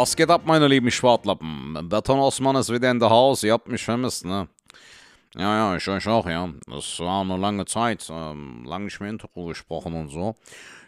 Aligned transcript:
Was 0.00 0.14
geht 0.14 0.30
ab, 0.30 0.42
meine 0.44 0.68
lieben 0.68 0.92
Schwartlappen? 0.92 1.76
Beton 1.88 2.20
Osman 2.20 2.54
ist 2.54 2.72
wieder 2.72 2.88
in 2.88 3.00
der 3.00 3.10
Haus. 3.10 3.42
Ihr 3.42 3.52
habt 3.52 3.66
mich 3.66 3.82
vermisst, 3.82 4.24
ne? 4.24 4.46
Ja, 5.34 5.72
ja, 5.72 5.76
ich 5.76 5.88
euch 5.88 6.06
auch, 6.06 6.24
ja. 6.28 6.48
Das 6.68 7.00
war 7.00 7.22
eine 7.22 7.36
lange 7.36 7.64
Zeit. 7.64 8.08
Ähm, 8.08 8.62
lange 8.64 8.84
nicht 8.84 9.00
mehr 9.00 9.10
Intro 9.10 9.46
gesprochen 9.46 9.94
und 9.94 10.08
so. 10.10 10.36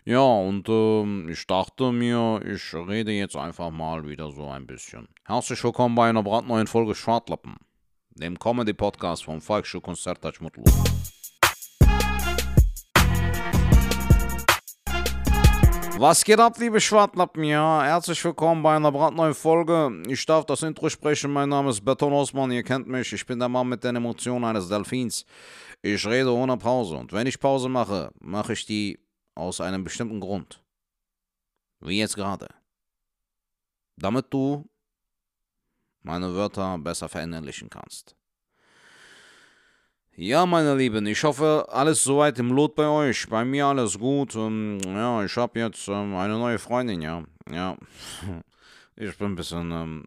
Ja, 0.05 0.21
und 0.21 0.69
ähm, 0.69 1.29
ich 1.29 1.45
dachte 1.45 1.91
mir, 1.91 2.41
ich 2.47 2.73
rede 2.73 3.11
jetzt 3.11 3.35
einfach 3.35 3.73
mal 3.73 4.07
wieder 4.07 4.31
so 4.31 4.49
ein 4.49 4.69
bisschen. 4.69 5.09
Herzlich 5.25 5.65
willkommen 5.65 5.97
bei 5.97 6.09
einer 6.09 6.23
brandneuen 6.23 6.69
Folge 6.69 6.95
Schwartlappen, 6.95 7.57
dem 8.11 8.39
Comedy-Podcast 8.39 9.25
vom 9.25 9.41
Volksschul 9.41 9.81
Konzert 9.81 10.41
Mutlu. 10.41 10.63
Was 16.01 16.25
geht 16.25 16.41
ab, 16.41 16.57
liebe 16.59 16.81
Schwartlappen? 16.81 17.45
Ja, 17.45 17.83
herzlich 17.85 18.25
willkommen 18.25 18.63
bei 18.63 18.75
einer 18.75 18.91
brandneuen 18.91 19.35
Folge. 19.35 20.03
Ich 20.09 20.25
darf 20.25 20.47
das 20.47 20.63
Intro 20.63 20.89
sprechen. 20.89 21.31
Mein 21.31 21.51
Name 21.51 21.69
ist 21.69 21.85
Beton 21.85 22.15
Osman. 22.15 22.51
Ihr 22.53 22.63
kennt 22.63 22.89
mich. 22.89 23.13
Ich 23.13 23.27
bin 23.27 23.39
der 23.39 23.51
Mann 23.51 23.69
mit 23.69 23.85
den 23.85 23.97
Emotionen 23.97 24.47
eines 24.47 24.67
Delfins. 24.67 25.27
Ich 25.83 26.07
rede 26.07 26.33
ohne 26.33 26.57
Pause. 26.57 26.97
Und 26.97 27.13
wenn 27.13 27.27
ich 27.27 27.39
Pause 27.39 27.69
mache, 27.69 28.11
mache 28.19 28.55
ich 28.55 28.65
die 28.65 28.99
aus 29.35 29.61
einem 29.61 29.85
bestimmten 29.85 30.21
Grund. 30.21 30.65
Wie 31.81 31.99
jetzt 31.99 32.17
gerade. 32.17 32.49
Damit 33.99 34.33
du 34.33 34.67
meine 36.01 36.35
Wörter 36.35 36.79
besser 36.79 37.11
verinnerlichen 37.11 37.69
kannst. 37.69 38.17
Ja, 40.17 40.45
meine 40.45 40.75
Lieben, 40.75 41.07
ich 41.07 41.23
hoffe, 41.23 41.67
alles 41.71 42.03
soweit 42.03 42.39
im 42.39 42.53
Lot 42.53 42.75
bei 42.75 42.87
euch. 42.87 43.29
Bei 43.29 43.45
mir 43.45 43.67
alles 43.67 43.99
gut. 43.99 44.35
Ähm, 44.35 44.79
ja, 44.85 45.25
ich 45.25 45.37
habe 45.37 45.61
jetzt 45.61 45.89
ähm, 45.89 46.15
eine 46.15 46.35
neue 46.35 46.59
Freundin, 46.59 47.03
ja. 47.03 47.25
Ja. 47.51 47.77
Ich 48.97 49.17
bin 49.17 49.29
ein 49.29 49.35
bisschen, 49.35 49.71
ähm, 49.71 50.05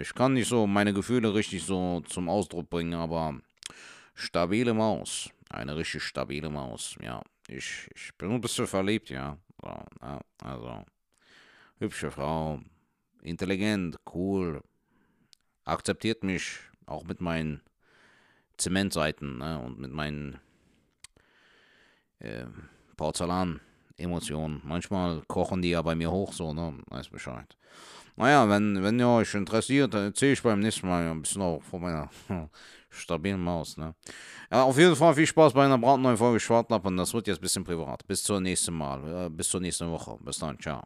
ich 0.00 0.14
kann 0.14 0.34
nicht 0.34 0.46
so 0.48 0.64
meine 0.64 0.92
Gefühle 0.92 1.34
richtig 1.34 1.64
so 1.64 2.02
zum 2.06 2.28
Ausdruck 2.28 2.70
bringen, 2.70 2.94
aber 2.94 3.34
stabile 4.14 4.74
Maus. 4.74 5.28
Eine 5.50 5.76
richtig 5.76 6.04
stabile 6.04 6.48
Maus, 6.48 6.94
ja. 7.02 7.20
Ich, 7.48 7.90
ich 7.96 8.14
bin 8.16 8.30
ein 8.30 8.40
bisschen 8.40 8.68
verliebt, 8.68 9.10
ja. 9.10 9.38
So, 9.60 9.68
ja 10.02 10.20
also, 10.40 10.84
hübsche 11.80 12.12
Frau, 12.12 12.60
intelligent, 13.22 13.98
cool, 14.14 14.62
akzeptiert 15.64 16.22
mich 16.22 16.60
auch 16.86 17.02
mit 17.02 17.20
meinen 17.20 17.60
Zementseiten 18.62 19.38
ne? 19.38 19.58
und 19.58 19.78
mit 19.78 19.92
meinen 19.92 20.38
äh, 22.20 22.46
Porzellan-Emotionen. 22.96 24.62
Manchmal 24.64 25.22
kochen 25.26 25.62
die 25.62 25.70
ja 25.70 25.82
bei 25.82 25.94
mir 25.94 26.10
hoch, 26.10 26.32
so, 26.32 26.52
ne? 26.54 26.78
Weiß 26.86 27.08
Bescheid. 27.08 27.56
Naja, 28.16 28.48
wenn, 28.48 28.82
wenn 28.82 28.98
ihr 28.98 29.08
euch 29.08 29.34
interessiert, 29.34 29.94
dann 29.94 30.04
erzähle 30.04 30.32
ich 30.32 30.42
beim 30.42 30.60
nächsten 30.60 30.86
Mal 30.86 31.10
ein 31.10 31.22
bisschen 31.22 31.42
auch 31.42 31.62
von 31.62 31.80
meiner 31.80 32.10
stabilen 32.90 33.42
Maus, 33.42 33.76
ne? 33.76 33.94
Ja, 34.50 34.64
auf 34.64 34.78
jeden 34.78 34.94
Fall 34.94 35.14
viel 35.14 35.26
Spaß 35.26 35.54
bei 35.54 35.64
einer 35.64 35.78
brandneuen 35.78 36.16
Folge 36.16 36.38
Schwartlappen. 36.38 36.96
Das 36.96 37.14
wird 37.14 37.26
jetzt 37.26 37.38
ein 37.38 37.42
bisschen 37.42 37.64
privat. 37.64 38.06
Bis 38.06 38.22
zum 38.22 38.42
nächsten 38.42 38.74
Mal. 38.74 39.26
Äh, 39.26 39.30
bis 39.30 39.48
zur 39.48 39.60
nächsten 39.60 39.90
Woche. 39.90 40.18
Bis 40.22 40.38
dann. 40.38 40.58
Ciao. 40.58 40.82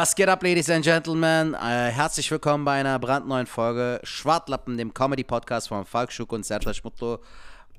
Was 0.00 0.14
geht 0.14 0.30
ab, 0.30 0.42
Ladies 0.42 0.70
and 0.70 0.82
Gentlemen? 0.82 1.52
Äh, 1.52 1.90
herzlich 1.90 2.30
willkommen 2.30 2.64
bei 2.64 2.80
einer 2.80 2.98
brandneuen 2.98 3.46
Folge 3.46 4.00
Schwartlappen, 4.02 4.78
dem 4.78 4.94
Comedy-Podcast 4.94 5.68
von 5.68 5.84
Falk 5.84 6.10
Schuk 6.10 6.32
und 6.32 6.46
Serta 6.46 6.72
Schmutlo. 6.72 7.18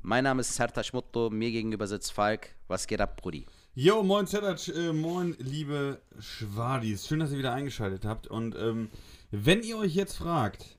Mein 0.03 0.25
Name 0.25 0.41
ist 0.41 0.55
Serta 0.55 0.83
Schmutlo, 0.83 1.31
mir 1.31 1.49
gegenüber 1.49 1.87
sitzt 1.87 2.13
Falk. 2.13 2.49
Was 2.67 2.85
geht 2.85 3.01
ab, 3.01 3.19
Brudi? 3.19 3.47
Jo, 3.73 4.03
moin 4.03 4.27
Serta, 4.27 4.55
äh, 4.71 4.93
moin 4.93 5.35
liebe 5.39 5.99
Schwadis. 6.19 7.07
Schön, 7.07 7.21
dass 7.21 7.31
ihr 7.31 7.39
wieder 7.39 7.53
eingeschaltet 7.53 8.05
habt. 8.05 8.27
Und 8.27 8.55
ähm, 8.55 8.91
wenn 9.31 9.63
ihr 9.63 9.79
euch 9.79 9.95
jetzt 9.95 10.17
fragt, 10.17 10.77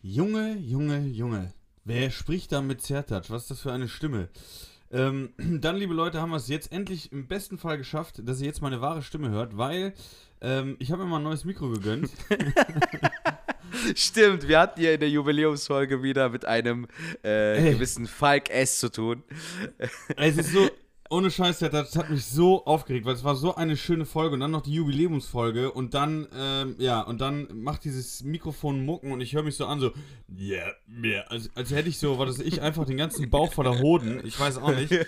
Junge, 0.00 0.56
Junge, 0.56 1.00
Junge, 1.00 1.52
wer 1.84 2.10
spricht 2.10 2.50
da 2.50 2.62
mit 2.62 2.80
Sertac? 2.80 3.28
Was 3.28 3.42
ist 3.42 3.50
das 3.50 3.60
für 3.60 3.72
eine 3.72 3.88
Stimme? 3.88 4.30
Ähm, 4.90 5.34
dann, 5.60 5.76
liebe 5.76 5.92
Leute, 5.92 6.18
haben 6.18 6.30
wir 6.30 6.36
es 6.36 6.48
jetzt 6.48 6.72
endlich 6.72 7.12
im 7.12 7.26
besten 7.26 7.58
Fall 7.58 7.76
geschafft, 7.76 8.22
dass 8.26 8.40
ihr 8.40 8.46
jetzt 8.46 8.62
meine 8.62 8.80
wahre 8.80 9.02
Stimme 9.02 9.28
hört, 9.28 9.58
weil 9.58 9.92
ähm, 10.40 10.76
ich 10.78 10.92
habe 10.92 11.04
mir 11.04 11.10
mal 11.10 11.16
ein 11.18 11.22
neues 11.22 11.44
Mikro 11.44 11.68
gegönnt. 11.70 12.10
Stimmt, 13.94 14.48
wir 14.48 14.60
hatten 14.60 14.80
ja 14.80 14.92
in 14.92 15.00
der 15.00 15.10
Jubiläumsfolge 15.10 16.02
wieder 16.02 16.30
mit 16.30 16.44
einem 16.44 16.86
äh, 17.22 17.72
gewissen 17.72 18.06
Falk 18.06 18.50
S 18.50 18.78
zu 18.78 18.90
tun. 18.90 19.22
Es 20.16 20.36
ist 20.36 20.52
so, 20.52 20.68
ohne 21.10 21.30
Scheiß, 21.30 21.58
das 21.58 21.96
hat 21.96 22.10
mich 22.10 22.24
so 22.24 22.64
aufgeregt, 22.66 23.06
weil 23.06 23.14
es 23.14 23.24
war 23.24 23.34
so 23.34 23.54
eine 23.54 23.76
schöne 23.76 24.04
Folge 24.04 24.34
und 24.34 24.40
dann 24.40 24.50
noch 24.50 24.62
die 24.62 24.74
Jubiläumsfolge 24.74 25.72
und 25.72 25.94
dann, 25.94 26.28
ähm, 26.36 26.76
ja, 26.78 27.00
und 27.00 27.20
dann 27.20 27.48
macht 27.62 27.84
dieses 27.84 28.22
Mikrofon 28.24 28.84
Mucken 28.84 29.12
und 29.12 29.20
ich 29.20 29.34
höre 29.34 29.42
mich 29.42 29.56
so 29.56 29.66
an, 29.66 29.80
so, 29.80 29.92
ja, 30.36 30.56
yeah, 30.56 30.74
yeah, 31.02 31.22
als, 31.28 31.50
als 31.54 31.70
hätte 31.70 31.88
ich 31.88 31.98
so, 31.98 32.18
was 32.18 32.38
weiß 32.38 32.46
ich, 32.46 32.60
einfach 32.60 32.84
den 32.84 32.96
ganzen 32.96 33.30
Bauch 33.30 33.52
voller 33.52 33.78
Hoden, 33.78 34.20
ich 34.24 34.38
weiß 34.38 34.58
auch 34.58 34.74
nicht. 34.74 34.92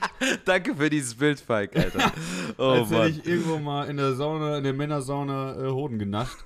Danke 0.44 0.74
für 0.74 0.90
dieses 0.90 1.14
Bild, 1.14 1.40
Falk, 1.40 1.76
Alter. 1.76 2.12
Oh, 2.58 2.70
als 2.70 2.90
hätte 2.90 3.08
ich 3.08 3.26
irgendwo 3.26 3.58
mal 3.58 3.88
in 3.88 3.96
der 3.96 4.14
Sauna, 4.14 4.58
in 4.58 4.64
der 4.64 4.72
Männersauna 4.72 5.66
äh, 5.66 5.70
Hoden 5.70 5.98
genascht. 5.98 6.38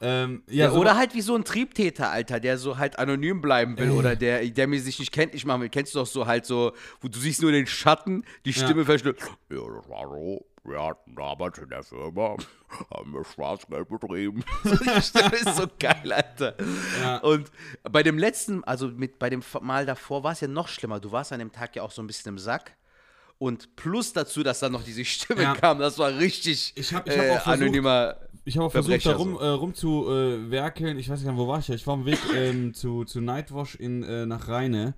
Ähm, 0.00 0.42
ja, 0.48 0.66
ja 0.66 0.70
so 0.70 0.80
oder 0.80 0.96
halt 0.96 1.14
wie 1.14 1.20
so 1.20 1.34
ein 1.34 1.44
Triebtäter, 1.44 2.10
Alter, 2.10 2.40
der 2.40 2.58
so 2.58 2.78
halt 2.78 2.98
anonym 2.98 3.40
bleiben 3.40 3.78
will 3.78 3.88
äh. 3.88 3.92
oder 3.92 4.16
der, 4.16 4.44
der 4.46 4.66
mir 4.66 4.80
sich 4.80 4.98
nicht 4.98 5.12
kennt, 5.12 5.34
ich 5.34 5.46
mal, 5.46 5.68
kennst 5.68 5.94
du 5.94 6.00
doch 6.00 6.06
so 6.06 6.26
halt 6.26 6.44
so, 6.44 6.72
wo 7.00 7.08
du 7.08 7.18
siehst 7.18 7.42
nur 7.42 7.52
den 7.52 7.66
Schatten, 7.66 8.24
die 8.44 8.52
Stimme 8.52 8.80
ja. 8.80 8.84
verschnürt. 8.84 9.20
Ja, 9.50 9.56
das 9.56 9.88
war 9.88 10.08
so. 10.08 10.44
Wir 10.66 10.82
hatten 10.82 11.14
damals 11.14 11.58
in 11.58 11.68
der 11.68 11.82
Firma, 11.82 12.36
haben 12.90 13.12
wir 13.12 13.22
Schwarzgeld 13.24 13.86
betrieben. 13.86 14.42
die 14.64 15.02
Stimme 15.02 15.36
ist 15.36 15.56
so 15.56 15.66
geil, 15.78 16.10
Alter. 16.10 16.56
Ja. 17.02 17.18
Und 17.18 17.52
bei 17.82 18.02
dem 18.02 18.16
letzten, 18.16 18.64
also 18.64 18.88
mit, 18.88 19.18
bei 19.18 19.28
dem 19.28 19.42
Mal 19.60 19.84
davor 19.84 20.24
war 20.24 20.32
es 20.32 20.40
ja 20.40 20.48
noch 20.48 20.68
schlimmer. 20.68 21.00
Du 21.00 21.12
warst 21.12 21.34
an 21.34 21.38
dem 21.38 21.52
Tag 21.52 21.76
ja 21.76 21.82
auch 21.82 21.90
so 21.90 22.02
ein 22.02 22.06
bisschen 22.06 22.30
im 22.30 22.38
Sack. 22.38 22.76
Und 23.38 23.76
plus 23.76 24.12
dazu, 24.12 24.42
dass 24.42 24.60
dann 24.60 24.72
noch 24.72 24.84
diese 24.84 25.04
Stimme 25.04 25.42
ja. 25.42 25.54
kam, 25.54 25.78
das 25.78 25.98
war 25.98 26.16
richtig 26.18 26.72
ich 26.76 26.94
hab, 26.94 27.08
ich 27.08 27.18
hab 27.18 27.46
äh, 27.46 27.50
anonymer 27.50 28.16
ich 28.46 28.56
habe 28.56 28.66
auch 28.66 28.72
versucht, 28.72 29.06
da 29.06 29.16
rum, 29.16 29.38
äh, 29.38 29.46
rumzuwerkeln. 29.46 30.96
Äh, 30.96 31.00
ich 31.00 31.08
weiß 31.08 31.22
nicht, 31.22 31.36
wo 31.36 31.48
war 31.48 31.60
ich 31.60 31.68
ja? 31.68 31.74
Ich 31.74 31.86
war 31.86 31.94
am 31.94 32.04
Weg 32.04 32.18
ähm, 32.36 32.74
zu, 32.74 33.04
zu 33.04 33.20
Nightwash 33.20 33.74
in, 33.74 34.02
äh, 34.02 34.26
nach 34.26 34.48
Rheine 34.48 34.94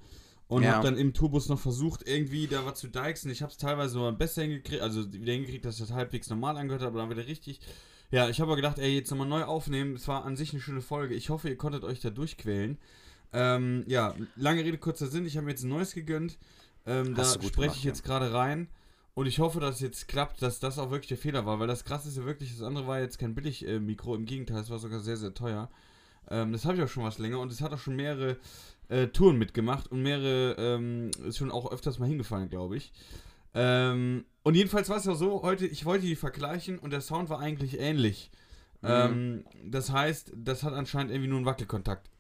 und 0.48 0.64
ja. 0.64 0.74
habe 0.74 0.84
dann 0.84 0.97
im 0.97 1.12
Tourbus 1.12 1.48
noch 1.48 1.58
versucht, 1.58 2.06
irgendwie 2.06 2.48
da 2.48 2.64
was 2.66 2.78
zu 2.78 2.88
deichsen. 2.88 3.30
Ich 3.30 3.42
habe 3.42 3.52
es 3.52 3.58
teilweise 3.58 3.98
mal 3.98 4.12
besser 4.12 4.42
hingekriegt, 4.42 4.82
also 4.82 5.12
wieder 5.12 5.32
hingekriegt, 5.32 5.64
dass 5.64 5.76
ich 5.76 5.86
das 5.86 5.92
halbwegs 5.92 6.28
normal 6.28 6.56
angehört 6.56 6.82
habe, 6.82 6.98
aber 6.98 7.00
dann 7.00 7.16
wieder 7.16 7.28
richtig. 7.28 7.60
Ja, 8.10 8.28
ich 8.28 8.41
habe 8.41 8.50
aber 8.50 8.56
gedacht, 8.56 8.78
ey, 8.78 8.94
jetzt 8.94 9.10
nochmal 9.10 9.28
neu 9.28 9.44
aufnehmen. 9.44 9.94
Es 9.94 10.06
war 10.06 10.24
an 10.24 10.36
sich 10.36 10.53
eine 10.53 10.60
schöne 10.60 10.80
Folge. 10.80 11.14
Ich 11.14 11.30
hoffe, 11.30 11.48
ihr 11.48 11.56
konntet 11.56 11.84
euch 11.84 12.00
da 12.00 12.10
durchquälen. 12.10 12.78
Ähm, 13.32 13.84
ja, 13.88 14.14
lange 14.36 14.64
Rede, 14.64 14.78
kurzer 14.78 15.08
Sinn. 15.08 15.26
Ich 15.26 15.36
habe 15.36 15.47
mir 15.47 15.53
jetzt 15.53 15.64
ein 15.64 15.68
neues 15.68 15.92
gegönnt. 15.92 16.38
Ähm, 16.86 17.14
da 17.14 17.24
spreche 17.24 17.76
ich 17.76 17.84
jetzt 17.84 18.04
gerade 18.04 18.32
rein. 18.32 18.69
Und 19.14 19.26
ich 19.26 19.38
hoffe, 19.38 19.60
dass 19.60 19.76
es 19.76 19.80
jetzt 19.80 20.08
klappt, 20.08 20.42
dass 20.42 20.60
das 20.60 20.78
auch 20.78 20.91
wirklich 20.91 21.08
der 21.08 21.16
Fehler 21.16 21.47
war, 21.47 21.58
weil 21.58 21.66
das 21.66 21.86
krasse 21.86 22.08
ist 22.08 22.19
ja 22.19 22.26
wirklich, 22.26 22.52
das 22.52 22.62
andere 22.62 22.86
war 22.86 23.00
jetzt 23.00 23.19
kein 23.19 23.34
Billig-Mikro, 23.34 24.14
im 24.14 24.26
Gegenteil, 24.26 24.60
es 24.60 24.69
war 24.69 24.78
sogar 24.78 25.00
sehr, 25.00 25.16
sehr 25.16 25.32
teuer. 25.32 25.70
Ähm, 26.28 26.52
das 26.52 26.66
habe 26.66 26.76
ich 26.76 26.82
auch 26.82 26.88
schon 26.88 27.04
was 27.04 27.16
länger 27.16 27.41
und 27.41 27.50
es 27.50 27.62
hat 27.62 27.72
auch 27.72 27.78
schon 27.78 27.97
mehrere 27.97 28.36
äh, 28.88 29.06
Touren 29.06 29.38
mitgemacht 29.38 29.91
und 29.91 30.02
mehrere, 30.02 30.54
ähm, 30.58 31.10
ist 31.26 31.38
schon 31.38 31.50
auch 31.50 31.72
öfters 31.72 31.98
mal 31.98 32.08
hingefallen, 32.08 32.50
glaube 32.50 32.76
ich. 32.76 32.92
Ähm, 33.54 34.26
und 34.42 34.54
jedenfalls 34.54 34.91
war 34.91 34.98
es 34.98 35.06
ja 35.06 35.14
so, 35.14 35.41
heute, 35.42 35.66
ich 35.66 35.86
wollte 35.86 36.04
die 36.04 36.15
vergleichen 36.15 36.78
und 36.78 36.91
der 36.91 37.00
Sound 37.00 37.30
war 37.30 37.41
eigentlich 37.41 37.80
ähnlich. 37.80 38.30
Mhm. 38.83 38.88
Ähm, 38.91 39.44
das 39.65 39.91
heißt, 39.91 40.33
das 40.36 40.62
hat 40.62 40.74
anscheinend 40.74 41.10
irgendwie 41.10 41.30
nur 41.30 41.38
einen 41.38 41.47
Wackelkontakt 41.47 42.10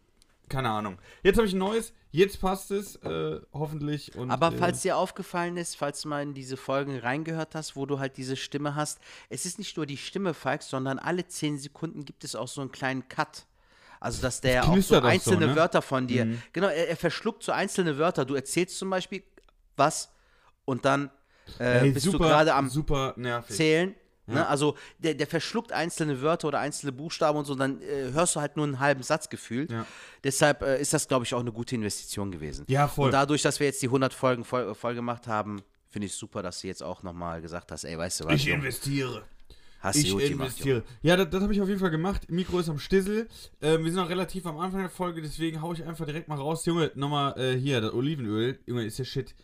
keine 0.48 0.70
Ahnung. 0.70 0.98
Jetzt 1.22 1.36
habe 1.36 1.46
ich 1.46 1.54
ein 1.54 1.58
neues, 1.58 1.92
jetzt 2.10 2.40
passt 2.40 2.70
es, 2.70 2.96
äh, 2.96 3.40
hoffentlich. 3.52 4.14
Und, 4.14 4.30
Aber 4.30 4.52
äh, 4.52 4.56
falls 4.56 4.82
dir 4.82 4.96
aufgefallen 4.96 5.56
ist, 5.56 5.76
falls 5.76 6.02
du 6.02 6.08
mal 6.08 6.22
in 6.22 6.34
diese 6.34 6.56
Folgen 6.56 6.98
reingehört 6.98 7.54
hast, 7.54 7.76
wo 7.76 7.86
du 7.86 7.98
halt 7.98 8.16
diese 8.16 8.36
Stimme 8.36 8.74
hast, 8.74 9.00
es 9.28 9.44
ist 9.46 9.58
nicht 9.58 9.76
nur 9.76 9.86
die 9.86 9.96
Stimme, 9.96 10.34
Falk, 10.34 10.62
sondern 10.62 10.98
alle 10.98 11.26
10 11.26 11.58
Sekunden 11.58 12.04
gibt 12.04 12.24
es 12.24 12.34
auch 12.34 12.48
so 12.48 12.60
einen 12.60 12.72
kleinen 12.72 13.08
Cut. 13.08 13.46
Also, 13.98 14.22
dass 14.22 14.40
der 14.40 14.68
auch 14.68 14.76
so 14.78 15.00
einzelne 15.00 15.46
so, 15.46 15.50
ne? 15.52 15.56
Wörter 15.56 15.82
von 15.82 16.06
dir, 16.06 16.26
mhm. 16.26 16.42
genau, 16.52 16.68
er, 16.68 16.88
er, 16.88 16.96
verschluckt 16.96 17.42
so 17.42 17.52
einzelne 17.52 17.98
Wörter. 17.98 18.24
Du 18.24 18.34
erzählst 18.34 18.78
zum 18.78 18.90
Beispiel 18.90 19.22
was 19.76 20.12
und 20.64 20.84
dann 20.84 21.10
äh, 21.58 21.80
hey, 21.80 21.90
bist 21.92 22.04
super, 22.04 22.18
du 22.18 22.24
gerade 22.24 22.54
am 22.54 22.68
super 22.68 23.14
nervig. 23.16 23.56
Zählen 23.56 23.94
Ne? 24.26 24.46
Also 24.46 24.76
der, 24.98 25.14
der 25.14 25.26
verschluckt 25.26 25.72
einzelne 25.72 26.20
Wörter 26.20 26.48
oder 26.48 26.58
einzelne 26.58 26.92
Buchstaben 26.92 27.38
und 27.38 27.44
so, 27.44 27.54
dann 27.54 27.80
äh, 27.80 28.12
hörst 28.12 28.34
du 28.34 28.40
halt 28.40 28.56
nur 28.56 28.66
einen 28.66 28.80
halben 28.80 29.02
Satz 29.02 29.28
gefühlt. 29.28 29.70
Ja. 29.70 29.86
Deshalb 30.24 30.62
äh, 30.62 30.80
ist 30.80 30.92
das, 30.92 31.06
glaube 31.06 31.24
ich, 31.24 31.34
auch 31.34 31.40
eine 31.40 31.52
gute 31.52 31.76
Investition 31.76 32.30
gewesen. 32.32 32.64
Ja, 32.68 32.88
voll. 32.88 33.06
Und 33.06 33.12
dadurch, 33.12 33.42
dass 33.42 33.60
wir 33.60 33.66
jetzt 33.66 33.82
die 33.82 33.86
100 33.86 34.12
Folgen 34.12 34.44
voll, 34.44 34.74
voll 34.74 34.94
gemacht 34.94 35.28
haben, 35.28 35.62
finde 35.88 36.06
ich 36.06 36.14
super, 36.14 36.42
dass 36.42 36.60
du 36.60 36.66
jetzt 36.66 36.82
auch 36.82 37.02
nochmal 37.02 37.40
gesagt 37.40 37.70
hast, 37.70 37.84
ey, 37.84 37.96
weißt 37.96 38.20
du 38.20 38.24
was? 38.24 38.34
Ich 38.34 38.48
investiere. 38.48 39.22
Hast 39.78 39.96
ich 39.96 40.10
investiere. 40.10 40.80
Gemacht, 40.80 40.98
ja, 41.02 41.16
das, 41.16 41.30
das 41.30 41.42
habe 41.42 41.52
ich 41.52 41.60
auf 41.60 41.68
jeden 41.68 41.80
Fall 41.80 41.90
gemacht. 41.90 42.28
Mikro 42.28 42.58
ist 42.58 42.68
am 42.68 42.78
Stissel. 42.78 43.28
Ähm, 43.62 43.84
wir 43.84 43.92
sind 43.92 44.00
noch 44.00 44.08
relativ 44.08 44.44
am 44.46 44.58
Anfang 44.58 44.80
der 44.80 44.90
Folge, 44.90 45.22
deswegen 45.22 45.62
haue 45.62 45.74
ich 45.74 45.84
einfach 45.84 46.04
direkt 46.04 46.26
mal 46.26 46.36
raus. 46.36 46.66
Junge, 46.66 46.90
nochmal 46.96 47.38
äh, 47.38 47.56
hier, 47.56 47.80
das 47.80 47.92
Olivenöl. 47.92 48.58
Junge, 48.66 48.84
ist 48.84 48.98
ja 48.98 49.04
shit. 49.04 49.34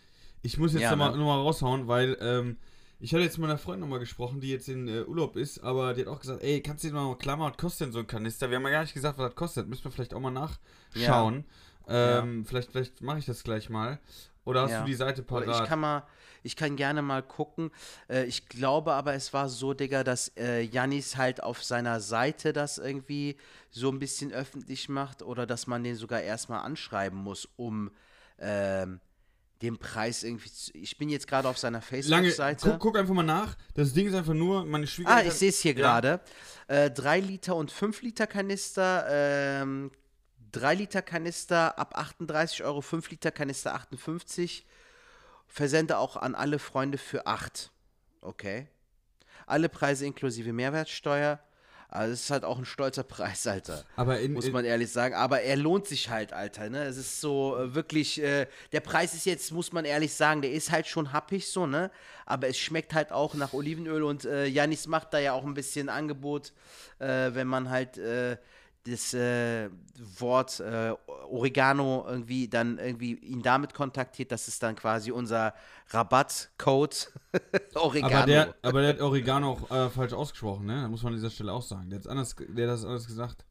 Ich 0.42 0.58
muss 0.58 0.72
jetzt 0.72 0.82
ja, 0.82 0.90
nochmal 0.90 1.12
ne? 1.12 1.18
noch 1.18 1.36
raushauen, 1.36 1.86
weil 1.86 2.16
ähm, 2.20 2.56
ich 3.02 3.12
hatte 3.12 3.24
jetzt 3.24 3.36
mit 3.36 3.48
meiner 3.48 3.58
Freundin 3.58 3.80
nochmal 3.80 3.98
gesprochen, 3.98 4.40
die 4.40 4.48
jetzt 4.48 4.68
in 4.68 4.86
äh, 4.86 5.02
Urlaub 5.02 5.34
ist, 5.34 5.58
aber 5.58 5.92
die 5.92 6.02
hat 6.02 6.08
auch 6.08 6.20
gesagt, 6.20 6.40
ey, 6.44 6.62
kannst 6.62 6.84
du 6.84 6.88
dir 6.88 6.94
mal 6.94 7.16
Klammer, 7.16 7.50
was 7.50 7.56
kostet 7.56 7.86
denn 7.86 7.92
so 7.92 7.98
ein 7.98 8.06
Kanister? 8.06 8.48
Wir 8.48 8.58
haben 8.58 8.64
ja 8.64 8.70
gar 8.70 8.82
nicht 8.82 8.94
gesagt, 8.94 9.18
was 9.18 9.30
das 9.30 9.34
kostet. 9.34 9.68
Müssen 9.68 9.82
wir 9.82 9.90
vielleicht 9.90 10.14
auch 10.14 10.20
mal 10.20 10.30
nachschauen. 10.30 11.44
Ja. 11.88 12.20
Ähm, 12.20 12.38
ja. 12.38 12.48
Vielleicht, 12.48 12.70
vielleicht 12.70 13.00
mache 13.00 13.18
ich 13.18 13.26
das 13.26 13.42
gleich 13.42 13.68
mal. 13.68 13.98
Oder 14.44 14.62
hast 14.62 14.70
ja. 14.70 14.80
du 14.80 14.86
die 14.86 14.94
Seite 14.94 15.24
parat? 15.24 15.62
Ich 15.62 15.68
kann 15.68 15.80
mal, 15.80 16.06
ich 16.44 16.54
kann 16.54 16.76
gerne 16.76 17.02
mal 17.02 17.24
gucken. 17.24 17.72
Äh, 18.08 18.26
ich 18.26 18.48
glaube 18.48 18.92
aber, 18.92 19.14
es 19.14 19.32
war 19.32 19.48
so, 19.48 19.74
Digga, 19.74 20.04
dass 20.04 20.28
äh, 20.36 20.60
Janis 20.60 21.16
halt 21.16 21.42
auf 21.42 21.64
seiner 21.64 21.98
Seite 21.98 22.52
das 22.52 22.78
irgendwie 22.78 23.36
so 23.72 23.90
ein 23.90 23.98
bisschen 23.98 24.32
öffentlich 24.32 24.88
macht 24.88 25.22
oder 25.22 25.44
dass 25.44 25.66
man 25.66 25.82
den 25.82 25.96
sogar 25.96 26.20
erstmal 26.20 26.60
anschreiben 26.60 27.18
muss, 27.18 27.48
um 27.56 27.90
ähm, 28.38 29.00
den 29.62 29.78
Preis 29.78 30.22
irgendwie. 30.22 30.50
Zu, 30.50 30.74
ich 30.74 30.98
bin 30.98 31.08
jetzt 31.08 31.26
gerade 31.26 31.48
auf 31.48 31.56
seiner 31.56 31.80
Facebook-Seite. 31.80 32.70
Guck, 32.70 32.80
guck, 32.80 32.98
einfach 32.98 33.14
mal 33.14 33.22
nach. 33.22 33.56
Das 33.74 33.92
Ding 33.92 34.08
ist 34.08 34.14
einfach 34.14 34.34
nur, 34.34 34.64
meine 34.66 34.86
Schwiegermutter. 34.86 35.24
Ah, 35.24 35.26
ich 35.26 35.34
sehe 35.34 35.50
es 35.50 35.60
hier 35.60 35.72
ja. 35.72 35.78
gerade. 35.78 36.20
Äh, 36.66 36.90
3 36.90 37.20
Liter 37.20 37.56
und 37.56 37.70
5 37.70 38.02
Liter 38.02 38.26
Kanister. 38.26 39.06
Ähm, 39.08 39.90
3 40.52 40.74
Liter 40.74 41.02
Kanister 41.02 41.78
ab 41.78 41.96
38 41.96 42.64
Euro, 42.64 42.80
5 42.80 43.10
Liter 43.10 43.30
Kanister 43.30 43.74
58. 43.74 44.66
Versende 45.46 45.98
auch 45.98 46.16
an 46.16 46.34
alle 46.34 46.58
Freunde 46.58 46.98
für 46.98 47.26
8. 47.26 47.70
Okay. 48.20 48.68
Alle 49.46 49.68
Preise 49.68 50.06
inklusive 50.06 50.52
Mehrwertsteuer. 50.52 51.40
Also 51.92 52.14
es 52.14 52.22
ist 52.22 52.30
halt 52.30 52.44
auch 52.44 52.58
ein 52.58 52.64
stolzer 52.64 53.02
Preis, 53.02 53.46
Alter. 53.46 53.84
Aber 53.96 54.18
in, 54.18 54.32
muss 54.32 54.50
man 54.50 54.64
ehrlich 54.64 54.90
sagen. 54.90 55.14
Aber 55.14 55.42
er 55.42 55.56
lohnt 55.56 55.86
sich 55.86 56.08
halt, 56.08 56.32
Alter. 56.32 56.70
Ne? 56.70 56.84
Es 56.84 56.96
ist 56.96 57.20
so 57.20 57.58
äh, 57.58 57.74
wirklich, 57.74 58.22
äh, 58.22 58.46
der 58.72 58.80
Preis 58.80 59.12
ist 59.14 59.26
jetzt, 59.26 59.52
muss 59.52 59.72
man 59.72 59.84
ehrlich 59.84 60.14
sagen, 60.14 60.40
der 60.40 60.52
ist 60.52 60.70
halt 60.70 60.86
schon 60.86 61.12
happig 61.12 61.48
so, 61.48 61.66
ne? 61.66 61.90
Aber 62.24 62.48
es 62.48 62.56
schmeckt 62.56 62.94
halt 62.94 63.12
auch 63.12 63.34
nach 63.34 63.52
Olivenöl 63.52 64.02
und 64.04 64.24
äh, 64.24 64.46
Janis 64.46 64.86
macht 64.86 65.12
da 65.12 65.18
ja 65.18 65.32
auch 65.34 65.44
ein 65.44 65.54
bisschen 65.54 65.88
Angebot, 65.88 66.52
äh, 66.98 67.34
wenn 67.34 67.46
man 67.46 67.68
halt 67.68 67.98
äh, 67.98 68.38
das 68.84 69.14
äh, 69.14 69.68
Wort 70.18 70.60
äh, 70.60 70.92
Oregano 71.28 72.04
irgendwie 72.08 72.48
dann 72.48 72.78
irgendwie 72.78 73.14
ihn 73.14 73.42
damit 73.42 73.74
kontaktiert, 73.74 74.32
das 74.32 74.48
ist 74.48 74.62
dann 74.62 74.74
quasi 74.74 75.12
unser 75.12 75.54
Rabattcode 75.90 77.12
Oregano. 77.74 78.16
Aber 78.16 78.26
der, 78.26 78.54
aber 78.62 78.80
der 78.80 78.90
hat 78.90 79.00
Oregano 79.00 79.52
auch 79.52 79.70
äh, 79.70 79.90
falsch 79.90 80.12
ausgesprochen, 80.12 80.66
ne? 80.66 80.82
Da 80.82 80.88
muss 80.88 81.02
man 81.02 81.12
an 81.12 81.18
dieser 81.18 81.30
Stelle 81.30 81.52
auch 81.52 81.62
sagen. 81.62 81.90
Der, 81.90 82.00
anders, 82.08 82.34
der 82.36 82.66
hat 82.66 82.74
das 82.74 82.84
anders 82.84 83.06
gesagt. 83.06 83.44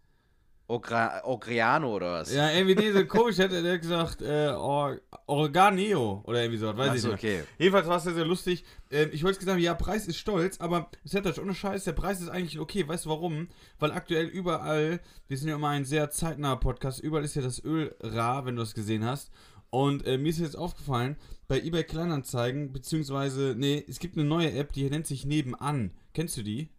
Ogra 0.71 1.21
Ogriano 1.25 1.95
oder 1.95 2.13
was? 2.13 2.33
Ja, 2.33 2.49
irgendwie 2.51 2.75
nee, 2.75 2.91
so 2.91 3.05
komisch 3.05 3.37
hätte 3.37 3.61
der 3.61 3.77
gesagt, 3.77 4.21
äh, 4.21 4.49
Or 4.49 4.97
Organeo 5.27 6.23
oder 6.25 6.41
irgendwie 6.41 6.57
so, 6.57 6.67
weiß 6.75 6.89
Ach, 6.89 6.95
ich 6.95 7.03
nicht. 7.03 7.13
okay. 7.13 7.43
Jedenfalls 7.57 7.87
war 7.87 7.97
es 7.97 8.03
sehr, 8.03 8.13
sehr 8.13 8.25
lustig. 8.25 8.63
Ähm, 8.89 9.09
ich 9.11 9.23
wollte 9.23 9.39
gesagt 9.39 9.55
haben, 9.55 9.63
ja, 9.63 9.73
Preis 9.73 10.07
ist 10.07 10.17
stolz, 10.17 10.59
aber 10.59 10.89
es 11.03 11.13
hat 11.13 11.39
ohne 11.39 11.53
Scheiß, 11.53 11.83
der 11.83 11.91
Preis 11.93 12.21
ist 12.21 12.29
eigentlich 12.29 12.59
okay. 12.59 12.87
Weißt 12.87 13.05
du 13.05 13.09
warum? 13.09 13.49
Weil 13.79 13.91
aktuell 13.91 14.27
überall, 14.27 14.99
wir 15.27 15.37
sind 15.37 15.49
ja 15.49 15.55
immer 15.55 15.69
ein 15.69 15.85
sehr 15.85 16.09
zeitnaher 16.09 16.57
Podcast, 16.57 16.99
überall 16.99 17.23
ist 17.23 17.35
ja 17.35 17.41
das 17.41 17.63
Öl 17.63 17.95
rar, 18.01 18.45
wenn 18.45 18.55
du 18.55 18.61
es 18.61 18.73
gesehen 18.73 19.05
hast. 19.05 19.31
Und 19.69 20.05
äh, 20.05 20.17
mir 20.17 20.29
ist 20.29 20.39
jetzt 20.39 20.57
aufgefallen, 20.57 21.15
bei 21.47 21.59
eBay 21.61 21.83
Kleinanzeigen, 21.83 22.73
beziehungsweise, 22.73 23.55
nee, 23.57 23.83
es 23.87 23.99
gibt 23.99 24.17
eine 24.17 24.25
neue 24.25 24.51
App, 24.53 24.73
die 24.73 24.89
nennt 24.89 25.07
sich 25.07 25.25
Nebenan. 25.25 25.91
Kennst 26.13 26.35
du 26.37 26.43
die? 26.43 26.69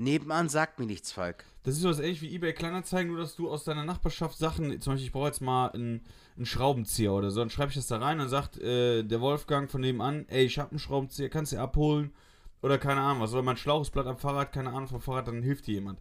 Nebenan 0.00 0.48
sagt 0.48 0.78
mir 0.78 0.86
nichts, 0.86 1.12
Falk. 1.12 1.44
Das 1.62 1.74
ist 1.74 1.82
so 1.82 1.90
was 1.90 2.00
ähnlich 2.00 2.22
wie 2.22 2.34
eBay 2.34 2.54
Kleinanzeigen, 2.54 3.12
nur 3.12 3.20
dass 3.20 3.36
du 3.36 3.50
aus 3.50 3.64
deiner 3.64 3.84
Nachbarschaft 3.84 4.38
Sachen, 4.38 4.80
zum 4.80 4.94
Beispiel, 4.94 5.06
ich 5.06 5.12
brauche 5.12 5.26
jetzt 5.26 5.42
mal 5.42 5.66
einen, 5.72 6.00
einen, 6.36 6.46
Schraubenzieher 6.46 7.12
oder 7.12 7.30
so, 7.30 7.40
dann 7.40 7.50
schreibe 7.50 7.68
ich 7.68 7.76
das 7.76 7.88
da 7.88 7.98
rein 7.98 8.18
und 8.18 8.30
sagt 8.30 8.56
äh, 8.58 9.02
der 9.02 9.20
Wolfgang 9.20 9.70
von 9.70 9.82
nebenan, 9.82 10.24
ey, 10.28 10.46
ich 10.46 10.58
habe 10.58 10.70
einen 10.70 10.78
Schraubenzieher, 10.78 11.28
kannst 11.28 11.52
du 11.52 11.60
abholen? 11.60 12.14
Oder 12.62 12.78
keine 12.78 13.02
Ahnung 13.02 13.20
was. 13.20 13.34
Oder 13.34 13.42
mein 13.42 13.58
Schlauchsblatt 13.58 14.06
am 14.06 14.16
Fahrrad, 14.16 14.52
keine 14.52 14.70
Ahnung 14.70 14.88
vom 14.88 15.02
Fahrrad, 15.02 15.28
dann 15.28 15.42
hilft 15.42 15.66
dir 15.66 15.74
jemand. 15.74 16.00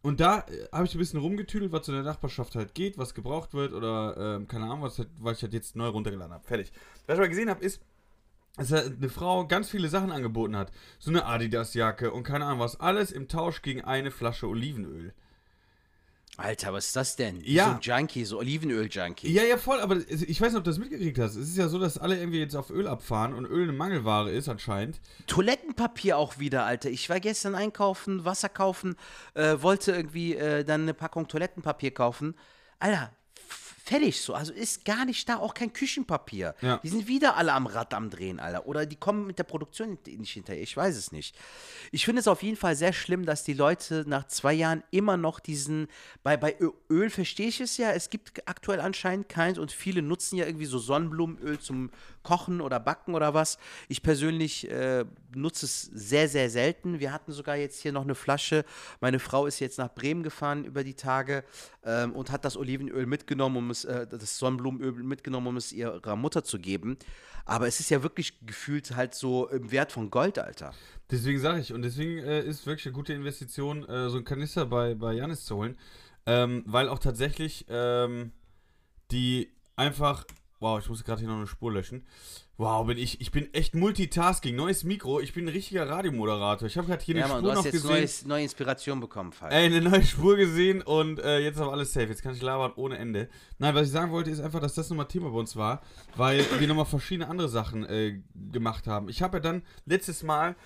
Und 0.00 0.20
da 0.20 0.38
äh, 0.38 0.68
habe 0.72 0.86
ich 0.86 0.94
ein 0.94 0.98
bisschen 0.98 1.20
rumgetüdelt, 1.20 1.70
was 1.70 1.82
zu 1.82 1.92
der 1.92 2.04
Nachbarschaft 2.04 2.54
halt 2.54 2.74
geht, 2.74 2.96
was 2.96 3.12
gebraucht 3.12 3.52
wird 3.52 3.74
oder 3.74 4.38
äh, 4.40 4.44
keine 4.46 4.64
Ahnung, 4.64 4.80
was, 4.80 4.98
halt, 4.98 5.10
was 5.18 5.36
ich 5.36 5.42
halt 5.42 5.52
jetzt 5.52 5.76
neu 5.76 5.88
runtergeladen 5.88 6.32
habe. 6.32 6.46
Fertig. 6.46 6.72
Was 7.06 7.16
ich 7.16 7.20
mal 7.20 7.28
gesehen 7.28 7.50
habe, 7.50 7.62
ist, 7.62 7.82
dass 8.56 8.72
eine 8.72 9.08
Frau 9.08 9.46
ganz 9.46 9.70
viele 9.70 9.88
Sachen 9.88 10.10
angeboten 10.10 10.56
hat. 10.56 10.72
So 10.98 11.10
eine 11.10 11.26
Adidas-Jacke 11.26 12.12
und 12.12 12.24
keine 12.24 12.46
Ahnung 12.46 12.60
was. 12.60 12.80
Alles 12.80 13.12
im 13.12 13.28
Tausch 13.28 13.62
gegen 13.62 13.82
eine 13.82 14.10
Flasche 14.10 14.48
Olivenöl. 14.48 15.12
Alter, 16.38 16.72
was 16.72 16.86
ist 16.86 16.96
das 16.96 17.16
denn? 17.16 17.40
Ja. 17.42 17.64
So 17.64 17.70
ein 17.72 17.80
Junkie, 17.80 18.24
so 18.24 18.38
Olivenöl-Junkie. 18.38 19.32
Ja, 19.32 19.42
ja, 19.42 19.56
voll, 19.56 19.80
aber 19.80 19.96
ich 19.96 20.40
weiß 20.40 20.52
nicht, 20.52 20.58
ob 20.58 20.64
du 20.64 20.70
das 20.70 20.78
mitgekriegt 20.78 21.18
hast. 21.18 21.34
Es 21.34 21.48
ist 21.48 21.56
ja 21.56 21.66
so, 21.66 21.80
dass 21.80 21.98
alle 21.98 22.16
irgendwie 22.16 22.38
jetzt 22.38 22.54
auf 22.54 22.70
Öl 22.70 22.86
abfahren 22.86 23.34
und 23.34 23.44
Öl 23.44 23.64
eine 23.64 23.72
Mangelware 23.72 24.30
ist 24.30 24.48
anscheinend. 24.48 25.00
Toilettenpapier 25.26 26.16
auch 26.16 26.38
wieder, 26.38 26.64
Alter. 26.64 26.90
Ich 26.90 27.10
war 27.10 27.18
gestern 27.18 27.56
einkaufen, 27.56 28.24
Wasser 28.24 28.48
kaufen, 28.48 28.94
äh, 29.34 29.56
wollte 29.60 29.90
irgendwie 29.90 30.36
äh, 30.36 30.62
dann 30.62 30.82
eine 30.82 30.94
Packung 30.94 31.26
Toilettenpapier 31.26 31.90
kaufen. 31.90 32.36
Alter, 32.78 33.10
Fertig 33.88 34.20
so. 34.20 34.34
Also 34.34 34.52
ist 34.52 34.84
gar 34.84 35.06
nicht 35.06 35.26
da, 35.30 35.38
auch 35.38 35.54
kein 35.54 35.72
Küchenpapier. 35.72 36.54
Ja. 36.60 36.76
Die 36.82 36.90
sind 36.90 37.08
wieder 37.08 37.38
alle 37.38 37.54
am 37.54 37.66
Rad 37.66 37.94
am 37.94 38.10
Drehen, 38.10 38.38
Alter. 38.38 38.66
Oder 38.66 38.84
die 38.84 38.96
kommen 38.96 39.26
mit 39.26 39.38
der 39.38 39.44
Produktion 39.44 39.96
nicht 40.06 40.32
hinterher. 40.32 40.62
Ich 40.62 40.76
weiß 40.76 40.94
es 40.94 41.10
nicht. 41.10 41.34
Ich 41.90 42.04
finde 42.04 42.20
es 42.20 42.28
auf 42.28 42.42
jeden 42.42 42.58
Fall 42.58 42.76
sehr 42.76 42.92
schlimm, 42.92 43.24
dass 43.24 43.44
die 43.44 43.54
Leute 43.54 44.04
nach 44.06 44.26
zwei 44.26 44.52
Jahren 44.52 44.82
immer 44.90 45.16
noch 45.16 45.40
diesen. 45.40 45.88
Bei, 46.22 46.36
bei 46.36 46.54
Öl 46.90 47.08
verstehe 47.08 47.48
ich 47.48 47.62
es 47.62 47.78
ja. 47.78 47.90
Es 47.92 48.10
gibt 48.10 48.46
aktuell 48.46 48.80
anscheinend 48.80 49.30
keins 49.30 49.58
und 49.58 49.72
viele 49.72 50.02
nutzen 50.02 50.36
ja 50.36 50.44
irgendwie 50.44 50.66
so 50.66 50.78
Sonnenblumenöl 50.78 51.58
zum 51.58 51.90
Kochen 52.28 52.60
oder 52.60 52.78
Backen 52.78 53.14
oder 53.14 53.32
was. 53.32 53.56
Ich 53.88 54.02
persönlich 54.02 54.70
äh, 54.70 55.06
nutze 55.34 55.64
es 55.64 55.80
sehr, 55.84 56.28
sehr 56.28 56.50
selten. 56.50 57.00
Wir 57.00 57.10
hatten 57.10 57.32
sogar 57.32 57.56
jetzt 57.56 57.80
hier 57.80 57.90
noch 57.90 58.02
eine 58.02 58.14
Flasche. 58.14 58.66
Meine 59.00 59.18
Frau 59.18 59.46
ist 59.46 59.60
jetzt 59.60 59.78
nach 59.78 59.94
Bremen 59.94 60.22
gefahren 60.22 60.66
über 60.66 60.84
die 60.84 60.92
Tage 60.92 61.42
ähm, 61.84 62.12
und 62.12 62.30
hat 62.30 62.44
das 62.44 62.58
Olivenöl 62.58 63.06
mitgenommen, 63.06 63.56
um 63.56 63.70
es, 63.70 63.86
äh, 63.86 64.06
das 64.06 64.36
Sonnenblumenöl 64.36 64.92
mitgenommen, 64.92 65.46
um 65.46 65.56
es 65.56 65.72
ihrer 65.72 66.16
Mutter 66.16 66.44
zu 66.44 66.58
geben. 66.58 66.98
Aber 67.46 67.66
es 67.66 67.80
ist 67.80 67.88
ja 67.88 68.02
wirklich 68.02 68.44
gefühlt 68.44 68.94
halt 68.94 69.14
so 69.14 69.48
im 69.48 69.70
Wert 69.72 69.92
von 69.92 70.10
Gold, 70.10 70.38
Alter. 70.38 70.74
Deswegen 71.10 71.40
sage 71.40 71.60
ich, 71.60 71.72
und 71.72 71.80
deswegen 71.80 72.18
äh, 72.18 72.42
ist 72.42 72.66
wirklich 72.66 72.84
eine 72.84 72.92
gute 72.92 73.14
Investition, 73.14 73.88
äh, 73.88 74.10
so 74.10 74.18
ein 74.18 74.24
Kanister 74.26 74.66
bei, 74.66 74.94
bei 74.94 75.14
Janis 75.14 75.46
zu 75.46 75.56
holen. 75.56 75.78
Ähm, 76.26 76.62
weil 76.66 76.90
auch 76.90 76.98
tatsächlich 76.98 77.64
ähm, 77.70 78.32
die 79.10 79.50
einfach 79.76 80.26
Wow, 80.60 80.80
ich 80.80 80.88
muss 80.88 81.04
gerade 81.04 81.20
hier 81.20 81.28
noch 81.28 81.36
eine 81.36 81.46
Spur 81.46 81.72
löschen. 81.72 82.04
Wow, 82.56 82.84
bin 82.84 82.98
ich, 82.98 83.20
ich 83.20 83.30
bin 83.30 83.54
echt 83.54 83.76
Multitasking. 83.76 84.56
Neues 84.56 84.82
Mikro, 84.82 85.20
ich 85.20 85.32
bin 85.32 85.44
ein 85.44 85.50
richtiger 85.50 85.88
Radiomoderator. 85.88 86.66
Ich 86.66 86.76
habe 86.76 86.88
gerade 86.88 87.04
hier 87.04 87.14
ja, 87.14 87.26
eine 87.26 87.34
Mann, 87.34 87.40
Spur 87.40 87.50
du 87.52 87.56
hast 87.56 87.58
noch 87.58 87.64
jetzt 87.66 87.82
gesehen. 87.82 87.90
Neues, 87.90 88.26
neue 88.26 88.42
Inspiration 88.42 88.98
bekommen, 88.98 89.32
Falk. 89.32 89.52
Ey, 89.52 89.66
eine 89.66 89.80
neue 89.80 90.02
Spur 90.02 90.36
gesehen 90.36 90.82
und 90.82 91.20
äh, 91.20 91.38
jetzt 91.38 91.60
aber 91.60 91.70
alles 91.72 91.92
safe. 91.92 92.06
Jetzt 92.06 92.22
kann 92.22 92.34
ich 92.34 92.42
labern 92.42 92.72
ohne 92.74 92.98
Ende. 92.98 93.28
Nein, 93.58 93.76
was 93.76 93.86
ich 93.86 93.92
sagen 93.92 94.10
wollte, 94.10 94.30
ist 94.30 94.40
einfach, 94.40 94.60
dass 94.60 94.74
das 94.74 94.90
nochmal 94.90 95.06
Thema 95.06 95.30
bei 95.30 95.38
uns 95.38 95.54
war, 95.54 95.80
weil 96.16 96.44
wir 96.58 96.66
nochmal 96.66 96.86
verschiedene 96.86 97.28
andere 97.28 97.48
Sachen 97.48 97.84
äh, 97.84 98.20
gemacht 98.50 98.88
haben. 98.88 99.08
Ich 99.08 99.22
habe 99.22 99.36
ja 99.36 99.40
dann 99.40 99.62
letztes 99.86 100.24
Mal. 100.24 100.56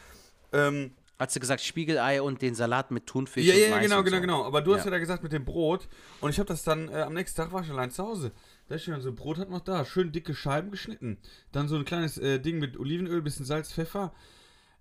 Ähm, 0.53 0.93
Hast 1.19 1.37
du 1.37 1.41
gesagt 1.41 1.61
Spiegelei 1.61 2.21
und 2.21 2.43
den 2.43 2.57
Salat 2.57 2.91
mit 2.91 3.07
Thunfisch? 3.07 3.45
Ja, 3.45 3.55
ja, 3.55 3.79
genau, 3.79 4.03
genau, 4.03 4.17
so. 4.17 4.21
genau. 4.21 4.45
Aber 4.45 4.61
du 4.61 4.73
ja. 4.73 4.79
hast 4.79 4.87
ja 4.87 4.91
da 4.91 4.99
gesagt 4.99 5.23
mit 5.23 5.31
dem 5.31 5.45
Brot 5.45 5.87
und 6.21 6.31
ich 6.31 6.39
habe 6.41 6.49
das 6.49 6.65
dann 6.65 6.89
äh, 6.89 7.03
am 7.03 7.15
nächsten 7.15 7.37
Tag 7.41 7.53
war 7.53 7.63
ich 7.63 7.71
allein 7.71 7.93
zu 7.93 8.03
Hause. 8.03 8.33
Ist 8.69 8.85
schon 8.85 9.01
so 9.03 9.13
Brot 9.13 9.39
hat 9.39 9.51
noch 9.51 9.61
da. 9.61 9.85
Schön 9.85 10.13
dicke 10.13 10.35
Scheiben 10.35 10.71
geschnitten. 10.71 11.19
Dann 11.53 11.69
so 11.69 11.77
ein 11.77 11.85
kleines 11.85 12.17
äh, 12.17 12.39
Ding 12.39 12.59
mit 12.59 12.79
Olivenöl, 12.79 13.21
bisschen 13.21 13.45
Salz, 13.45 13.73
Pfeffer. 13.73 14.15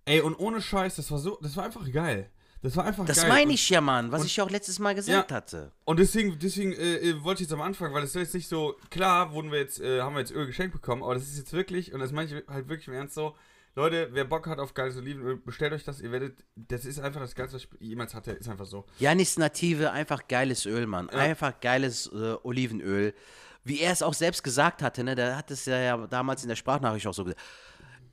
Ey, 0.05 0.21
und 0.21 0.35
ohne 0.35 0.61
Scheiß, 0.61 0.95
das 0.95 1.11
war 1.11 1.19
so, 1.19 1.37
das 1.41 1.57
war 1.57 1.65
einfach 1.65 1.91
geil. 1.91 2.29
Das 2.61 2.75
war 2.75 2.85
einfach 2.85 3.05
das 3.05 3.17
geil. 3.17 3.27
Das 3.27 3.37
meine 3.37 3.53
ich 3.53 3.69
ja, 3.69 3.81
Mann, 3.81 4.11
was 4.11 4.21
und, 4.21 4.27
ich 4.27 4.37
ja 4.37 4.43
auch 4.43 4.49
letztes 4.49 4.79
Mal 4.79 4.93
gesagt 4.93 5.31
ja, 5.31 5.35
hatte. 5.35 5.71
Und 5.83 5.99
deswegen, 5.99 6.37
deswegen 6.39 6.73
äh, 6.73 6.97
äh, 6.97 7.23
wollte 7.23 7.41
ich 7.41 7.49
jetzt 7.49 7.53
am 7.53 7.61
Anfang, 7.61 7.93
weil 7.93 8.01
das 8.01 8.11
ist 8.11 8.15
jetzt 8.15 8.33
nicht 8.35 8.47
so, 8.47 8.75
klar, 8.89 9.33
wurden 9.33 9.51
wir 9.51 9.59
jetzt, 9.59 9.79
äh, 9.79 10.01
haben 10.01 10.13
wir 10.13 10.19
jetzt 10.19 10.31
Öl 10.31 10.45
geschenkt 10.45 10.73
bekommen, 10.73 11.03
aber 11.03 11.15
das 11.15 11.23
ist 11.23 11.37
jetzt 11.37 11.53
wirklich, 11.53 11.93
und 11.93 11.99
das 11.99 12.11
meine 12.11 12.29
ich 12.29 12.47
halt 12.47 12.69
wirklich 12.69 12.87
im 12.87 12.93
Ernst 12.93 13.15
so, 13.15 13.35
Leute, 13.73 14.09
wer 14.11 14.25
Bock 14.25 14.47
hat 14.47 14.59
auf 14.59 14.73
geiles 14.73 14.97
Olivenöl, 14.97 15.37
bestellt 15.37 15.73
euch 15.73 15.83
das, 15.83 16.01
ihr 16.01 16.11
werdet, 16.11 16.43
das 16.55 16.85
ist 16.85 16.99
einfach 16.99 17.21
das 17.21 17.35
Geilste, 17.35 17.55
was 17.55 17.63
ich 17.63 17.87
jemals 17.87 18.13
hatte, 18.13 18.31
ist 18.31 18.49
einfach 18.49 18.65
so. 18.65 18.85
Janis 18.99 19.37
Native, 19.37 19.91
einfach 19.91 20.27
geiles 20.27 20.65
Öl, 20.65 20.87
Mann. 20.87 21.09
Ja. 21.11 21.19
Einfach 21.19 21.59
geiles 21.61 22.07
äh, 22.07 22.35
Olivenöl 22.43 23.13
wie 23.63 23.79
er 23.79 23.91
es 23.91 24.01
auch 24.01 24.13
selbst 24.13 24.43
gesagt 24.43 24.81
hatte, 24.81 25.03
ne, 25.03 25.15
der 25.15 25.37
hat 25.37 25.51
es 25.51 25.65
ja 25.65 26.07
damals 26.07 26.43
in 26.43 26.49
der 26.49 26.55
Sprachnachricht 26.55 27.07
auch 27.07 27.13
so 27.13 27.23
gesagt. 27.23 27.41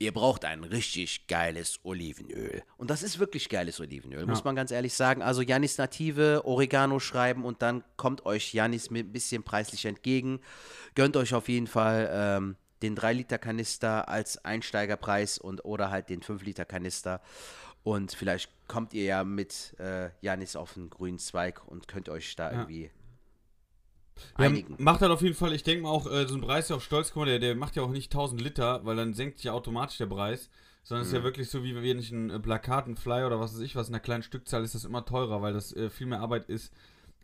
Ihr 0.01 0.13
braucht 0.13 0.45
ein 0.45 0.63
richtig 0.63 1.27
geiles 1.27 1.81
Olivenöl. 1.83 2.63
Und 2.77 2.89
das 2.89 3.03
ist 3.03 3.19
wirklich 3.19 3.49
geiles 3.49 3.81
Olivenöl, 3.81 4.21
ja. 4.21 4.27
muss 4.27 4.45
man 4.45 4.55
ganz 4.55 4.71
ehrlich 4.71 4.95
sagen. 4.95 5.23
Also 5.23 5.43
Janis 5.43 5.77
Native, 5.77 6.43
Oregano 6.45 7.01
schreiben 7.01 7.45
und 7.45 7.63
dann 7.63 7.83
kommt 7.97 8.25
euch 8.25 8.55
Janis 8.55 8.91
mit 8.91 9.09
ein 9.09 9.13
bisschen 9.13 9.43
preislich 9.43 9.87
entgegen. 9.87 10.41
Gönnt 10.95 11.17
euch 11.17 11.35
auf 11.35 11.49
jeden 11.49 11.67
Fall 11.67 12.09
ähm, 12.13 12.57
den 12.83 12.97
3-Liter-Kanister 12.97 14.09
als 14.09 14.45
Einsteigerpreis 14.45 15.39
und 15.39 15.65
oder 15.65 15.91
halt 15.91 16.11
den 16.11 16.21
5-Liter-Kanister. 16.21 17.21
Und 17.83 18.13
vielleicht 18.13 18.51
kommt 18.69 18.95
ihr 18.95 19.05
ja 19.05 19.25
mit 19.25 19.75
äh, 19.81 20.11
Janis 20.21 20.55
auf 20.55 20.77
einen 20.77 20.91
grünen 20.91 21.19
Zweig 21.19 21.67
und 21.67 21.89
könnt 21.89 22.09
euch 22.09 22.37
da 22.37 22.53
ja. 22.53 22.59
irgendwie. 22.59 22.91
Ja, 24.39 24.51
macht 24.79 25.01
halt 25.01 25.11
auf 25.11 25.23
jeden 25.23 25.35
Fall, 25.35 25.53
ich 25.53 25.63
denke 25.63 25.83
mal 25.83 25.91
auch, 25.91 26.11
äh, 26.11 26.27
so 26.27 26.35
ein 26.35 26.41
Preis 26.41 26.69
ja 26.69 26.77
auch 26.77 26.81
stolz, 26.81 27.15
mal, 27.15 27.27
der, 27.27 27.39
der 27.39 27.55
macht 27.55 27.77
ja 27.77 27.83
auch 27.83 27.91
nicht 27.91 28.13
1000 28.13 28.41
Liter, 28.41 28.85
weil 28.85 28.97
dann 28.97 29.15
senkt 29.15 29.39
sich 29.39 29.45
ja 29.45 29.53
automatisch 29.53 29.99
der 29.99 30.07
Preis. 30.07 30.51
Sondern 30.85 31.03
es 31.03 31.09
ist 31.09 31.15
ja 31.15 31.21
mhm. 31.21 31.25
wirklich 31.25 31.51
so, 31.51 31.65
wie 31.65 31.75
wenn 31.75 31.99
ich 31.99 32.11
ein 32.13 32.31
äh, 32.31 32.41
Plakat, 32.41 32.87
ein 32.87 32.97
Flyer 32.97 33.27
oder 33.27 33.41
was 33.41 33.55
weiß 33.55 33.61
ich 33.61 33.77
was, 33.77 33.89
in 33.89 33.95
einer 33.95 34.01
kleinen 34.01 34.23
Stückzahl 34.23 34.65
ist 34.65 34.75
das 34.75 34.85
immer 34.85 35.05
teurer, 35.05 35.43
weil 35.43 35.53
das 35.53 35.77
äh, 35.77 35.91
viel 35.91 36.07
mehr 36.07 36.21
Arbeit 36.21 36.49
ist, 36.49 36.73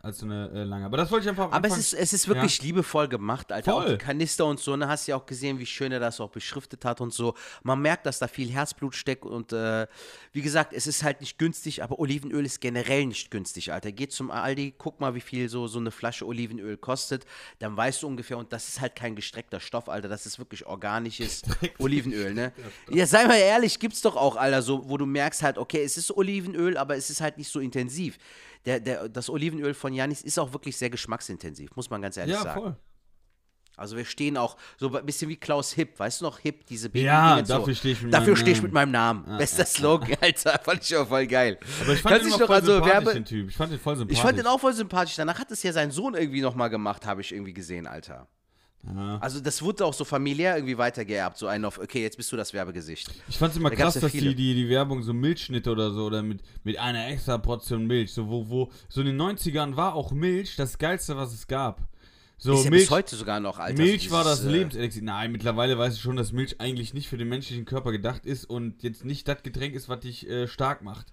als 0.05 0.19
so 0.19 0.27
eine 0.27 0.51
äh, 0.51 0.65
lange. 0.65 0.85
Aber 0.85 0.97
das 0.97 1.11
wollte 1.11 1.25
ich 1.25 1.31
einfach. 1.31 1.51
Aber 1.51 1.67
es 1.67 1.79
ist, 1.79 1.95
es 1.95 2.13
ist 2.13 2.29
wirklich 2.29 2.59
ja. 2.59 2.65
liebevoll 2.65 3.09
gemacht, 3.09 3.51
Alter. 3.51 3.73
Voll. 3.73 3.85
Auch 3.85 3.89
die 3.89 3.97
Kanister 3.97 4.45
und 4.45 4.61
so, 4.61 4.77
ne? 4.77 4.87
Hast 4.87 5.07
ja 5.07 5.17
auch 5.17 5.25
gesehen, 5.25 5.59
wie 5.59 5.67
schön 5.67 5.93
er 5.93 6.01
das 6.01 6.21
auch 6.21 6.31
beschriftet 6.31 6.85
hat 6.85 7.01
und 7.01 7.13
so. 7.13 7.35
Man 7.63 7.81
merkt, 7.81 8.05
dass 8.07 8.19
da 8.19 8.29
viel 8.29 8.51
Herzblut 8.51 8.95
steckt 8.95 9.25
und 9.25 9.53
äh, 9.53 9.87
wie 10.33 10.43
gesagt, 10.43 10.73
es 10.75 10.87
ist 10.87 11.03
halt 11.03 11.21
nicht 11.21 11.39
günstig, 11.39 11.83
aber 11.83 11.99
Olivenöl 11.99 12.45
ist 12.45 12.61
generell 12.61 13.07
nicht 13.07 13.31
günstig, 13.31 13.73
Alter. 13.73 13.93
Geht 13.93 14.13
zum 14.13 14.31
Aldi, 14.31 14.75
guck 14.77 15.01
mal, 15.01 15.15
wie 15.15 15.21
viel 15.21 15.49
so, 15.49 15.67
so 15.67 15.79
eine 15.79 15.91
Flasche 15.91 16.27
Olivenöl 16.27 16.77
kostet. 16.77 17.25
Dann 17.59 17.77
weißt 17.77 18.03
du 18.03 18.07
ungefähr, 18.07 18.37
und 18.37 18.53
das 18.53 18.69
ist 18.69 18.81
halt 18.81 18.95
kein 18.95 19.17
gestreckter 19.17 19.59
Stoff, 19.59 19.89
Alter. 19.89 20.09
Das 20.09 20.27
ist 20.27 20.39
wirklich 20.39 20.67
organisches 20.67 21.43
Olivenöl, 21.79 22.35
ne? 22.35 22.53
Ja, 22.91 23.07
sei 23.07 23.27
mal 23.27 23.39
ehrlich, 23.39 23.79
gibt's 23.79 24.03
doch 24.03 24.17
auch, 24.17 24.37
Alter, 24.37 24.61
so, 24.61 24.89
wo 24.89 24.99
du 24.99 25.07
merkst 25.07 25.43
halt, 25.43 25.57
okay, 25.57 25.83
es 25.83 25.97
ist 25.97 26.15
Olivenöl, 26.15 26.77
aber 26.77 26.97
es 26.97 27.09
ist 27.09 27.21
halt 27.23 27.39
nicht 27.39 27.51
so 27.51 27.61
intensiv 27.61 28.19
der, 28.67 28.81
der, 28.81 29.09
das 29.09 29.29
Olivenöl 29.29 29.75
von 29.75 29.93
Janis 29.93 30.23
ist 30.23 30.39
auch 30.39 30.53
wirklich 30.53 30.77
sehr 30.77 30.91
geschmacksintensiv, 30.91 31.75
muss 31.77 31.91
man 31.91 32.03
ganz 32.03 32.17
ehrlich 32.17 32.35
ja, 32.35 32.43
sagen. 32.43 32.61
Voll. 32.61 32.77
Also 33.77 33.97
wir 33.97 34.05
stehen 34.05 34.37
auch 34.37 34.57
so 34.79 34.95
ein 34.95 35.05
bisschen 35.05 35.29
wie 35.29 35.37
Klaus 35.37 35.73
Hipp, 35.73 35.99
weißt 35.99 36.21
du 36.21 36.27
noch, 36.27 36.39
Hipp, 36.39 36.65
diese 36.67 36.89
Baby 36.89 37.07
Ja, 37.07 37.43
dafür 37.43 37.75
so. 37.75 37.81
stehe 37.81 37.95
ich 37.95 38.03
mit 38.03 38.15
Dafür 38.15 38.37
stehe 38.37 38.53
ich 38.53 38.63
mit 38.63 38.73
meinem 38.73 38.93
Namen. 38.93 39.25
Ah, 39.27 39.37
Bester 39.37 39.65
ah, 39.65 39.67
Slogan. 39.67 40.17
Alter, 40.21 40.61
fand 40.63 40.85
ich 40.85 40.97
auch 40.97 41.09
voll 41.09 41.27
geil. 41.27 41.59
Aber 41.83 41.93
ich 41.93 42.01
fand 42.01 42.15
Kannst 42.15 42.33
den 42.33 42.39
noch, 42.39 42.47
voll 42.47 42.57
also 42.57 42.85
Werbe 42.85 43.15
den 43.15 43.25
Typ. 43.25 43.49
Ich 43.49 43.57
fand 43.57 43.73
den 43.73 43.81
voll 43.81 43.97
sympathisch. 43.97 44.19
Ich 44.19 44.23
fand 44.23 44.39
den 44.39 44.47
auch 44.47 44.61
voll 44.61 44.75
sympathisch. 44.75 45.17
Danach 45.17 45.39
hat 45.41 45.51
es 45.51 45.63
ja 45.65 45.73
sein 45.73 45.91
Sohn 45.91 46.15
irgendwie 46.15 46.41
nochmal 46.41 46.71
gemacht, 46.71 47.05
habe 47.05 47.21
ich 47.21 47.33
irgendwie 47.33 47.53
gesehen, 47.53 47.89
Alter. 47.89 48.29
Ja. 48.87 49.19
Also 49.19 49.41
das 49.41 49.63
wurde 49.63 49.85
auch 49.87 49.95
so 49.95 50.05
familiär 50.05 50.57
irgendwie 50.57 50.77
weitergeerbt, 50.77 51.39
so 51.39 51.47
ein 51.47 51.65
auf, 51.65 51.79
okay, 51.79 52.03
jetzt 52.03 52.17
bist 52.17 52.31
du 52.33 52.37
das 52.37 52.53
Werbegesicht. 52.53 53.11
Ich 53.29 53.39
fand 53.39 53.53
es 53.53 53.59
immer 53.59 53.71
da 53.71 53.77
krass, 53.77 53.95
ja 53.95 54.03
dass 54.03 54.13
die, 54.13 54.35
die, 54.35 54.55
die 54.55 54.69
Werbung 54.69 55.03
so 55.03 55.15
Milchschnitte 55.15 55.71
oder 55.71 55.91
so 55.91 56.05
oder 56.05 56.23
mit, 56.23 56.43
mit 56.65 56.79
einer 56.79 57.09
extra 57.09 57.39
Portion 57.39 57.87
Milch, 57.87 58.13
so 58.13 58.29
wo, 58.29 58.49
wo, 58.49 58.71
so 58.89 59.01
in 59.01 59.07
den 59.07 59.21
90ern 59.21 59.77
war 59.77 59.95
auch 59.95 60.13
Milch 60.13 60.57
das 60.57 60.77
Geilste, 60.77 61.17
was 61.17 61.33
es 61.33 61.47
gab. 61.47 61.81
So, 62.37 62.55
ist 62.55 62.65
ja 62.65 62.71
Milch, 62.71 62.83
bis 62.83 62.91
heute 62.91 63.17
sogar 63.17 63.41
noch, 63.41 63.59
Alter. 63.59 63.81
Milch 63.81 64.03
dieses, 64.03 64.13
war 64.13 64.25
das 64.25 64.45
äh, 64.45 64.51
Lebenselixier. 64.51 65.03
Nein, 65.03 65.33
mittlerweile 65.33 65.79
weiß 65.79 65.95
ich 65.95 66.01
schon, 66.01 66.17
dass 66.17 66.33
Milch 66.33 66.61
eigentlich 66.61 66.93
nicht 66.93 67.09
für 67.09 67.17
den 67.17 67.29
menschlichen 67.29 67.65
Körper 67.65 67.91
gedacht 67.91 68.27
ist 68.27 68.45
und 68.45 68.83
jetzt 68.83 69.05
nicht 69.05 69.27
das 69.29 69.43
Getränk 69.43 69.75
ist, 69.75 69.89
was 69.89 70.01
dich 70.01 70.29
äh, 70.29 70.47
stark 70.47 70.83
macht. 70.83 71.07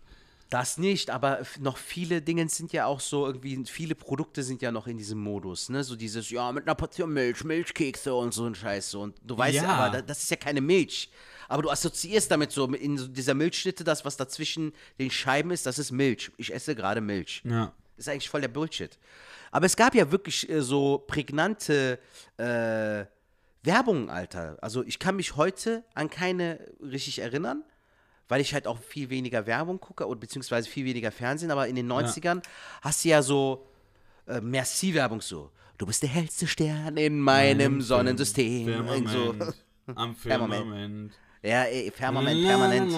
Das 0.52 0.78
nicht, 0.78 1.10
aber 1.10 1.44
noch 1.62 1.78
viele 1.78 2.22
Dinge 2.22 2.48
sind 2.50 2.74
ja 2.74 2.86
auch 2.86 3.00
so 3.00 3.26
irgendwie, 3.26 3.64
viele 3.68 3.96
Produkte 3.96 4.44
sind 4.44 4.62
ja 4.62 4.70
noch 4.70 4.86
in 4.86 4.98
diesem 4.98 5.18
Modus, 5.18 5.70
ne? 5.70 5.82
So 5.82 5.96
dieses, 5.96 6.30
ja, 6.30 6.52
mit 6.52 6.68
einer 6.68 6.76
Portion 6.76 7.14
Milch, 7.14 7.46
Milchkekse 7.46 8.14
und 8.14 8.34
so 8.34 8.46
ein 8.46 8.54
Scheiß. 8.54 8.92
So. 8.92 9.00
Und 9.00 9.16
du 9.24 9.38
weißt 9.38 9.56
ja, 9.56 9.70
aber 9.70 10.02
das 10.02 10.24
ist 10.24 10.30
ja 10.30 10.36
keine 10.36 10.60
Milch. 10.60 11.10
Aber 11.48 11.64
du 11.64 11.70
assoziierst 11.70 12.30
damit 12.30 12.52
so 12.52 12.66
in 12.66 13.14
dieser 13.14 13.34
Milchschnitte, 13.34 13.86
das, 13.86 14.04
was 14.04 14.18
dazwischen 14.18 14.74
den 15.00 15.10
Scheiben 15.10 15.52
ist, 15.52 15.66
das 15.66 15.80
ist 15.80 15.92
Milch. 15.92 16.30
Ich 16.36 16.54
esse 16.54 16.76
gerade 16.76 17.00
Milch. 17.00 17.42
Ja. 17.46 17.72
Das 17.96 18.08
ist 18.08 18.10
eigentlich 18.10 18.30
voll 18.30 18.42
der 18.42 18.50
Bullshit. 18.50 19.00
Aber 19.52 19.66
es 19.66 19.78
gab 19.78 19.96
ja 19.96 20.12
wirklich 20.12 20.50
äh, 20.50 20.62
so 20.62 21.02
prägnante 21.08 21.98
äh, 22.36 23.06
Werbungen, 23.64 24.10
Alter. 24.10 24.58
Also 24.60 24.84
ich 24.84 25.00
kann 25.00 25.16
mich 25.16 25.38
heute 25.38 25.86
an 25.94 26.10
keine 26.10 26.60
richtig 26.82 27.20
erinnern 27.20 27.64
weil 28.32 28.40
ich 28.40 28.54
halt 28.54 28.66
auch 28.66 28.80
viel 28.80 29.10
weniger 29.10 29.46
Werbung 29.46 29.82
gucke 29.82 30.08
oder 30.08 30.18
beziehungsweise 30.18 30.70
viel 30.70 30.86
weniger 30.86 31.12
Fernsehen, 31.12 31.52
aber 31.52 31.68
in 31.68 31.76
den 31.76 31.92
90ern 31.92 32.36
ja. 32.38 32.42
hast 32.82 33.04
du 33.04 33.10
ja 33.10 33.22
so 33.22 33.68
äh, 34.26 34.40
Merci-Werbung 34.40 35.20
so. 35.20 35.52
Du 35.78 35.86
bist 35.86 36.02
der 36.02 36.10
hellste 36.10 36.48
Stern 36.48 36.96
in 36.96 37.20
meinem 37.20 37.74
Nein, 37.74 37.82
Sonnensystem. 37.82 38.68
Firmament. 38.68 39.10
So. 39.10 39.36
Am 39.96 40.16
Firmament. 40.16 41.12
Ja, 41.44 41.64
ey, 41.64 41.92
Firmament, 41.92 42.42
permanent. 42.42 42.94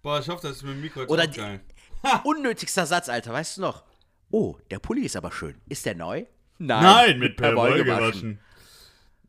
Boah, 0.00 0.20
ich 0.20 0.28
hoffe, 0.30 0.48
das 0.48 0.56
ist 0.56 0.62
mit 0.62 0.72
dem 0.72 0.80
Mikro 0.80 1.00
jetzt 1.00 1.10
Oder 1.10 1.26
geil. 1.26 1.60
unnötigster 2.24 2.86
Satz, 2.86 3.10
Alter, 3.10 3.34
weißt 3.34 3.58
du 3.58 3.60
noch? 3.60 3.84
Oh, 4.30 4.56
der 4.70 4.78
Pulli 4.78 5.02
ist 5.02 5.16
aber 5.16 5.30
schön. 5.30 5.60
Ist 5.68 5.84
der 5.84 5.96
neu? 5.96 6.24
Nein, 6.56 6.82
Nein 6.82 7.18
mit 7.18 7.36
Perwoll 7.36 7.84
gewaschen. 7.84 8.40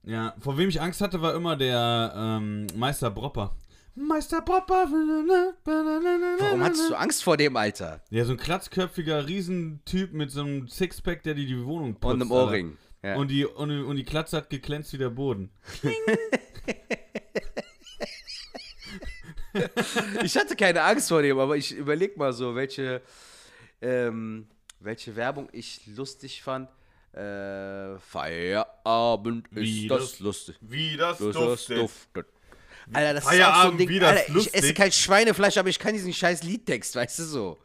Ja, 0.06 0.36
vor 0.40 0.58
wem 0.58 0.70
ich 0.70 0.80
Angst 0.82 1.02
hatte, 1.02 1.22
war 1.22 1.34
immer 1.34 1.56
der 1.56 2.14
ähm, 2.16 2.68
Meister 2.76 3.10
Bropper. 3.10 3.56
Meister 3.96 4.42
Bropper. 4.42 4.88
Warum 4.88 6.64
hattest 6.64 6.90
du 6.90 6.96
Angst 6.96 7.24
vor 7.24 7.38
dem, 7.38 7.58
Alter? 7.58 8.02
Ja, 8.12 8.24
so 8.26 8.34
ein 8.34 8.38
klatzköpfiger 8.38 9.26
Riesentyp 9.28 10.14
mit 10.14 10.30
so 10.32 10.42
einem 10.42 10.68
Sixpack, 10.68 11.24
der 11.24 11.34
dir 11.34 11.48
die 11.48 11.66
Wohnung 11.66 11.96
putzt. 11.96 12.14
Und 12.14 12.22
einem 12.22 12.32
Ohrring. 12.32 12.78
Ja. 13.02 13.16
Und, 13.16 13.30
die, 13.30 13.46
und, 13.46 13.72
und 13.72 13.96
die 13.96 14.04
Klatze 14.04 14.38
hat 14.38 14.50
geglänzt 14.50 14.94
wie 14.94 14.98
der 14.98 15.10
Boden. 15.10 15.50
ich 20.24 20.36
hatte 20.38 20.56
keine 20.56 20.84
Angst 20.84 21.10
vor 21.10 21.22
dem, 21.22 21.40
aber 21.40 21.56
ich 21.58 21.74
überleg 21.74 22.18
mal 22.18 22.34
so, 22.34 22.54
welche, 22.56 23.02
ähm, 23.82 24.48
welche 24.80 25.16
Werbung 25.16 25.50
ich 25.52 25.88
lustig 25.88 26.44
fand. 26.44 26.70
Äh, 27.16 27.98
Feierabend 28.00 29.48
ist 29.52 29.56
wie 29.56 29.88
das, 29.88 30.00
das, 30.12 30.20
lustig. 30.20 30.58
Wie 30.60 30.98
das, 30.98 31.18
das 31.18 31.34
duftet. 31.34 31.78
duftet. 31.78 32.28
Alter, 32.92 33.14
das 33.14 33.24
Feierabend, 33.24 33.56
ist 33.56 33.58
auch 33.58 33.64
so 33.64 33.72
ein 33.72 33.78
Ding. 33.78 34.04
Alter, 34.04 34.36
ich 34.36 34.54
esse 34.54 34.74
kein 34.74 34.92
Schweinefleisch, 34.92 35.58
aber 35.58 35.70
ich 35.70 35.80
kann 35.80 35.94
diesen 35.94 36.14
scheiß 36.14 36.44
Liedtext, 36.44 36.96
weißt 36.96 37.20
du 37.20 37.24
so. 37.24 37.58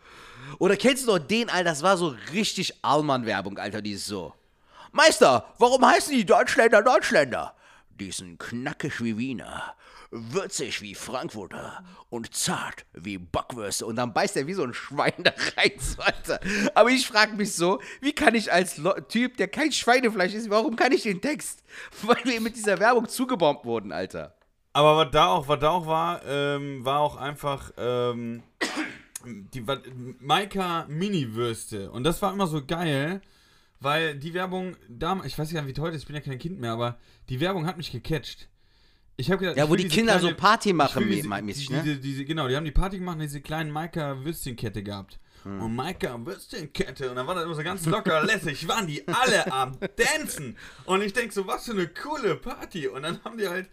Oder 0.59 0.76
kennst 0.76 1.02
du 1.02 1.09
doch 1.09 1.19
den, 1.19 1.50
Alter, 1.50 1.64
das 1.64 1.83
war 1.83 1.97
so 1.97 2.14
richtig 2.33 2.75
Allmann-Werbung, 2.83 3.59
Alter, 3.59 3.83
die 3.83 3.92
ist 3.92 4.07
so. 4.07 4.33
Meister, 4.92 5.52
warum 5.59 5.85
heißen 5.85 6.14
die 6.14 6.25
Deutschländer 6.25 6.83
Deutschländer? 6.83 7.54
Die 7.99 8.12
sind 8.12 8.38
knackig 8.38 9.02
wie 9.02 9.19
Wiener 9.19 9.75
würzig 10.11 10.83
wie 10.83 10.95
Frankfurter 10.95 11.85
und 12.09 12.35
zart 12.35 12.85
wie 12.93 13.19
Bockwürste. 13.19 13.87
Und 13.87 13.97
dann 13.97 14.12
beißt 14.12 14.37
er 14.37 14.47
wie 14.47 14.55
so 14.55 14.64
ein 14.64 14.75
Schwein 14.75 15.12
da 15.19 15.33
rein, 15.57 15.73
so, 15.79 16.02
Alter. 16.02 16.40
Aber 16.75 16.90
ich 16.90 17.07
frage 17.07 17.37
mich 17.37 17.55
so, 17.55 17.81
wie 18.00 18.12
kann 18.12 18.35
ich 18.35 18.52
als 18.52 18.76
Lo 18.76 18.93
Typ, 19.09 19.37
der 19.37 19.49
kein 19.49 19.73
Schweinefleisch 19.73 20.35
ist, 20.35 20.50
warum 20.50 20.76
kann 20.76 20.93
ich 20.93 21.02
den 21.02 21.21
Text? 21.21 21.62
Weil 22.02 22.25
wir 22.25 22.40
mit 22.40 22.57
dieser 22.57 22.79
Werbung 22.79 23.09
zugebombt 23.09 23.64
wurden, 23.64 23.93
Alter. 23.93 24.35
Aber 24.73 24.97
was 24.97 25.11
da 25.11 25.26
auch, 25.26 25.49
was 25.49 25.59
da 25.59 25.71
auch 25.71 25.87
war, 25.87 26.25
ähm, 26.25 26.85
war 26.85 27.00
auch 27.00 27.17
einfach 27.17 27.73
ähm, 27.76 28.43
die 29.25 29.64
Maika 30.21 30.87
Mini-Würste. 30.88 31.90
Und 31.90 32.05
das 32.05 32.23
war 32.23 32.33
immer 32.33 32.47
so 32.47 32.64
geil, 32.64 33.21
weil 33.81 34.17
die 34.17 34.35
Werbung, 34.35 34.76
damals, 34.88 35.29
ich 35.29 35.38
weiß 35.38 35.52
gar 35.52 35.62
nicht, 35.62 35.76
wie 35.76 35.81
heute 35.81 35.97
ist, 35.97 36.02
ich 36.02 36.07
bin 36.07 36.17
ja 36.17 36.23
kein 36.23 36.38
Kind 36.38 36.61
mehr, 36.61 36.73
aber 36.73 36.99
die 37.29 37.40
Werbung 37.40 37.67
hat 37.67 37.76
mich 37.76 37.90
gecatcht. 37.90 38.49
Ich 39.21 39.31
habe 39.31 39.41
gedacht, 39.41 39.59
ja, 39.59 39.69
wo 39.69 39.77
die 39.77 39.87
Kinder 39.87 40.19
kleine, 40.19 40.31
so 40.31 40.35
Party 40.35 40.73
machen, 40.73 41.07
diese, 41.07 41.29
mäßig, 41.29 41.69
ne? 41.69 41.83
Diese, 41.85 41.97
diese, 41.99 42.25
genau, 42.25 42.49
die 42.49 42.57
haben 42.57 42.65
die 42.65 42.71
Party 42.71 42.99
gemacht 42.99 43.17
und 43.17 43.23
diese 43.23 43.43
kleinen 43.43 43.71
Maika-Würstchenkette 43.71 44.83
gehabt. 44.83 45.19
Hm. 45.43 45.61
Und 45.61 45.77
Maika 45.77 46.19
Würstchenkette. 46.25 47.11
Und 47.11 47.17
dann 47.17 47.27
war 47.27 47.35
das 47.35 47.45
immer 47.45 47.55
so 47.55 47.62
ganz 47.62 47.85
locker 47.87 48.23
lässig. 48.25 48.67
Waren 48.67 48.87
die 48.87 49.07
alle 49.09 49.50
am 49.53 49.77
Dancen. 49.97 50.57
Und 50.85 51.03
ich 51.03 51.12
denke 51.12 51.35
so, 51.35 51.47
was 51.47 51.67
für 51.67 51.73
eine 51.73 51.89
coole 51.89 52.37
Party. 52.37 52.89
Und 52.89 53.03
dann 53.03 53.23
haben 53.25 53.37
die 53.39 53.49
halt. 53.49 53.69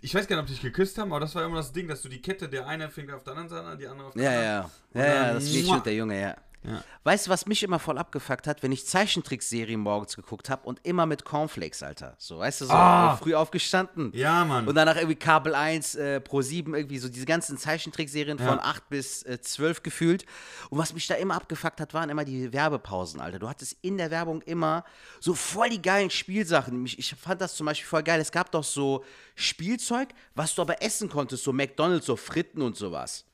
Ich 0.00 0.14
weiß 0.14 0.26
gar 0.26 0.36
nicht, 0.36 0.42
ob 0.42 0.46
die 0.48 0.52
sich 0.52 0.62
geküsst 0.62 0.98
haben, 0.98 1.12
aber 1.12 1.20
das 1.20 1.34
war 1.34 1.44
immer 1.46 1.56
das 1.56 1.72
Ding, 1.72 1.88
dass 1.88 2.02
du 2.02 2.10
die 2.10 2.20
Kette, 2.20 2.48
der 2.48 2.66
eine 2.66 2.90
Finger 2.90 3.16
auf 3.16 3.24
der 3.24 3.36
anderen 3.36 3.48
Seite, 3.48 3.78
die 3.78 3.86
andere 3.86 4.08
auf 4.08 4.14
der 4.14 4.22
ja, 4.22 4.30
anderen. 4.30 4.70
Ja, 4.94 5.00
ja. 5.00 5.08
Ja, 5.08 5.26
ja, 5.26 5.34
das 5.34 5.44
Mädchen 5.44 5.74
und 5.74 5.86
der 5.86 5.94
Junge, 5.94 6.20
ja. 6.20 6.36
Ja. 6.66 6.82
Weißt 7.04 7.26
du, 7.26 7.30
was 7.30 7.46
mich 7.46 7.62
immer 7.62 7.78
voll 7.78 7.98
abgefuckt 7.98 8.46
hat, 8.46 8.62
wenn 8.62 8.72
ich 8.72 8.86
Zeichentrickserien 8.86 9.80
morgens 9.80 10.16
geguckt 10.16 10.48
habe 10.48 10.66
und 10.66 10.80
immer 10.84 11.04
mit 11.04 11.24
Cornflakes, 11.24 11.82
Alter. 11.82 12.14
So, 12.18 12.38
weißt 12.38 12.62
du, 12.62 12.64
so 12.66 12.72
oh. 12.74 13.16
früh 13.16 13.34
aufgestanden. 13.34 14.10
Ja, 14.14 14.44
Mann. 14.44 14.66
Und 14.66 14.74
danach 14.74 14.96
irgendwie 14.96 15.16
Kabel 15.16 15.54
1, 15.54 15.94
äh, 15.96 16.20
Pro 16.20 16.40
7, 16.40 16.74
irgendwie 16.74 16.98
so 16.98 17.08
diese 17.08 17.26
ganzen 17.26 17.58
Zeichentrickserien 17.58 18.38
ja. 18.38 18.46
von 18.46 18.58
8 18.58 18.88
bis 18.88 19.22
äh, 19.24 19.40
12 19.40 19.82
gefühlt. 19.82 20.24
Und 20.70 20.78
was 20.78 20.94
mich 20.94 21.06
da 21.06 21.14
immer 21.16 21.34
abgefuckt 21.34 21.80
hat, 21.80 21.92
waren 21.92 22.08
immer 22.08 22.24
die 22.24 22.52
Werbepausen, 22.52 23.20
Alter. 23.20 23.38
Du 23.38 23.48
hattest 23.48 23.76
in 23.82 23.98
der 23.98 24.10
Werbung 24.10 24.40
immer 24.42 24.84
so 25.20 25.34
voll 25.34 25.68
die 25.68 25.82
geilen 25.82 26.10
Spielsachen. 26.10 26.86
Ich, 26.86 26.98
ich 26.98 27.14
fand 27.14 27.40
das 27.40 27.54
zum 27.54 27.66
Beispiel 27.66 27.86
voll 27.86 28.02
geil. 28.02 28.20
Es 28.20 28.32
gab 28.32 28.50
doch 28.50 28.64
so 28.64 29.04
Spielzeug, 29.34 30.08
was 30.34 30.54
du 30.54 30.62
aber 30.62 30.82
essen 30.82 31.10
konntest, 31.10 31.44
so 31.44 31.52
McDonalds, 31.52 32.06
so 32.06 32.16
Fritten 32.16 32.62
und 32.62 32.76
sowas. 32.76 33.26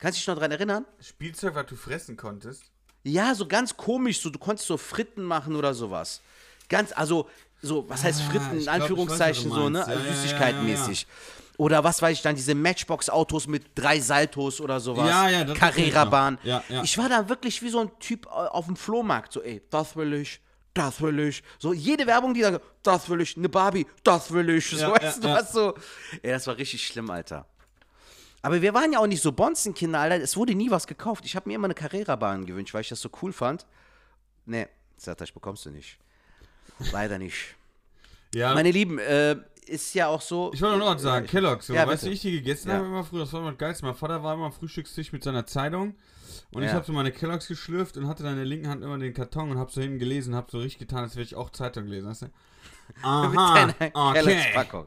Kannst 0.00 0.16
du 0.16 0.20
dich 0.20 0.26
noch 0.28 0.34
daran 0.36 0.50
erinnern? 0.50 0.86
Spielzeug, 1.00 1.54
was 1.54 1.66
du 1.66 1.76
fressen 1.76 2.16
konntest? 2.16 2.64
Ja, 3.04 3.34
so 3.34 3.46
ganz 3.46 3.76
komisch, 3.76 4.20
so 4.20 4.30
du 4.30 4.38
konntest 4.38 4.66
so 4.66 4.76
Fritten 4.76 5.22
machen 5.22 5.54
oder 5.54 5.74
sowas. 5.74 6.22
Ganz, 6.68 6.92
also, 6.92 7.28
so, 7.62 7.88
was 7.88 8.02
heißt 8.02 8.22
ah, 8.22 8.30
Fritten, 8.30 8.60
in 8.60 8.68
Anführungszeichen, 8.68 9.50
weiß, 9.50 9.56
so, 9.56 9.68
ne? 9.68 9.80
Ja, 9.86 10.14
Süßigkeitenmäßig. 10.14 11.02
Ja, 11.02 11.08
ja, 11.08 11.40
oder 11.58 11.84
was 11.84 12.00
weiß 12.00 12.16
ich 12.16 12.22
dann, 12.22 12.34
diese 12.34 12.54
Matchbox-Autos 12.54 13.46
mit 13.46 13.66
drei 13.74 14.00
Saltos 14.00 14.62
oder 14.62 14.80
sowas. 14.80 15.06
Ja, 15.06 15.28
ja, 15.28 15.44
das 15.44 15.58
Carrera-Bahn. 15.58 16.38
Ja, 16.42 16.64
ja. 16.70 16.82
Ich 16.82 16.96
war 16.96 17.10
da 17.10 17.28
wirklich 17.28 17.60
wie 17.60 17.68
so 17.68 17.80
ein 17.80 17.90
Typ 17.98 18.24
äh, 18.24 18.30
auf 18.30 18.64
dem 18.64 18.76
Flohmarkt, 18.76 19.34
so, 19.34 19.42
ey, 19.42 19.60
das 19.68 19.94
will 19.96 20.14
ich, 20.14 20.40
das 20.72 21.02
will 21.02 21.18
ich. 21.20 21.42
So, 21.58 21.74
jede 21.74 22.06
Werbung, 22.06 22.32
die 22.32 22.40
da, 22.40 22.58
das 22.82 23.10
will 23.10 23.20
ich, 23.20 23.36
eine 23.36 23.50
Barbie, 23.50 23.86
das 24.02 24.32
will 24.32 24.48
ich. 24.48 24.70
So, 24.70 24.90
weißt 24.90 25.22
du 25.22 25.28
was 25.28 25.52
so. 25.52 25.74
Ey, 26.22 26.30
das 26.30 26.46
war 26.46 26.56
richtig 26.56 26.86
schlimm, 26.86 27.10
Alter. 27.10 27.46
Aber 28.42 28.62
wir 28.62 28.72
waren 28.74 28.92
ja 28.92 28.98
auch 29.00 29.06
nicht 29.06 29.22
so 29.22 29.32
Bonzenkinder, 29.32 30.00
Alter. 30.00 30.16
Es 30.22 30.36
wurde 30.36 30.54
nie 30.54 30.70
was 30.70 30.86
gekauft. 30.86 31.24
Ich 31.26 31.36
habe 31.36 31.48
mir 31.48 31.56
immer 31.56 31.66
eine 31.66 31.74
Carrera-Bahn 31.74 32.46
gewünscht, 32.46 32.72
weil 32.74 32.80
ich 32.82 32.88
das 32.88 33.00
so 33.00 33.10
cool 33.22 33.32
fand. 33.32 33.66
Nee, 34.46 34.66
sagt 34.96 35.20
ich 35.20 35.34
bekommst 35.34 35.66
du 35.66 35.70
nicht. 35.70 35.98
Leider 36.92 37.18
nicht. 37.18 37.54
Ja. 38.34 38.54
Meine 38.54 38.70
Lieben, 38.70 38.98
äh, 38.98 39.36
ist 39.66 39.94
ja 39.94 40.08
auch 40.08 40.20
so. 40.20 40.50
Ich 40.52 40.60
wollte 40.62 40.78
noch 40.78 40.86
was 40.94 41.02
sagen, 41.02 41.26
Ja, 41.26 41.30
Kellogg's, 41.30 41.66
so, 41.68 41.74
ja, 41.74 41.86
weißt 41.86 42.04
du, 42.04 42.10
ich 42.10 42.20
die 42.20 42.32
gegessen 42.32 42.68
Ja. 42.70 42.76
habe 42.76 42.86
immer 42.86 43.04
früher, 43.04 43.20
das 43.20 43.32
war 43.32 43.40
immer 43.40 43.52
Geilste. 43.52 43.84
Mein 43.84 43.94
Vater 43.94 44.22
war 44.22 44.34
immer 44.34 44.46
am 44.46 44.52
Frühstückstisch 44.52 45.12
mit 45.12 45.22
seiner 45.22 45.46
Zeitung 45.46 45.94
und 46.50 46.62
ich 46.62 46.68
Ja. 46.70 46.74
habe 46.74 46.84
so 46.84 46.92
meine 46.92 47.12
Kellogg's 47.12 47.46
geschlürft 47.46 47.96
und 47.96 48.08
hatte 48.08 48.22
dann 48.22 48.32
in 48.32 48.38
der 48.38 48.46
linken 48.46 48.68
Hand 48.68 48.82
immer 48.82 48.98
den 48.98 49.14
Karton 49.14 49.50
und 49.50 49.58
habe 49.58 49.70
so 49.70 49.80
hinten 49.80 49.98
gelesen, 49.98 50.34
habe 50.34 50.50
so 50.50 50.58
richtig 50.58 50.80
getan, 50.80 51.04
als 51.04 51.14
würde 51.14 51.24
ich 51.24 51.36
auch 51.36 51.50
Zeitung 51.50 51.86
lesen, 51.86 52.08
weißt 52.08 52.22
du? 52.22 52.26
mit 52.94 53.04
Aha, 53.04 53.54
deiner 53.54 53.74
okay. 53.94 54.22
Kellogg's-Packung. 54.22 54.86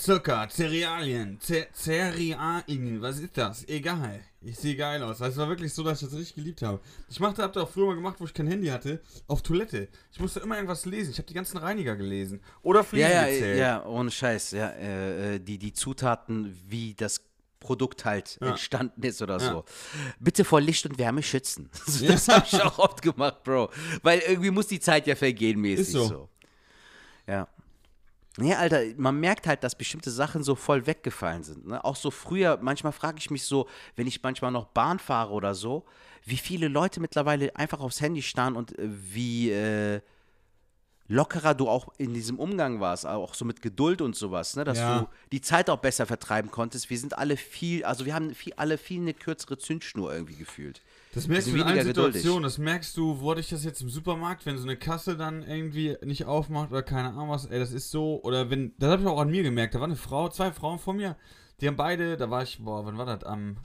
Zucker, 0.00 0.48
Cerealien, 0.50 1.38
Ce 1.40 1.66
Cerealien, 1.74 3.00
was 3.02 3.18
ist 3.18 3.36
das? 3.36 3.68
Egal. 3.68 4.20
Ich 4.42 4.56
sehe 4.56 4.74
geil 4.74 5.02
aus. 5.02 5.18
Das 5.18 5.36
war 5.36 5.48
wirklich 5.48 5.72
so, 5.74 5.82
dass 5.82 6.00
ich 6.00 6.08
das 6.08 6.16
richtig 6.18 6.34
geliebt 6.36 6.62
habe. 6.62 6.80
Ich 7.10 7.20
machte, 7.20 7.42
hab 7.42 7.52
das 7.52 7.64
auch 7.64 7.70
früher 7.70 7.86
mal 7.88 7.94
gemacht, 7.96 8.16
wo 8.18 8.24
ich 8.24 8.32
kein 8.32 8.46
Handy 8.46 8.68
hatte, 8.68 9.00
auf 9.26 9.42
Toilette. 9.42 9.88
Ich 10.12 10.18
musste 10.18 10.40
immer 10.40 10.54
irgendwas 10.56 10.86
lesen. 10.86 11.10
Ich 11.10 11.18
habe 11.18 11.26
die 11.28 11.34
ganzen 11.34 11.58
Reiniger 11.58 11.94
gelesen. 11.96 12.40
Oder 12.62 12.82
Fliesen 12.82 13.10
Ja, 13.10 13.14
ja, 13.26 13.30
gezählt. 13.30 13.58
ja, 13.58 13.84
ohne 13.86 14.10
Scheiß. 14.10 14.52
Ja, 14.52 14.68
äh, 14.70 15.34
äh, 15.34 15.38
die, 15.40 15.58
die 15.58 15.74
Zutaten, 15.74 16.56
wie 16.66 16.94
das 16.94 17.20
Produkt 17.58 18.06
halt 18.06 18.38
Ja. 18.40 18.48
entstanden 18.52 19.02
ist 19.02 19.20
oder 19.20 19.34
Ja. 19.38 19.50
so. 19.52 19.64
Bitte 20.18 20.44
vor 20.46 20.62
Licht 20.62 20.86
und 20.86 20.96
Wärme 20.98 21.22
schützen. 21.22 21.68
Das 22.08 22.26
habe 22.28 22.46
ich 22.50 22.62
auch 22.62 22.78
oft 22.78 23.02
gemacht, 23.02 23.44
Bro. 23.44 23.70
Weil 24.02 24.20
irgendwie 24.20 24.50
muss 24.50 24.66
die 24.68 24.80
Zeit 24.80 25.06
ja 25.06 25.14
vergehen 25.14 25.60
mäßig 25.60 25.80
Ist 25.88 25.92
so. 25.92 26.04
so. 26.08 26.28
Ja. 27.26 27.46
Nee, 28.36 28.54
Alter, 28.54 28.82
man 28.96 29.18
merkt 29.18 29.46
halt, 29.46 29.64
dass 29.64 29.74
bestimmte 29.74 30.10
Sachen 30.10 30.42
so 30.44 30.54
voll 30.54 30.86
weggefallen 30.86 31.42
sind. 31.42 31.66
Ne? 31.66 31.84
Auch 31.84 31.96
so 31.96 32.10
früher, 32.10 32.58
manchmal 32.62 32.92
frage 32.92 33.18
ich 33.18 33.30
mich 33.30 33.44
so, 33.44 33.68
wenn 33.96 34.06
ich 34.06 34.22
manchmal 34.22 34.52
noch 34.52 34.66
Bahn 34.66 34.98
fahre 35.00 35.32
oder 35.32 35.54
so, 35.54 35.84
wie 36.24 36.36
viele 36.36 36.68
Leute 36.68 37.00
mittlerweile 37.00 37.54
einfach 37.56 37.80
aufs 37.80 38.00
Handy 38.00 38.22
starren 38.22 38.54
und 38.56 38.78
äh, 38.78 38.88
wie 38.88 39.50
äh, 39.50 40.00
lockerer 41.08 41.54
du 41.54 41.68
auch 41.68 41.88
in 41.98 42.14
diesem 42.14 42.38
Umgang 42.38 42.78
warst, 42.78 43.04
auch 43.04 43.34
so 43.34 43.44
mit 43.44 43.62
Geduld 43.62 44.00
und 44.00 44.14
sowas, 44.14 44.54
ne? 44.54 44.62
dass 44.62 44.78
Ja. 44.78 45.00
du 45.00 45.08
die 45.32 45.40
Zeit 45.40 45.68
auch 45.68 45.78
besser 45.78 46.06
vertreiben 46.06 46.52
konntest. 46.52 46.88
Wir 46.88 46.98
sind 46.98 47.18
alle 47.18 47.36
viel, 47.36 47.84
also 47.84 48.06
wir 48.06 48.14
haben 48.14 48.32
viel, 48.32 48.52
alle 48.54 48.78
viel 48.78 49.00
eine 49.00 49.12
kürzere 49.12 49.58
Zündschnur 49.58 50.12
irgendwie 50.14 50.36
gefühlt. 50.36 50.82
Das 51.12 51.26
merkst 51.26 51.46
sind 51.46 51.56
du 51.56 51.62
in 51.62 51.66
allen. 51.68 51.84
Situationen. 51.84 52.42
Das 52.44 52.58
merkst 52.58 52.96
du, 52.96 53.28
hatte 53.28 53.40
ich 53.40 53.48
das 53.48 53.64
jetzt 53.64 53.80
im 53.82 53.88
Supermarkt, 53.90 54.46
wenn 54.46 54.56
so 54.58 54.64
eine 54.64 54.76
Kasse 54.76 55.16
dann 55.16 55.42
irgendwie 55.42 55.96
nicht 56.04 56.24
aufmacht 56.26 56.70
oder 56.70 56.82
keine 56.84 57.08
Ahnung 57.08 57.30
was, 57.30 57.46
ey, 57.46 57.58
das 57.58 57.72
ist 57.72 57.90
so, 57.90 58.22
oder 58.22 58.48
wenn, 58.50 58.74
das 58.78 58.90
habe 58.92 59.02
ich 59.02 59.08
auch 59.08 59.18
an 59.20 59.30
mir 59.30 59.42
gemerkt, 59.42 59.74
da 59.74 59.80
war 59.80 59.86
eine 59.86 59.96
Frau, 59.96 60.28
zwei 60.28 60.52
Frauen 60.52 60.78
vor 60.78 60.94
mir, 60.94 61.16
die 61.60 61.66
haben 61.66 61.76
beide, 61.76 62.16
da 62.16 62.30
war 62.30 62.42
ich, 62.44 62.58
boah, 62.62 62.86
wann 62.86 62.96
war 62.96 63.06
das, 63.06 63.24
am, 63.24 63.56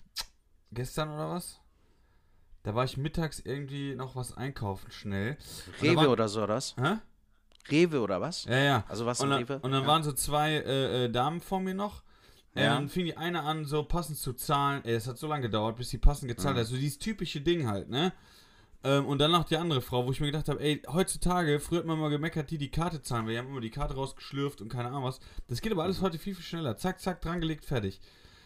gestern 0.72 1.10
oder 1.10 1.30
was? 1.30 1.60
Da 2.64 2.74
war 2.74 2.84
ich 2.84 2.98
mittags 2.98 3.40
irgendwie 3.40 3.94
noch 3.94 4.16
was 4.16 4.36
einkaufen, 4.36 4.90
schnell. 4.90 5.38
Da 5.80 5.84
Rewe 5.84 5.96
waren- 5.98 6.08
oder 6.08 6.28
so, 6.28 6.42
oder 6.42 6.56
was? 6.56 6.76
Hä? 6.82 6.98
Rewe 7.70 8.02
oder 8.02 8.22
was? 8.22 8.46
Ja, 8.46 8.58
ja. 8.58 8.84
Also 8.88 9.06
was 9.06 9.20
und 9.22 9.30
dann, 9.30 9.44
Rewe? 9.44 9.60
Und 9.62 9.72
dann 9.72 9.84
Ja. 9.84 9.88
waren 9.88 10.02
so 10.04 10.12
zwei 10.14 10.54
äh, 10.54 11.06
äh, 11.06 11.10
Damen 11.12 11.42
vor 11.42 11.60
mir 11.60 11.76
noch. 11.76 12.02
Ja. 12.56 12.76
Dann 12.76 12.88
fing 12.90 13.06
die 13.06 13.18
eine 13.18 13.42
an, 13.44 13.66
so 13.66 13.84
passend 13.84 14.18
zu 14.18 14.34
zahlen. 14.34 14.82
Ey, 14.86 14.94
es 14.96 15.08
hat 15.08 15.18
so 15.18 15.28
lange 15.28 15.44
gedauert, 15.44 15.76
bis 15.76 15.90
sie 15.90 15.98
passend 15.98 16.30
gezahlt 16.30 16.56
Mhm. 16.56 16.60
hat. 16.62 16.68
So 16.68 16.76
dieses 16.78 16.98
typische 17.00 17.42
Ding 17.42 17.68
halt, 17.68 17.90
ne? 17.90 18.14
Ähm, 18.84 19.06
und 19.08 19.18
dann 19.20 19.32
noch 19.32 19.46
die 19.46 19.58
andere 19.58 19.82
Frau, 19.82 20.06
wo 20.06 20.12
ich 20.12 20.20
mir 20.22 20.28
gedacht 20.28 20.48
habe, 20.48 20.62
ey, 20.62 20.82
heutzutage, 20.88 21.60
früher 21.60 21.80
hat 21.80 21.86
man 21.86 22.00
mal 22.00 22.10
gemeckert, 22.10 22.52
die 22.52 22.58
die 22.58 22.70
Karte 22.72 23.02
zahlen, 23.02 23.26
weil 23.26 23.34
die 23.34 23.40
haben 23.40 23.48
immer 23.50 23.60
die 23.62 23.72
Karte 23.72 23.96
rausgeschlürft 23.96 24.62
und 24.62 24.70
keine 24.70 24.90
Ahnung 24.90 25.04
was. 25.04 25.20
Das 25.48 25.62
geht 25.62 25.72
aber 25.72 25.84
alles 25.84 26.02
heute 26.02 26.18
viel, 26.20 26.36
viel 26.36 26.46
schneller. 26.46 26.78
Zack, 26.78 27.02
zack, 27.02 27.20
drangelegt, 27.22 27.66
fertig. 27.66 28.00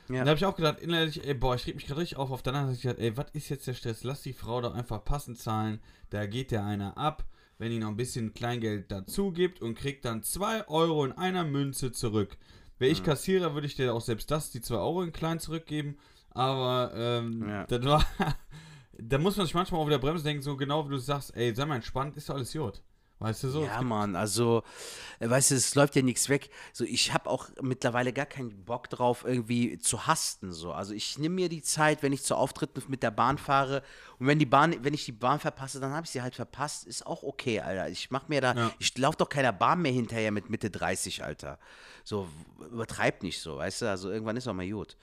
Mhm. 0.07 0.15
Ja. 0.15 0.21
Und 0.21 0.25
da 0.25 0.29
habe 0.31 0.37
ich 0.37 0.45
auch 0.45 0.55
gedacht, 0.55 0.79
innerlich, 0.79 1.23
ey, 1.27 1.33
boah, 1.35 1.53
ich 1.55 1.67
reg 1.67 1.75
mich 1.75 1.85
gerade 1.85 2.01
richtig 2.01 2.17
auf. 2.17 2.31
Auf 2.31 2.41
der 2.41 2.53
anderen 2.55 2.73
Seite 2.73 2.87
habe 2.89 2.99
ich 2.99 3.05
gedacht, 3.05 3.11
ey, 3.11 3.17
was 3.35 3.35
ist 3.43 3.49
jetzt 3.49 3.67
der 3.67 3.73
Stress? 3.75 4.03
Lass 4.03 4.23
die 4.23 4.33
Frau 4.33 4.61
doch 4.61 4.73
einfach 4.73 5.03
passend 5.05 5.37
zahlen. 5.37 5.81
Da 6.09 6.25
geht 6.25 6.51
der 6.51 6.63
einer 6.65 6.97
ab, 6.97 7.25
wenn 7.57 7.69
die 7.71 7.77
noch 7.79 7.89
ein 7.89 7.97
bisschen 7.97 8.33
Kleingeld 8.33 8.89
dazu 8.91 9.31
gibt 9.33 9.61
und 9.61 9.75
kriegt 9.75 10.05
dann 10.05 10.23
2 10.23 10.67
Euro 10.69 11.03
in 11.05 11.11
einer 11.11 11.43
Münze 11.43 11.91
zurück. 11.91 12.37
Wäre 12.79 12.91
ich 12.91 13.03
Kassierer, 13.03 13.53
würde 13.53 13.67
ich 13.67 13.75
dir 13.75 13.93
auch 13.93 14.01
selbst 14.01 14.31
das, 14.31 14.51
die 14.51 14.61
2 14.61 14.75
Euro 14.75 15.03
in 15.03 15.11
klein 15.11 15.39
zurückgeben. 15.39 15.97
Aber 16.31 16.91
ähm, 16.95 17.47
Ja. 17.47 17.65
das 17.65 17.83
war. 17.83 18.05
da 18.97 19.17
muss 19.17 19.37
man 19.37 19.45
sich 19.45 19.55
manchmal 19.55 19.81
auch 19.81 19.87
wieder 19.87 19.99
bremsen, 19.99 20.25
denken, 20.25 20.41
so 20.41 20.55
genau 20.57 20.85
wie 20.85 20.91
du 20.91 20.97
sagst, 20.97 21.35
ey, 21.35 21.53
sei 21.53 21.65
mal 21.65 21.75
entspannt, 21.75 22.17
ist 22.17 22.29
doch 22.29 22.35
alles 22.35 22.53
Jod. 22.53 22.81
Weißt 23.21 23.43
du 23.43 23.49
so? 23.49 23.65
Ja, 23.65 23.81
Mann, 23.81 24.15
also, 24.15 24.63
äh, 25.19 25.29
weißt 25.29 25.51
du, 25.51 25.55
es 25.55 25.75
läuft 25.75 25.97
ja 25.97 26.01
nichts 26.01 26.29
weg. 26.29 26.49
So, 26.71 26.85
ich 26.85 27.13
habe 27.13 27.29
auch 27.29 27.49
mittlerweile 27.61 28.13
gar 28.13 28.25
keinen 28.25 28.63
Bock 28.63 28.89
drauf, 28.89 29.25
irgendwie 29.27 29.77
zu 29.77 30.07
hasten. 30.07 30.53
So. 30.53 30.71
Also 30.71 30.93
ich 30.93 31.17
nehme 31.19 31.35
mir 31.35 31.49
die 31.49 31.61
Zeit, 31.61 32.01
wenn 32.01 32.13
ich 32.13 32.23
zu 32.23 32.35
Auftritten 32.35 32.81
mit 32.87 33.03
der 33.03 33.11
Bahn 33.11 33.37
fahre. 33.37 33.83
Und 34.19 34.27
wenn 34.27 34.39
die 34.39 34.45
Bahn, 34.45 34.73
wenn 34.85 34.93
ich 34.93 35.03
die 35.03 35.11
Bahn 35.11 35.41
verpasse, 35.41 35.81
dann 35.81 35.91
habe 35.91 36.05
ich 36.05 36.11
sie 36.11 36.21
halt 36.21 36.35
verpasst. 36.35 36.87
Ist 36.87 37.05
auch 37.05 37.23
okay, 37.23 37.59
Alter. 37.59 37.89
Ich 37.89 38.09
mach 38.09 38.29
mir 38.29 38.39
da, 38.39 38.53
Ja. 38.55 38.71
ich 38.79 38.97
laufe 38.97 39.17
doch 39.17 39.27
keiner 39.27 39.51
Bahn 39.51 39.81
mehr 39.81 39.91
hinterher 39.91 40.31
mit 40.31 40.49
Mitte 40.49 40.69
30, 40.69 41.21
Alter. 41.21 41.59
So, 42.05 42.25
übertreib 42.71 43.21
nicht 43.21 43.41
so, 43.41 43.57
weißt 43.57 43.81
du? 43.81 43.89
Also 43.89 44.09
irgendwann 44.11 44.37
ist 44.37 44.47
auch 44.47 44.53
mal 44.53 44.67
gut. 44.69 44.95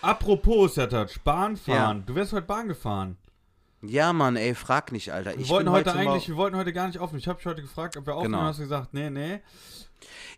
Apropos, 0.00 0.74
Sertac, 0.74 1.22
Bahn 1.22 1.58
fahren. 1.58 1.98
Ja. 1.98 2.04
Du 2.06 2.14
wärst 2.14 2.32
heute 2.32 2.46
Bahn 2.46 2.68
gefahren. 2.68 3.18
Ja, 3.82 4.12
Mann, 4.12 4.36
ey, 4.36 4.54
frag 4.54 4.90
nicht, 4.92 5.12
Alter. 5.12 5.32
Wir 5.34 5.40
Ich 5.40 5.48
wollten 5.48 5.66
bin 5.66 5.72
heute 5.74 5.94
mal- 5.94 5.98
eigentlich, 6.08 6.28
wir 6.28 6.36
wollten 6.36 6.56
heute 6.56 6.72
gar 6.72 6.86
nicht 6.88 6.98
aufnehmen. 6.98 7.20
Ich 7.20 7.28
habe 7.28 7.38
dich 7.38 7.46
heute 7.46 7.62
gefragt, 7.62 7.96
ob 7.96 8.06
wir 8.06 8.14
aufnehmen. 8.16 8.34
Genau. 8.34 8.44
Hast 8.46 8.58
du 8.58 8.62
gesagt, 8.64 8.92
nee, 8.92 9.08
nee. 9.10 9.40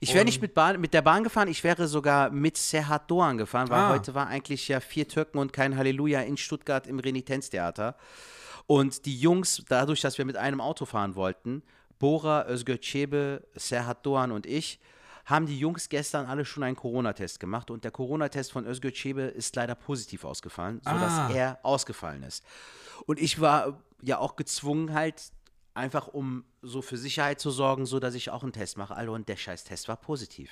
Ich 0.01 0.15
wäre 0.15 0.25
nicht 0.25 0.41
mit, 0.41 0.55
Bahn, 0.55 0.81
mit 0.81 0.95
der 0.95 1.03
Bahn 1.03 1.23
gefahren, 1.25 1.49
ich 1.49 1.63
wäre 1.65 1.87
sogar 1.87 2.31
mit 2.31 2.57
Serhat 2.57 3.11
Doğan 3.11 3.37
gefahren, 3.39 3.69
weil 3.69 3.79
Ah. 3.81 3.89
heute 3.91 4.15
war 4.15 4.27
eigentlich 4.27 4.69
ja 4.69 4.81
vier 4.81 5.07
Türken 5.07 5.39
und 5.39 5.53
kein 5.53 5.77
Halleluja 5.77 6.21
in 6.23 6.37
Stuttgart 6.37 6.87
im 6.87 6.99
Renitenztheater. 6.99 7.97
Und 8.67 9.05
die 9.05 9.19
Jungs, 9.19 9.63
dadurch, 9.69 10.01
dass 10.01 10.17
wir 10.17 10.25
mit 10.25 10.37
einem 10.37 10.61
Auto 10.61 10.85
fahren 10.87 11.15
wollten, 11.15 11.63
Bora, 11.99 12.47
Özgür 12.49 12.79
Çebe, 12.81 13.43
Serhat 13.55 14.05
Doğan 14.07 14.33
und 14.33 14.47
ich, 14.47 14.81
haben 15.31 15.47
die 15.47 15.59
Jungs 15.59 15.89
gestern 15.89 16.27
alle 16.27 16.45
schon 16.45 16.63
einen 16.63 16.77
Corona-Test 16.77 17.41
gemacht 17.41 17.71
und 17.71 17.85
der 17.85 17.91
Corona-Test 17.91 18.53
von 18.53 18.67
Özgür 18.67 18.93
Çebe 18.93 19.23
ist 19.23 19.57
leider 19.57 19.75
positiv 19.75 20.25
ausgefallen, 20.25 20.81
sodass 20.85 21.13
Ah. 21.13 21.31
er 21.33 21.59
ausgefallen 21.63 22.23
ist. 22.25 22.45
Und 23.07 23.19
ich 23.21 23.41
war 23.41 23.81
ja 24.03 24.19
auch 24.19 24.37
gezwungen 24.37 24.93
halt 24.93 25.23
einfach 25.73 26.09
um 26.09 26.45
so 26.63 26.83
für 26.83 26.97
Sicherheit 26.99 27.41
zu 27.41 27.51
sorgen, 27.51 27.87
so 27.87 28.01
dass 28.01 28.15
ich 28.15 28.31
auch 28.31 28.43
einen 28.43 28.53
Test 28.53 28.77
mache. 28.77 28.95
Alter, 28.95 29.13
und 29.13 29.29
der 29.29 29.37
scheiß 29.37 29.65
Test 29.65 29.89
war 29.89 29.97
positiv. 29.97 30.51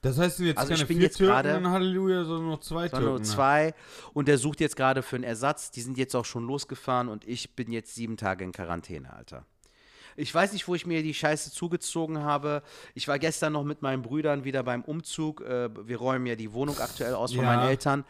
Das 0.00 0.18
heißt, 0.18 0.38
jetzt 0.40 0.58
Also 0.58 0.72
ich 0.72 0.78
keine 0.80 0.88
bin 0.88 0.96
vier 0.98 1.06
jetzt 1.06 1.16
Türken 1.16 1.32
gerade- 1.32 1.50
in 1.56 1.68
Halleluja, 1.68 2.24
sondern 2.24 2.46
nur 2.48 2.60
zwei 2.60 2.82
waren 2.82 2.90
Türken. 2.90 3.04
nur 3.06 3.18
ne? 3.18 3.22
zwei 3.24 3.74
und 4.12 4.28
der 4.28 4.38
sucht 4.38 4.60
jetzt 4.60 4.76
gerade 4.76 5.02
für 5.02 5.16
einen 5.16 5.24
Ersatz. 5.24 5.70
Die 5.72 5.80
sind 5.80 5.96
jetzt 5.98 6.14
auch 6.14 6.24
schon 6.24 6.46
losgefahren 6.46 7.08
und 7.08 7.26
ich 7.26 7.56
bin 7.56 7.72
jetzt 7.72 7.94
sieben 7.94 8.16
Tage 8.16 8.44
in 8.44 8.52
Quarantäne, 8.52 9.12
Alter. 9.12 9.44
Ich 10.16 10.34
weiß 10.34 10.52
nicht, 10.52 10.68
wo 10.68 10.74
ich 10.74 10.86
mir 10.86 11.02
die 11.02 11.14
Scheiße 11.14 11.50
zugezogen 11.52 12.18
habe. 12.18 12.62
Ich 12.94 13.08
war 13.08 13.18
gestern 13.18 13.52
noch 13.52 13.64
mit 13.64 13.82
meinen 13.82 14.02
Brüdern 14.02 14.44
wieder 14.44 14.62
beim 14.62 14.82
Umzug. 14.82 15.40
Äh, 15.42 15.70
Wir 15.86 15.96
räumen 15.98 16.26
ja 16.26 16.34
die 16.36 16.52
Wohnung 16.52 16.78
aktuell 16.78 17.14
aus 17.14 17.32
von 17.32 17.44
Ja. 17.44 17.54
meinen 17.56 17.68
Eltern. 17.68 18.04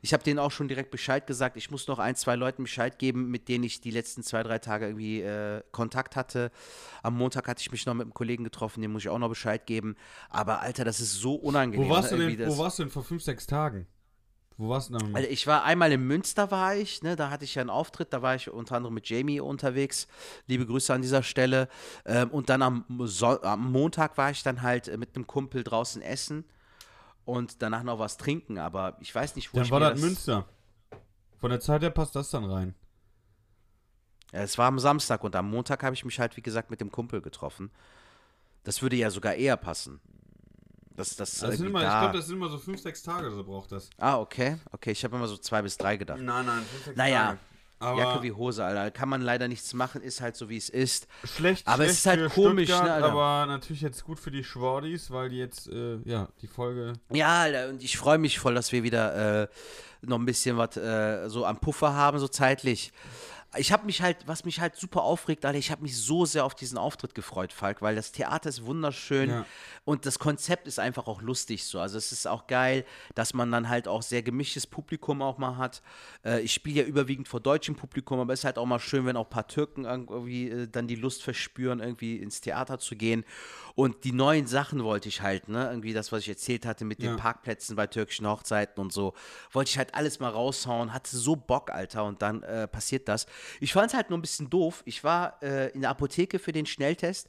Ich 0.00 0.12
habe 0.12 0.22
denen 0.22 0.38
auch 0.38 0.50
schon 0.52 0.68
direkt 0.68 0.90
Bescheid 0.90 1.26
gesagt. 1.26 1.56
Ich 1.56 1.70
muss 1.70 1.88
noch 1.88 1.98
ein, 1.98 2.14
zwei 2.14 2.36
Leuten 2.36 2.62
Bescheid 2.62 2.98
geben, 2.98 3.30
mit 3.30 3.48
denen 3.48 3.64
ich 3.64 3.80
die 3.80 3.90
letzten 3.90 4.22
zwei, 4.22 4.42
drei 4.42 4.58
Tage 4.58 4.86
irgendwie 4.86 5.20
äh, 5.22 5.62
Kontakt 5.72 6.14
hatte. 6.16 6.50
Am 7.02 7.16
Montag 7.16 7.48
hatte 7.48 7.60
ich 7.60 7.72
mich 7.72 7.84
noch 7.86 7.94
mit 7.94 8.04
einem 8.04 8.14
Kollegen 8.14 8.44
getroffen, 8.44 8.80
dem 8.82 8.92
muss 8.92 9.02
ich 9.02 9.08
auch 9.08 9.18
noch 9.18 9.28
Bescheid 9.28 9.66
geben. 9.66 9.96
Aber 10.30 10.60
Alter, 10.60 10.84
das 10.84 11.00
ist 11.00 11.14
so 11.14 11.34
unangenehm. 11.34 11.88
Wo 11.88 11.90
warst, 11.94 12.12
ne, 12.12 12.18
du 12.18 12.36
denn, 12.36 12.48
wo 12.48 12.58
warst 12.58 12.78
du 12.78 12.84
denn 12.84 12.90
vor 12.92 13.02
fünf, 13.04 13.22
sechs 13.22 13.46
Tagen? 13.46 13.86
Wo 14.58 14.68
warst 14.68 14.90
du 14.90 14.98
denn? 14.98 15.14
also 15.14 15.28
ich 15.28 15.46
war 15.46 15.62
einmal 15.62 15.92
in 15.92 16.04
Münster, 16.04 16.50
war 16.50 16.74
ich, 16.74 17.02
ne, 17.04 17.14
da 17.14 17.30
hatte 17.30 17.44
ich 17.44 17.54
ja 17.54 17.60
einen 17.60 17.70
Auftritt, 17.70 18.12
da 18.12 18.22
war 18.22 18.34
ich 18.34 18.50
unter 18.50 18.74
anderem 18.74 18.94
mit 18.94 19.08
Jamie 19.08 19.38
unterwegs. 19.40 20.08
Liebe 20.48 20.66
Grüße 20.66 20.92
an 20.92 21.00
dieser 21.00 21.22
Stelle. 21.22 21.68
Ähm, 22.04 22.30
und 22.30 22.48
dann 22.48 22.62
am, 22.62 22.84
Son 23.04 23.38
am 23.42 23.70
Montag 23.70 24.18
war 24.18 24.32
ich 24.32 24.42
dann 24.42 24.62
halt 24.62 24.88
äh, 24.88 24.96
mit 24.96 25.14
einem 25.14 25.28
Kumpel 25.28 25.62
draußen 25.62 26.02
essen 26.02 26.44
und 27.24 27.62
danach 27.62 27.84
noch 27.84 28.00
was 28.00 28.16
trinken, 28.16 28.58
aber 28.58 28.96
ich 29.00 29.14
weiß 29.14 29.36
nicht, 29.36 29.52
wo 29.52 29.58
dann 29.58 29.64
ich 29.64 29.70
war 29.70 29.78
mir 29.78 29.90
das 29.90 30.00
Münster. 30.00 30.44
Von 31.38 31.50
der 31.50 31.60
Zeit 31.60 31.82
her 31.82 31.90
passt 31.90 32.16
das 32.16 32.30
dann 32.30 32.44
rein. 32.44 32.74
Ja, 34.32 34.40
es 34.40 34.58
war 34.58 34.66
am 34.66 34.80
Samstag 34.80 35.22
und 35.22 35.36
am 35.36 35.48
Montag 35.48 35.84
habe 35.84 35.94
ich 35.94 36.04
mich 36.04 36.18
halt, 36.18 36.36
wie 36.36 36.42
gesagt, 36.42 36.68
mit 36.70 36.80
dem 36.80 36.90
Kumpel 36.90 37.20
getroffen. 37.20 37.70
Das 38.64 38.82
würde 38.82 38.96
ja 38.96 39.10
sogar 39.10 39.34
eher 39.34 39.56
passen. 39.56 40.00
Das, 40.98 41.16
das, 41.16 41.38
Das 41.38 41.56
sind 41.56 41.66
immer, 41.66 41.78
ich 41.80 41.86
da. 41.86 42.00
glaube, 42.00 42.16
das 42.18 42.26
sind 42.26 42.36
immer 42.36 42.48
so 42.48 42.58
fünf, 42.58 42.80
sechs 42.82 43.02
Tage, 43.02 43.30
so 43.30 43.44
braucht 43.44 43.72
das. 43.72 43.88
ah, 43.98 44.18
okay. 44.18 44.56
Okay, 44.72 44.90
ich 44.90 45.04
habe 45.04 45.16
immer 45.16 45.28
so 45.28 45.36
zwei 45.36 45.62
bis 45.62 45.76
drei 45.78 45.96
gedacht. 45.96 46.18
Nein, 46.20 46.44
nein, 46.44 46.62
fünf, 46.70 46.84
sechs 46.84 46.96
Naja, 46.96 47.24
Tage. 47.26 47.38
Aber 47.80 47.98
Jacke 48.00 48.22
wie 48.24 48.32
Hose, 48.32 48.64
Alter. 48.64 48.90
Kann 48.90 49.08
man 49.08 49.22
leider 49.22 49.46
nichts 49.46 49.72
machen, 49.72 50.02
ist 50.02 50.20
halt 50.20 50.34
so, 50.34 50.48
wie 50.48 50.56
es 50.56 50.68
ist. 50.68 51.06
schlecht, 51.36 51.64
Aber 51.68 51.76
schlecht 51.84 51.90
es 51.92 51.98
ist 51.98 52.06
halt 52.06 52.20
für 52.32 52.42
komisch, 52.42 52.68
ne, 52.70 52.80
Alter? 52.92 53.06
aber 53.12 53.46
natürlich 53.46 53.82
jetzt 53.82 54.02
gut 54.04 54.18
für 54.18 54.32
die 54.32 54.42
Schwordis, 54.42 55.12
weil 55.12 55.28
die 55.28 55.38
jetzt, 55.38 55.68
äh, 55.68 55.98
ja, 56.04 56.26
die 56.42 56.48
Folge. 56.48 56.94
Ja, 57.12 57.42
Alter, 57.42 57.68
und 57.68 57.80
ich 57.84 57.96
freue 57.96 58.18
mich 58.18 58.40
voll, 58.40 58.56
dass 58.56 58.72
wir 58.72 58.82
wieder 58.82 59.42
äh, 59.44 59.48
noch 60.02 60.18
ein 60.18 60.24
bisschen 60.26 60.56
was 60.56 60.76
äh, 60.76 61.28
so 61.28 61.46
am 61.46 61.58
Puffer 61.60 61.94
haben, 61.94 62.18
so 62.18 62.26
zeitlich. 62.26 62.92
Ich 63.56 63.72
habe 63.72 63.86
mich 63.86 64.02
halt, 64.02 64.18
was 64.26 64.44
mich 64.44 64.60
halt 64.60 64.76
super 64.76 65.02
aufregt, 65.02 65.44
Alter, 65.46 65.58
ich 65.58 65.70
habe 65.70 65.82
mich 65.82 65.96
so 65.96 66.26
sehr 66.26 66.44
auf 66.44 66.54
diesen 66.54 66.76
Auftritt 66.76 67.14
gefreut, 67.14 67.52
Falk, 67.52 67.80
weil 67.80 67.94
das 67.94 68.12
Theater 68.12 68.50
ist 68.50 68.66
wunderschön 68.66 69.30
ja. 69.30 69.46
und 69.86 70.04
das 70.04 70.18
Konzept 70.18 70.66
ist 70.66 70.78
einfach 70.78 71.06
auch 71.06 71.22
lustig 71.22 71.64
so. 71.64 71.80
Also 71.80 71.96
es 71.96 72.12
ist 72.12 72.26
auch 72.26 72.46
geil, 72.46 72.84
dass 73.14 73.32
man 73.32 73.50
dann 73.50 73.70
halt 73.70 73.88
auch 73.88 74.02
sehr 74.02 74.22
gemischtes 74.22 74.66
Publikum 74.66 75.22
auch 75.22 75.38
mal 75.38 75.56
hat. 75.56 75.82
Äh, 76.24 76.40
ich 76.42 76.52
spiele 76.52 76.82
ja 76.82 76.86
überwiegend 76.86 77.26
vor 77.26 77.40
deutschem 77.40 77.74
Publikum, 77.74 78.20
aber 78.20 78.34
es 78.34 78.40
ist 78.40 78.44
halt 78.44 78.58
auch 78.58 78.66
mal 78.66 78.78
schön, 78.80 79.06
wenn 79.06 79.16
auch 79.16 79.26
ein 79.26 79.30
paar 79.30 79.48
Türken 79.48 79.86
irgendwie 79.86 80.50
äh, 80.50 80.68
dann 80.68 80.86
die 80.86 80.96
Lust 80.96 81.22
verspüren, 81.22 81.80
irgendwie 81.80 82.16
ins 82.16 82.42
Theater 82.42 82.78
zu 82.78 82.96
gehen. 82.96 83.24
Und 83.74 84.04
die 84.04 84.12
neuen 84.12 84.46
Sachen 84.46 84.84
wollte 84.84 85.08
ich 85.08 85.22
halt, 85.22 85.48
ne, 85.48 85.68
irgendwie 85.70 85.94
das, 85.94 86.12
was 86.12 86.22
ich 86.22 86.28
erzählt 86.28 86.66
hatte 86.66 86.84
mit 86.84 87.00
den 87.00 87.16
Parkplätzen 87.16 87.76
bei 87.76 87.86
türkischen 87.86 88.26
Hochzeiten 88.26 88.80
und 88.82 88.92
so, 88.92 89.14
wollte 89.52 89.70
ich 89.70 89.78
halt 89.78 89.94
alles 89.94 90.18
mal 90.18 90.30
raushauen, 90.30 90.92
hatte 90.92 91.16
so 91.16 91.36
Bock, 91.36 91.70
Alter, 91.70 92.04
und 92.04 92.20
dann 92.20 92.42
äh, 92.42 92.66
passiert 92.66 93.08
das. 93.08 93.26
Ich 93.60 93.72
fand 93.72 93.88
es 93.88 93.94
halt 93.94 94.10
nur 94.10 94.18
ein 94.18 94.22
bisschen 94.22 94.50
doof. 94.50 94.82
Ich 94.84 95.04
war 95.04 95.42
äh, 95.42 95.70
in 95.70 95.82
der 95.82 95.90
Apotheke 95.90 96.38
für 96.38 96.52
den 96.52 96.66
Schnelltest 96.66 97.28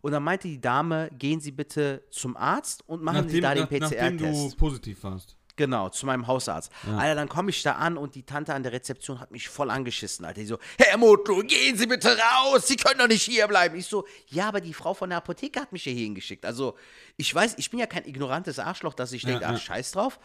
und 0.00 0.12
dann 0.12 0.22
meinte 0.22 0.48
die 0.48 0.60
Dame, 0.60 1.10
gehen 1.18 1.40
Sie 1.40 1.52
bitte 1.52 2.04
zum 2.10 2.36
Arzt 2.36 2.82
und 2.86 3.02
machen 3.02 3.16
nachdem, 3.16 3.30
Sie 3.30 3.40
da 3.40 3.54
den 3.54 3.66
PCR-Test. 3.66 4.00
Nachdem 4.00 4.18
du 4.18 4.56
positiv 4.56 5.02
warst. 5.04 5.36
Genau, 5.60 5.90
zu 5.90 6.06
meinem 6.06 6.26
Hausarzt. 6.26 6.72
Ja. 6.86 6.96
Alter, 6.96 7.14
dann 7.16 7.28
komme 7.28 7.50
ich 7.50 7.62
da 7.62 7.72
an 7.72 7.98
und 7.98 8.14
die 8.14 8.22
Tante 8.22 8.54
an 8.54 8.62
der 8.62 8.72
Rezeption 8.72 9.20
hat 9.20 9.30
mich 9.30 9.46
voll 9.50 9.70
angeschissen, 9.70 10.24
Alter. 10.24 10.40
Die 10.40 10.46
so, 10.46 10.58
Herr 10.78 10.96
Motlo, 10.96 11.42
gehen 11.42 11.76
Sie 11.76 11.86
bitte 11.86 12.16
raus, 12.16 12.66
Sie 12.66 12.76
können 12.76 12.98
doch 12.98 13.08
nicht 13.08 13.24
hier 13.24 13.46
bleiben. 13.46 13.76
Ich 13.76 13.84
so, 13.84 14.06
ja, 14.28 14.48
aber 14.48 14.62
die 14.62 14.72
Frau 14.72 14.94
von 14.94 15.10
der 15.10 15.18
Apotheke 15.18 15.60
hat 15.60 15.70
mich 15.70 15.82
hier 15.82 15.92
hingeschickt. 15.92 16.46
Also, 16.46 16.76
ich 17.18 17.34
weiß, 17.34 17.56
ich 17.58 17.68
bin 17.68 17.78
ja 17.78 17.84
kein 17.84 18.06
ignorantes 18.06 18.58
Arschloch, 18.58 18.94
dass 18.94 19.12
ich 19.12 19.22
denke, 19.22 19.42
ja, 19.42 19.50
ja. 19.50 19.56
ach, 19.56 19.60
scheiß 19.60 19.92
drauf. 19.92 20.18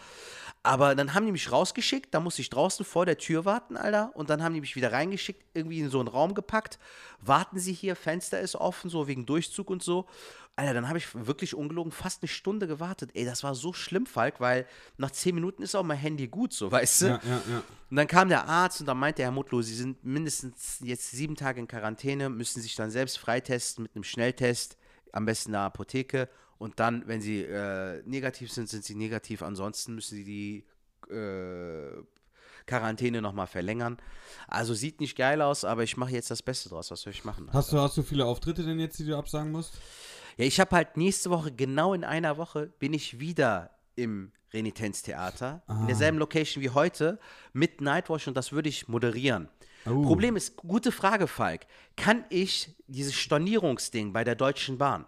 Aber 0.65 0.95
dann 0.95 1.13
haben 1.13 1.27
die 1.27 1.31
mich 1.31 1.51
rausgeschickt, 1.51 2.11
da 2.11 2.19
musste 2.19 2.41
ich 2.41 2.49
draußen 2.49 2.83
vor 2.83 3.05
der 3.05 3.19
Tür 3.19 3.45
warten, 3.45 3.77
Alter. 3.77 4.11
Und 4.15 4.31
dann 4.31 4.41
haben 4.41 4.55
die 4.55 4.61
mich 4.61 4.75
wieder 4.75 4.91
reingeschickt, 4.91 5.43
irgendwie 5.53 5.79
in 5.79 5.91
so 5.91 5.99
einen 5.99 6.07
Raum 6.07 6.33
gepackt. 6.33 6.79
Warten 7.21 7.59
Sie 7.59 7.71
hier, 7.71 7.95
Fenster 7.95 8.39
ist 8.39 8.55
offen, 8.55 8.89
so 8.89 9.07
wegen 9.07 9.27
Durchzug 9.27 9.69
und 9.69 9.83
so. 9.83 10.07
Alter, 10.55 10.73
dann 10.73 10.87
habe 10.87 10.97
ich 10.97 11.13
wirklich 11.13 11.53
ungelogen 11.53 11.91
fast 11.91 12.23
eine 12.23 12.29
Stunde 12.29 12.65
gewartet. 12.65 13.11
Ey, 13.13 13.25
das 13.25 13.43
war 13.43 13.53
so 13.53 13.73
schlimm, 13.73 14.07
Falk, 14.07 14.39
weil 14.39 14.65
nach 14.97 15.11
zehn 15.11 15.35
Minuten 15.35 15.61
ist 15.61 15.75
auch 15.75 15.83
mein 15.83 15.97
Handy 15.97 16.27
gut, 16.27 16.51
so, 16.51 16.71
weißt 16.71 17.01
du? 17.03 17.05
Ja, 17.05 17.21
ja, 17.23 17.41
ja. 17.47 17.63
Und 17.91 17.97
dann 17.97 18.07
kam 18.07 18.29
der 18.29 18.47
Arzt 18.47 18.79
und 18.79 18.87
dann 18.87 18.97
meinte 18.97 19.21
Herr 19.21 19.31
Mutlo, 19.31 19.61
Sie 19.61 19.75
sind 19.75 20.03
mindestens 20.03 20.79
jetzt 20.81 21.11
sieben 21.11 21.35
Tage 21.35 21.59
in 21.59 21.67
Quarantäne, 21.67 22.29
müssen 22.29 22.59
sich 22.59 22.73
dann 22.75 22.89
selbst 22.89 23.19
freitesten 23.19 23.83
mit 23.83 23.93
einem 23.93 24.03
Schnelltest, 24.03 24.77
am 25.11 25.25
besten 25.25 25.49
in 25.49 25.53
der 25.53 25.61
Apotheke. 25.61 26.27
Und 26.57 26.79
dann, 26.79 27.07
wenn 27.07 27.21
sie 27.21 27.41
äh, 27.41 28.01
negativ 28.05 28.51
sind, 28.51 28.69
sind 28.69 28.83
sie 28.83 28.95
negativ. 28.95 29.41
Ansonsten 29.41 29.95
müssen 29.95 30.15
sie 30.15 30.23
die 30.23 31.13
äh, 31.13 32.03
Quarantäne 32.65 33.21
nochmal 33.21 33.47
verlängern. 33.47 33.97
Also 34.47 34.73
sieht 34.73 34.99
nicht 34.99 35.17
geil 35.17 35.41
aus, 35.41 35.63
aber 35.65 35.83
ich 35.83 35.97
mache 35.97 36.11
jetzt 36.11 36.31
das 36.31 36.41
Beste 36.41 36.69
draus. 36.69 36.91
Was 36.91 37.01
soll 37.01 37.13
ich 37.13 37.25
machen? 37.25 37.49
Hast 37.51 37.71
du, 37.71 37.79
hast 37.79 37.97
du 37.97 38.03
viele 38.03 38.25
Auftritte 38.25 38.63
denn 38.63 38.79
jetzt, 38.79 38.97
die 38.99 39.05
du 39.05 39.17
absagen 39.17 39.51
musst? 39.51 39.73
Ja, 40.37 40.45
ich 40.45 40.59
habe 40.59 40.75
halt 40.75 40.97
nächste 40.97 41.29
Woche, 41.29 41.51
genau 41.51 41.93
in 41.93 42.03
einer 42.03 42.37
Woche, 42.37 42.67
bin 42.79 42.93
ich 42.93 43.19
wieder 43.19 43.71
im 43.95 44.31
Renitenztheater. 44.53 45.63
Ah. 45.67 45.81
In 45.81 45.87
derselben 45.87 46.17
Location 46.17 46.63
wie 46.63 46.69
heute 46.69 47.19
mit 47.53 47.81
Nightwatch 47.81 48.27
und 48.27 48.35
das 48.35 48.51
würde 48.51 48.69
ich 48.69 48.87
moderieren. 48.87 49.49
Oh. 49.85 50.01
Problem 50.01 50.35
ist, 50.35 50.57
gute 50.57 50.91
Frage, 50.91 51.27
Falk. 51.27 51.67
Kann 51.95 52.25
ich 52.29 52.75
dieses 52.87 53.13
Stornierungsding 53.13 54.13
bei 54.13 54.23
der 54.23 54.35
Deutschen 54.35 54.77
Bahn, 54.77 55.05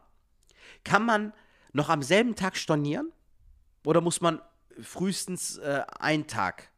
kann 0.83 1.05
man 1.05 1.33
noch 1.73 1.89
am 1.89 2.01
selben 2.01 2.35
Tag 2.35 2.57
stornieren? 2.57 3.11
Oder 3.85 4.01
muss 4.01 4.21
man 4.21 4.41
frühestens 4.81 5.57
äh, 5.57 5.81
einen 5.99 6.27
Tag, 6.27 6.69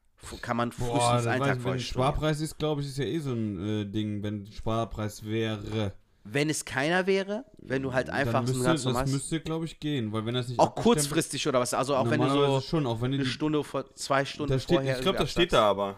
kann 0.41 0.57
man 0.57 0.71
frühestens 0.71 1.23
Boah, 1.23 1.31
einen 1.31 1.43
Tag 1.43 1.63
Wenn 1.63 1.79
Sparpreis 1.79 2.41
ist, 2.41 2.57
glaube 2.57 2.81
ich, 2.81 2.87
ist 2.87 2.97
ja 2.97 3.05
eh 3.05 3.19
so 3.19 3.31
ein 3.31 3.81
äh, 3.81 3.85
Ding, 3.85 4.21
wenn 4.23 4.45
Sparpreis 4.45 5.23
wäre. 5.23 5.93
Wenn 6.25 6.49
es 6.49 6.65
keiner 6.65 7.07
wäre, 7.07 7.45
wenn 7.57 7.81
du 7.81 7.93
halt 7.93 8.09
einfach 8.09 8.41
müsste, 8.41 8.57
so 8.57 8.63
ganz 8.63 8.85
normal. 8.85 9.03
Das 9.03 9.13
müsste, 9.13 9.39
glaube 9.39 9.65
ich, 9.65 9.79
gehen, 9.79 10.11
weil 10.11 10.25
wenn 10.25 10.35
das 10.35 10.49
nicht. 10.49 10.59
Auch 10.59 10.75
kurzfristig 10.75 11.47
oder 11.47 11.59
was? 11.59 11.73
Also 11.73 11.95
auch 11.95 12.09
wenn 12.09 12.21
du 12.21 12.29
so. 12.29 12.61
schon, 12.61 12.85
auch 12.85 13.01
wenn 13.01 13.13
eine 13.13 13.25
Stunde 13.25 13.63
vor, 13.63 13.95
zwei 13.95 14.25
Stunden 14.25 14.59
steht, 14.59 14.75
vorher. 14.75 14.97
Ich 14.97 15.01
glaube, 15.01 15.17
das 15.17 15.31
steht 15.31 15.53
da 15.53 15.63
aber. 15.63 15.95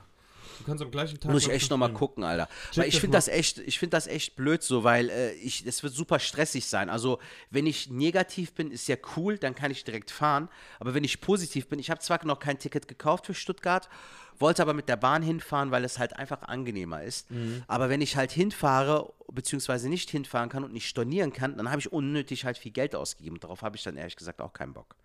Du 0.62 0.68
kannst 0.68 0.84
am 0.84 0.92
gleichen 0.92 1.20
Tag. 1.20 1.32
Muss 1.32 1.44
ich 1.44 1.50
echt 1.50 1.72
nochmal 1.72 1.92
gucken, 1.92 2.24
Alter. 2.24 2.48
Check 2.72 2.84
weil 2.84 2.90
ich 2.90 3.00
finde 3.00 3.18
das 3.18 3.28
echt, 3.28 3.58
ich 3.58 3.80
finde 3.80 3.98
das 3.98 4.06
echt 4.06 4.36
blöd 4.36 4.62
so, 4.62 4.84
weil 4.84 5.10
äh, 5.10 5.34
ich, 5.34 5.66
es 5.66 5.82
wird 5.82 5.94
super 5.94 6.20
stressig 6.20 6.68
sein. 6.68 6.90
Also, 6.90 7.20
wenn 7.50 7.66
ich 7.66 7.90
negativ 7.90 8.54
bin, 8.54 8.70
ist 8.70 8.88
ja 8.88 8.96
cool, 9.16 9.38
dann 9.38 9.56
kann 9.56 9.72
ich 9.72 9.84
direkt 9.84 10.12
fahren. 10.12 10.50
Aber 10.80 10.94
wenn 10.94 11.04
ich 11.04 11.20
positiv 11.20 11.68
bin, 11.68 11.80
ich 11.80 11.90
habe 11.90 12.00
zwar 12.00 12.24
noch 12.26 12.40
kein 12.40 12.60
Ticket 12.60 12.88
gekauft 12.88 13.26
für 13.26 13.34
Stuttgart, 13.34 13.90
wollte 14.38 14.62
aber 14.62 14.74
mit 14.74 14.88
der 14.88 14.98
Bahn 14.98 15.24
hinfahren, 15.24 15.72
weil 15.72 15.84
es 15.84 15.98
halt 15.98 16.16
einfach 16.16 16.44
angenehmer 16.44 17.04
ist. 17.04 17.32
Mhm. 17.32 17.64
Aber 17.68 17.90
wenn 17.90 18.02
ich 18.02 18.16
halt 18.16 18.32
hinfahre, 18.32 19.14
beziehungsweise 19.32 19.90
nicht 19.90 20.10
hinfahren 20.10 20.50
kann 20.50 20.64
und 20.64 20.74
nicht 20.74 20.88
stornieren 20.88 21.34
kann, 21.34 21.58
dann 21.58 21.70
habe 21.70 21.80
ich 21.80 21.92
unnötig 21.92 22.46
halt 22.46 22.58
viel 22.58 22.72
Geld 22.72 22.96
ausgegeben. 22.96 23.40
Darauf 23.40 23.62
habe 23.62 23.78
ich 23.78 23.84
dann 23.84 23.98
ehrlich 23.98 24.16
gesagt 24.16 24.42
auch 24.42 24.54
keinen 24.54 24.74
Bock. 24.74 24.96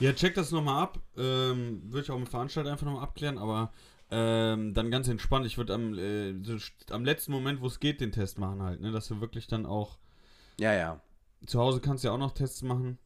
Ja, 0.00 0.12
check 0.12 0.34
das 0.34 0.50
nochmal 0.50 0.82
ab. 0.82 0.98
Ähm, 1.16 1.82
Würde 1.84 2.02
ich 2.02 2.10
auch 2.10 2.18
mit 2.18 2.28
Veranstalter 2.28 2.70
einfach 2.70 2.86
nochmal 2.86 3.02
abklären, 3.02 3.38
aber 3.38 3.72
ähm, 4.10 4.74
dann 4.74 4.90
ganz 4.90 5.08
entspannt. 5.08 5.46
Ich 5.46 5.58
würde 5.58 5.74
am, 5.74 5.96
äh, 5.98 6.34
so, 6.42 6.56
am 6.90 7.04
letzten 7.04 7.32
Moment, 7.32 7.60
wo 7.60 7.66
es 7.66 7.80
geht, 7.80 8.00
den 8.00 8.12
Test 8.12 8.38
machen 8.38 8.62
halt, 8.62 8.80
ne? 8.80 8.92
Dass 8.92 9.08
du 9.08 9.20
wirklich 9.20 9.46
dann 9.46 9.66
auch. 9.66 9.98
Ja, 10.58 10.72
ja. 10.72 11.00
Zu 11.46 11.60
Hause 11.60 11.80
kannst 11.80 12.04
du 12.04 12.08
ja 12.08 12.14
auch 12.14 12.18
noch 12.18 12.32
Tests 12.32 12.62
machen. 12.62 12.98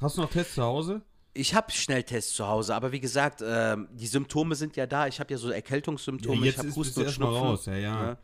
Hast 0.00 0.16
du 0.16 0.22
noch 0.22 0.30
Tests 0.30 0.54
zu 0.54 0.62
Hause? 0.62 1.02
Ich 1.34 1.54
habe 1.54 1.70
Schnelltests 1.70 2.34
zu 2.34 2.46
Hause, 2.46 2.74
aber 2.74 2.92
wie 2.92 3.00
gesagt, 3.00 3.42
äh, 3.42 3.76
die 3.92 4.06
Symptome 4.06 4.54
sind 4.54 4.76
ja 4.76 4.86
da. 4.86 5.06
Ich 5.06 5.20
habe 5.20 5.32
ja 5.32 5.38
so 5.38 5.50
Erkältungssymptome, 5.50 6.46
ja, 6.46 6.50
ich 6.52 6.58
habe 6.58 6.74
Husten 6.74 7.00
und 7.00 7.10
Schnupfen. 7.10 7.36
Raus, 7.36 7.66
ja, 7.66 7.76
ja. 7.76 8.02
Ne? 8.02 8.18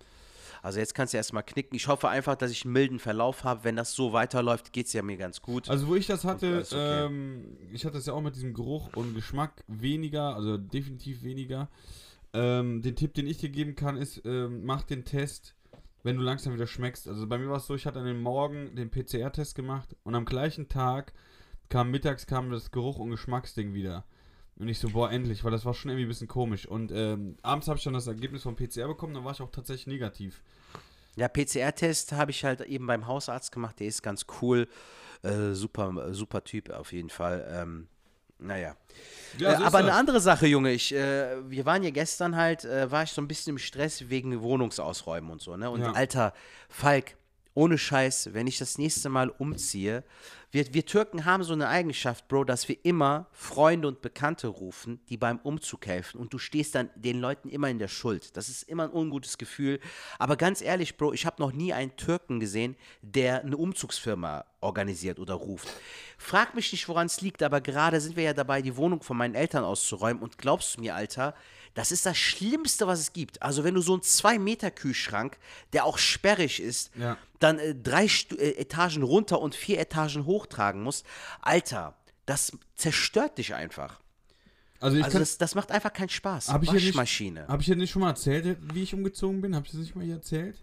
Also 0.63 0.79
jetzt 0.79 0.95
kannst 0.95 1.13
du 1.13 1.17
erstmal 1.17 1.43
knicken. 1.43 1.75
Ich 1.75 1.89
hoffe 1.89 2.09
einfach, 2.09 2.37
dass 2.37 2.53
ich 2.53 2.65
einen 2.65 2.73
milden 2.73 2.99
Verlauf 3.01 3.43
habe. 3.43 3.65
Wenn 3.65 3.75
das 3.75 3.93
so 3.95 4.13
weiterläuft, 4.13 4.73
geht 4.73 4.87
es 4.87 4.93
ja 4.93 5.03
mir 5.03 5.17
ganz 5.17 5.43
gut. 5.43 5.69
Also 5.69 5.89
wo 5.89 5.97
ich 5.97 6.07
das 6.07 6.25
hatte, 6.25 6.61
okay. 6.65 7.05
ähm, 7.07 7.59
ich 7.73 7.85
hatte 7.85 7.99
es 7.99 8.07
ja 8.07 8.13
auch 8.13 8.21
mit 8.21 8.37
diesem 8.37 8.55
Geruch 8.55 8.91
und 8.95 9.13
Geschmack 9.15 9.65
weniger, 9.67 10.37
also 10.37 10.57
definitiv 10.57 11.25
weniger. 11.25 11.69
Ähm, 12.35 12.83
den 12.83 12.97
Tipp, 12.97 13.15
den 13.15 13.27
ich 13.27 13.39
dir 13.39 13.51
geben 13.51 13.75
kann, 13.75 13.97
ist, 13.97 14.23
ähm, 14.25 14.65
mach 14.65 14.83
den 14.83 15.05
Test, 15.05 15.55
wenn 16.03 16.17
du 16.17 16.23
langsam 16.23 16.55
wieder 16.55 16.67
schmeckst. 16.67 17.07
Also 17.07 17.27
bei 17.27 17.39
mir 17.39 17.49
war 17.49 17.59
es 17.59 17.67
so, 17.67 17.75
ich 17.75 17.87
hatte 17.87 18.01
an 18.01 18.07
dem 18.07 18.23
Morgen 18.23 18.75
den 18.75 18.91
PCR-Test 18.91 19.55
gemacht 19.55 19.97
und 20.03 20.15
am 20.15 20.25
gleichen 20.25 20.69
Tag 20.69 21.13
kam 21.69 21.91
mittags 21.91 22.27
kam 22.27 22.51
das 22.51 22.71
Geruch- 22.71 22.99
und 22.99 23.11
Geschmacksding 23.11 23.75
wieder. 23.75 24.05
Und 24.57 24.69
ich 24.69 24.79
so, 24.79 24.91
boah, 24.91 25.11
endlich, 25.11 25.45
weil 25.45 25.51
das 25.51 25.65
war 25.65 25.75
schon 25.75 25.91
irgendwie 25.91 26.05
ein 26.05 26.09
bisschen 26.09 26.29
komisch. 26.29 26.67
Und 26.67 26.93
ähm, 26.93 27.37
abends 27.43 27.69
habe 27.69 27.79
ich 27.79 27.85
dann 27.85 27.95
das 27.95 28.07
Ergebnis 28.07 28.43
vom 28.43 28.57
PCR 28.57 28.89
bekommen, 28.89 29.15
dann 29.15 29.25
war 29.25 29.33
ich 29.33 29.41
auch 29.41 29.51
tatsächlich 29.51 29.87
negativ. 29.87 30.43
Ja, 31.17 31.29
PCR-Test 31.29 32.13
habe 32.13 32.31
ich 32.31 32.45
halt 32.45 32.61
eben 32.63 32.87
beim 32.87 33.07
Hausarzt 33.07 33.53
gemacht, 33.53 33.81
der 33.81 33.87
ist 33.87 34.03
ganz 34.03 34.27
cool. 34.41 34.69
Äh, 35.23 35.53
super, 35.53 36.13
super 36.15 36.45
Typ 36.45 36.71
auf 36.71 36.93
jeden 36.93 37.11
Fall. 37.11 37.47
Ähm, 37.51 37.89
naja. 38.43 38.77
Ja, 39.39 39.57
so 39.57 39.63
äh, 39.63 39.67
aber 39.67 39.79
eine 39.79 39.95
andere 39.95 40.21
Sache, 40.21 40.47
Junge, 40.47 40.73
ich, 40.73 40.95
äh, 40.95 41.49
wir 41.49 41.65
waren 41.65 41.83
ja 41.83 41.91
gestern 41.91 42.37
halt, 42.37 42.65
äh, 42.65 42.91
war 42.91 43.03
ich 43.05 43.13
so 43.13 43.23
ein 43.23 43.29
bisschen 43.29 43.53
im 43.53 43.59
Stress 43.59 44.09
wegen 44.09 44.43
Wohnungsausräumen 44.43 45.31
und 45.31 45.41
so, 45.41 45.57
ne? 45.57 45.71
Und 45.71 45.81
ja. 45.81 45.93
alter 45.93 46.35
Falk, 46.69 47.17
ohne 47.55 47.79
Scheiß, 47.79 48.31
wenn 48.33 48.47
ich 48.47 48.59
das 48.59 48.79
nächste 48.79 49.09
Mal 49.09 49.29
umziehe, 49.29 50.05
wir, 50.53 50.75
wir 50.75 50.85
Türken 50.85 51.25
haben 51.25 51.45
so 51.45 51.55
eine 51.55 51.69
Eigenschaft, 51.69 52.29
Bro, 52.29 52.45
dass 52.45 52.69
wir 52.69 52.77
immer 52.85 53.27
Freunde 53.33 53.89
und 53.89 54.03
Bekannte 54.03 54.49
rufen, 54.49 55.01
die 55.09 55.17
beim 55.17 55.39
Umzug 55.39 55.87
helfen. 55.87 56.21
Und 56.21 56.35
du 56.35 56.39
stehst 56.39 56.75
dann 56.75 56.91
den 56.95 57.21
Leuten 57.21 57.49
immer 57.49 57.71
in 57.71 57.79
der 57.79 57.89
Schuld. 57.89 58.37
Das 58.37 58.51
ist 58.51 58.65
immer 58.65 58.85
ein 58.85 58.93
ungutes 58.93 59.39
Gefühl. 59.39 59.81
Aber 60.19 60.37
ganz 60.37 60.61
ehrlich, 60.61 60.99
Bro, 60.99 61.15
ich 61.15 61.25
habe 61.25 61.41
noch 61.41 61.53
nie 61.53 61.73
einen 61.73 61.97
Türken 61.97 62.39
gesehen, 62.39 62.77
der 63.01 63.41
eine 63.41 63.57
Umzugsfirma 63.57 64.45
organisiert 64.61 65.19
oder 65.19 65.35
ruft. 65.35 65.69
Frag 66.19 66.55
mich 66.55 66.71
nicht, 66.71 66.87
woran 66.87 67.07
es 67.07 67.23
liegt, 67.23 67.43
aber 67.43 67.63
gerade 67.63 67.99
sind 68.03 68.17
wir 68.17 68.25
ja 68.25 68.35
dabei, 68.35 68.61
die 68.61 68.77
Wohnung 68.77 69.01
von 69.03 69.17
meinen 69.17 69.35
Eltern 69.35 69.65
auszuräumen. 69.65 70.23
Und 70.23 70.37
glaubst 70.37 70.77
du 70.77 70.83
mir, 70.83 70.95
Alter, 70.95 71.35
das 71.75 71.93
ist 71.93 72.07
das 72.07 72.19
Schlimmste, 72.19 72.87
was 72.87 73.01
es 73.01 73.13
gibt. 73.13 73.43
Also 73.43 73.65
wenn 73.65 73.75
du 73.75 73.81
so 73.81 73.95
einen 73.95 74.03
2-Meter-Kühlschrank, 74.03 75.39
der 75.73 75.85
auch 75.85 75.99
sperrig 75.99 76.61
ist, 76.61 76.91
ja. 76.97 77.17
dann 77.39 77.59
äh, 77.59 77.75
drei 77.75 78.09
Stu 78.09 78.37
äh, 78.37 78.57
Etagen 78.57 79.03
runter 79.03 79.41
und 79.41 79.55
vier 79.55 79.79
Etagen 79.81 80.27
hochtragen 80.27 80.83
musst, 80.83 81.07
Alter, 81.41 81.97
das 82.27 82.53
zerstört 82.75 83.39
dich 83.39 83.55
einfach. 83.55 84.01
Also, 84.81 85.01
also 85.03 85.19
das, 85.19 85.39
das, 85.39 85.55
macht 85.55 85.71
einfach 85.71 85.93
keinen 85.93 86.09
Spaß. 86.09 86.49
Hab 86.49 86.67
Waschmaschine. 86.67 87.47
Habe 87.47 87.63
ich 87.63 87.67
dir 87.67 87.77
nicht 87.77 87.91
schon 87.91 88.03
mal 88.03 88.11
erzählt, 88.11 88.59
wie 88.75 88.83
ich 88.83 88.93
umgezogen 88.93 89.41
bin? 89.41 89.55
Habe 89.55 89.65
ich 89.65 89.73
das 89.73 89.81
nicht 89.81 89.95
mal 89.95 90.05
hier 90.05 90.17
erzählt? 90.17 90.57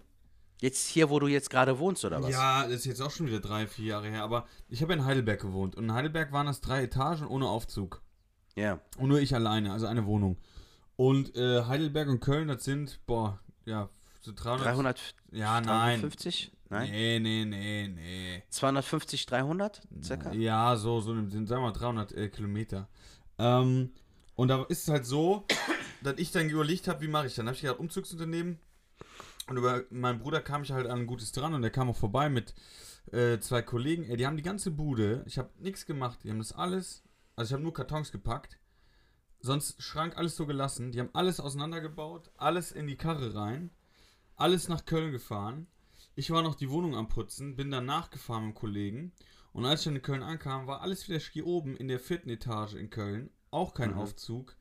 Jetzt 0.62 0.90
hier, 0.90 1.10
wo 1.10 1.20
du 1.20 1.28
jetzt 1.28 1.50
gerade 1.50 1.80
wohnst, 1.80 2.04
oder 2.04 2.22
was? 2.22 2.32
Ja, 2.32 2.64
das 2.64 2.80
ist 2.80 2.86
jetzt 2.86 3.02
auch 3.02 3.12
schon 3.12 3.28
wieder 3.28 3.40
drei, 3.40 3.66
vier 3.66 3.86
Jahre 3.86 4.10
her. 4.10 4.24
Aber 4.24 4.46
ich 4.68 4.82
habe 4.82 4.92
in 4.92 5.06
Heidelberg 5.06 5.40
gewohnt. 5.40 5.76
Und 5.78 5.86
in 5.86 5.94
Heidelberg 5.94 6.34
waren 6.34 6.48
das 6.48 6.60
drei 6.60 6.84
Etagen 6.84 7.28
ohne 7.28 7.48
Aufzug. 7.48 8.02
Ja. 8.56 8.82
Und 8.98 9.08
nur 9.08 9.22
ich 9.22 9.34
alleine, 9.34 9.72
also 9.72 9.86
eine 9.86 10.06
Wohnung. 10.06 10.36
Und 11.00 11.34
äh, 11.38 11.64
Heidelberg 11.64 12.10
und 12.10 12.20
Köln, 12.20 12.50
das 12.50 12.66
sind, 12.66 13.00
boah, 13.06 13.40
ja, 13.64 13.90
so 14.20 14.34
300. 14.36 14.66
300 14.66 15.16
ja, 15.32 15.62
nein. 15.62 16.02
350? 16.02 16.52
Nein. 16.68 16.92
Nee, 16.92 17.20
nee, 17.20 17.46
nee, 17.46 17.88
nee. 17.88 18.44
250, 18.50 19.26
300 19.26 19.82
circa? 20.04 20.34
Ja, 20.34 20.76
so, 20.76 21.00
so 21.00 21.14
sind, 21.14 21.48
sagen 21.48 21.62
wir 21.62 21.68
mal 21.68 21.72
300 21.72 22.12
äh, 22.12 22.28
Kilometer. 22.28 22.90
Ähm, 23.38 23.94
und 24.36 24.50
da 24.50 24.64
ist 24.64 24.84
es 24.84 24.90
halt 24.90 25.06
so, 25.06 25.46
dass 26.04 26.16
ich 26.18 26.32
dann 26.34 26.50
überlegt 26.50 26.90
habe, 26.90 27.00
wie 27.00 27.08
mache 27.08 27.28
ich 27.28 27.36
dann? 27.36 27.46
Da 27.46 27.52
habe 27.52 27.56
ich 27.56 27.62
gedacht, 27.62 27.80
Umzugsunternehmen. 27.80 28.60
Und 29.48 29.56
über 29.56 29.84
meinen 29.92 30.20
Bruder 30.20 30.42
kam 30.42 30.64
ich 30.64 30.74
halt 30.74 30.86
an 30.88 31.00
ein 31.00 31.08
gutes 31.08 31.32
dran 31.32 31.54
und 31.54 31.62
der 31.62 31.72
kam 31.72 31.90
auch 31.90 31.96
vorbei 31.96 32.28
mit 32.28 32.54
äh, 33.14 33.40
zwei 33.40 33.62
Kollegen. 33.62 34.04
Ey, 34.04 34.18
die 34.18 34.28
haben 34.28 34.36
die 34.36 34.44
ganze 34.44 34.70
Bude, 34.70 35.24
ich 35.28 35.38
habe 35.38 35.50
nichts 35.60 35.86
gemacht, 35.86 36.20
die 36.26 36.30
haben 36.30 36.40
das 36.40 36.52
alles, 36.52 37.04
also 37.38 37.48
ich 37.48 37.54
habe 37.54 37.64
nur 37.64 37.74
Kartons 37.74 38.12
gepackt, 38.12 38.60
sonst 39.40 39.82
Schrank 39.82 40.18
alles 40.18 40.36
so 40.36 40.46
gelassen. 40.46 40.92
Die 40.92 41.00
haben 41.00 41.10
alles 41.14 41.40
auseinandergebaut, 41.40 42.32
alles 42.38 42.72
in 42.72 42.88
die 42.88 42.98
Karre 42.98 43.36
rein, 43.36 43.72
alles 44.36 44.68
nach 44.68 44.86
Köln 44.86 45.12
gefahren. 45.12 45.68
Ich 46.16 46.32
war 46.32 46.42
noch 46.42 46.56
die 46.56 46.70
Wohnung 46.70 46.96
am 46.96 47.08
Putzen, 47.08 47.56
bin 47.56 47.72
dann 47.72 47.86
nachgefahren 47.86 48.48
mit 48.48 48.56
dem 48.56 48.60
Kollegen. 48.60 49.14
Und 49.54 49.66
als 49.66 49.82
ich 49.82 49.86
dann 49.86 49.96
in 49.96 50.02
Köln 50.02 50.24
ankam, 50.24 50.68
war 50.68 50.82
alles 50.82 51.08
wieder 51.08 51.20
hier 51.20 51.46
oben 51.46 51.76
in 51.78 51.88
der 51.88 52.00
vierten 52.00 52.30
Etage 52.30 52.76
in 52.76 52.90
Köln. 52.90 53.30
Auch 53.52 53.74
kein 53.74 53.92
mhm. 53.92 54.00
Aufzug. 54.00 54.56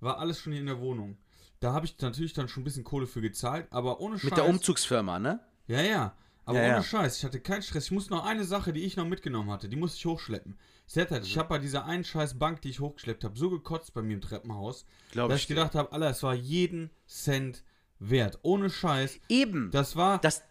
War 0.00 0.18
alles 0.18 0.40
schon 0.40 0.52
hier 0.52 0.60
in 0.60 0.66
der 0.66 0.80
Wohnung. 0.80 1.18
Da 1.60 1.72
habe 1.72 1.86
ich 1.86 1.96
natürlich 2.00 2.32
dann 2.32 2.48
schon 2.48 2.62
ein 2.62 2.64
bisschen 2.64 2.82
Kohle 2.82 3.06
für 3.06 3.20
gezahlt, 3.20 3.68
aber 3.70 4.00
ohne 4.00 4.18
Scheiß. 4.18 4.30
Mit 4.30 4.36
der 4.36 4.48
Umzugsfirma, 4.48 5.20
ne? 5.20 5.40
Ja, 5.68 5.80
ja. 5.80 6.16
Aber 6.44 6.58
ja, 6.58 6.64
ohne 6.64 6.76
ja. 6.76 6.82
Scheiß, 6.82 7.18
ich 7.18 7.24
hatte 7.24 7.40
keinen 7.40 7.62
Stress. 7.62 7.86
Ich 7.86 7.90
muss 7.92 8.10
noch 8.10 8.24
eine 8.24 8.44
Sache, 8.44 8.72
die 8.72 8.82
ich 8.82 8.96
noch 8.96 9.06
mitgenommen 9.06 9.50
hatte, 9.50 9.68
die 9.68 9.76
musste 9.76 9.98
ich 9.98 10.06
hochschleppen. 10.06 10.58
Halt, 10.94 11.10
mhm. 11.10 11.18
Ich 11.22 11.38
habe 11.38 11.48
bei 11.48 11.58
dieser 11.58 11.86
einen 11.86 12.04
scheiß 12.04 12.38
Bank, 12.38 12.60
die 12.62 12.70
ich 12.70 12.80
hochgeschleppt 12.80 13.24
habe, 13.24 13.38
so 13.38 13.48
gekotzt 13.50 13.94
bei 13.94 14.02
mir 14.02 14.14
im 14.14 14.20
Treppenhaus, 14.20 14.84
Glaub 15.12 15.30
dass 15.30 15.38
ich, 15.38 15.44
ich 15.44 15.48
gedacht 15.48 15.74
habe, 15.74 15.92
Alter, 15.92 16.10
es 16.10 16.22
war 16.22 16.34
jeden 16.34 16.90
Cent 17.06 17.62
wert. 17.98 18.40
Ohne 18.42 18.68
Scheiß. 18.70 19.20
Eben. 19.28 19.70
Das 19.70 19.96
war. 19.96 20.18
Das, 20.18 20.42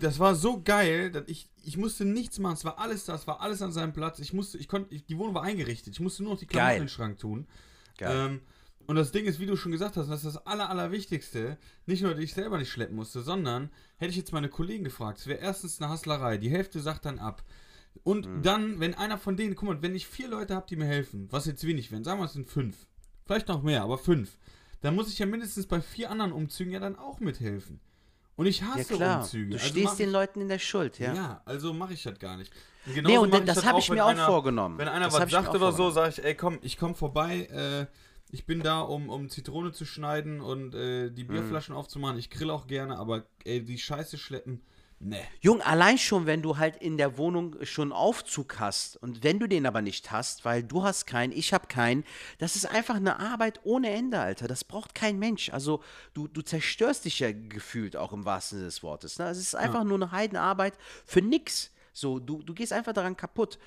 das 0.00 0.18
war 0.18 0.34
so 0.34 0.62
geil, 0.62 1.10
dass 1.10 1.24
ich, 1.26 1.50
ich 1.62 1.76
musste 1.76 2.04
nichts 2.04 2.38
machen. 2.38 2.54
Es 2.54 2.64
war 2.64 2.78
alles 2.78 3.04
da, 3.04 3.14
es 3.14 3.26
war 3.26 3.40
alles 3.40 3.60
an 3.60 3.72
seinem 3.72 3.92
Platz. 3.92 4.18
Ich 4.20 4.32
musste, 4.32 4.56
ich 4.58 4.68
konnte, 4.68 4.96
die 4.96 5.18
Wohnung 5.18 5.34
war 5.34 5.42
eingerichtet. 5.42 5.92
Ich 5.92 6.00
musste 6.00 6.22
nur 6.22 6.32
noch 6.32 6.38
die 6.38 6.46
Klamotten 6.46 6.76
in 6.76 6.82
den 6.84 6.88
Schrank 6.88 7.18
tun. 7.18 7.46
Geil. 7.98 8.30
Ähm, 8.30 8.40
und 8.86 8.96
das 8.96 9.12
Ding 9.12 9.24
ist, 9.24 9.40
wie 9.40 9.46
du 9.46 9.56
schon 9.56 9.72
gesagt 9.72 9.96
hast, 9.96 10.08
das 10.08 10.24
ist 10.24 10.36
das 10.36 10.46
Aller, 10.46 10.70
Allerwichtigste. 10.70 11.58
Nicht 11.86 12.02
nur, 12.02 12.14
dass 12.14 12.22
ich 12.22 12.34
selber 12.34 12.58
nicht 12.58 12.70
schleppen 12.70 12.96
musste, 12.96 13.22
sondern 13.22 13.70
hätte 13.96 14.10
ich 14.10 14.16
jetzt 14.16 14.32
meine 14.32 14.48
Kollegen 14.48 14.84
gefragt, 14.84 15.18
es 15.18 15.26
wäre 15.26 15.40
erstens 15.40 15.80
eine 15.80 15.90
Hasslerei. 15.90 16.38
Die 16.38 16.50
Hälfte 16.50 16.80
sagt 16.80 17.04
dann 17.04 17.18
ab. 17.18 17.42
Und 18.04 18.26
mhm. 18.26 18.42
dann, 18.42 18.80
wenn 18.80 18.94
einer 18.94 19.18
von 19.18 19.36
denen, 19.36 19.54
guck 19.54 19.68
mal, 19.68 19.82
wenn 19.82 19.94
ich 19.94 20.06
vier 20.06 20.28
Leute 20.28 20.54
habe, 20.54 20.66
die 20.68 20.76
mir 20.76 20.86
helfen, 20.86 21.28
was 21.30 21.46
jetzt 21.46 21.66
wenig 21.66 21.90
wären, 21.90 22.04
sagen 22.04 22.20
wir 22.20 22.26
es 22.26 22.34
sind 22.34 22.48
fünf. 22.48 22.86
Vielleicht 23.24 23.48
noch 23.48 23.62
mehr, 23.62 23.82
aber 23.82 23.98
fünf. 23.98 24.38
Dann 24.82 24.94
muss 24.94 25.08
ich 25.08 25.18
ja 25.18 25.26
mindestens 25.26 25.66
bei 25.66 25.80
vier 25.80 26.10
anderen 26.10 26.32
Umzügen 26.32 26.72
ja 26.72 26.78
dann 26.78 26.96
auch 26.96 27.18
mithelfen. 27.20 27.80
Und 28.36 28.46
ich 28.46 28.62
hasse 28.62 28.90
ja, 28.90 28.96
klar. 28.96 29.20
Umzüge. 29.22 29.50
Du 29.50 29.56
also 29.56 29.68
stehst 29.68 29.98
den 29.98 30.10
Leuten 30.10 30.42
in 30.42 30.48
der 30.48 30.58
Schuld, 30.58 30.98
ja. 30.98 31.14
Ja, 31.14 31.42
also 31.46 31.72
mache 31.72 31.94
ich 31.94 32.02
das 32.02 32.18
gar 32.18 32.36
nicht. 32.36 32.52
Und 32.86 33.02
nee, 33.02 33.18
und 33.18 33.32
das, 33.32 33.56
das 33.56 33.64
habe 33.64 33.80
ich 33.80 33.90
mir 33.90 34.04
auch 34.04 34.10
einer, 34.10 34.26
vorgenommen. 34.26 34.78
Wenn 34.78 34.88
einer 34.88 35.06
das 35.06 35.14
was 35.14 35.30
sagt 35.30 35.54
oder 35.54 35.72
so, 35.72 35.90
sage 35.90 36.10
ich, 36.10 36.24
ey 36.24 36.34
komm, 36.34 36.58
ich 36.62 36.76
komme 36.76 36.94
vorbei, 36.94 37.46
äh, 37.46 37.86
ich 38.30 38.46
bin 38.46 38.60
da, 38.60 38.80
um, 38.80 39.08
um 39.08 39.28
Zitrone 39.28 39.72
zu 39.72 39.84
schneiden 39.84 40.40
und 40.40 40.74
äh, 40.74 41.10
die 41.10 41.24
mhm. 41.24 41.28
Bierflaschen 41.28 41.74
mm. 41.74 41.78
aufzumachen. 41.78 42.18
Ich 42.18 42.30
grill 42.30 42.50
auch 42.50 42.66
gerne, 42.66 42.98
aber 42.98 43.24
ey, 43.44 43.62
die 43.64 43.78
Scheiße 43.78 44.18
schleppen, 44.18 44.62
Nee. 44.98 45.22
Jung, 45.40 45.60
allein 45.60 45.98
schon, 45.98 46.24
wenn 46.24 46.40
du 46.40 46.56
halt 46.56 46.76
in 46.76 46.96
der 46.96 47.18
Wohnung 47.18 47.56
schon 47.64 47.92
Aufzug 47.92 48.58
hast 48.58 48.96
und 48.96 49.22
wenn 49.22 49.38
du 49.38 49.46
den 49.46 49.66
aber 49.66 49.82
nicht 49.82 50.10
hast, 50.10 50.46
weil 50.46 50.62
du 50.62 50.84
hast 50.84 51.04
keinen, 51.04 51.32
ich 51.32 51.52
habe 51.52 51.66
keinen, 51.66 52.02
das 52.38 52.56
ist 52.56 52.64
einfach 52.64 52.94
eine 52.94 53.20
Arbeit 53.20 53.60
ohne 53.64 53.90
Ende, 53.90 54.18
Alter. 54.18 54.48
Das 54.48 54.64
braucht 54.64 54.94
kein 54.94 55.18
Mensch. 55.18 55.50
Also 55.50 55.82
du, 56.14 56.28
du 56.28 56.40
zerstörst 56.40 57.04
dich 57.04 57.18
ja 57.18 57.30
gefühlt 57.30 57.94
auch 57.94 58.14
im 58.14 58.24
wahrsten 58.24 58.58
Sinne 58.58 58.68
des 58.68 58.82
Wortes. 58.82 59.18
Ne? 59.18 59.26
Es 59.26 59.38
ist 59.38 59.54
einfach 59.54 59.80
ja. 59.80 59.84
nur 59.84 59.98
eine 59.98 60.12
Heidenarbeit 60.12 60.78
für 61.04 61.20
nix. 61.20 61.72
So, 61.92 62.18
du, 62.18 62.42
du 62.42 62.54
gehst 62.54 62.72
einfach 62.72 62.94
daran 62.94 63.18
kaputt. 63.18 63.58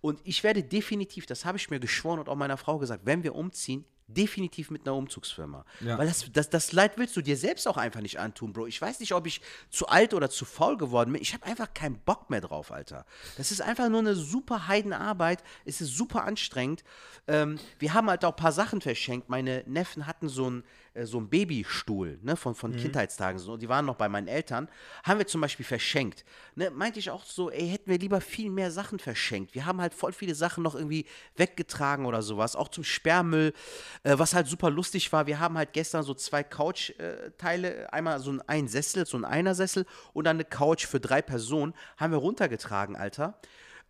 Und 0.00 0.20
ich 0.24 0.42
werde 0.42 0.62
definitiv, 0.62 1.26
das 1.26 1.44
habe 1.44 1.58
ich 1.58 1.68
mir 1.68 1.80
geschworen 1.80 2.18
und 2.18 2.30
auch 2.30 2.36
meiner 2.36 2.56
Frau 2.56 2.78
gesagt, 2.78 3.04
wenn 3.04 3.22
wir 3.22 3.34
umziehen, 3.34 3.84
definitiv 4.08 4.70
mit 4.70 4.86
einer 4.86 4.96
Umzugsfirma. 4.96 5.64
Ja. 5.80 5.98
Weil 5.98 6.08
das, 6.08 6.30
das, 6.32 6.50
das 6.50 6.72
Leid 6.72 6.96
willst 6.96 7.16
du 7.16 7.22
dir 7.22 7.36
selbst 7.36 7.68
auch 7.68 7.76
einfach 7.76 8.00
nicht 8.00 8.18
antun, 8.18 8.52
Bro. 8.52 8.66
Ich 8.66 8.80
weiß 8.80 9.00
nicht, 9.00 9.12
ob 9.12 9.26
ich 9.26 9.40
zu 9.70 9.86
alt 9.86 10.14
oder 10.14 10.30
zu 10.30 10.44
faul 10.44 10.76
geworden 10.76 11.12
bin. 11.12 11.22
Ich 11.22 11.34
habe 11.34 11.44
einfach 11.46 11.72
keinen 11.74 11.98
Bock 12.00 12.30
mehr 12.30 12.40
drauf, 12.40 12.72
Alter. 12.72 13.04
Das 13.36 13.52
ist 13.52 13.60
einfach 13.60 13.88
nur 13.88 14.00
eine 14.00 14.14
super 14.14 14.66
Heidenarbeit. 14.66 15.42
Es 15.64 15.80
ist 15.80 15.94
super 15.94 16.24
anstrengend. 16.24 16.84
Ähm, 17.26 17.58
wir 17.78 17.94
haben 17.94 18.08
halt 18.08 18.24
auch 18.24 18.32
ein 18.32 18.36
paar 18.36 18.52
Sachen 18.52 18.80
verschenkt. 18.80 19.28
Meine 19.28 19.62
Neffen 19.66 20.06
hatten 20.06 20.28
so 20.28 20.50
ein 20.50 20.64
so 21.06 21.18
ein 21.18 21.28
Babystuhl 21.28 22.18
ne, 22.22 22.36
von, 22.36 22.54
von 22.54 22.72
mhm. 22.72 22.76
Kindheitstagen, 22.76 23.38
so, 23.38 23.56
die 23.56 23.68
waren 23.68 23.84
noch 23.84 23.96
bei 23.96 24.08
meinen 24.08 24.28
Eltern, 24.28 24.68
haben 25.04 25.18
wir 25.18 25.26
zum 25.26 25.40
Beispiel 25.40 25.64
verschenkt. 25.64 26.24
Ne, 26.54 26.70
meinte 26.70 26.98
ich 26.98 27.10
auch 27.10 27.24
so, 27.24 27.50
ey, 27.50 27.68
hätten 27.68 27.90
wir 27.90 27.98
lieber 27.98 28.20
viel 28.20 28.50
mehr 28.50 28.70
Sachen 28.70 28.98
verschenkt. 28.98 29.54
Wir 29.54 29.66
haben 29.66 29.80
halt 29.80 29.94
voll 29.94 30.12
viele 30.12 30.34
Sachen 30.34 30.62
noch 30.62 30.74
irgendwie 30.74 31.06
weggetragen 31.36 32.06
oder 32.06 32.22
sowas, 32.22 32.56
auch 32.56 32.68
zum 32.68 32.84
Sperrmüll, 32.84 33.52
äh, 34.02 34.18
was 34.18 34.34
halt 34.34 34.46
super 34.46 34.70
lustig 34.70 35.12
war. 35.12 35.26
Wir 35.26 35.40
haben 35.40 35.56
halt 35.56 35.72
gestern 35.72 36.02
so 36.02 36.14
zwei 36.14 36.42
Couch-Teile, 36.42 37.92
einmal 37.92 38.20
so 38.20 38.36
ein 38.46 38.68
Sessel, 38.68 39.06
so 39.06 39.16
ein 39.16 39.24
Einersessel 39.24 39.86
und 40.12 40.24
dann 40.24 40.36
eine 40.36 40.44
Couch 40.44 40.86
für 40.86 41.00
drei 41.00 41.22
Personen, 41.22 41.74
haben 41.96 42.12
wir 42.12 42.18
runtergetragen, 42.18 42.96
Alter. 42.96 43.38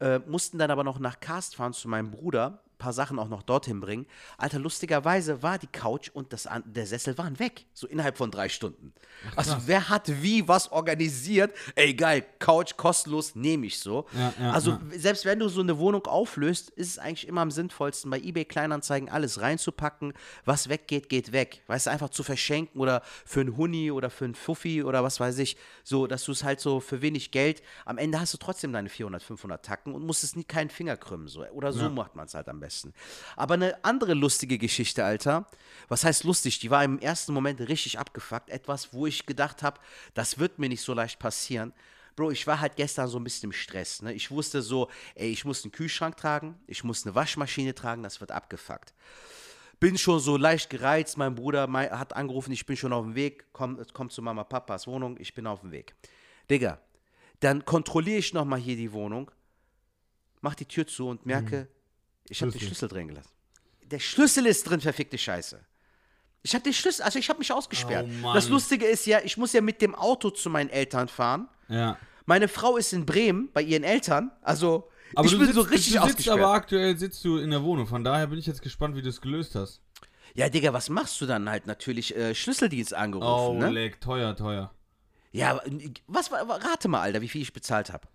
Äh, 0.01 0.21
mussten 0.21 0.59
dann 0.59 0.71
aber 0.71 0.85
noch 0.85 1.01
nach 1.01 1.19
Cast 1.19 1.57
fahren 1.57 1.73
zu 1.73 1.89
meinem 1.89 2.11
Bruder, 2.11 2.63
paar 2.79 2.93
Sachen 2.93 3.19
auch 3.19 3.29
noch 3.29 3.43
dorthin 3.43 3.81
bringen. 3.81 4.07
Alter, 4.37 4.59
lustigerweise 4.59 5.43
war 5.43 5.59
die 5.59 5.67
Couch 5.67 6.11
und 6.13 6.33
das, 6.33 6.49
der 6.65 6.87
Sessel 6.87 7.19
waren 7.19 7.39
weg. 7.39 7.67
So 7.75 7.87
innerhalb 7.87 8.17
von 8.17 8.31
drei 8.31 8.49
Stunden. 8.49 8.93
Ach, 9.33 9.39
also 9.39 9.57
wer 9.67 9.89
hat 9.89 10.09
wie 10.23 10.47
was 10.47 10.71
organisiert? 10.71 11.55
Ey, 11.75 11.93
geil, 11.95 12.25
Couch 12.39 12.77
kostenlos, 12.77 13.35
nehme 13.35 13.67
ich 13.67 13.81
so. 13.81 14.07
Ja, 14.13 14.33
ja, 14.41 14.53
also 14.53 14.73
ja. 14.73 14.81
selbst 14.97 15.25
wenn 15.25 15.41
du 15.41 15.49
so 15.49 15.61
eine 15.61 15.79
Wohnung 15.79 16.07
auflöst, 16.07 16.71
ist 16.71 16.89
es 16.93 16.99
eigentlich 16.99 17.27
immer 17.27 17.41
am 17.41 17.51
sinnvollsten, 17.51 18.11
bei 18.11 18.19
eBay 18.19 18.45
Kleinanzeigen 18.45 19.09
alles 19.09 19.41
reinzupacken. 19.41 20.13
Was 20.45 20.69
weggeht, 20.69 21.09
geht 21.09 21.33
weg. 21.33 21.63
Weißt 21.67 21.87
du, 21.87 21.91
einfach 21.91 22.11
zu 22.11 22.23
verschenken 22.23 22.81
oder 22.81 23.03
für 23.25 23.41
einen 23.41 23.57
Huni 23.57 23.91
oder 23.91 24.09
für 24.11 24.25
einen 24.25 24.35
Fuffi 24.35 24.85
oder 24.85 25.03
was 25.03 25.19
weiß 25.19 25.39
ich. 25.39 25.57
So, 25.83 26.07
dass 26.07 26.25
du 26.25 26.33
es 26.33 26.45
halt 26.45 26.61
so 26.61 26.81
für 26.81 27.03
wenig 27.03 27.33
Geld, 27.33 27.63
am 27.85 27.99
Ende 27.99 28.21
hast 28.21 28.35
du 28.35 28.39
trotzdem 28.39 28.73
deine 28.73 28.89
400, 28.89 29.23
500 29.23 29.65
Tacken 29.65 29.95
und 29.95 30.07
musst 30.07 30.23
es 30.23 30.37
nie 30.37 30.45
keinen 30.45 30.71
Finger 30.71 30.97
krümmen. 30.97 31.27
So. 31.27 31.45
Oder 31.49 31.73
so 31.73 31.91
macht 31.91 32.15
man 32.15 32.27
es 32.27 32.35
halt 32.35 32.49
am 32.49 32.61
besten 32.61 32.68
besten. 32.69 32.93
Aber 33.35 33.55
eine 33.55 33.83
andere 33.83 34.13
lustige 34.13 34.59
Geschichte, 34.59 35.05
Alter. 35.05 35.47
Was 35.89 36.05
heißt 36.05 36.25
lustig? 36.25 36.59
Die 36.59 36.71
war 36.71 36.85
im 36.85 36.99
ersten 36.99 37.33
Moment 37.33 37.61
richtig 37.61 37.99
abgefuckt. 37.99 38.51
Etwas, 38.51 38.93
wo 38.93 39.07
ich 39.07 39.25
gedacht 39.25 39.63
habe, 39.63 39.81
das 40.13 40.39
wird 40.39 40.59
mir 40.59 40.69
nicht 40.69 40.83
so 40.83 40.93
leicht 40.93 41.19
passieren. 41.19 41.73
Bro, 42.15 42.33
ich 42.33 42.47
war 42.47 42.61
halt 42.61 42.77
gestern 42.77 43.09
so 43.09 43.19
ein 43.19 43.25
bisschen 43.25 43.49
im 43.49 43.53
Stress. 43.53 44.03
Ne? 44.03 44.13
Ich 44.13 44.31
wusste 44.31 44.61
so, 44.61 44.91
ey, 45.15 45.31
ich 45.31 45.47
muss 45.47 45.65
einen 45.65 45.73
Kühlschrank 45.73 46.17
tragen, 46.17 46.59
ich 46.67 46.85
muss 46.85 47.07
eine 47.07 47.15
Waschmaschine 47.15 47.75
tragen, 47.75 48.03
das 48.03 48.21
wird 48.21 48.33
abgefuckt. 48.33 48.93
Bin 49.81 49.97
schon 49.97 50.21
so 50.21 50.37
leicht 50.37 50.69
gereizt. 50.69 51.17
Mein 51.17 51.37
Bruder 51.37 51.71
hat 51.73 52.17
angerufen, 52.17 52.53
ich 52.53 52.67
bin 52.67 52.77
schon 52.77 52.93
auf 52.93 53.05
dem 53.05 53.15
Weg. 53.15 53.47
Komm, 53.53 53.81
komm 53.95 54.11
zu 54.11 54.21
Mama, 54.21 54.45
Papas 54.45 54.87
Wohnung, 54.87 55.17
ich 55.19 55.33
bin 55.33 55.47
auf 55.47 55.61
dem 55.61 55.71
Weg. 55.71 55.95
Digga, 56.51 56.81
dann 57.41 57.65
kontrolliere 57.65 58.19
ich 58.19 58.35
nochmal 58.35 58.59
hier 58.59 58.77
die 58.77 58.93
Wohnung, 58.93 59.31
mach 60.43 60.55
die 60.55 60.67
Tür 60.67 60.87
zu 60.87 61.09
und 61.09 61.25
merke, 61.25 61.57
mhm. 61.57 61.78
Ich 62.29 62.43
habe 62.43 62.53
den 62.53 62.61
Schlüssel 62.61 62.89
drin 62.89 63.09
gelassen. 63.09 63.31
Der 63.83 63.99
Schlüssel 63.99 64.47
ist 64.47 64.65
drin, 64.65 64.81
verfickte 64.81 65.17
Scheiße. 65.17 65.61
Ich 66.43 66.55
habe 66.55 66.63
den 66.63 66.73
Schlüssel, 66.73 67.03
also 67.03 67.19
ich 67.19 67.29
habe 67.29 67.39
mich 67.39 67.53
ausgesperrt. 67.53 68.09
Oh, 68.23 68.33
das 68.33 68.49
Lustige 68.49 68.87
ist 68.87 69.07
ja, 69.07 69.21
ich 69.25 69.37
muss 69.37 69.53
ja 69.53 69.61
mit 69.61 69.83
dem 69.83 69.95
Auto 69.95 70.31
zu 70.31 70.51
meinen 70.51 70.71
Eltern 70.71 71.09
fahren. 71.09 71.49
Ja. 71.69 71.99
Meine 72.27 72.49
Frau 72.49 72.77
ist 72.77 72.93
in 72.93 73.07
Bremen 73.07 73.51
bei 73.53 73.63
ihren 73.63 73.85
Eltern. 73.85 74.31
Also 74.43 74.91
aber 75.15 75.27
ich 75.27 75.33
bin 75.33 75.47
sitzt, 75.47 75.55
so 75.55 75.63
richtig 75.63 75.95
du 75.95 76.07
sitzt 76.07 76.29
aber 76.29 76.53
aktuell 76.53 76.97
sitzt 76.97 77.25
du 77.25 77.39
in 77.39 77.51
der 77.51 77.63
Wohnung. 77.63 77.87
Von 77.87 78.05
daher 78.05 78.27
bin 78.27 78.39
ich 78.39 78.47
jetzt 78.47 78.63
gespannt, 78.63 78.95
wie 78.97 79.03
du 79.03 79.09
es 79.09 79.21
gelöst 79.21 79.55
hast. 79.55 79.81
Ja, 80.35 80.49
Digga, 80.49 80.73
was 80.73 80.91
machst 80.91 81.21
du 81.21 81.27
dann 81.27 81.49
halt 81.49 81.67
natürlich? 81.67 82.15
Äh, 82.15 82.35
Schlüsseldienst 82.35 82.95
angerufen. 82.95 83.57
Oh, 83.57 83.59
ne? 83.59 83.71
leck, 83.71 84.01
teuer, 84.01 84.37
teuer. 84.37 84.71
Ja, 85.33 85.61
was 86.07 86.31
rate 86.33 86.89
mal, 86.89 87.01
Alter, 87.01 87.21
wie 87.21 87.29
viel 87.29 87.43
ich 87.43 87.53
bezahlt 87.53 87.93
habe. 87.93 88.07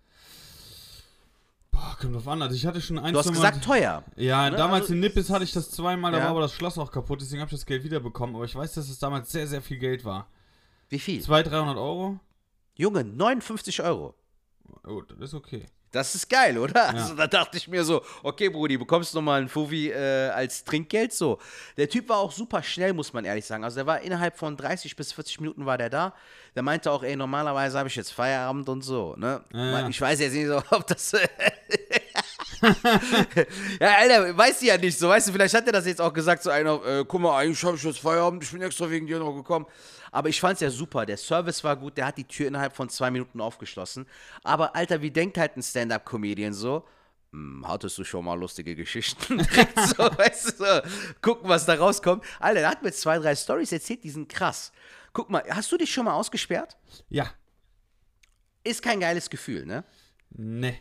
Boah, 1.74 1.96
kommt 2.00 2.14
drauf 2.14 2.28
an. 2.28 2.40
Also 2.40 2.54
ich 2.54 2.64
hatte 2.64 2.80
schon 2.80 2.98
ein, 2.98 3.12
Du 3.12 3.18
hast 3.18 3.32
gesagt 3.32 3.56
mal, 3.56 3.62
teuer. 3.62 4.04
Ja, 4.16 4.48
ne? 4.48 4.56
damals 4.56 4.82
also, 4.82 4.94
in 4.94 5.00
Nippes 5.00 5.28
hatte 5.28 5.44
ich 5.44 5.52
das 5.52 5.70
zweimal, 5.70 6.12
da 6.12 6.18
ja. 6.18 6.24
war 6.24 6.30
aber 6.30 6.40
das 6.40 6.52
Schloss 6.52 6.78
auch 6.78 6.90
kaputt, 6.90 7.20
deswegen 7.20 7.40
habe 7.40 7.48
ich 7.48 7.58
das 7.58 7.66
Geld 7.66 7.82
wiederbekommen. 7.82 8.36
Aber 8.36 8.44
ich 8.44 8.54
weiß, 8.54 8.74
dass 8.74 8.88
es 8.88 8.98
damals 8.98 9.32
sehr, 9.32 9.46
sehr 9.46 9.60
viel 9.60 9.78
Geld 9.78 10.04
war. 10.04 10.28
Wie 10.88 11.00
viel? 11.00 11.20
200, 11.20 11.52
300 11.52 11.76
Euro. 11.76 12.20
Junge, 12.76 13.04
59 13.04 13.82
Euro. 13.82 14.14
Oh, 14.86 15.02
das 15.02 15.18
ist 15.18 15.34
okay. 15.34 15.66
Das 15.94 16.12
ist 16.16 16.28
geil, 16.28 16.58
oder? 16.58 16.86
Ja. 16.86 16.90
Also 16.90 17.14
da 17.14 17.28
dachte 17.28 17.56
ich 17.56 17.68
mir 17.68 17.84
so, 17.84 18.02
okay, 18.24 18.48
Brudi, 18.48 18.76
bekommst 18.76 19.14
du 19.14 19.18
nochmal 19.18 19.38
einen 19.38 19.48
Fufi 19.48 19.90
äh, 19.90 20.28
als 20.30 20.64
Trinkgeld 20.64 21.12
so. 21.12 21.38
Der 21.76 21.88
Typ 21.88 22.08
war 22.08 22.18
auch 22.18 22.32
super 22.32 22.64
schnell, 22.64 22.92
muss 22.92 23.12
man 23.12 23.24
ehrlich 23.24 23.46
sagen. 23.46 23.62
Also 23.62 23.76
der 23.76 23.86
war 23.86 24.00
innerhalb 24.00 24.36
von 24.36 24.56
30 24.56 24.96
bis 24.96 25.12
40 25.12 25.40
Minuten 25.40 25.66
war 25.66 25.78
der 25.78 25.90
da. 25.90 26.14
Der 26.56 26.64
meinte 26.64 26.90
auch, 26.90 27.04
ey, 27.04 27.14
normalerweise 27.14 27.78
habe 27.78 27.88
ich 27.88 27.94
jetzt 27.94 28.12
Feierabend 28.12 28.68
und 28.68 28.82
so. 28.82 29.14
Ne? 29.16 29.44
Ja, 29.52 29.88
ich 29.88 30.00
weiß 30.00 30.18
jetzt 30.18 30.32
nicht 30.34 30.48
so, 30.48 30.56
ob 30.70 30.84
das 30.88 31.10
ja, 33.80 33.96
Alter, 33.98 34.36
weiß 34.36 34.60
sie 34.60 34.68
ja 34.68 34.78
nicht 34.78 34.98
so, 34.98 35.08
weißt 35.08 35.28
du, 35.28 35.32
vielleicht 35.32 35.54
hat 35.54 35.66
er 35.66 35.72
das 35.72 35.86
jetzt 35.86 36.00
auch 36.00 36.12
gesagt 36.12 36.42
zu 36.42 36.50
einer, 36.50 36.84
äh, 36.84 37.04
guck 37.06 37.20
mal, 37.20 37.38
eigentlich 37.38 37.62
habe 37.64 37.76
ich 37.76 37.82
jetzt 37.82 37.98
Feierabend, 37.98 38.42
ich 38.42 38.50
bin 38.50 38.62
extra 38.62 38.90
wegen 38.90 39.06
dir 39.06 39.18
noch 39.18 39.34
gekommen. 39.34 39.66
Aber 40.12 40.28
ich 40.28 40.40
fand 40.40 40.54
es 40.54 40.60
ja 40.60 40.70
super, 40.70 41.04
der 41.06 41.16
Service 41.16 41.64
war 41.64 41.76
gut, 41.76 41.96
der 41.96 42.06
hat 42.06 42.18
die 42.18 42.24
Tür 42.24 42.46
innerhalb 42.46 42.74
von 42.74 42.88
zwei 42.88 43.10
Minuten 43.10 43.40
aufgeschlossen. 43.40 44.06
Aber 44.44 44.76
Alter, 44.76 45.02
wie 45.02 45.10
denkt 45.10 45.38
halt 45.38 45.56
ein 45.56 45.62
Stand-Up-Comedian 45.62 46.52
so? 46.52 46.84
Hm, 47.32 47.66
hattest 47.66 47.98
du 47.98 48.04
schon 48.04 48.24
mal 48.24 48.38
lustige 48.38 48.76
Geschichten? 48.76 49.40
so, 49.96 50.04
weißt 50.18 50.60
du, 50.60 50.64
so, 50.64 50.80
gucken, 51.20 51.48
was 51.48 51.66
da 51.66 51.74
rauskommt. 51.74 52.24
Alter, 52.38 52.60
der 52.60 52.70
hat 52.70 52.82
mir 52.82 52.92
zwei, 52.92 53.18
drei 53.18 53.34
Stories 53.34 53.72
erzählt, 53.72 54.04
die 54.04 54.10
sind 54.10 54.28
krass. 54.28 54.70
Guck 55.12 55.30
mal, 55.30 55.42
hast 55.50 55.70
du 55.72 55.76
dich 55.76 55.92
schon 55.92 56.04
mal 56.04 56.14
ausgesperrt? 56.14 56.76
Ja. 57.08 57.32
Ist 58.62 58.82
kein 58.82 59.00
geiles 59.00 59.28
Gefühl, 59.28 59.66
ne? 59.66 59.84
Nee. 60.30 60.78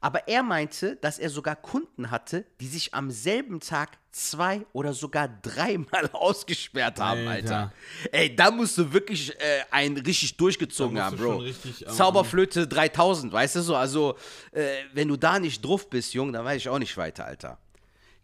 Aber 0.00 0.28
er 0.28 0.44
meinte, 0.44 0.94
dass 0.96 1.18
er 1.18 1.28
sogar 1.28 1.56
Kunden 1.56 2.12
hatte, 2.12 2.44
die 2.60 2.68
sich 2.68 2.94
am 2.94 3.10
selben 3.10 3.58
Tag 3.58 3.98
zwei 4.12 4.64
oder 4.72 4.92
sogar 4.92 5.26
dreimal 5.42 6.08
ausgesperrt 6.12 7.00
haben, 7.00 7.26
Alter. 7.26 7.56
Alter. 7.58 7.72
Ey, 8.12 8.34
da 8.36 8.52
musst 8.52 8.78
du 8.78 8.92
wirklich 8.92 9.34
äh, 9.40 9.62
einen 9.72 9.96
richtig 9.96 10.36
durchgezogen 10.36 11.00
haben, 11.00 11.16
Bro. 11.16 11.32
schon 11.32 11.40
richtig, 11.40 11.84
ähm, 11.84 11.92
Zauberflöte 11.92 12.68
3000, 12.68 13.32
weißt 13.32 13.56
du 13.56 13.60
so? 13.62 13.74
Also, 13.74 14.16
äh, 14.52 14.68
wenn 14.92 15.08
du 15.08 15.16
da 15.16 15.40
nicht 15.40 15.64
drauf 15.64 15.90
bist, 15.90 16.14
Jung, 16.14 16.32
dann 16.32 16.44
weiß 16.44 16.58
ich 16.58 16.68
auch 16.68 16.78
nicht 16.78 16.96
weiter, 16.96 17.24
Alter. 17.24 17.58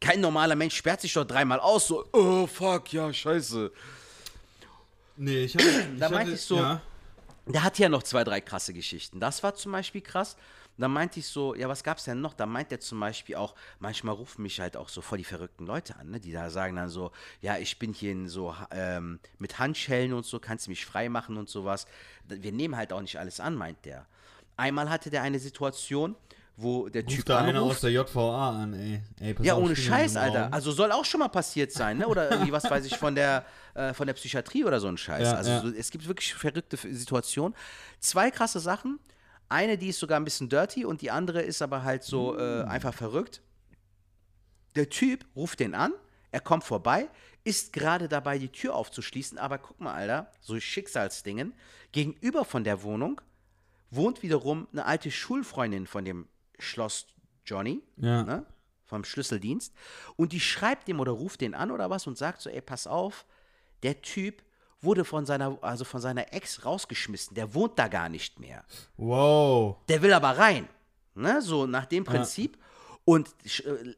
Kein 0.01 0.21
normaler 0.21 0.55
Mensch 0.55 0.77
sperrt 0.77 1.01
sich 1.01 1.13
doch 1.13 1.25
dreimal 1.25 1.59
aus, 1.59 1.89
so, 1.89 2.05
oh 2.13 2.47
fuck, 2.47 2.93
ja, 2.93 3.13
scheiße. 3.13 3.73
Nee, 5.17 5.45
ich 5.45 5.55
hatte. 5.57 5.89
Da 5.99 6.09
meinte 6.09 6.35
ich 6.35 6.41
so- 6.41 6.57
Ja. 6.57 6.81
Der 7.47 7.63
hat 7.63 7.79
ja 7.79 7.91
noch 7.91 8.03
zwei, 8.03 8.25
drei 8.25 8.41
krasse 8.41 8.73
Geschichten. 8.73 9.21
Das 9.21 9.43
war 9.43 9.55
zum 9.55 9.73
Beispiel 9.73 10.01
krass. 10.01 10.35
Da 10.77 10.89
meinte 10.89 11.21
ich 11.21 11.27
so, 11.27 11.55
ja, 11.55 11.69
was 11.69 11.85
gab's 11.85 12.05
denn 12.05 12.21
noch? 12.21 12.35
Da 12.35 12.47
meint 12.47 12.73
er 12.73 12.81
zum 12.81 12.99
Beispiel 12.99 13.37
auch, 13.37 13.55
manchmal 13.79 14.15
rufen 14.15 14.43
mich 14.43 14.61
halt 14.61 14.77
auch 14.77 14.89
so 14.89 15.01
voll 15.01 15.19
die 15.19 15.25
verrückten 15.25 15.67
Leute 15.67 15.97
an, 15.97 16.11
ne? 16.11 16.21
die 16.21 16.33
da 16.33 16.51
sagen 16.51 16.77
dann 16.77 16.89
so, 16.89 17.13
ja, 17.41 17.59
ich 17.59 17.79
bin 17.79 17.93
hier 17.93 18.13
in 18.13 18.29
so 18.29 18.55
ähm, 18.71 19.21
mit 19.39 19.59
Handschellen 19.59 20.13
und 20.13 20.27
so, 20.27 20.41
kannst 20.41 20.67
du 20.67 20.71
mich 20.71 20.85
frei 20.85 21.09
machen 21.09 21.37
und 21.37 21.49
sowas. 21.49 21.87
Wir 22.27 22.53
nehmen 22.53 22.77
halt 22.77 22.93
auch 22.93 23.01
nicht 23.01 23.19
alles 23.19 23.39
an, 23.41 23.55
meint 23.55 23.85
der. 23.85 24.07
Einmal 24.57 24.91
hatte 24.91 25.11
der 25.11 25.23
eine 25.23 25.39
Situation, 25.39 26.17
wo 26.57 26.89
der 26.89 27.05
Typ 27.05 27.19
Ruft 27.19 27.29
da 27.29 27.39
einer 27.39 27.61
aus 27.61 27.65
anruft. 27.65 27.83
der 27.83 27.91
JVA 27.91 28.63
an, 28.63 28.75
ey. 28.75 29.01
ey 29.21 29.35
pass 29.35 29.47
Ja, 29.47 29.55
auf, 29.55 29.63
ohne 29.65 29.75
Scheiß, 29.75 30.17
Alter. 30.17 30.53
Also 30.53 30.71
soll 30.71 30.93
auch 30.93 31.05
schon 31.05 31.21
mal 31.21 31.29
passiert 31.29 31.73
sein, 31.73 31.99
ne? 31.99 32.07
Oder 32.07 32.31
irgendwie, 32.31 32.53
was 32.53 32.71
weiß 32.71 32.85
ich, 32.87 32.97
von 32.97 33.15
der, 33.15 33.45
äh, 33.75 33.93
von 33.93 34.07
der 34.07 34.15
Psychiatrie 34.15 34.65
oder 34.65 34.79
so 34.79 34.87
ein 34.87 34.97
Scheiß. 34.97 35.23
Ja, 35.23 35.35
also 35.35 35.51
ja. 35.51 35.61
so, 35.63 35.69
es 35.69 35.91
gibt 35.91 36.07
wirklich 36.07 36.33
verrückte 36.35 36.77
Situationen. 36.77 37.57
Zwei 37.99 38.31
krasse 38.31 38.61
Sachen. 38.61 39.01
Eine, 39.55 39.79
die 39.79 39.89
ist 39.91 40.01
sogar 40.01 40.19
ein 40.19 40.25
bisschen 40.25 40.49
dirty 40.49 40.85
und 40.85 41.01
die 41.01 41.11
andere 41.11 41.41
ist 41.43 41.63
aber 41.63 41.85
halt 41.85 42.03
so 42.03 42.33
Mm. 42.35 42.39
äh, 42.41 42.63
einfach 42.65 42.93
verrückt. 42.95 43.41
Der 44.75 44.91
Typ 44.91 45.25
ruft 45.37 45.61
den 45.61 45.75
an, 45.75 45.93
er 46.33 46.41
kommt 46.41 46.65
vorbei, 46.65 47.09
ist 47.45 47.73
gerade 47.73 48.09
dabei, 48.09 48.39
die 48.39 48.49
Tür 48.49 48.75
aufzuschließen, 48.75 49.39
aber 49.39 49.59
guck 49.59 49.81
mal, 49.81 49.95
Alter, 49.95 50.33
so 50.41 50.59
Schicksalsdingen. 50.59 51.55
Gegenüber 51.93 52.45
von 52.45 52.65
der 52.65 52.83
Wohnung 52.83 53.21
wohnt 53.91 54.23
wiederum 54.25 54.67
eine 54.73 54.85
alte 54.87 55.11
Schulfreundin 55.13 55.87
von 55.87 56.05
dem 56.05 56.27
Schloss 56.59 57.07
Johnny, 57.47 57.83
Ja. 57.99 58.25
ne, 58.25 58.47
vom 58.85 59.05
Schlüsseldienst. 59.05 59.73
Und 60.17 60.33
die 60.33 60.41
schreibt 60.41 60.89
dem 60.89 60.99
oder 60.99 61.13
ruft 61.13 61.41
den 61.41 61.55
an 61.55 61.71
oder 61.71 61.89
was 61.91 62.07
und 62.09 62.19
sagt 62.19 62.41
so, 62.41 62.51
ey, 62.51 62.61
pass 62.61 62.87
auf, 62.89 63.25
der 63.85 64.03
Typ 64.03 64.43
wurde 64.85 65.05
von 65.05 65.27
seiner, 65.27 65.59
also 65.63 65.85
von 65.85 66.01
seiner 66.01 66.33
Ex 66.33 66.65
rausgeschmissen, 66.65 67.35
der 67.35 67.55
wohnt 67.55 67.79
da 67.79 67.89
gar 67.89 68.09
nicht 68.09 68.39
mehr. 68.41 68.65
Wow. 68.97 69.77
Der 69.89 70.03
will 70.03 70.13
aber 70.13 70.39
rein. 70.39 70.69
Ne, 71.15 71.41
so 71.43 71.67
nach 71.67 71.87
dem 71.87 72.05
Prinzip. 72.05 72.59
Und 73.07 73.29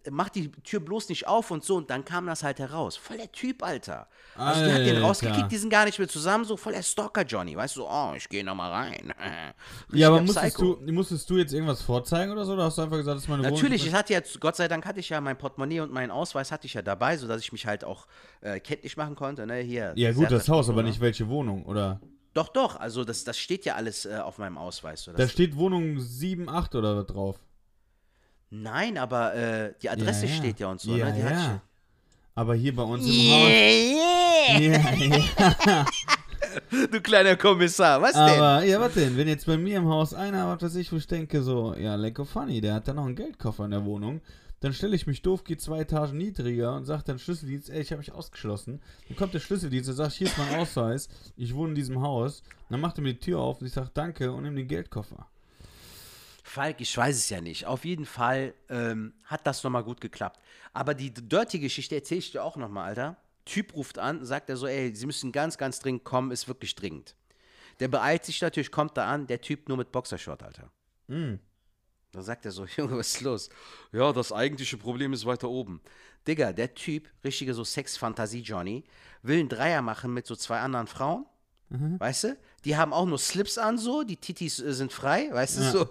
äh, 0.04 0.10
macht 0.10 0.34
die 0.34 0.50
Tür 0.50 0.80
bloß 0.80 1.08
nicht 1.10 1.28
auf 1.28 1.52
und 1.52 1.62
so. 1.62 1.76
Und 1.76 1.90
dann 1.90 2.04
kam 2.04 2.26
das 2.26 2.42
halt 2.42 2.58
heraus. 2.58 2.96
Voll 2.96 3.18
der 3.18 3.30
Typ, 3.30 3.62
Alter. 3.62 4.08
Also 4.34 4.64
der 4.64 4.74
hat 4.74 4.80
den 4.80 4.96
Alter. 4.96 5.06
rausgekickt, 5.06 5.52
die 5.52 5.56
sind 5.58 5.70
gar 5.70 5.84
nicht 5.84 5.96
mehr 6.00 6.08
zusammen. 6.08 6.44
So 6.44 6.56
voll 6.56 6.72
der 6.72 6.82
Stalker 6.82 7.22
Johnny. 7.22 7.56
Weißt 7.56 7.76
du, 7.76 7.82
so, 7.82 7.88
oh, 7.88 8.14
ich 8.16 8.28
gehe 8.28 8.42
nochmal 8.42 8.72
rein. 8.72 9.12
Ja, 9.92 10.08
aber 10.08 10.20
musstest 10.20 10.56
Psycho. 10.56 10.74
du, 10.84 10.92
musstest 10.92 11.30
du 11.30 11.36
jetzt 11.36 11.52
irgendwas 11.52 11.82
vorzeigen 11.82 12.32
oder 12.32 12.44
so? 12.44 12.54
Oder 12.54 12.64
hast 12.64 12.78
du 12.78 12.82
einfach 12.82 12.96
gesagt, 12.96 13.16
das 13.16 13.22
ist 13.22 13.28
meine 13.28 13.42
Natürlich, 13.42 13.82
ich 13.82 13.88
Wohnung? 13.88 13.98
hatte 14.00 14.12
jetzt, 14.12 14.40
Gott 14.40 14.56
sei 14.56 14.66
Dank 14.66 14.84
hatte 14.84 14.98
ich 14.98 15.08
ja 15.08 15.20
mein 15.20 15.38
Portemonnaie 15.38 15.80
und 15.80 15.92
meinen 15.92 16.10
Ausweis 16.10 16.50
hatte 16.50 16.66
ich 16.66 16.74
ja 16.74 16.82
dabei, 16.82 17.16
sodass 17.16 17.40
ich 17.42 17.52
mich 17.52 17.64
halt 17.64 17.84
auch 17.84 18.08
äh, 18.40 18.58
kenntlich 18.58 18.96
machen 18.96 19.14
konnte. 19.14 19.46
Ne? 19.46 19.58
Hier, 19.60 19.92
Ja, 19.94 20.10
gut, 20.12 20.32
das 20.32 20.48
Haus, 20.48 20.68
aber 20.68 20.82
nicht 20.82 21.00
welche 21.00 21.28
Wohnung, 21.28 21.64
oder? 21.64 22.00
Doch, 22.34 22.48
doch, 22.48 22.76
also 22.76 23.04
das, 23.04 23.22
das 23.24 23.38
steht 23.38 23.64
ja 23.64 23.76
alles 23.76 24.04
äh, 24.04 24.16
auf 24.16 24.38
meinem 24.38 24.58
Ausweis. 24.58 25.04
So, 25.04 25.12
Da 25.12 25.28
steht 25.28 25.56
Wohnung 25.56 26.00
7, 26.00 26.48
8 26.48 26.74
oder 26.74 27.04
drauf. 27.04 27.36
Nein, 28.50 28.98
aber 28.98 29.34
äh, 29.34 29.74
die 29.82 29.90
Adresse 29.90 30.28
steht 30.28 30.60
ja 30.60 30.68
und 30.68 30.80
so. 30.80 30.96
Ja, 30.96 31.06
ne? 31.06 31.14
Die 31.14 31.20
ja. 31.20 31.60
Aber 32.34 32.54
hier 32.54 32.76
bei 32.76 32.82
uns 32.82 33.06
im 33.06 33.12
Yeah, 33.12 34.58
yeah. 34.58 34.84
Haus. 34.84 35.24
Ja, 35.38 35.56
ja. 35.66 35.86
Du 36.90 37.00
kleiner 37.00 37.36
Kommissar, 37.36 38.00
was 38.00 38.12
denn? 38.12 38.22
Aber, 38.22 38.64
ja, 38.64 38.80
was 38.80 38.94
denn? 38.94 39.16
Wenn 39.16 39.28
jetzt 39.28 39.46
bei 39.46 39.56
mir 39.56 39.78
im 39.78 39.88
Haus 39.88 40.14
einer, 40.14 40.48
was 40.48 40.62
weiß 40.62 40.76
ich, 40.76 40.92
wo 40.92 40.96
ich 40.96 41.06
denke, 41.06 41.42
so, 41.42 41.74
ja, 41.74 41.94
lecko 41.96 42.24
funny, 42.24 42.60
der 42.60 42.74
hat 42.74 42.88
da 42.88 42.94
noch 42.94 43.04
einen 43.04 43.16
Geldkoffer 43.16 43.64
in 43.64 43.72
der 43.72 43.84
Wohnung, 43.84 44.20
dann 44.60 44.72
stelle 44.72 44.96
ich 44.96 45.06
mich 45.06 45.22
doof, 45.22 45.44
gehe 45.44 45.58
zwei 45.58 45.80
Etagen 45.80 46.16
niedriger 46.16 46.74
und 46.74 46.84
sage 46.84 47.02
dann 47.04 47.18
Schlüsseldienst, 47.18 47.70
ey, 47.70 47.80
ich 47.80 47.90
habe 47.90 47.98
mich 47.98 48.12
ausgeschlossen. 48.12 48.80
Dann 49.08 49.16
kommt 49.16 49.34
der 49.34 49.40
Schlüsseldienst 49.40 49.90
und 49.90 49.96
sagt, 49.96 50.12
hier 50.12 50.28
ist 50.28 50.38
mein 50.38 50.58
Ausweis, 50.60 51.08
ich 51.36 51.54
wohne 51.54 51.70
in 51.70 51.74
diesem 51.74 52.00
Haus. 52.00 52.42
Dann 52.70 52.80
macht 52.80 52.98
er 52.98 53.02
mir 53.02 53.12
die 53.12 53.20
Tür 53.20 53.40
auf 53.40 53.60
und 53.60 53.66
ich 53.66 53.72
sage 53.72 53.90
danke 53.92 54.32
und 54.32 54.42
nehme 54.42 54.56
den 54.56 54.68
Geldkoffer. 54.68 55.26
Falk, 56.56 56.80
ich 56.80 56.96
weiß 56.96 57.14
es 57.14 57.28
ja 57.28 57.42
nicht. 57.42 57.66
Auf 57.66 57.84
jeden 57.84 58.06
Fall 58.06 58.54
ähm, 58.70 59.12
hat 59.24 59.46
das 59.46 59.62
nochmal 59.62 59.84
gut 59.84 60.00
geklappt. 60.00 60.40
Aber 60.72 60.94
die 60.94 61.12
Dirty-Geschichte 61.12 61.94
erzähle 61.94 62.20
ich 62.20 62.32
dir 62.32 62.42
auch 62.42 62.56
nochmal, 62.56 62.88
Alter. 62.88 63.18
Typ 63.44 63.76
ruft 63.76 63.98
an, 63.98 64.24
sagt 64.24 64.48
er 64.48 64.56
so, 64.56 64.66
ey, 64.66 64.94
Sie 64.96 65.04
müssen 65.04 65.32
ganz, 65.32 65.58
ganz 65.58 65.80
dringend 65.80 66.04
kommen, 66.04 66.30
ist 66.30 66.48
wirklich 66.48 66.74
dringend. 66.74 67.14
Der 67.78 67.88
beeilt 67.88 68.24
sich 68.24 68.40
natürlich, 68.40 68.72
kommt 68.72 68.96
da 68.96 69.06
an, 69.06 69.26
der 69.26 69.42
Typ 69.42 69.68
nur 69.68 69.76
mit 69.76 69.92
Boxershort, 69.92 70.42
Alter. 70.42 70.70
Mm. 71.08 71.34
Da 72.12 72.22
sagt 72.22 72.46
er 72.46 72.52
so, 72.52 72.64
Junge, 72.76 72.96
was 72.96 73.08
ist 73.08 73.20
los? 73.20 73.50
Ja, 73.92 74.10
das 74.14 74.32
eigentliche 74.32 74.78
Problem 74.78 75.12
ist 75.12 75.26
weiter 75.26 75.50
oben. 75.50 75.82
Digga, 76.26 76.54
der 76.54 76.74
Typ, 76.74 77.10
richtige 77.22 77.52
so 77.52 77.64
Sex-Fantasie-Johnny, 77.64 78.82
will 79.22 79.40
einen 79.40 79.50
Dreier 79.50 79.82
machen 79.82 80.14
mit 80.14 80.26
so 80.26 80.34
zwei 80.34 80.60
anderen 80.60 80.86
Frauen. 80.86 81.26
Weißt 81.68 82.24
du? 82.24 82.36
Die 82.64 82.76
haben 82.76 82.94
auch 82.94 83.04
nur 83.04 83.18
Slips 83.18 83.58
an, 83.58 83.76
so, 83.76 84.04
die 84.04 84.16
Titis 84.16 84.58
äh, 84.60 84.72
sind 84.72 84.90
frei, 84.92 85.28
weißt 85.30 85.58
du, 85.58 85.62
Ja. 85.62 85.70
so. 85.72 85.88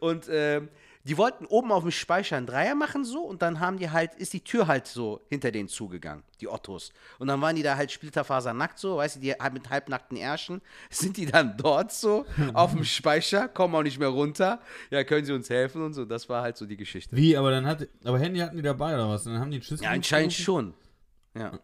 Und 0.00 0.26
ähm, 0.30 0.68
die 1.04 1.16
wollten 1.16 1.46
oben 1.46 1.72
auf 1.72 1.82
dem 1.82 1.90
Speicher 1.90 2.36
einen 2.36 2.46
Dreier 2.46 2.74
machen, 2.74 3.04
so, 3.04 3.22
und 3.22 3.40
dann 3.40 3.58
haben 3.58 3.78
die 3.78 3.90
halt, 3.90 4.14
ist 4.16 4.34
die 4.34 4.44
Tür 4.44 4.66
halt 4.66 4.86
so 4.86 5.22
hinter 5.30 5.50
denen 5.50 5.68
zugegangen, 5.68 6.22
die 6.40 6.48
Ottos. 6.48 6.92
Und 7.18 7.28
dann 7.28 7.40
waren 7.40 7.56
die 7.56 7.62
da 7.62 7.76
halt 7.76 7.90
splitterfasernackt, 7.90 8.78
so, 8.78 8.98
weißt 8.98 9.16
du, 9.16 9.20
die 9.20 9.32
halt 9.32 9.54
mit 9.54 9.70
halbnackten 9.70 10.18
Ärschen, 10.18 10.60
sind 10.90 11.16
die 11.16 11.24
dann 11.24 11.56
dort 11.56 11.90
so 11.92 12.26
auf 12.52 12.72
dem 12.72 12.84
Speicher, 12.84 13.48
kommen 13.48 13.74
auch 13.74 13.82
nicht 13.82 13.98
mehr 13.98 14.08
runter. 14.08 14.60
Ja, 14.90 15.02
können 15.04 15.24
sie 15.24 15.32
uns 15.32 15.48
helfen 15.48 15.82
und 15.82 15.94
so. 15.94 16.04
Das 16.04 16.28
war 16.28 16.42
halt 16.42 16.58
so 16.58 16.66
die 16.66 16.76
Geschichte. 16.76 17.16
Wie, 17.16 17.34
aber 17.36 17.50
dann 17.50 17.66
hat, 17.66 17.88
aber 18.04 18.18
Handy 18.18 18.40
hatten 18.40 18.56
die 18.56 18.62
dabei 18.62 18.94
oder 18.94 19.08
was? 19.08 19.24
Dann 19.24 19.38
haben 19.38 19.50
die 19.50 19.62
Schlüssel. 19.62 19.84
Ja, 19.84 19.90
anscheinend 19.90 20.34
schon. 20.34 20.74
Ja. 21.34 21.58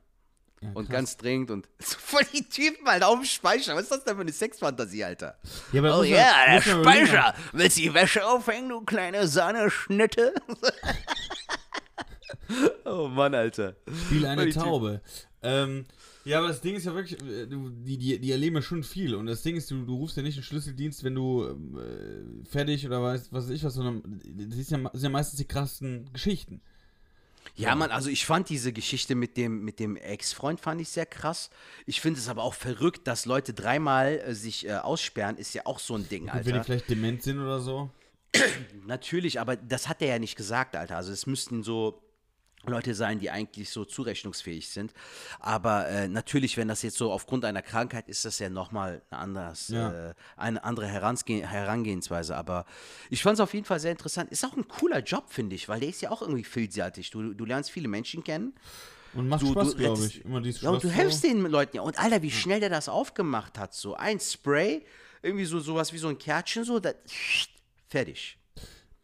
Ja, 0.63 0.71
Und 0.73 0.89
ganz 0.89 1.17
dringend 1.19 1.51
und 1.51 1.69
so 1.79 1.99
voll 1.99 2.23
die 2.33 2.49
Typen 2.49 2.87
halt 2.87 3.03
auf 3.03 3.17
dem 3.17 3.25
Speicher. 3.25 3.75
Was 3.75 3.83
ist 3.85 3.93
das 3.93 4.05
denn 4.05 4.15
für 4.15 4.23
eine 4.23 4.33
Sexfantasie, 4.33 5.05
Alter? 5.05 5.39
Ja, 5.73 5.83
aber 5.83 5.99
Oh 5.99 6.03
ja, 6.03 6.17
der 6.47 6.75
man 6.75 6.81
überlegen, 6.81 7.07
Speicher. 7.07 7.35
Willst 7.53 7.77
du 7.77 7.81
die 7.83 7.95
Wäsche 7.95 8.27
aufhängen, 8.27 8.71
du 8.71 8.81
kleine 8.81 9.29
Sahneschnitte? 9.29 10.35
oh 12.85 13.09
Mann, 13.09 13.35
Alter. 13.35 13.77
Spiel 14.07 14.25
eine 14.27 14.49
Taube. 14.51 15.03
Ähm, 15.43 15.85
ja, 16.25 16.39
aber 16.39 16.49
das 16.49 16.61
Ding 16.61 16.75
ist 16.75 16.87
ja 16.87 16.95
wirklich, 16.95 17.23
äh, 17.23 17.47
du, 17.47 17.71
die, 17.71 17.99
die, 17.99 18.19
die 18.19 18.33
erleben 18.33 18.57
ja 18.57 18.63
schon 18.63 18.83
viel. 18.83 19.15
Und 19.15 19.27
das 19.27 19.43
Ding 19.43 19.57
ist, 19.57 19.71
du, 19.71 19.85
du 19.85 19.95
rufst 19.95 20.17
ja 20.17 20.25
nicht 20.25 20.37
einen 20.37 20.43
Schlüsseldienst, 20.43 21.05
wenn 21.05 21.15
du 21.15 21.45
äh, 21.45 22.45
fertig 22.49 22.85
oder 22.85 23.01
weißt, 23.01 23.33
was 23.33 23.45
weiß 23.45 23.51
ich 23.51 23.63
was, 23.63 23.75
sondern 23.75 24.21
das, 24.25 24.59
ist 24.59 24.71
ja, 24.73 24.79
das 24.79 24.93
sind 24.93 25.05
ja 25.05 25.11
meistens 25.11 25.39
die 25.39 25.45
krassen 25.45 26.11
Geschichten. 26.13 26.63
Ja, 27.55 27.75
Mann, 27.75 27.91
also 27.91 28.11
ich 28.11 28.27
fand 28.27 28.49
diese 28.49 28.73
Geschichte 28.73 29.15
mit 29.15 29.37
dem, 29.37 29.65
mit 29.65 29.79
dem 29.81 29.97
Ex-Freund 29.97 30.61
fand 30.61 30.81
ich 30.81 30.89
sehr 30.89 31.07
krass. 31.07 31.51
Ich 31.87 32.01
finde 32.01 32.19
es 32.19 32.29
aber 32.29 32.43
auch 32.43 32.55
verrückt, 32.55 33.07
dass 33.07 33.25
Leute 33.25 33.55
dreimal 33.55 34.19
äh, 34.19 34.35
sich 34.35 34.67
äh, 34.67 34.75
aussperren, 34.75 35.37
ist 35.37 35.55
ja 35.55 35.63
auch 35.65 35.79
so 35.79 35.95
ein 35.95 36.09
Ding, 36.09 36.25
Und 36.25 36.35
wenn 36.35 36.43
die 36.43 36.53
Alter. 36.53 36.65
vielleicht 36.65 36.91
dement 36.91 37.23
sind 37.23 37.39
oder 37.39 37.61
so. 37.61 37.91
Natürlich, 38.87 39.41
aber 39.41 39.57
das 39.57 39.89
hat 39.89 40.03
er 40.03 40.09
ja 40.09 40.19
nicht 40.19 40.37
gesagt, 40.37 40.77
Alter. 40.77 40.97
Also 40.97 41.13
es 41.13 41.27
müssten 41.27 41.63
so 41.63 42.03
Leute 42.69 42.95
sein, 42.95 43.19
die 43.19 43.31
eigentlich 43.31 43.71
so 43.71 43.85
zurechnungsfähig 43.85 44.69
sind. 44.71 44.93
Aber 45.41 45.89
äh, 45.89 46.09
natürlich, 46.09 46.57
wenn 46.57 46.69
das 46.69 46.83
jetzt 46.83 46.97
so 46.97 47.13
aufgrund 47.13 47.45
einer 47.45 47.63
Krankheit 47.63 48.09
ist, 48.09 48.25
das 48.25 48.39
ja 48.39 48.49
nochmal 48.51 49.03
eine, 49.11 49.21
anders, 49.21 49.69
Ja. 49.69 50.11
äh, 50.11 50.15
eine 50.37 50.63
andere 50.65 50.87
Heransge 50.87 51.47
Herangehensweise. 51.47 52.37
Aber 52.37 52.65
ich 53.11 53.23
fand 53.23 53.35
es 53.35 53.41
auf 53.41 53.55
jeden 53.55 53.67
Fall 53.67 53.81
sehr 53.81 53.91
interessant. 53.93 54.31
Ist 54.31 54.45
auch 54.45 54.57
ein 54.57 54.69
cooler 54.69 55.01
Job, 55.01 55.27
finde 55.31 55.57
ich, 55.57 55.69
weil 55.69 55.81
der 55.81 55.89
ist 55.89 56.01
ja 56.03 56.11
auch 56.11 56.23
irgendwie 56.23 56.45
vielseitig. 56.45 57.11
Du, 57.11 57.35
du 57.35 57.45
lernst 57.45 57.71
viele 57.71 57.89
Menschen 57.89 58.25
kennen. 58.25 58.55
Und 59.15 59.29
macht 59.29 59.43
Du, 59.43 59.53
Spaß, 59.53 59.77
glaube 59.77 60.05
ich. 60.05 60.25
Immer 60.25 60.43
dieses 60.43 60.61
Ja, 60.61 60.71
und 60.71 60.85
du 60.85 60.89
so. 60.89 61.29
den 61.29 61.41
Leuten 61.47 61.77
ja. 61.77 61.83
Und 61.83 61.99
Alter, 61.99 62.21
wie 62.23 62.31
schnell 62.31 62.61
der 62.61 62.69
das 62.69 62.89
aufgemacht 62.89 63.59
hat. 63.59 63.73
So 63.73 63.95
ein 63.95 64.21
Spray, 64.21 64.85
irgendwie 65.23 65.47
so 65.47 65.59
sowas 65.59 65.93
wie 65.95 65.99
so 65.99 66.09
ein 66.09 66.19
Kärtchen, 66.19 66.65
so, 66.65 66.79
das, 66.81 66.97
fertig. 67.89 68.39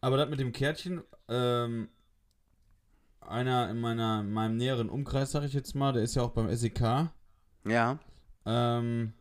Aber 0.01 0.17
das 0.17 0.29
mit 0.29 0.39
dem 0.39 0.51
Kärtchen, 0.51 1.01
ähm, 1.29 1.89
einer 3.27 3.69
in 3.69 3.79
meiner, 3.79 4.21
in 4.21 4.31
meinem 4.31 4.57
näheren 4.57 4.89
Umkreis, 4.89 5.31
sag 5.31 5.43
ich 5.43 5.53
jetzt 5.53 5.75
mal, 5.75 5.93
der 5.93 6.03
ist 6.03 6.15
ja 6.15 6.21
auch 6.23 6.31
beim 6.31 6.53
SEK. 6.53 7.09
Ja. 7.65 7.99
Ähm, 8.45 9.13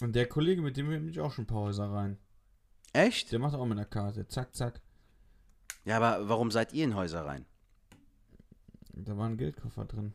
und 0.00 0.14
der 0.14 0.26
Kollege, 0.26 0.62
mit 0.62 0.76
dem 0.76 0.88
bin 0.88 1.08
ich 1.08 1.20
auch 1.20 1.32
schon 1.32 1.44
ein 1.44 1.48
paar 1.48 1.62
Häuser 1.62 1.90
rein. 1.90 2.18
Echt? 2.92 3.32
Der 3.32 3.38
macht 3.38 3.54
auch 3.54 3.66
mit 3.66 3.78
einer 3.78 3.86
Karte. 3.86 4.26
Zack, 4.26 4.54
zack. 4.54 4.80
Ja, 5.84 5.96
aber 5.96 6.28
warum 6.28 6.50
seid 6.50 6.72
ihr 6.72 6.84
in 6.84 6.94
Häuser 6.94 7.24
rein? 7.24 7.46
Da 8.92 9.16
war 9.16 9.28
ein 9.28 9.36
Geldkoffer 9.36 9.84
drin. 9.84 10.14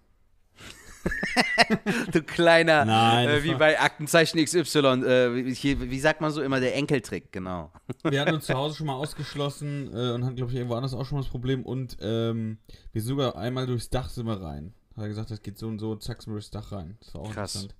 du 2.12 2.22
kleiner, 2.24 2.86
Nein, 2.86 3.30
äh, 3.30 3.44
wie 3.44 3.56
bei 3.56 3.80
Aktenzeichen 3.80 4.44
XY, 4.44 5.04
äh, 5.06 5.54
hier, 5.54 5.80
wie 5.80 6.00
sagt 6.00 6.22
man 6.22 6.32
so 6.32 6.42
immer, 6.42 6.60
der 6.60 6.76
Enkeltrick, 6.76 7.32
genau. 7.32 7.72
Wir 8.04 8.22
hatten 8.22 8.36
uns 8.36 8.46
zu 8.46 8.54
Hause 8.54 8.76
schon 8.78 8.88
mal 8.88 8.96
ausgeschlossen 8.96 9.90
äh, 9.94 10.12
und 10.12 10.26
hatten, 10.26 10.36
glaube 10.36 10.52
ich, 10.52 10.58
irgendwo 10.58 10.76
anders 10.76 10.94
auch 10.94 11.06
schon 11.06 11.18
mal 11.18 11.22
das 11.24 11.32
Problem 11.32 11.64
und 11.64 11.98
ähm, 12.02 12.58
wir 12.92 13.02
sind 13.02 13.10
sogar 13.10 13.36
einmal 13.36 13.66
durchs 13.66 13.90
Dach 13.90 14.10
sind 14.10 14.26
wir 14.28 14.42
rein. 14.42 14.74
Hat 14.96 15.04
er 15.04 15.08
gesagt, 15.10 15.32
das 15.32 15.42
geht 15.42 15.58
so 15.58 15.68
und 15.68 15.80
so, 15.80 15.96
zack, 15.96 16.22
sind 16.22 16.32
wir 16.32 16.36
durchs 16.36 16.52
Dach 16.52 16.72
rein. 16.72 16.98
Das 17.00 17.14
war 17.14 17.22
auch 17.22 17.32
Krass. 17.32 17.56
interessant. 17.56 17.76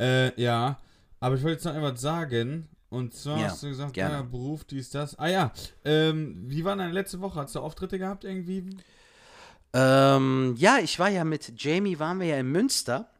Äh, 0.00 0.40
ja, 0.40 0.78
aber 1.20 1.36
ich 1.36 1.42
wollte 1.42 1.54
jetzt 1.54 1.64
noch 1.64 1.74
etwas 1.74 2.00
sagen. 2.00 2.68
Und 2.90 3.12
zwar 3.12 3.38
Ja, 3.38 3.48
hast 3.48 3.62
du 3.62 3.68
gesagt, 3.68 3.96
ja, 3.98 4.22
Beruf, 4.22 4.64
dies, 4.64 4.88
das. 4.90 5.18
Ah 5.18 5.28
ja, 5.28 5.52
ähm, 5.84 6.44
wie 6.46 6.64
war 6.64 6.74
deine 6.74 6.92
letzte 6.92 7.20
Woche? 7.20 7.40
Hast 7.40 7.54
du 7.54 7.60
Auftritte 7.60 7.98
gehabt 7.98 8.24
irgendwie? 8.24 8.64
Ähm, 9.72 10.54
ja, 10.56 10.78
ich 10.78 10.98
war 10.98 11.08
ja 11.08 11.24
mit 11.24 11.52
Jamie, 11.62 11.98
waren 11.98 12.20
wir 12.20 12.26
ja 12.28 12.36
in 12.38 12.50
Münster. 12.50 13.10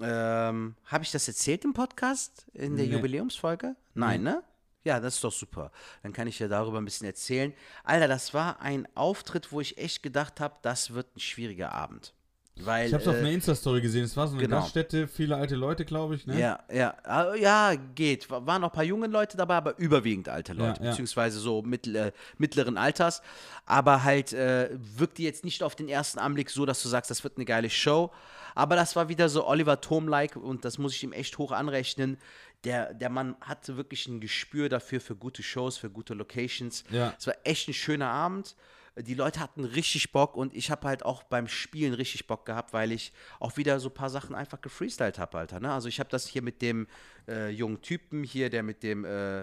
Ähm, 0.00 0.74
Habe 0.86 1.04
ich 1.04 1.10
das 1.10 1.28
erzählt 1.28 1.64
im 1.64 1.74
Podcast, 1.74 2.46
in 2.54 2.76
der 2.76 2.86
Nee. 2.86 2.92
Jubiläumsfolge? 2.94 3.76
Nein, 3.94 4.22
ne? 4.22 4.42
Ja, 4.82 4.98
das 4.98 5.16
ist 5.16 5.24
doch 5.24 5.32
super. 5.32 5.70
Dann 6.02 6.14
kann 6.14 6.26
ich 6.26 6.38
ja 6.38 6.48
darüber 6.48 6.78
ein 6.78 6.86
bisschen 6.86 7.06
erzählen. 7.06 7.52
Alter, 7.84 8.08
das 8.08 8.32
war 8.32 8.62
ein 8.62 8.88
Auftritt, 8.96 9.52
wo 9.52 9.60
ich 9.60 9.76
echt 9.76 10.02
gedacht 10.02 10.40
habe, 10.40 10.56
das 10.62 10.94
wird 10.94 11.14
ein 11.16 11.20
schwieriger 11.20 11.72
Abend. 11.72 12.14
Weil, 12.56 12.88
Ich 12.88 12.94
hab's 12.94 13.06
auf 13.08 13.14
äh, 13.14 13.20
einer 13.20 13.30
Insta-Story 13.30 13.80
gesehen. 13.80 14.04
Es 14.04 14.16
war 14.16 14.26
so 14.28 14.34
eine 14.34 14.42
genau. 14.42 14.60
Gaststätte, 14.60 15.08
viele 15.08 15.34
alte 15.36 15.54
Leute, 15.56 15.84
glaube 15.86 16.14
ich, 16.16 16.26
ne? 16.26 16.38
Ja, 16.38 16.58
ja, 16.70 16.94
Ah, 17.04 17.34
ja, 17.34 17.74
geht. 17.94 18.28
Wa- 18.30 18.44
Waren 18.44 18.60
noch 18.60 18.68
ein 18.70 18.74
paar 18.74 18.84
junge 18.84 19.06
Leute 19.06 19.36
dabei, 19.38 19.54
aber 19.56 19.78
überwiegend 19.78 20.28
alte 20.28 20.52
Leute, 20.52 20.82
ja. 20.82 20.90
beziehungsweise 20.90 21.38
so 21.38 21.62
mittel, 21.62 21.96
äh, 21.96 22.12
mittleren 22.36 22.76
Alters. 22.76 23.22
Aber 23.64 24.04
halt 24.04 24.32
äh, 24.34 24.68
wirkte 24.78 25.22
jetzt 25.22 25.42
nicht 25.44 25.62
auf 25.62 25.74
den 25.74 25.88
ersten 25.88 26.18
Anblick 26.18 26.50
so, 26.50 26.66
dass 26.66 26.82
du 26.82 26.88
sagst, 26.90 27.10
das 27.10 27.24
wird 27.24 27.36
eine 27.36 27.46
geile 27.46 27.70
Show. 27.70 28.10
Aber 28.54 28.76
das 28.76 28.94
war 28.94 29.08
wieder 29.08 29.28
so 29.30 29.46
Oliver 29.46 29.80
Thom-like 29.80 30.36
und 30.36 30.64
das 30.66 30.76
muss 30.76 30.94
ich 30.94 31.02
ihm 31.02 31.12
echt 31.12 31.38
hoch 31.38 31.52
anrechnen. 31.52 32.18
Der, 32.64 32.92
der 32.92 33.08
Mann 33.08 33.36
hatte 33.40 33.78
wirklich 33.78 34.06
ein 34.06 34.20
Gespür 34.20 34.68
dafür 34.68 35.00
für 35.00 35.16
gute 35.16 35.42
Shows, 35.42 35.78
für 35.78 35.88
gute 35.88 36.12
Locations. 36.12 36.84
Ja. 36.90 37.14
Es 37.18 37.26
war 37.26 37.34
echt 37.44 37.68
ein 37.68 37.74
schöner 37.74 38.08
Abend. 38.10 38.54
Die 39.02 39.14
Leute 39.14 39.40
hatten 39.40 39.64
richtig 39.64 40.12
Bock 40.12 40.36
und 40.36 40.54
ich 40.54 40.70
habe 40.70 40.86
halt 40.86 41.04
auch 41.04 41.22
beim 41.22 41.48
Spielen 41.48 41.94
richtig 41.94 42.26
Bock 42.26 42.46
gehabt, 42.46 42.72
weil 42.72 42.92
ich 42.92 43.12
auch 43.38 43.56
wieder 43.56 43.80
so 43.80 43.88
ein 43.88 43.94
paar 43.94 44.10
Sachen 44.10 44.34
einfach 44.34 44.60
gefreestylt 44.60 45.18
habe, 45.18 45.38
Alter. 45.38 45.60
Ne? 45.60 45.72
Also 45.72 45.88
ich 45.88 46.00
habe 46.00 46.10
das 46.10 46.26
hier 46.26 46.42
mit 46.42 46.62
dem 46.62 46.86
äh, 47.28 47.50
jungen 47.50 47.82
Typen 47.82 48.24
hier, 48.24 48.50
der 48.50 48.62
mit 48.62 48.82
dem 48.82 49.04
äh, 49.04 49.42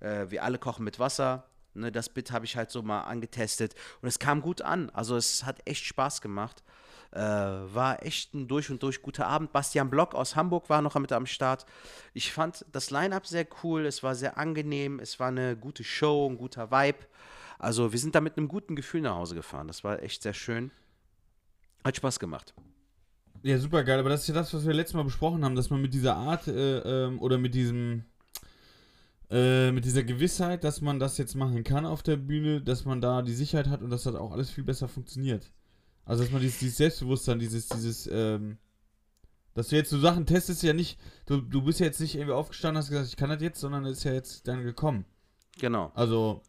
äh, 0.00 0.30
Wir 0.30 0.44
alle 0.44 0.58
kochen 0.58 0.84
mit 0.84 0.98
Wasser. 0.98 1.48
Ne, 1.74 1.92
das 1.92 2.08
Bit 2.08 2.32
habe 2.32 2.46
ich 2.46 2.56
halt 2.56 2.70
so 2.70 2.82
mal 2.82 3.02
angetestet 3.02 3.74
und 4.00 4.08
es 4.08 4.18
kam 4.18 4.40
gut 4.40 4.62
an. 4.62 4.90
Also 4.90 5.16
es 5.16 5.44
hat 5.44 5.60
echt 5.66 5.84
Spaß 5.84 6.22
gemacht. 6.22 6.62
Äh, 7.12 7.20
war 7.20 8.02
echt 8.02 8.34
ein 8.34 8.48
durch 8.48 8.70
und 8.70 8.82
durch 8.82 9.02
guter 9.02 9.26
Abend. 9.26 9.52
Bastian 9.52 9.90
Block 9.90 10.14
aus 10.14 10.36
Hamburg 10.36 10.68
war 10.68 10.82
noch 10.82 10.94
mit 10.96 11.12
am 11.12 11.26
Start. 11.26 11.66
Ich 12.14 12.32
fand 12.32 12.64
das 12.72 12.90
Line-Up 12.90 13.26
sehr 13.26 13.46
cool. 13.62 13.86
Es 13.86 14.02
war 14.02 14.14
sehr 14.14 14.38
angenehm. 14.38 15.00
Es 15.00 15.20
war 15.20 15.28
eine 15.28 15.56
gute 15.56 15.84
Show, 15.84 16.28
ein 16.28 16.38
guter 16.38 16.70
Vibe. 16.70 17.06
Also 17.58 17.92
wir 17.92 17.98
sind 17.98 18.14
da 18.14 18.20
mit 18.20 18.36
einem 18.36 18.48
guten 18.48 18.76
Gefühl 18.76 19.00
nach 19.00 19.16
Hause 19.16 19.34
gefahren. 19.34 19.66
Das 19.66 19.84
war 19.84 20.02
echt 20.02 20.22
sehr 20.22 20.34
schön. 20.34 20.70
Hat 21.84 21.96
Spaß 21.96 22.18
gemacht. 22.18 22.54
Ja, 23.42 23.58
super 23.58 23.84
geil, 23.84 24.00
aber 24.00 24.08
das 24.08 24.22
ist 24.22 24.28
ja 24.28 24.34
das, 24.34 24.52
was 24.52 24.66
wir 24.66 24.74
letztes 24.74 24.94
Mal 24.94 25.04
besprochen 25.04 25.44
haben, 25.44 25.54
dass 25.54 25.70
man 25.70 25.80
mit 25.80 25.94
dieser 25.94 26.16
Art 26.16 26.48
äh, 26.48 26.78
ähm, 27.06 27.20
oder 27.20 27.38
mit 27.38 27.54
diesem 27.54 28.04
äh, 29.30 29.72
mit 29.72 29.84
dieser 29.84 30.04
Gewissheit, 30.04 30.64
dass 30.64 30.80
man 30.80 30.98
das 30.98 31.18
jetzt 31.18 31.34
machen 31.34 31.64
kann 31.64 31.84
auf 31.84 32.02
der 32.02 32.16
Bühne, 32.16 32.60
dass 32.60 32.84
man 32.84 33.00
da 33.00 33.22
die 33.22 33.34
Sicherheit 33.34 33.68
hat 33.68 33.82
und 33.82 33.90
dass 33.90 34.04
das 34.04 34.14
auch 34.14 34.32
alles 34.32 34.50
viel 34.50 34.64
besser 34.64 34.88
funktioniert. 34.88 35.52
Also 36.04 36.22
dass 36.22 36.32
man 36.32 36.40
dieses, 36.40 36.58
dieses 36.60 36.76
Selbstbewusstsein, 36.76 37.38
dieses, 37.38 37.68
dieses, 37.68 38.08
ähm, 38.12 38.58
dass 39.54 39.68
du 39.68 39.76
jetzt 39.76 39.90
so 39.90 39.98
Sachen 39.98 40.26
testest 40.26 40.62
ja 40.62 40.72
nicht, 40.72 40.98
du, 41.26 41.40
du 41.40 41.62
bist 41.62 41.80
ja 41.80 41.86
jetzt 41.86 42.00
nicht 42.00 42.14
irgendwie 42.14 42.34
aufgestanden 42.34 42.78
hast 42.78 42.90
gesagt, 42.90 43.08
ich 43.08 43.16
kann 43.16 43.30
das 43.30 43.42
jetzt, 43.42 43.60
sondern 43.60 43.84
ist 43.84 44.04
ja 44.04 44.12
jetzt 44.12 44.46
dann 44.46 44.62
gekommen. 44.62 45.04
Genau. 45.58 45.90
Also, 45.94 46.42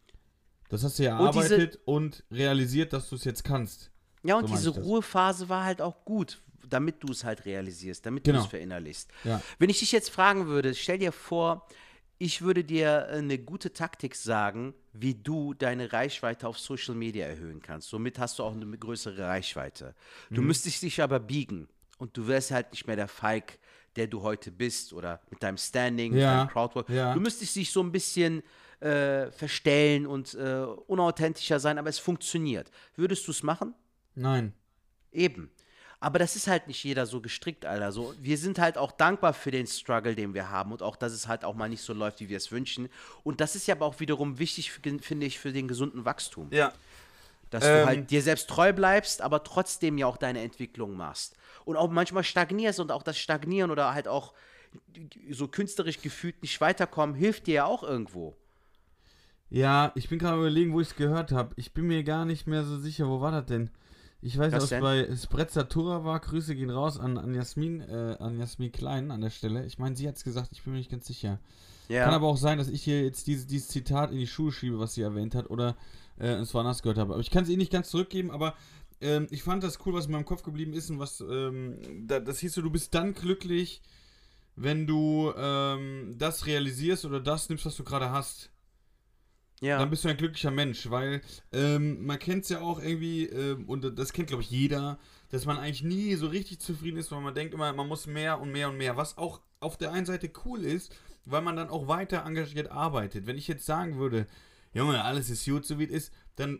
das 0.70 0.84
hast 0.84 1.00
du 1.00 1.04
ja 1.04 1.18
Und 1.18 1.34
diese- 1.36 1.56
erarbeitet 1.56 1.80
und 1.86 2.24
realisiert, 2.32 2.94
dass 2.94 3.10
du 3.10 3.16
es 3.16 3.24
jetzt 3.24 3.44
kannst. 3.44 3.92
Ja, 4.24 4.36
und 4.38 4.48
So 4.48 4.72
diese. 4.72 4.82
Ruhephase 4.82 5.48
war 5.50 5.64
halt 5.64 5.82
auch 5.82 6.04
gut, 6.04 6.42
damit 6.68 7.02
du 7.04 7.12
es 7.12 7.24
halt 7.24 7.46
realisierst, 7.46 8.06
damit 8.06 8.24
Genau. 8.26 8.40
du 8.40 8.44
es 8.46 8.50
verinnerlichst. 8.50 9.10
Ja. 9.24 9.42
Wenn 9.60 9.70
ich 9.70 9.80
dich 9.80 9.92
jetzt 9.92 10.10
fragen 10.10 10.48
würde, 10.48 10.74
stell 10.76 10.98
dir 10.98 11.12
vor, 11.14 11.66
ich 12.20 12.42
würde 12.42 12.64
dir 12.64 13.08
äh, 13.12 13.18
eine 13.18 13.38
gute 13.38 13.72
Taktik 13.74 14.16
sagen, 14.16 14.74
wie 14.92 15.14
du 15.14 15.54
deine 15.54 15.94
Reichweite 15.94 16.48
auf 16.48 16.58
Social 16.60 16.96
Media 16.96 17.26
erhöhen 17.28 17.62
kannst. 17.62 17.90
Somit 17.90 18.18
hast 18.20 18.40
du 18.40 18.44
auch 18.44 18.54
eine 18.54 18.66
größere 18.78 19.20
Reichweite. 19.28 19.94
Du 20.32 20.42
Mhm. 20.42 20.48
müsstest 20.48 20.82
dich 20.82 21.02
aber 21.02 21.20
biegen 21.20 21.68
und 22.00 22.18
du 22.18 22.28
wärst 22.28 22.52
halt 22.52 22.72
nicht 22.72 22.88
mehr 22.88 22.96
der 22.96 23.08
Feig, 23.08 23.60
der 23.96 24.08
du 24.08 24.24
heute 24.24 24.52
bist 24.52 24.94
oder 24.94 25.22
mit 25.30 25.42
deinem 25.44 25.58
Standing, 25.58 26.12
mit 26.14 26.22
Ja, 26.22 26.38
deinem 26.40 26.50
Crowdwork. 26.50 26.90
ja. 26.90 27.14
Du 27.14 27.20
müsstest 27.20 27.56
dich 27.56 27.72
so 27.72 27.82
ein 27.82 27.92
bisschen 27.92 28.42
äh, 28.80 29.32
verstellen 29.32 30.06
und 30.06 30.34
äh, 30.36 30.66
unauthentischer 30.88 31.60
sein, 31.60 31.78
aber 31.78 31.90
es 31.90 32.00
funktioniert. 32.00 32.72
Würdest 32.96 33.28
du 33.28 33.32
es 33.32 33.44
machen? 33.44 33.74
Nein. 34.16 34.54
Eben. 35.12 35.52
Aber 36.00 36.20
das 36.20 36.36
ist 36.36 36.48
halt 36.48 36.68
nicht 36.68 36.84
jeder 36.84 37.08
so 37.08 37.22
gestrickt, 37.22 37.66
Alter. 37.66 37.92
So, 37.92 38.14
wir 38.22 38.38
sind 38.38 38.60
halt 38.60 38.78
auch 38.78 38.92
dankbar 38.92 39.34
für 39.34 39.50
den 39.50 39.66
Struggle, 39.66 40.14
den 40.14 40.36
wir 40.36 40.52
haben 40.52 40.72
und 40.72 40.84
auch, 40.84 40.96
dass 40.96 41.12
es 41.12 41.28
halt 41.28 41.44
auch 41.44 41.56
mal 41.56 41.70
nicht 41.70 41.82
so 41.82 41.94
läuft, 41.94 42.20
wie 42.20 42.30
wir 42.30 42.38
es 42.38 42.52
wünschen. 42.52 42.90
Und 43.24 43.42
das 43.42 43.56
ist 43.56 43.66
ja 43.66 43.74
aber 43.74 43.88
auch 43.88 44.00
wiederum 44.00 44.38
wichtig, 44.38 44.72
finde 44.72 45.26
ich, 45.26 45.40
für 45.40 45.52
den 45.52 45.68
gesunden 45.68 46.06
Wachstum. 46.06 46.50
Ja. 46.52 46.72
Dass 47.50 47.64
Ähm. 47.64 47.72
du 47.72 47.86
halt 47.88 48.12
dir 48.12 48.22
selbst 48.22 48.48
treu 48.48 48.74
bleibst, 48.74 49.24
aber 49.24 49.44
trotzdem 49.44 49.98
ja 49.98 50.06
auch 50.06 50.18
deine 50.18 50.42
Entwicklung 50.42 50.96
machst. 50.96 51.36
Und 51.66 51.78
auch 51.78 51.90
manchmal 51.90 52.24
stagnierst 52.24 52.80
und 52.80 52.92
auch 52.92 53.04
das 53.04 53.18
Stagnieren 53.18 53.72
oder 53.72 53.96
halt 53.96 54.08
auch 54.08 54.34
so 55.32 55.48
künstlerisch 55.48 56.02
gefühlt 56.02 56.44
nicht 56.44 56.62
weiterkommen, 56.62 57.16
hilft 57.16 57.48
dir 57.48 57.56
ja 57.56 57.66
auch 57.66 57.82
irgendwo. 57.82 58.36
Ja, 59.50 59.92
ich 59.96 60.10
bin 60.10 60.20
gerade 60.20 60.38
überlegen, 60.38 60.74
wo 60.74 60.82
ich 60.82 60.90
es 60.90 60.96
gehört 60.96 61.32
habe. 61.32 61.54
Ich 61.56 61.74
bin 61.74 61.88
mir 61.88 62.04
gar 62.04 62.26
nicht 62.26 62.48
mehr 62.48 62.64
so 62.64 62.78
sicher, 62.78 63.08
wo 63.08 63.22
war 63.22 63.32
das 63.32 63.46
denn? 63.46 63.70
Ich 64.22 64.38
weiß, 64.38 64.52
dass 64.52 64.72
es 64.72 64.80
bei 64.82 65.16
Sprezzatura 65.16 66.04
war. 66.04 66.20
Grüße 66.20 66.56
gehen 66.56 66.70
raus 66.70 67.00
an, 67.00 67.18
an 67.18 67.34
Jasmin, 67.34 67.82
äh, 67.82 68.18
an 68.20 68.40
Jasmin 68.40 68.72
Klein 68.72 69.12
an 69.12 69.22
der 69.22 69.30
Stelle. 69.30 69.66
Ich 69.66 69.78
meine, 69.78 69.96
sie 69.96 70.08
hat 70.08 70.16
es 70.16 70.24
gesagt, 70.24 70.50
ich 70.52 70.64
bin 70.64 70.74
mir 70.74 70.80
nicht 70.80 70.92
ganz 70.92 71.06
sicher. 71.06 71.40
Ja. 71.88 72.04
Kann 72.04 72.14
aber 72.14 72.28
auch 72.28 72.38
sein, 72.38 72.58
dass 72.58 72.68
ich 72.68 72.84
hier 72.84 73.04
jetzt 73.04 73.28
dieses, 73.28 73.48
dieses 73.48 73.70
Zitat 73.70 74.12
in 74.12 74.18
die 74.18 74.28
Schuhe 74.28 74.52
schiebe, 74.52 74.80
was 74.80 74.96
sie 74.96 75.02
erwähnt 75.02 75.36
hat, 75.36 75.50
oder 75.50 75.78
äh, 76.20 76.34
es 76.34 76.54
woanders 76.54 76.82
gehört 76.82 76.98
habe. 76.98 77.14
Aber 77.14 77.22
ich 77.22 77.30
kann 77.30 77.44
es 77.44 77.50
eh 77.50 77.56
nicht 77.56 77.72
ganz 77.72 77.90
zurückgeben, 77.90 78.32
aber 78.32 78.56
ähm, 79.00 79.28
ich 79.30 79.44
fand 79.44 79.64
das 79.64 79.86
cool, 79.86 79.94
was 79.94 80.08
in 80.08 80.12
meinem 80.12 80.26
Kopf 80.26 80.44
geblieben 80.44 80.74
ist 80.74 80.90
und 80.90 81.00
was, 81.00 81.22
ähm, 81.22 81.78
da, 82.08 82.20
das 82.20 82.40
hieß 82.40 82.56
so, 82.56 82.62
du 82.62 82.72
bist 82.72 82.94
dann 82.96 83.14
glücklich, 83.14 83.82
wenn 84.56 84.88
du 84.88 85.32
ähm, 85.38 86.16
das 86.18 86.48
realisierst 86.48 87.06
oder 87.06 87.22
das 87.22 87.48
nimmst, 87.48 87.66
was 87.66 87.76
du 87.76 87.84
gerade 87.84 88.10
hast 88.10 88.50
ja. 89.62 89.78
dann 89.78 89.90
bist 89.90 90.04
du 90.04 90.10
ein 90.10 90.18
glücklicher 90.18 90.52
Mensch, 90.52 90.90
weil 90.90 91.22
ähm, 91.52 92.06
man 92.06 92.20
kennt 92.20 92.44
es 92.44 92.50
ja 92.50 92.62
auch 92.62 92.82
irgendwie, 92.82 93.26
ähm, 93.26 93.66
und 93.68 93.98
das 93.98 94.14
kennt, 94.14 94.28
glaube 94.28 94.44
ich, 94.44 94.52
jeder, 94.52 95.00
dass 95.30 95.46
man 95.46 95.58
eigentlich 95.58 95.84
nie 95.84 96.16
so 96.16 96.28
richtig 96.28 96.60
zufrieden 96.60 96.98
ist, 96.98 97.12
weil 97.12 97.22
man 97.22 97.36
denkt 97.36 97.54
immer, 97.54 97.72
man 97.74 97.88
muss 97.88 98.08
mehr 98.08 98.40
und 98.40 98.52
mehr 98.52 98.70
und 98.70 98.78
mehr, 98.78 98.98
was 98.98 99.18
auch 99.18 99.42
auf 99.60 99.78
der 99.78 99.92
einen 99.92 100.06
Seite 100.06 100.32
cool 100.46 100.64
ist, 100.64 100.96
weil 101.26 101.42
man 101.42 101.56
dann 101.56 101.70
auch 101.70 101.88
weiter 101.88 102.24
engagiert 102.26 102.72
arbeitet. 102.72 103.26
Wenn 103.26 103.38
ich 103.38 103.48
jetzt 103.48 103.66
sagen 103.66 103.98
würde, 103.98 104.28
Junge, 104.74 105.04
alles 105.04 105.30
ist 105.30 105.46
gut, 105.46 105.66
so 105.66 105.80
wie 105.80 105.86
es 105.86 105.92
ist, 105.92 106.14
dann 106.36 106.60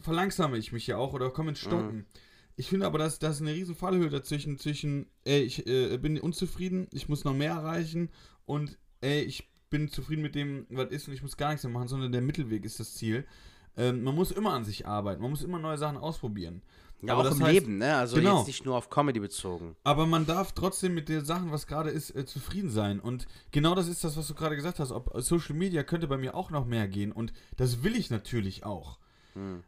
verlangsame 0.00 0.58
ich 0.58 0.72
mich 0.72 0.86
ja 0.86 0.96
auch 0.96 1.12
oder 1.12 1.30
komme 1.30 1.50
ins 1.50 1.60
Stocken. 1.60 2.06
Ich 2.56 2.68
finde 2.68 2.86
aber, 2.86 2.98
dass 2.98 3.18
das 3.18 3.40
eine 3.40 3.52
riesen 3.52 3.74
Fallhöhe 3.74 4.08
dazwischen, 4.08 4.58
zwischen, 4.58 5.06
ey, 5.24 5.42
ich 5.42 5.66
äh, 5.66 5.98
bin 5.98 6.18
unzufrieden, 6.18 6.88
ich 6.90 7.08
muss 7.08 7.24
noch 7.24 7.34
mehr 7.34 7.52
erreichen 7.52 8.10
und, 8.46 8.78
ey, 9.00 9.22
ich 9.22 9.50
bin 9.70 9.88
zufrieden 9.88 10.22
mit 10.22 10.34
dem, 10.34 10.66
was 10.70 10.90
ist 10.90 11.08
und 11.08 11.14
ich 11.14 11.22
muss 11.22 11.36
gar 11.36 11.48
nichts 11.50 11.64
mehr 11.64 11.72
machen, 11.72 11.88
sondern 11.88 12.12
der 12.12 12.22
Mittelweg 12.22 12.64
ist 12.64 12.78
das 12.80 12.94
Ziel. 12.94 13.26
Ähm, 13.76 14.02
man 14.04 14.14
muss 14.14 14.30
immer 14.30 14.52
an 14.52 14.64
sich 14.64 14.86
arbeiten, 14.86 15.20
man 15.20 15.30
muss 15.30 15.42
immer 15.42 15.58
neue 15.58 15.76
Sachen 15.78 15.96
ausprobieren. 15.98 16.62
ja, 17.02 17.12
aber 17.12 17.22
auch 17.22 17.28
das 17.28 17.38
im 17.38 17.44
heißt- 17.44 17.52
Leben, 17.52 17.76
ne? 17.78 17.94
Also 17.96 18.16
Genau. 18.16 18.38
jetzt 18.38 18.46
nicht 18.46 18.64
nur 18.64 18.74
auf 18.76 18.88
Comedy 18.88 19.20
bezogen. 19.20 19.76
Aber 19.84 20.06
man 20.06 20.24
darf 20.24 20.52
trotzdem 20.52 20.94
mit 20.94 21.10
den 21.10 21.24
Sachen, 21.26 21.52
was 21.52 21.66
gerade 21.66 21.90
ist, 21.90 22.10
äh, 22.16 22.24
zufrieden 22.24 22.70
sein. 22.70 23.00
Und 23.00 23.26
genau 23.50 23.74
das 23.74 23.86
ist 23.88 24.02
das, 24.02 24.16
was 24.16 24.28
du 24.28 24.34
gerade 24.34 24.56
gesagt 24.56 24.78
hast. 24.80 24.92
Ob 24.92 25.10
Social 25.22 25.54
Media 25.54 25.82
könnte 25.82 26.06
bei 26.08 26.16
mir 26.16 26.34
auch 26.34 26.50
noch 26.50 26.64
mehr 26.64 26.88
gehen. 26.88 27.12
Und 27.12 27.34
das 27.58 27.82
will 27.82 27.96
ich 27.96 28.08
natürlich 28.10 28.64
auch. 28.64 28.98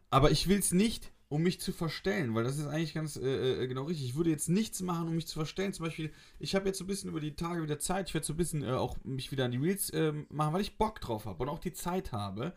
Aber 0.09 0.31
ich 0.31 0.47
will 0.47 0.57
es 0.57 0.71
nicht, 0.71 1.11
um 1.29 1.43
mich 1.43 1.61
zu 1.61 1.71
verstellen, 1.71 2.33
weil 2.33 2.43
das 2.43 2.57
ist 2.57 2.65
eigentlich 2.65 2.95
ganz 2.95 3.15
äh, 3.15 3.63
äh, 3.63 3.67
genau 3.67 3.83
richtig. 3.83 4.07
Ich 4.07 4.15
würde 4.15 4.31
jetzt 4.31 4.49
nichts 4.49 4.81
machen, 4.81 5.07
um 5.07 5.15
mich 5.15 5.27
zu 5.27 5.35
verstellen. 5.35 5.73
Zum 5.73 5.85
Beispiel, 5.85 6.11
ich 6.39 6.55
habe 6.55 6.65
jetzt 6.65 6.79
so 6.79 6.83
ein 6.83 6.87
bisschen 6.87 7.11
über 7.11 7.19
die 7.19 7.35
Tage 7.35 7.61
wieder 7.61 7.77
Zeit. 7.77 8.09
Ich 8.09 8.15
werde 8.15 8.25
so 8.25 8.33
ein 8.33 8.37
bisschen 8.37 8.63
äh, 8.63 8.71
auch 8.71 8.97
mich 9.03 9.31
wieder 9.31 9.45
an 9.45 9.51
die 9.51 9.59
Reels 9.59 9.93
ähm, 9.93 10.25
machen, 10.29 10.53
weil 10.53 10.61
ich 10.61 10.77
Bock 10.77 10.99
drauf 10.99 11.25
habe 11.25 11.43
und 11.43 11.49
auch 11.49 11.59
die 11.59 11.71
Zeit 11.73 12.11
habe. 12.11 12.53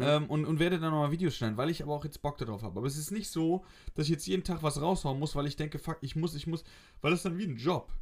Ähm, 0.00 0.30
und, 0.30 0.46
und 0.46 0.58
werde 0.58 0.80
dann 0.80 0.92
nochmal 0.92 1.10
Videos 1.10 1.36
schneiden, 1.36 1.58
weil 1.58 1.68
ich 1.68 1.82
aber 1.82 1.92
auch 1.92 2.04
jetzt 2.04 2.22
Bock 2.22 2.38
darauf 2.38 2.62
habe. 2.62 2.78
Aber 2.78 2.86
es 2.86 2.96
ist 2.96 3.10
nicht 3.10 3.28
so, 3.28 3.66
dass 3.94 4.06
ich 4.06 4.12
jetzt 4.12 4.26
jeden 4.26 4.44
Tag 4.44 4.62
was 4.62 4.80
raushauen 4.80 5.18
muss, 5.18 5.36
weil 5.36 5.46
ich 5.46 5.56
denke, 5.56 5.78
fuck, 5.78 5.98
ich 6.00 6.16
muss, 6.16 6.34
ich 6.34 6.46
muss, 6.46 6.64
weil 7.02 7.10
das 7.10 7.20
ist 7.20 7.26
dann 7.26 7.36
wie 7.36 7.44
ein 7.44 7.58
Job. 7.58 7.92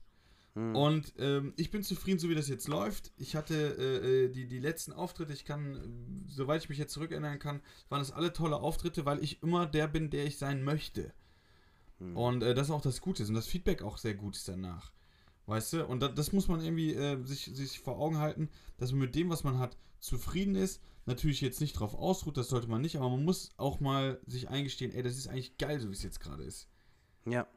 Und 0.55 1.15
ähm, 1.19 1.53
ich 1.57 1.73
bin 1.73 1.83
zufrieden, 1.83 2.21
so 2.21 2.29
wie 2.29 2.35
das 2.37 2.49
jetzt 2.49 2.69
läuft. 2.69 3.13
Ich 3.17 3.35
hatte 3.35 3.55
äh, 3.55 4.25
äh, 4.25 4.29
die, 4.29 4.47
die 4.47 4.61
letzten 4.61 4.93
Auftritte, 4.93 5.33
ich 5.33 5.45
kann, 5.45 5.75
äh, 5.75 6.31
soweit 6.31 6.63
ich 6.63 6.69
mich 6.69 6.79
jetzt 6.79 6.93
zurückerinnern 6.93 7.41
kann, 7.41 7.61
waren 7.89 7.99
das 7.99 8.13
alle 8.13 8.33
tolle 8.33 8.57
Auftritte, 8.57 9.05
weil 9.05 9.23
ich 9.23 9.43
immer 9.43 9.67
der 9.67 9.89
bin, 9.89 10.11
der 10.11 10.27
ich 10.27 10.39
sein 10.39 10.63
möchte. 10.63 11.13
Mhm. 11.99 12.17
Und 12.17 12.43
äh, 12.45 12.55
das 12.55 12.69
ist 12.69 12.73
auch 12.73 12.83
das 12.83 13.01
Gute 13.01 13.25
ist 13.25 13.29
und 13.31 13.35
das 13.35 13.49
Feedback 13.49 13.83
auch 13.83 13.99
sehr 13.99 14.15
gut 14.15 14.37
ist 14.37 14.47
danach. 14.47 14.93
Weißt 15.47 15.73
du? 15.73 15.87
Und 15.87 16.01
das, 16.01 16.15
das 16.15 16.33
muss 16.33 16.47
man 16.47 16.61
irgendwie 16.61 16.95
äh, 16.95 17.21
sich, 17.25 17.47
sich 17.47 17.81
vor 17.81 17.99
Augen 17.99 18.19
halten, 18.19 18.49
dass 18.79 18.93
man 18.93 19.01
mit 19.01 19.17
dem, 19.17 19.31
was 19.31 19.43
man 19.43 19.59
hat, 19.59 19.77
zufrieden 19.99 20.55
ist. 20.55 20.81
Natürlich 21.07 21.41
jetzt 21.41 21.61
nicht 21.61 21.73
drauf 21.75 21.95
ausruht, 21.95 22.37
das 22.37 22.49
sollte 22.49 22.69
man 22.69 22.81
nicht, 22.81 22.97
aber 22.97 23.11
man 23.11 23.25
muss 23.25 23.51
auch 23.57 23.81
mal 23.81 24.21
sich 24.27 24.49
eingestehen, 24.49 24.93
ey, 24.93 25.03
das 25.03 25.19
ist 25.19 25.27
eigentlich 25.27 25.59
geil, 25.59 25.81
so 25.81 25.89
wie 25.89 25.95
es 25.95 26.03
jetzt 26.03 26.21
gerade 26.21 26.45
ist. 26.45 26.69
Ja. 27.27 27.49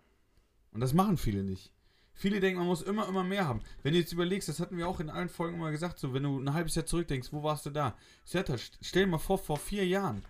Und 0.72 0.82
das 0.82 0.94
machen 0.94 1.18
viele 1.18 1.44
nicht. 1.44 1.72
Viele 2.20 2.40
denken, 2.40 2.58
man 2.58 2.68
muss 2.68 2.82
immer, 2.82 3.08
immer 3.08 3.24
mehr 3.24 3.48
haben. 3.48 3.62
Wenn 3.84 3.94
du 3.94 4.00
jetzt 4.00 4.12
überlegst, 4.12 4.50
das 4.50 4.60
hatten 4.60 4.76
wir 4.76 4.88
auch 4.88 5.00
in 5.00 5.12
allen 5.12 5.30
Folgen 5.30 5.58
immer 5.58 5.70
gesagt, 5.70 6.00
so, 6.00 6.16
wenn 6.16 6.24
du 6.24 6.40
ein 6.40 6.52
halbes 6.52 6.74
Jahr 6.74 6.88
zurückdenkst, 6.88 7.32
wo 7.32 7.44
warst 7.44 7.68
du 7.68 7.70
da? 7.70 7.96
Serta, 8.26 8.56
stell 8.58 9.06
dir 9.06 9.12
mal 9.12 9.20
vor, 9.20 9.38
vor 9.38 9.58
vier 9.58 9.86
Jahren. 9.86 10.24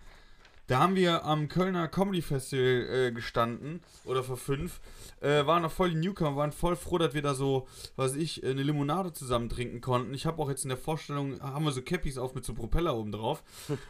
Da 0.68 0.80
haben 0.80 0.96
wir 0.96 1.24
am 1.24 1.48
Kölner 1.48 1.88
Comedy 1.88 2.20
Festival 2.20 3.08
äh, 3.08 3.10
gestanden, 3.10 3.80
oder 4.04 4.22
vor 4.22 4.36
fünf, 4.36 4.80
äh, 5.22 5.46
waren 5.46 5.62
noch 5.62 5.72
voll 5.72 5.90
die 5.90 5.96
Newcomer, 5.96 6.36
waren 6.36 6.52
voll 6.52 6.76
froh, 6.76 6.98
dass 6.98 7.14
wir 7.14 7.22
da 7.22 7.34
so, 7.34 7.66
was 7.96 8.14
ich, 8.14 8.44
eine 8.44 8.62
Limonade 8.62 9.14
zusammen 9.14 9.48
trinken 9.48 9.80
konnten. 9.80 10.12
Ich 10.12 10.26
habe 10.26 10.42
auch 10.42 10.50
jetzt 10.50 10.64
in 10.64 10.68
der 10.68 10.76
Vorstellung, 10.76 11.40
haben 11.40 11.64
wir 11.64 11.72
so 11.72 11.80
Cappies 11.80 12.18
auf 12.18 12.34
mit 12.34 12.44
so 12.44 12.52
Propeller 12.52 12.94
oben 12.94 13.12
drauf. 13.12 13.42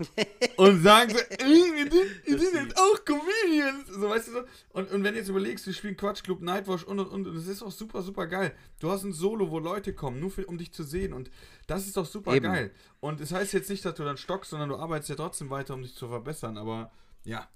und 0.56 0.80
sagen 0.80 1.10
so, 1.10 1.18
ey, 1.18 1.48
wir 1.48 1.90
sind, 1.90 2.26
wir 2.26 2.38
sind 2.38 2.54
jetzt 2.54 2.78
auch 2.78 3.04
Comedians. 3.04 3.88
So, 3.88 4.08
weißt 4.08 4.28
du 4.28 4.32
so? 4.32 4.38
Und, 4.70 4.92
und 4.92 5.02
wenn 5.02 5.14
du 5.14 5.18
jetzt 5.18 5.28
überlegst, 5.28 5.66
wir 5.66 5.74
spielen 5.74 5.96
Quatschclub, 5.96 6.40
Nightwash 6.42 6.84
und 6.84 7.00
und 7.00 7.08
und, 7.08 7.26
und 7.26 7.34
das 7.34 7.48
ist 7.48 7.60
auch 7.60 7.72
super, 7.72 8.02
super 8.02 8.28
geil. 8.28 8.54
Du 8.78 8.88
hast 8.92 9.02
ein 9.02 9.12
Solo, 9.12 9.50
wo 9.50 9.58
Leute 9.58 9.94
kommen, 9.94 10.20
nur 10.20 10.30
für, 10.30 10.46
um 10.46 10.58
dich 10.58 10.72
zu 10.72 10.84
sehen. 10.84 11.12
Und 11.12 11.28
das 11.66 11.86
ist 11.86 11.96
doch 11.96 12.06
super 12.06 12.36
Eben. 12.36 12.46
geil. 12.46 12.70
Und 13.00 13.20
es 13.20 13.28
das 13.28 13.38
heißt 13.38 13.52
jetzt 13.52 13.70
nicht, 13.70 13.84
dass 13.84 13.94
du 13.94 14.04
dann 14.04 14.16
stockst, 14.16 14.50
sondern 14.50 14.68
du 14.68 14.76
arbeitest 14.76 15.10
ja 15.10 15.16
trotzdem 15.16 15.50
weiter, 15.50 15.74
um 15.74 15.82
dich 15.82 15.94
zu 15.94 16.08
verbessern. 16.08 16.58
Aber 16.58 16.90
ja. 17.24 17.48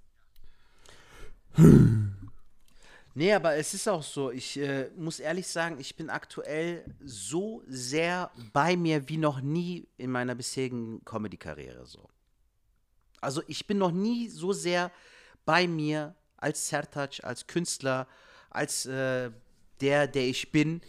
Nee, 3.14 3.34
aber 3.34 3.56
es 3.56 3.74
ist 3.74 3.88
auch 3.88 4.02
so. 4.02 4.30
Ich 4.30 4.58
äh, 4.58 4.88
muss 4.96 5.20
ehrlich 5.20 5.46
sagen, 5.46 5.78
ich 5.78 5.96
bin 5.96 6.08
aktuell 6.08 6.84
so 7.04 7.62
sehr 7.66 8.30
bei 8.52 8.74
mir 8.74 9.08
wie 9.08 9.18
noch 9.18 9.42
nie 9.42 9.86
in 9.98 10.10
meiner 10.10 10.34
bisherigen 10.34 11.04
Comedy-Karriere 11.04 11.84
so. 11.84 12.08
Also 13.20 13.42
ich 13.48 13.66
bin 13.66 13.78
noch 13.78 13.92
nie 13.92 14.28
so 14.28 14.52
sehr 14.52 14.90
bei 15.44 15.68
mir 15.68 16.14
als 16.38 16.68
Sertac, 16.68 17.22
als 17.22 17.46
Künstler, 17.46 18.08
als 18.48 18.86
äh, 18.86 19.30
der, 19.80 20.06
der 20.06 20.26
ich 20.26 20.50
bin, 20.50 20.80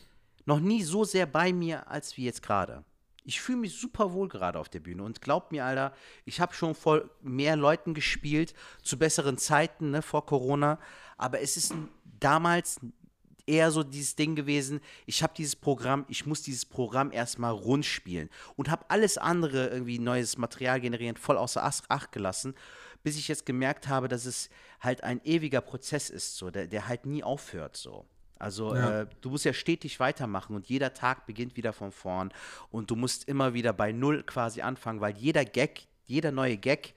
noch 0.46 0.60
nie 0.60 0.84
so 0.84 1.04
sehr 1.04 1.26
bei 1.26 1.52
mir 1.52 1.88
als 1.90 2.16
wie 2.16 2.26
jetzt 2.26 2.42
gerade. 2.42 2.86
Ich 3.26 3.42
fühle 3.42 3.60
mich 3.60 3.80
super 3.80 4.14
wohl 4.14 4.28
gerade 4.28 4.60
auf 4.60 4.70
der 4.70 4.80
Bühne. 4.80 5.04
Und 5.04 5.22
glaub 5.22 5.52
mir, 5.52 5.66
Alter, 5.66 5.94
ich 6.26 6.42
habe 6.42 6.54
schon 6.54 6.76
vor 6.76 7.10
mehr 7.22 7.56
Leuten 7.56 7.94
gespielt, 7.94 8.54
zu 8.82 8.98
besseren 8.98 9.38
Zeiten, 9.38 9.92
ne, 9.92 10.02
vor 10.02 10.26
Corona, 10.26 10.80
aber 11.18 11.42
es 11.42 11.58
ist 11.58 11.74
damals 12.20 12.80
eher 13.46 13.72
so 13.72 13.84
dieses 13.84 14.16
Ding 14.16 14.36
gewesen, 14.36 14.80
ich 15.06 15.22
habe 15.24 15.34
dieses 15.36 15.56
Programm, 15.56 16.06
ich 16.08 16.26
muss 16.26 16.42
dieses 16.42 16.66
Programm 16.66 17.12
erstmal 17.12 17.52
rund 17.52 17.86
spielen. 17.86 18.30
Und 18.56 18.70
habe 18.70 18.86
alles 18.90 19.18
andere 19.18 19.68
irgendwie 19.68 20.00
neues 20.00 20.38
Material 20.38 20.80
generieren 20.80 21.18
voll 21.18 21.38
außer 21.38 21.64
Acht 21.64 22.12
gelassen, 22.12 22.56
bis 23.04 23.18
ich 23.18 23.28
jetzt 23.28 23.46
gemerkt 23.46 23.88
habe, 23.88 24.08
dass 24.08 24.26
es 24.26 24.50
halt 24.80 25.04
ein 25.04 25.22
ewiger 25.24 25.62
Prozess 25.62 26.10
ist, 26.10 26.38
so, 26.38 26.52
der, 26.52 26.68
der 26.68 26.88
halt 26.88 27.06
nie 27.06 27.24
aufhört, 27.24 27.76
so. 27.76 28.06
Also 28.40 28.76
ja. 28.76 29.02
äh, 29.02 29.08
du 29.22 29.30
musst 29.30 29.46
ja 29.46 29.54
stetig 29.54 30.00
weitermachen 30.00 30.56
und 30.56 30.68
jeder 30.68 30.94
Tag 30.94 31.26
beginnt 31.26 31.56
wieder 31.56 31.74
von 31.74 31.92
vorn 31.92 32.34
und 32.72 32.92
du 32.92 32.96
musst 32.96 33.28
immer 33.28 33.54
wieder 33.54 33.74
bei 33.74 33.92
Null 33.92 34.24
quasi 34.24 34.62
anfangen, 34.62 35.02
weil 35.02 35.16
jeder 35.18 35.46
Gag, 35.46 35.88
jeder 36.06 36.32
neue 36.32 36.58
Gag 36.58 36.94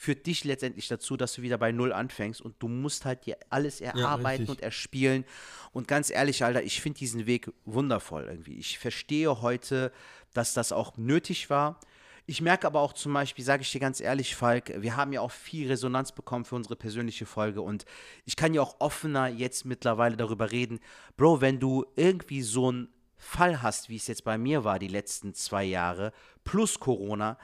führt 0.00 0.24
dich 0.26 0.44
letztendlich 0.44 0.88
dazu, 0.88 1.18
dass 1.18 1.34
du 1.34 1.42
wieder 1.42 1.58
bei 1.58 1.72
Null 1.72 1.92
anfängst 1.92 2.40
und 2.40 2.54
du 2.58 2.68
musst 2.68 3.04
halt 3.04 3.26
dir 3.26 3.36
alles 3.50 3.82
erarbeiten 3.82 4.46
ja, 4.46 4.50
und 4.50 4.62
erspielen. 4.62 5.26
Und 5.72 5.88
ganz 5.88 6.08
ehrlich, 6.08 6.42
Alter, 6.42 6.62
ich 6.62 6.80
finde 6.80 6.98
diesen 6.98 7.26
Weg 7.26 7.52
wundervoll 7.66 8.24
irgendwie. 8.24 8.56
Ich 8.56 8.78
verstehe 8.78 9.42
heute, 9.42 9.92
dass 10.32 10.54
das 10.54 10.72
auch 10.72 10.96
nötig 10.96 11.50
war. 11.50 11.78
Ich 12.30 12.40
merke 12.40 12.68
aber 12.68 12.78
auch 12.78 12.92
zum 12.92 13.12
Beispiel, 13.12 13.44
sage 13.44 13.62
ich 13.62 13.72
dir 13.72 13.80
ganz 13.80 14.00
ehrlich, 14.00 14.36
Falk, 14.36 14.72
wir 14.80 14.94
haben 14.94 15.12
ja 15.12 15.20
auch 15.20 15.32
viel 15.32 15.66
Resonanz 15.66 16.12
bekommen 16.12 16.44
für 16.44 16.54
unsere 16.54 16.76
persönliche 16.76 17.26
Folge 17.26 17.60
und 17.60 17.84
ich 18.24 18.36
kann 18.36 18.54
ja 18.54 18.62
auch 18.62 18.76
offener 18.78 19.26
jetzt 19.26 19.64
mittlerweile 19.64 20.16
darüber 20.16 20.52
reden. 20.52 20.78
Bro, 21.16 21.40
wenn 21.40 21.58
du 21.58 21.86
irgendwie 21.96 22.42
so 22.42 22.68
einen 22.68 22.88
Fall 23.16 23.62
hast, 23.62 23.88
wie 23.88 23.96
es 23.96 24.06
jetzt 24.06 24.22
bei 24.22 24.38
mir 24.38 24.62
war, 24.62 24.78
die 24.78 24.86
letzten 24.86 25.34
zwei 25.34 25.64
Jahre, 25.64 26.12
plus 26.44 26.78
Corona, 26.78 27.36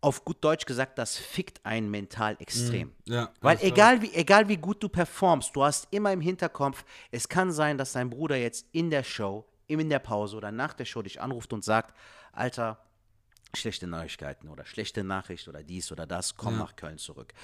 auf 0.00 0.24
gut 0.24 0.38
Deutsch 0.40 0.66
gesagt, 0.66 0.98
das 0.98 1.16
fickt 1.16 1.64
einen 1.64 1.88
mental 1.88 2.36
extrem. 2.40 2.88
Mm, 3.06 3.12
ja, 3.12 3.30
Weil 3.40 3.58
egal 3.60 4.02
wie, 4.02 4.12
egal 4.14 4.48
wie 4.48 4.56
gut 4.56 4.82
du 4.82 4.88
performst, 4.88 5.54
du 5.54 5.62
hast 5.62 5.86
immer 5.92 6.12
im 6.12 6.20
Hinterkopf, 6.20 6.84
es 7.12 7.28
kann 7.28 7.52
sein, 7.52 7.78
dass 7.78 7.92
dein 7.92 8.10
Bruder 8.10 8.34
jetzt 8.34 8.66
in 8.72 8.90
der 8.90 9.04
Show, 9.04 9.46
in 9.68 9.88
der 9.88 10.00
Pause 10.00 10.38
oder 10.38 10.50
nach 10.50 10.72
der 10.74 10.86
Show 10.86 11.02
dich 11.02 11.20
anruft 11.20 11.52
und 11.52 11.62
sagt, 11.62 11.94
Alter, 12.32 12.82
schlechte 13.54 13.86
Neuigkeiten 13.86 14.48
oder 14.48 14.64
schlechte 14.64 15.04
Nachricht 15.04 15.48
oder 15.48 15.62
dies 15.62 15.92
oder 15.92 16.06
das, 16.06 16.36
komm 16.36 16.54
ja. 16.54 16.60
nach 16.60 16.76
Köln 16.76 16.98
zurück. 16.98 17.34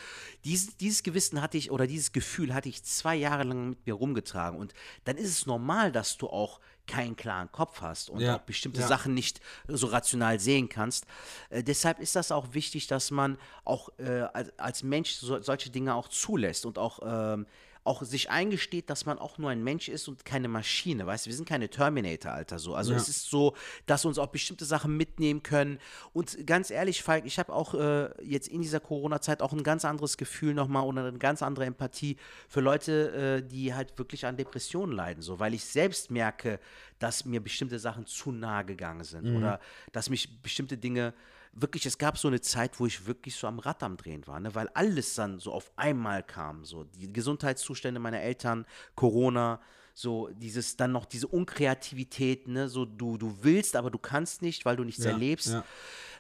Dies, 0.44 0.76
dieses 0.76 1.02
Gewissen 1.02 1.42
hatte 1.42 1.58
ich 1.58 1.70
oder 1.70 1.86
dieses 1.86 2.12
Gefühl 2.12 2.54
hatte 2.54 2.68
ich 2.68 2.82
zwei 2.84 3.14
Jahre 3.14 3.44
lang 3.44 3.70
mit 3.70 3.86
mir 3.86 3.94
rumgetragen 3.94 4.58
und 4.58 4.72
dann 5.04 5.16
ist 5.16 5.30
es 5.30 5.46
normal, 5.46 5.92
dass 5.92 6.16
du 6.16 6.28
auch 6.28 6.60
keinen 6.86 7.16
klaren 7.16 7.52
Kopf 7.52 7.82
hast 7.82 8.08
und 8.08 8.20
ja. 8.20 8.36
auch 8.36 8.40
bestimmte 8.40 8.80
ja. 8.80 8.88
Sachen 8.88 9.12
nicht 9.12 9.40
so 9.68 9.88
rational 9.88 10.40
sehen 10.40 10.70
kannst. 10.70 11.06
Äh, 11.50 11.62
deshalb 11.62 12.00
ist 12.00 12.16
das 12.16 12.32
auch 12.32 12.54
wichtig, 12.54 12.86
dass 12.86 13.10
man 13.10 13.38
auch 13.64 13.90
äh, 13.98 14.22
als, 14.32 14.58
als, 14.58 14.82
Mensch 14.82 15.12
so, 15.12 15.40
solche 15.42 15.68
Dinge 15.68 15.94
auch 15.94 16.08
zulässt 16.08 16.64
und 16.64 16.78
auch 16.78 17.00
ähm, 17.04 17.46
auch 17.84 18.02
sich 18.02 18.30
eingesteht, 18.30 18.90
dass 18.90 19.06
man 19.06 19.18
auch 19.18 19.38
nur 19.38 19.50
ein 19.50 19.62
Mensch 19.62 19.88
ist 19.88 20.08
und 20.08 20.24
keine 20.24 20.48
Maschine, 20.48 21.06
weißt 21.06 21.26
du, 21.26 21.30
wir 21.30 21.36
sind 21.36 21.48
keine 21.48 21.68
Terminator, 21.68 22.32
Alter, 22.32 22.58
so. 22.58 22.74
Also 22.74 22.92
ja. 22.92 22.98
es 22.98 23.08
ist 23.08 23.30
so, 23.30 23.54
dass 23.86 24.04
uns 24.04 24.18
auch 24.18 24.28
bestimmte 24.28 24.64
Sachen 24.64 24.96
mitnehmen 24.96 25.42
können 25.42 25.78
und 26.12 26.46
ganz 26.46 26.70
ehrlich, 26.70 27.02
Falk, 27.02 27.24
ich 27.26 27.38
habe 27.38 27.52
auch 27.52 27.74
äh, 27.74 28.10
jetzt 28.24 28.48
in 28.48 28.60
dieser 28.60 28.80
Corona-Zeit 28.80 29.42
auch 29.42 29.52
ein 29.52 29.62
ganz 29.62 29.84
anderes 29.84 30.16
Gefühl 30.16 30.54
nochmal 30.54 30.84
oder 30.84 31.06
eine 31.06 31.18
ganz 31.18 31.42
andere 31.42 31.64
Empathie 31.64 32.16
für 32.48 32.60
Leute, 32.60 33.42
äh, 33.42 33.48
die 33.48 33.74
halt 33.74 33.98
wirklich 33.98 34.26
an 34.26 34.36
Depressionen 34.36 34.94
leiden, 34.94 35.22
so, 35.22 35.38
weil 35.38 35.54
ich 35.54 35.64
selbst 35.64 36.10
merke, 36.10 36.60
dass 36.98 37.24
mir 37.24 37.40
bestimmte 37.40 37.78
Sachen 37.78 38.06
zu 38.06 38.32
nahe 38.32 38.64
gegangen 38.64 39.04
sind 39.04 39.24
mhm. 39.24 39.36
oder 39.36 39.60
dass 39.92 40.10
mich 40.10 40.42
bestimmte 40.42 40.76
Dinge 40.76 41.14
wirklich, 41.60 41.86
es 41.86 41.98
gab 41.98 42.18
so 42.18 42.28
eine 42.28 42.40
Zeit, 42.40 42.78
wo 42.80 42.86
ich 42.86 43.06
wirklich 43.06 43.34
so 43.34 43.46
am 43.46 43.58
Rad 43.58 43.82
am 43.82 43.96
Drehen 43.96 44.26
war, 44.26 44.40
ne? 44.40 44.54
weil 44.54 44.68
alles 44.74 45.14
dann 45.14 45.38
so 45.38 45.52
auf 45.52 45.70
einmal 45.76 46.22
kam. 46.22 46.64
So 46.64 46.84
die 46.84 47.12
Gesundheitszustände 47.12 48.00
meiner 48.00 48.20
Eltern, 48.20 48.66
Corona, 48.94 49.60
so 49.98 50.28
dieses 50.32 50.76
dann 50.76 50.92
noch 50.92 51.06
diese 51.06 51.26
Unkreativität, 51.26 52.46
ne, 52.46 52.68
so 52.68 52.84
du 52.84 53.18
du 53.18 53.38
willst, 53.42 53.74
aber 53.74 53.90
du 53.90 53.98
kannst 53.98 54.42
nicht, 54.42 54.64
weil 54.64 54.76
du 54.76 54.84
nichts 54.84 55.02
ja, 55.02 55.10
erlebst. 55.10 55.48
Ja. 55.48 55.64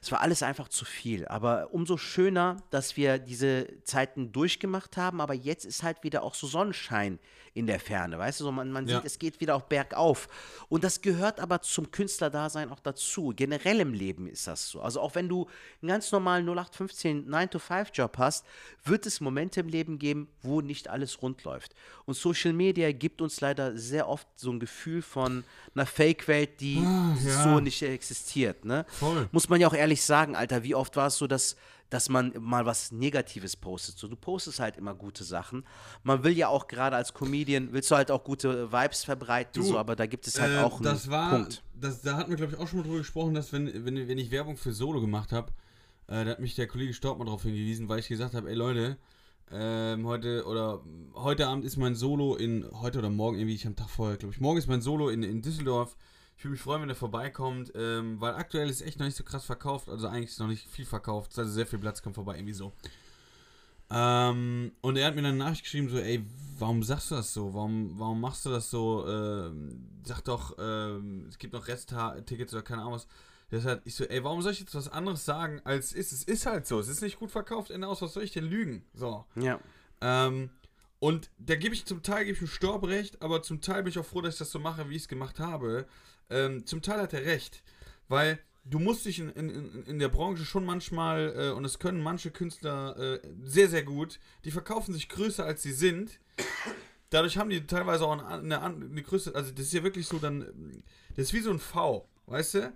Es 0.02 0.10
war 0.10 0.20
alles 0.20 0.42
einfach 0.42 0.68
zu 0.68 0.84
viel. 0.84 1.26
Aber 1.28 1.72
umso 1.72 1.96
schöner, 1.96 2.56
dass 2.70 2.96
wir 2.96 3.18
diese 3.18 3.68
Zeiten 3.84 4.32
durchgemacht 4.32 4.96
haben. 4.96 5.20
Aber 5.20 5.34
jetzt 5.34 5.64
ist 5.64 5.82
halt 5.82 6.02
wieder 6.02 6.22
auch 6.22 6.34
so 6.34 6.46
Sonnenschein 6.46 7.18
in 7.58 7.66
der 7.66 7.80
Ferne. 7.80 8.18
Weißt 8.18 8.38
du, 8.40 8.44
so 8.44 8.52
man, 8.52 8.70
man 8.70 8.86
ja. 8.86 8.96
sieht, 8.96 9.04
es 9.04 9.18
geht 9.18 9.40
wieder 9.40 9.56
auch 9.56 9.62
bergauf. 9.62 10.28
Und 10.68 10.84
das 10.84 11.00
gehört 11.00 11.40
aber 11.40 11.60
zum 11.60 11.90
Künstlerdasein 11.90 12.70
auch 12.70 12.78
dazu. 12.78 13.32
Generell 13.34 13.80
im 13.80 13.92
Leben 13.92 14.28
ist 14.28 14.46
das 14.46 14.68
so. 14.68 14.80
Also 14.80 15.00
auch 15.00 15.16
wenn 15.16 15.28
du 15.28 15.48
einen 15.82 15.88
ganz 15.88 16.12
normalen 16.12 16.48
0815 16.48 17.28
9-to-5-Job 17.28 18.16
hast, 18.18 18.46
wird 18.84 19.06
es 19.06 19.20
Momente 19.20 19.60
im 19.60 19.68
Leben 19.68 19.98
geben, 19.98 20.28
wo 20.42 20.60
nicht 20.60 20.88
alles 20.88 21.20
rund 21.20 21.42
läuft. 21.42 21.74
Und 22.06 22.14
Social 22.14 22.52
Media 22.52 22.92
gibt 22.92 23.20
uns 23.20 23.40
leider 23.40 23.76
sehr 23.76 24.08
oft 24.08 24.28
so 24.36 24.52
ein 24.52 24.60
Gefühl 24.60 25.02
von 25.02 25.42
einer 25.74 25.86
Fake-Welt, 25.86 26.60
die 26.60 26.80
ah, 26.84 27.16
ja. 27.24 27.42
so 27.42 27.60
nicht 27.60 27.82
existiert. 27.82 28.64
Ne? 28.64 28.86
Muss 29.32 29.48
man 29.48 29.60
ja 29.60 29.66
auch 29.66 29.74
ehrlich 29.74 30.02
sagen, 30.04 30.36
Alter, 30.36 30.62
wie 30.62 30.76
oft 30.76 30.96
war 30.96 31.08
es 31.08 31.16
so, 31.16 31.26
dass 31.26 31.56
dass 31.90 32.08
man 32.08 32.32
mal 32.40 32.66
was 32.66 32.92
Negatives 32.92 33.56
postet. 33.56 33.98
So, 33.98 34.08
du 34.08 34.16
postest 34.16 34.60
halt 34.60 34.76
immer 34.76 34.94
gute 34.94 35.24
Sachen. 35.24 35.64
Man 36.02 36.22
will 36.24 36.32
ja 36.32 36.48
auch 36.48 36.68
gerade 36.68 36.96
als 36.96 37.14
Comedian, 37.14 37.72
willst 37.72 37.90
du 37.90 37.96
halt 37.96 38.10
auch 38.10 38.24
gute 38.24 38.70
Vibes 38.70 39.04
verbreiten, 39.04 39.62
du, 39.62 39.68
so, 39.68 39.78
aber 39.78 39.96
da 39.96 40.06
gibt 40.06 40.26
es 40.26 40.40
halt 40.40 40.54
äh, 40.54 40.62
auch 40.62 40.76
einen 40.76 40.84
das 40.84 41.10
war, 41.10 41.30
Punkt. 41.30 41.62
Das, 41.74 42.02
da 42.02 42.16
hatten 42.16 42.30
wir, 42.30 42.36
glaube 42.36 42.52
ich, 42.52 42.58
auch 42.58 42.68
schon 42.68 42.80
mal 42.80 42.84
drüber 42.84 42.98
gesprochen, 42.98 43.34
dass 43.34 43.52
wenn, 43.52 43.84
wenn, 43.84 44.08
wenn 44.08 44.18
ich 44.18 44.30
Werbung 44.30 44.56
für 44.56 44.72
Solo 44.72 45.00
gemacht 45.00 45.32
habe, 45.32 45.52
äh, 46.08 46.24
da 46.24 46.32
hat 46.32 46.40
mich 46.40 46.54
der 46.54 46.66
Kollege 46.66 46.92
Staub 46.92 47.18
mal 47.18 47.24
darauf 47.24 47.42
hingewiesen, 47.42 47.88
weil 47.88 48.00
ich 48.00 48.08
gesagt 48.08 48.34
habe, 48.34 48.48
ey 48.48 48.54
Leute, 48.54 48.98
ähm, 49.50 50.06
heute 50.06 50.44
oder 50.44 50.82
heute 51.14 51.46
Abend 51.46 51.64
ist 51.64 51.78
mein 51.78 51.94
Solo 51.94 52.36
in, 52.36 52.66
heute 52.80 52.98
oder 52.98 53.08
morgen 53.08 53.38
irgendwie, 53.38 53.54
ich 53.54 53.66
am 53.66 53.76
Tag 53.76 53.88
vorher, 53.88 54.18
glaube 54.18 54.34
ich, 54.34 54.40
morgen 54.40 54.58
ist 54.58 54.66
mein 54.66 54.82
Solo 54.82 55.08
in, 55.08 55.22
in 55.22 55.40
Düsseldorf 55.40 55.96
ich 56.38 56.44
würde 56.44 56.52
mich 56.52 56.60
freuen, 56.60 56.82
wenn 56.82 56.88
er 56.88 56.94
vorbeikommt, 56.94 57.72
ähm, 57.74 58.20
weil 58.20 58.34
aktuell 58.34 58.70
ist 58.70 58.80
echt 58.80 59.00
noch 59.00 59.06
nicht 59.06 59.16
so 59.16 59.24
krass 59.24 59.44
verkauft. 59.44 59.88
Also 59.88 60.06
eigentlich 60.06 60.30
ist 60.30 60.38
noch 60.38 60.46
nicht 60.46 60.68
viel 60.68 60.86
verkauft. 60.86 61.36
Also 61.36 61.50
sehr 61.50 61.66
viel 61.66 61.80
Platz 61.80 62.00
kommt 62.00 62.14
vorbei, 62.14 62.36
irgendwie 62.36 62.54
so. 62.54 62.72
Ähm, 63.90 64.72
und 64.80 64.96
er 64.96 65.06
hat 65.06 65.14
mir 65.16 65.22
dann 65.22 65.32
eine 65.32 65.44
Nachricht 65.44 65.64
geschrieben, 65.64 65.88
so, 65.88 65.98
ey, 65.98 66.24
warum 66.58 66.82
sagst 66.82 67.10
du 67.10 67.16
das 67.16 67.32
so? 67.34 67.54
Warum, 67.54 67.98
warum 67.98 68.20
machst 68.20 68.46
du 68.46 68.50
das 68.50 68.70
so? 68.70 69.04
Ähm, 69.08 69.88
sag 70.04 70.22
doch, 70.24 70.54
ähm, 70.58 71.26
es 71.28 71.38
gibt 71.38 71.54
noch 71.54 71.66
Resttickets 71.66 72.52
oder 72.52 72.62
keine 72.62 72.82
Ahnung 72.82 72.94
was. 72.94 73.06
Deshalb, 73.50 73.84
ich 73.86 73.94
so, 73.94 74.04
ey, 74.04 74.22
warum 74.22 74.42
soll 74.42 74.52
ich 74.52 74.60
jetzt 74.60 74.74
was 74.74 74.88
anderes 74.88 75.24
sagen, 75.24 75.60
als 75.64 75.86
es 75.86 75.92
ist? 75.94 76.12
Es 76.12 76.24
ist 76.24 76.46
halt 76.46 76.66
so, 76.66 76.78
es 76.78 76.88
ist 76.88 77.00
nicht 77.00 77.18
gut 77.18 77.30
verkauft, 77.30 77.70
Ende 77.70 77.88
aus, 77.88 78.02
was 78.02 78.12
soll 78.12 78.22
ich 78.22 78.32
denn 78.32 78.44
lügen? 78.44 78.84
So. 78.94 79.24
Ja. 79.36 79.58
Ähm, 80.02 80.50
Und 81.00 81.30
da 81.38 81.56
gebe 81.56 81.74
ich 81.74 81.86
zum 81.86 82.02
Teil 82.02 82.26
gebe 82.26 82.36
ich 82.36 82.42
ihm 82.42 82.46
Storbrecht, 82.48 83.22
aber 83.22 83.42
zum 83.42 83.60
Teil 83.62 83.82
bin 83.82 83.90
ich 83.90 83.98
auch 83.98 84.04
froh, 84.04 84.20
dass 84.20 84.34
ich 84.34 84.38
das 84.38 84.50
so 84.52 84.58
mache, 84.58 84.90
wie 84.90 84.96
ich 84.96 85.02
es 85.02 85.08
gemacht 85.08 85.40
habe. 85.40 85.86
Ähm, 86.30 86.66
zum 86.66 86.82
Teil 86.82 87.00
hat 87.00 87.12
er 87.12 87.24
recht, 87.24 87.62
weil 88.08 88.38
du 88.64 88.78
musst 88.78 89.04
dich 89.04 89.18
in, 89.18 89.30
in, 89.30 89.84
in 89.86 89.98
der 89.98 90.08
Branche 90.08 90.44
schon 90.44 90.64
manchmal, 90.64 91.34
äh, 91.36 91.50
und 91.50 91.64
es 91.64 91.78
können 91.78 92.02
manche 92.02 92.30
Künstler 92.30 92.96
äh, 92.98 93.20
sehr, 93.44 93.68
sehr 93.68 93.82
gut, 93.82 94.18
die 94.44 94.50
verkaufen 94.50 94.92
sich 94.92 95.08
größer 95.08 95.44
als 95.44 95.62
sie 95.62 95.72
sind. 95.72 96.20
Dadurch 97.10 97.38
haben 97.38 97.48
die 97.48 97.66
teilweise 97.66 98.04
auch 98.04 98.18
eine, 98.18 98.62
eine, 98.62 99.02
Größe, 99.02 99.34
also 99.34 99.50
das 99.50 99.66
ist 99.66 99.72
ja 99.72 99.82
wirklich 99.82 100.06
so 100.06 100.18
dann, 100.18 100.82
das 101.16 101.26
ist 101.26 101.32
wie 101.32 101.40
so 101.40 101.50
ein 101.50 101.58
V, 101.58 102.06
weißt 102.26 102.54
du? 102.54 102.72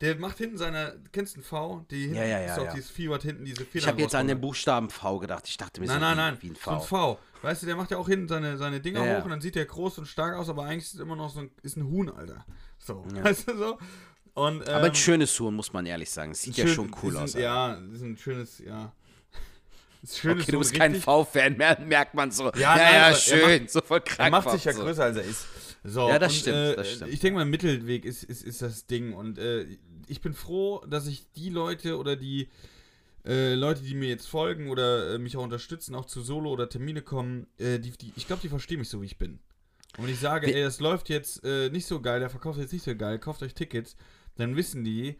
Der 0.00 0.16
macht 0.16 0.38
hinten 0.38 0.56
seine, 0.56 0.98
kennst 1.12 1.36
du 1.36 1.40
ein 1.40 1.42
V? 1.42 1.84
Die 1.90 2.04
hinten 2.04 2.16
ja, 2.16 2.24
ja, 2.24 2.40
ja, 2.40 2.54
ist 2.54 2.58
auch 2.58 2.64
ja. 2.64 2.72
dieses 2.72 2.88
Vieh, 2.88 3.10
was 3.10 3.22
hinten 3.22 3.44
diese 3.44 3.66
Federn 3.66 3.80
Ich 3.80 3.86
habe 3.86 4.00
jetzt 4.00 4.14
an 4.14 4.28
den 4.28 4.40
Buchstaben 4.40 4.88
V 4.88 5.18
gedacht. 5.18 5.46
Ich 5.46 5.58
dachte 5.58 5.78
mir 5.78 5.88
Nein, 5.88 5.96
so 5.96 6.00
nein, 6.00 6.14
wie, 6.14 6.20
nein. 6.20 6.38
wie 6.40 6.48
ein 6.48 6.54
So 6.54 6.70
ein 6.70 6.80
V. 6.80 6.86
V. 6.86 7.18
Weißt 7.42 7.62
du, 7.62 7.66
der 7.66 7.76
macht 7.76 7.90
ja 7.90 7.98
auch 7.98 8.08
hinten 8.08 8.26
seine, 8.26 8.56
seine 8.56 8.80
Dinger 8.80 9.04
Ja, 9.04 9.12
ja. 9.12 9.18
hoch 9.18 9.24
und 9.24 9.30
dann 9.30 9.42
sieht 9.42 9.56
der 9.56 9.66
groß 9.66 9.98
und 9.98 10.06
stark 10.06 10.36
aus, 10.36 10.48
aber 10.48 10.64
eigentlich 10.64 10.84
ist 10.84 10.94
es 10.94 11.00
immer 11.00 11.16
noch 11.16 11.28
so 11.28 11.40
ein, 11.40 11.50
ist 11.62 11.76
ein 11.76 11.86
Huhn, 11.86 12.08
Alter. 12.08 12.46
So, 12.84 13.04
Ja. 13.14 13.24
weißt 13.24 13.48
du 13.48 13.56
so? 13.56 13.78
Und, 14.34 14.62
ähm, 14.68 14.74
Aber 14.74 14.86
ein 14.86 14.94
schönes 14.94 15.38
Huhn, 15.38 15.54
muss 15.54 15.72
man 15.72 15.84
ehrlich 15.86 16.10
sagen. 16.10 16.34
Sieht 16.34 16.56
ja 16.56 16.66
schön- 16.66 16.74
schon 16.74 16.96
cool 17.02 17.16
ein, 17.16 17.22
aus. 17.24 17.34
Alter. 17.34 17.40
Ja, 17.40 17.74
ist 17.94 18.02
ein 18.02 18.16
schönes, 18.16 18.58
ja. 18.58 18.92
Schönes 20.08 20.44
Okay, 20.44 20.52
du 20.52 20.58
bist 20.60 20.72
kein 20.72 20.94
V-Fan 20.94 21.56
mehr, 21.58 21.78
merkt 21.80 22.14
man 22.14 22.30
so. 22.30 22.50
Ja, 22.54 22.76
Ja, 22.78 23.08
ja, 23.10 23.14
schön. 23.14 23.68
so 23.68 23.82
voll 23.82 24.00
krank. 24.00 24.28
Er 24.28 24.30
macht 24.30 24.50
sich 24.50 24.64
ja 24.64 24.72
so. 24.72 24.80
größer, 24.82 25.04
als 25.04 25.16
er 25.18 25.24
ist. 25.24 25.46
So, 25.84 26.08
Ja, 26.08 26.18
das 26.18 26.32
und, 26.32 26.38
stimmt, 26.38 26.56
Äh, 26.56 26.76
das 26.76 26.90
stimmt. 26.92 27.12
Ich 27.12 27.20
denke 27.20 27.38
mal, 27.38 27.44
Mittelweg 27.44 28.04
ist, 28.06 28.22
ist, 28.24 28.42
ist 28.42 28.62
das 28.62 28.86
Ding. 28.86 29.12
Und 29.12 29.38
äh, 29.38 29.66
ich 30.08 30.20
bin 30.22 30.32
froh, 30.32 30.82
dass 30.88 31.06
ich 31.06 31.30
die 31.32 31.50
Leute 31.50 31.98
oder 31.98 32.16
die 32.16 32.48
äh, 33.26 33.54
Leute, 33.54 33.82
die 33.82 33.94
mir 33.94 34.08
jetzt 34.08 34.26
folgen 34.26 34.70
oder 34.70 35.14
äh, 35.14 35.18
mich 35.18 35.36
auch 35.36 35.42
unterstützen, 35.42 35.94
auch 35.94 36.06
zu 36.06 36.22
Solo 36.22 36.50
oder 36.50 36.68
Termine 36.70 37.02
kommen, 37.02 37.46
äh, 37.58 37.78
die, 37.78 37.90
die, 37.90 38.12
ich 38.16 38.26
glaube, 38.26 38.40
die 38.40 38.48
verstehen 38.48 38.78
mich 38.78 38.88
so, 38.88 39.02
wie 39.02 39.06
ich 39.06 39.18
bin. 39.18 39.38
Und 39.96 40.04
wenn 40.04 40.12
ich 40.12 40.20
sage, 40.20 40.54
ey, 40.54 40.62
das 40.62 40.80
läuft 40.80 41.08
jetzt 41.08 41.44
äh, 41.44 41.68
nicht 41.70 41.86
so 41.86 42.00
geil, 42.00 42.20
der 42.20 42.30
verkauft 42.30 42.58
jetzt 42.58 42.72
nicht 42.72 42.84
so 42.84 42.94
geil, 42.94 43.18
kauft 43.18 43.42
euch 43.42 43.54
Tickets, 43.54 43.96
dann 44.36 44.56
wissen 44.56 44.84
die, 44.84 45.18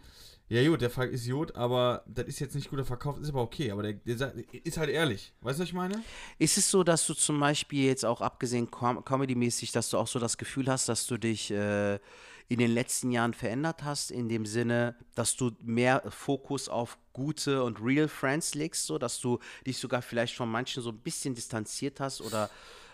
ja 0.50 0.68
gut, 0.68 0.80
der 0.80 0.90
ist 1.10 1.24
Idiot, 1.24 1.54
aber 1.54 2.02
das 2.08 2.26
ist 2.26 2.40
jetzt 2.40 2.56
nicht 2.56 2.70
guter 2.70 2.84
Verkauf, 2.84 3.18
ist 3.20 3.28
aber 3.28 3.42
okay, 3.42 3.70
aber 3.70 3.84
der, 3.84 3.94
der 3.94 4.34
ist 4.64 4.78
halt 4.78 4.90
ehrlich. 4.90 5.32
Weißt 5.42 5.58
du, 5.58 5.62
was 5.62 5.68
ich 5.68 5.74
meine? 5.74 6.02
Ist 6.40 6.58
es 6.58 6.68
so, 6.68 6.82
dass 6.82 7.06
du 7.06 7.14
zum 7.14 7.38
Beispiel 7.38 7.84
jetzt 7.84 8.04
auch 8.04 8.20
abgesehen 8.20 8.68
com 8.68 9.04
comedy-mäßig, 9.04 9.70
dass 9.70 9.90
du 9.90 9.98
auch 9.98 10.08
so 10.08 10.18
das 10.18 10.38
Gefühl 10.38 10.66
hast, 10.66 10.88
dass 10.88 11.06
du 11.06 11.18
dich 11.18 11.52
äh, 11.52 12.00
in 12.48 12.58
den 12.58 12.72
letzten 12.72 13.12
Jahren 13.12 13.32
verändert 13.32 13.84
hast, 13.84 14.10
in 14.10 14.28
dem 14.28 14.44
Sinne, 14.44 14.96
dass 15.14 15.36
du 15.36 15.52
mehr 15.62 16.02
Fokus 16.08 16.68
auf 16.68 16.98
gute 17.12 17.62
und 17.62 17.78
real 17.80 18.08
Friends 18.08 18.56
legst, 18.56 18.86
so 18.86 18.98
dass 18.98 19.20
du 19.20 19.38
dich 19.64 19.78
sogar 19.78 20.02
vielleicht 20.02 20.34
von 20.34 20.50
manchen 20.50 20.82
so 20.82 20.90
ein 20.90 20.98
bisschen 20.98 21.36
distanziert 21.36 22.00
hast 22.00 22.20
oder 22.20 22.50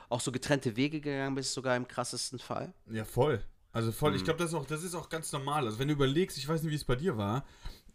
auch 0.08 0.20
so 0.20 0.32
getrennte 0.32 0.76
Wege 0.76 1.00
gegangen 1.00 1.34
bist, 1.34 1.52
sogar 1.52 1.76
im 1.76 1.86
krassesten 1.88 2.38
Fall? 2.38 2.72
Ja, 2.90 3.04
voll. 3.04 3.40
Also 3.72 3.92
voll. 3.92 4.10
Mhm. 4.12 4.16
Ich 4.16 4.24
glaube, 4.24 4.38
das, 4.38 4.48
ist 4.50 4.54
auch- 4.54 4.66
das 4.66 4.82
ist 4.82 4.94
auch 4.94 5.08
ganz 5.08 5.32
normal. 5.32 5.66
Also 5.66 5.78
wenn 5.78 5.88
du 5.88 5.94
überlegst, 5.94 6.38
ich 6.38 6.48
weiß 6.48 6.62
nicht, 6.62 6.70
wie 6.72 6.76
es 6.76 6.84
bei 6.84 6.96
dir 6.96 7.16
war, 7.18 7.44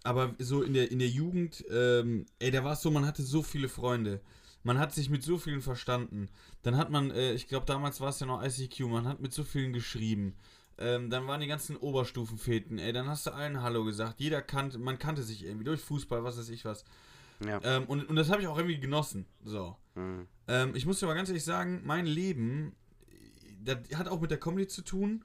aber 0.04 0.34
so 0.40 0.62
in 0.64 0.74
der, 0.74 0.92
in 0.92 1.00
der 1.00 1.08
Jugend, 1.10 1.64
ähm, 1.72 2.26
ey, 2.40 2.52
da 2.52 2.64
war 2.64 2.74
es 2.74 2.82
so, 2.82 2.92
man 2.92 3.06
hatte 3.06 3.24
so 3.24 3.42
viele 3.44 3.70
Freunde. 3.70 4.22
Man 4.64 4.78
hat 4.78 4.94
sich 4.94 5.10
mit 5.10 5.24
so 5.24 5.38
vielen 5.40 5.62
verstanden. 5.62 6.30
Dann 6.62 6.78
hat 6.78 6.92
man, 6.92 7.10
äh, 7.12 7.34
ich 7.34 7.48
glaube, 7.48 7.66
damals 7.66 8.00
war 8.00 8.10
es 8.10 8.20
ja 8.20 8.28
noch 8.28 8.44
ICQ, 8.44 8.82
man 8.82 9.08
hat 9.08 9.20
mit 9.20 9.34
so 9.34 9.44
vielen 9.44 9.74
geschrieben. 9.74 10.36
Ähm, 10.78 11.10
dann 11.10 11.28
waren 11.28 11.42
die 11.42 11.48
ganzen 11.48 11.78
Oberstufenfäten, 11.78 12.78
ey, 12.80 12.94
dann 12.94 13.08
hast 13.10 13.26
du 13.28 13.32
allen 13.34 13.62
Hallo 13.62 13.84
gesagt. 13.84 14.20
Jeder 14.20 14.42
kannte, 14.42 14.78
man 14.78 15.00
kannte 15.00 15.24
sich 15.24 15.44
irgendwie 15.46 15.64
durch 15.66 15.82
Fußball, 15.82 16.24
was 16.24 16.38
weiß 16.38 16.50
ich 16.50 16.66
was. 16.66 16.84
Ja. 17.46 17.60
Ähm, 17.64 17.86
und, 17.86 18.08
und 18.10 18.16
das 18.16 18.30
habe 18.30 18.42
ich 18.42 18.48
auch 18.48 18.58
irgendwie 18.58 18.80
genossen. 18.80 19.26
So. 19.44 19.76
Mhm. 19.96 20.28
Ähm, 20.48 20.76
ich 20.76 20.86
muss 20.86 21.00
dir 21.00 21.08
aber 21.08 21.16
ganz 21.16 21.30
ehrlich 21.30 21.44
sagen, 21.44 21.82
mein 21.84 22.06
Leben, 22.06 22.76
das 23.64 23.78
hat 23.96 24.08
auch 24.08 24.22
mit 24.22 24.32
der 24.32 24.40
Comedy 24.40 24.68
zu 24.68 24.84
tun. 24.84 25.24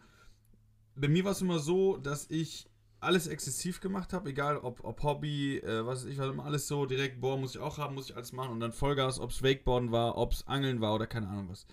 Bei 0.94 1.08
mir 1.08 1.24
war 1.24 1.32
es 1.32 1.42
immer 1.42 1.58
so, 1.58 1.96
dass 1.98 2.30
ich 2.30 2.68
alles 3.00 3.26
exzessiv 3.26 3.80
gemacht 3.80 4.12
habe, 4.12 4.30
egal 4.30 4.56
ob, 4.56 4.82
ob 4.82 5.02
Hobby, 5.02 5.58
äh, 5.58 5.84
was 5.84 6.04
weiß 6.04 6.10
ich, 6.10 6.18
war 6.18 6.30
immer 6.30 6.44
alles 6.44 6.66
so 6.66 6.86
direkt, 6.86 7.20
boah, 7.20 7.36
muss 7.36 7.54
ich 7.54 7.60
auch 7.60 7.78
haben, 7.78 7.94
muss 7.94 8.10
ich 8.10 8.16
alles 8.16 8.32
machen 8.32 8.52
und 8.52 8.60
dann 8.60 8.72
Vollgas, 8.72 9.20
ob 9.20 9.30
es 9.30 9.42
Wakeboarden 9.42 9.92
war, 9.92 10.16
ob 10.16 10.32
es 10.32 10.46
Angeln 10.46 10.80
war 10.80 10.94
oder 10.94 11.06
keine 11.06 11.28
Ahnung 11.28 11.48
was. 11.50 11.66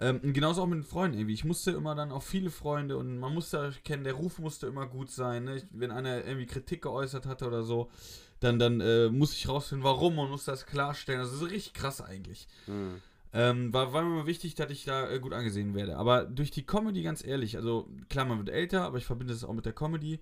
Ähm, 0.00 0.20
und 0.22 0.32
genauso 0.32 0.62
auch 0.62 0.66
mit 0.66 0.78
den 0.78 0.84
Freunden 0.84 1.18
irgendwie. 1.18 1.34
Ich 1.34 1.44
musste 1.44 1.70
immer 1.72 1.94
dann 1.94 2.12
auch 2.12 2.22
viele 2.22 2.50
Freunde 2.50 2.96
und 2.96 3.18
man 3.18 3.34
musste 3.34 3.72
kennen, 3.84 4.04
der 4.04 4.14
Ruf 4.14 4.38
musste 4.38 4.66
immer 4.66 4.86
gut 4.86 5.10
sein. 5.10 5.44
Ne? 5.44 5.56
Ich, 5.56 5.64
wenn 5.70 5.90
einer 5.90 6.24
irgendwie 6.24 6.46
Kritik 6.46 6.82
geäußert 6.82 7.26
hatte 7.26 7.46
oder 7.46 7.62
so, 7.62 7.90
dann, 8.40 8.58
dann 8.58 8.80
äh, 8.80 9.08
musste 9.08 9.36
ich 9.36 9.48
rausfinden, 9.48 9.84
warum 9.84 10.18
und 10.18 10.30
musste 10.30 10.50
das 10.50 10.66
klarstellen. 10.66 11.20
Also 11.20 11.36
so 11.36 11.46
richtig 11.46 11.74
krass 11.74 12.00
eigentlich. 12.00 12.46
Mhm. 12.66 13.00
Ähm, 13.32 13.72
war, 13.72 13.92
war 13.92 14.02
mir 14.02 14.14
immer 14.14 14.26
wichtig, 14.26 14.54
dass 14.54 14.70
ich 14.70 14.84
da 14.84 15.10
äh, 15.10 15.18
gut 15.18 15.32
angesehen 15.32 15.74
werde. 15.74 15.96
Aber 15.96 16.24
durch 16.24 16.50
die 16.50 16.64
Comedy, 16.64 17.02
ganz 17.02 17.24
ehrlich, 17.24 17.56
also 17.56 17.88
klar, 18.08 18.26
man 18.26 18.38
wird 18.38 18.50
älter, 18.50 18.82
aber 18.84 18.98
ich 18.98 19.06
verbinde 19.06 19.34
es 19.34 19.44
auch 19.44 19.52
mit 19.52 19.66
der 19.66 19.72
Comedy, 19.72 20.20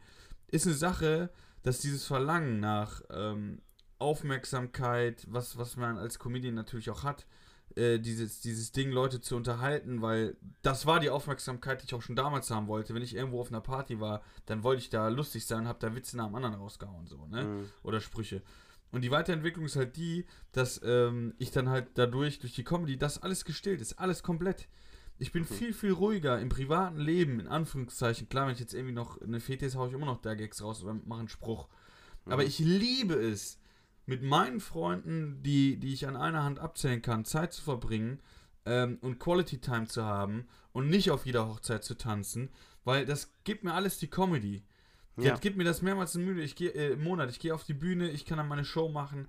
ist 0.49 0.67
eine 0.67 0.75
Sache, 0.75 1.31
dass 1.63 1.81
dieses 1.81 2.07
Verlangen 2.07 2.61
nach 2.61 3.03
ähm, 3.11 3.61
Aufmerksamkeit, 3.99 5.27
was, 5.29 5.59
was 5.59 5.77
man 5.77 5.99
als 5.99 6.19
Comedian 6.19 6.55
natürlich 6.55 6.91
auch 6.91 7.05
hat, 7.05 7.27
äh, 7.77 7.99
dieses, 7.99 8.41
dieses 8.41 8.73
Ding, 8.73 8.91
Leute 8.91 9.21
zu 9.21 9.37
unterhalten, 9.37 10.03
weil 10.03 10.37
das 10.63 10.87
war 10.87 11.01
die 11.01 11.11
Aufmerksamkeit, 11.11 11.83
die 11.83 11.87
ich 11.87 11.95
auch 11.95 12.03
schon 12.03 12.17
damals 12.17 12.51
haben 12.51 12.67
wollte. 12.67 12.95
Wenn 12.95 13.03
ich 13.03 13.15
irgendwo 13.15 13.41
auf 13.41 13.49
einer 13.49 13.61
Party 13.61 14.01
war, 14.01 14.23
dann 14.47 14.63
wollte 14.63 14.83
ich 14.83 14.91
da 14.91 15.09
lustig 15.09 15.47
sein, 15.47 15.69
hab 15.69 15.81
da 15.81 15.95
Witze 15.95 16.17
nach 16.17 16.27
dem 16.27 16.35
anderen 16.35 16.55
rausgehauen, 16.55 17.07
so, 17.07 17.27
ne? 17.27 17.45
Mhm. 17.45 17.71
oder 17.83 18.01
Sprüche. 18.01 18.43
Und 18.91 19.03
die 19.03 19.11
Weiterentwicklung 19.11 19.65
ist 19.65 19.77
halt 19.77 19.97
die, 19.97 20.27
dass 20.53 20.81
ähm, 20.85 21.35
ich 21.39 21.51
dann 21.51 21.71
halt 21.71 21.89
dadurch, 21.95 22.41
durch 22.41 22.53
die 22.53 22.65
Comedy, 22.65 22.99
das 22.99 23.23
alles 23.23 23.45
gestillt 23.45 23.81
ist, 23.81 23.99
alles 23.99 24.23
komplett. 24.23 24.69
Ich 25.19 25.33
bin 25.33 25.45
viel, 25.45 25.73
viel 25.73 25.93
ruhiger 25.93 26.41
im 26.41 26.49
privaten 26.49 26.99
Leben, 26.99 27.41
in 27.41 27.47
Anführungszeichen. 27.47 28.29
Klar, 28.29 28.47
wenn 28.47 28.55
ich 28.55 28.61
jetzt 28.61 28.75
irgendwie 28.75 28.95
noch 28.95 29.21
eine 29.21 29.41
Fete 29.41 29.65
ist, 29.65 29.77
haue 29.77 29.89
ich 29.89 29.95
immer 29.95 30.07
noch 30.07 30.21
da 30.21 30.35
Gags 30.35 30.63
raus 30.63 30.83
oder 30.83 30.95
mache 31.07 31.21
einen 31.21 31.29
Spruch. 31.29 31.69
Aber 32.27 32.45
ich 32.45 32.59
liebe 32.59 33.15
es, 33.15 33.59
mit 34.07 34.23
meinen 34.23 34.61
Freunden, 34.61 35.43
die, 35.43 35.79
die 35.79 35.93
ich 35.93 36.07
an 36.07 36.17
einer 36.17 36.43
Hand 36.43 36.59
abzählen 36.59 37.03
kann, 37.03 37.25
Zeit 37.25 37.53
zu 37.53 37.63
verbringen 37.63 38.21
ähm, 38.67 38.99
und 39.01 39.19
Quality 39.19 39.59
Time 39.59 39.87
zu 39.87 40.05
haben 40.05 40.47
und 40.73 40.89
nicht 40.89 41.11
auf 41.11 41.27
jeder 41.27 41.49
Hochzeit 41.49 41.85
zu 41.85 41.95
tanzen, 41.95 42.51
weil 42.85 43.07
das 43.07 43.33
gibt 43.45 43.65
mir 43.65 43.75
alles 43.75 43.99
die 43.99 44.09
Comedy. 44.09 44.65
Ja. 45.17 45.25
Ja. 45.25 45.37
Gibt 45.37 45.57
mir 45.57 45.65
das 45.65 45.83
mehrmals 45.83 46.15
im, 46.15 46.25
Müde, 46.25 46.43
ich 46.43 46.57
geh, 46.57 46.69
äh, 46.69 46.93
im 46.93 47.05
Monat. 47.05 47.31
Ich 47.31 47.39
gehe 47.39 47.55
auf 47.55 47.65
die 47.65 47.75
Bühne, 47.75 48.11
ich 48.11 48.25
kann 48.25 48.39
dann 48.39 48.49
meine 48.49 48.65
Show 48.65 48.89
machen. 48.89 49.29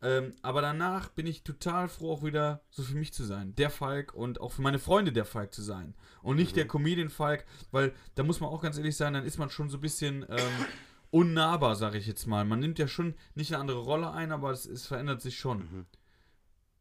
Ähm, 0.00 0.34
aber 0.42 0.60
danach 0.60 1.08
bin 1.08 1.26
ich 1.26 1.42
total 1.42 1.88
froh, 1.88 2.12
auch 2.12 2.22
wieder 2.22 2.62
so 2.70 2.82
für 2.82 2.94
mich 2.94 3.12
zu 3.12 3.24
sein. 3.24 3.54
Der 3.56 3.70
Falk 3.70 4.14
und 4.14 4.40
auch 4.40 4.52
für 4.52 4.62
meine 4.62 4.78
Freunde 4.78 5.12
der 5.12 5.24
Falk 5.24 5.54
zu 5.54 5.62
sein. 5.62 5.94
Und 6.22 6.36
nicht 6.36 6.56
der 6.56 6.68
Comedian 6.68 7.08
Falk, 7.08 7.46
weil 7.72 7.92
da 8.14 8.22
muss 8.22 8.40
man 8.40 8.50
auch 8.50 8.62
ganz 8.62 8.76
ehrlich 8.76 8.96
sein, 8.96 9.14
dann 9.14 9.24
ist 9.24 9.38
man 9.38 9.50
schon 9.50 9.70
so 9.70 9.78
ein 9.78 9.80
bisschen 9.80 10.24
ähm, 10.28 10.66
unnahbar, 11.14 11.76
sage 11.76 11.96
ich 11.98 12.06
jetzt 12.08 12.26
mal. 12.26 12.44
Man 12.44 12.58
nimmt 12.58 12.78
ja 12.80 12.88
schon 12.88 13.14
nicht 13.36 13.52
eine 13.52 13.60
andere 13.60 13.78
Rolle 13.78 14.10
ein, 14.10 14.32
aber 14.32 14.50
es, 14.50 14.66
es 14.66 14.86
verändert 14.86 15.22
sich 15.22 15.38
schon. 15.38 15.58
Mhm. 15.58 15.86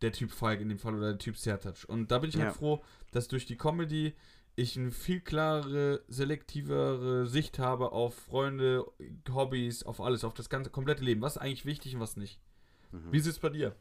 Der 0.01 0.11
Typ 0.11 0.31
Falk 0.31 0.59
in 0.59 0.69
dem 0.69 0.79
Fall 0.79 0.95
oder 0.95 1.09
der 1.11 1.19
Typ 1.19 1.37
Sertac. 1.37 1.85
Und 1.87 2.09
da 2.11 2.17
bin 2.19 2.29
ich 2.29 2.35
Ja. 2.35 2.45
halt 2.45 2.55
froh, 2.55 2.83
dass 3.11 3.27
durch 3.27 3.45
die 3.45 3.55
Comedy 3.57 4.15
ich 4.55 4.77
eine 4.77 4.91
viel 4.91 5.21
klarere, 5.21 6.01
selektivere 6.07 7.27
Sicht 7.27 7.59
habe 7.59 7.91
auf 7.91 8.15
Freunde, 8.15 8.85
Hobbys, 9.31 9.83
auf 9.83 10.01
alles, 10.01 10.23
auf 10.23 10.33
das 10.33 10.49
ganze 10.49 10.71
komplette 10.71 11.03
Leben. 11.03 11.21
Was 11.21 11.35
ist 11.35 11.41
eigentlich 11.41 11.65
wichtig 11.65 11.93
und 11.95 12.01
was 12.01 12.17
nicht. 12.17 12.39
Mhm. 12.91 13.11
Wie 13.11 13.17
ist 13.17 13.27
es 13.27 13.39
bei 13.39 13.49
dir? 13.49 13.75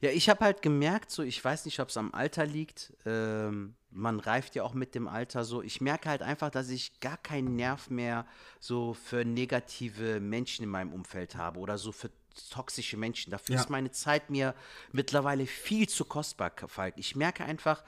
Ja, 0.00 0.10
ich 0.10 0.28
habe 0.28 0.44
halt 0.44 0.62
gemerkt, 0.62 1.10
so, 1.10 1.22
ich 1.22 1.42
weiß 1.42 1.64
nicht, 1.64 1.80
ob 1.80 1.88
es 1.88 1.96
am 1.96 2.12
Alter 2.12 2.46
liegt. 2.46 2.92
Ähm, 3.06 3.74
man 3.90 4.20
reift 4.20 4.54
ja 4.54 4.62
auch 4.62 4.74
mit 4.74 4.94
dem 4.94 5.08
Alter 5.08 5.44
so. 5.44 5.62
Ich 5.62 5.80
merke 5.80 6.08
halt 6.08 6.22
einfach, 6.22 6.50
dass 6.50 6.68
ich 6.68 7.00
gar 7.00 7.16
keinen 7.16 7.56
Nerv 7.56 7.88
mehr 7.88 8.26
so 8.60 8.94
für 8.94 9.24
negative 9.24 10.20
Menschen 10.20 10.62
in 10.64 10.68
meinem 10.68 10.92
Umfeld 10.92 11.34
habe 11.36 11.58
oder 11.58 11.78
so 11.78 11.92
für 11.92 12.10
toxische 12.50 12.96
Menschen. 12.96 13.30
Dafür 13.30 13.54
Ja. 13.54 13.60
ist 13.62 13.70
meine 13.70 13.90
Zeit 13.90 14.28
mir 14.28 14.54
mittlerweile 14.92 15.46
viel 15.46 15.88
zu 15.88 16.04
kostbar, 16.04 16.52
Falk. 16.68 16.94
Ich 16.98 17.16
merke 17.16 17.44
einfach, 17.44 17.82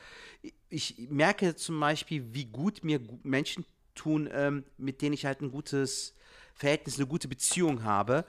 ich 0.70 0.96
merke 1.10 1.54
zum 1.56 1.78
Beispiel, 1.78 2.32
wie 2.32 2.46
gut 2.46 2.82
mir 2.84 3.00
Menschen 3.22 3.66
tun, 3.94 4.28
ähm, 4.32 4.64
mit 4.78 5.02
denen 5.02 5.12
ich 5.12 5.26
halt 5.26 5.42
ein 5.42 5.50
gutes 5.50 6.14
Verhältnis, 6.54 6.96
eine 6.96 7.06
gute 7.06 7.28
Beziehung 7.28 7.84
habe. 7.84 8.24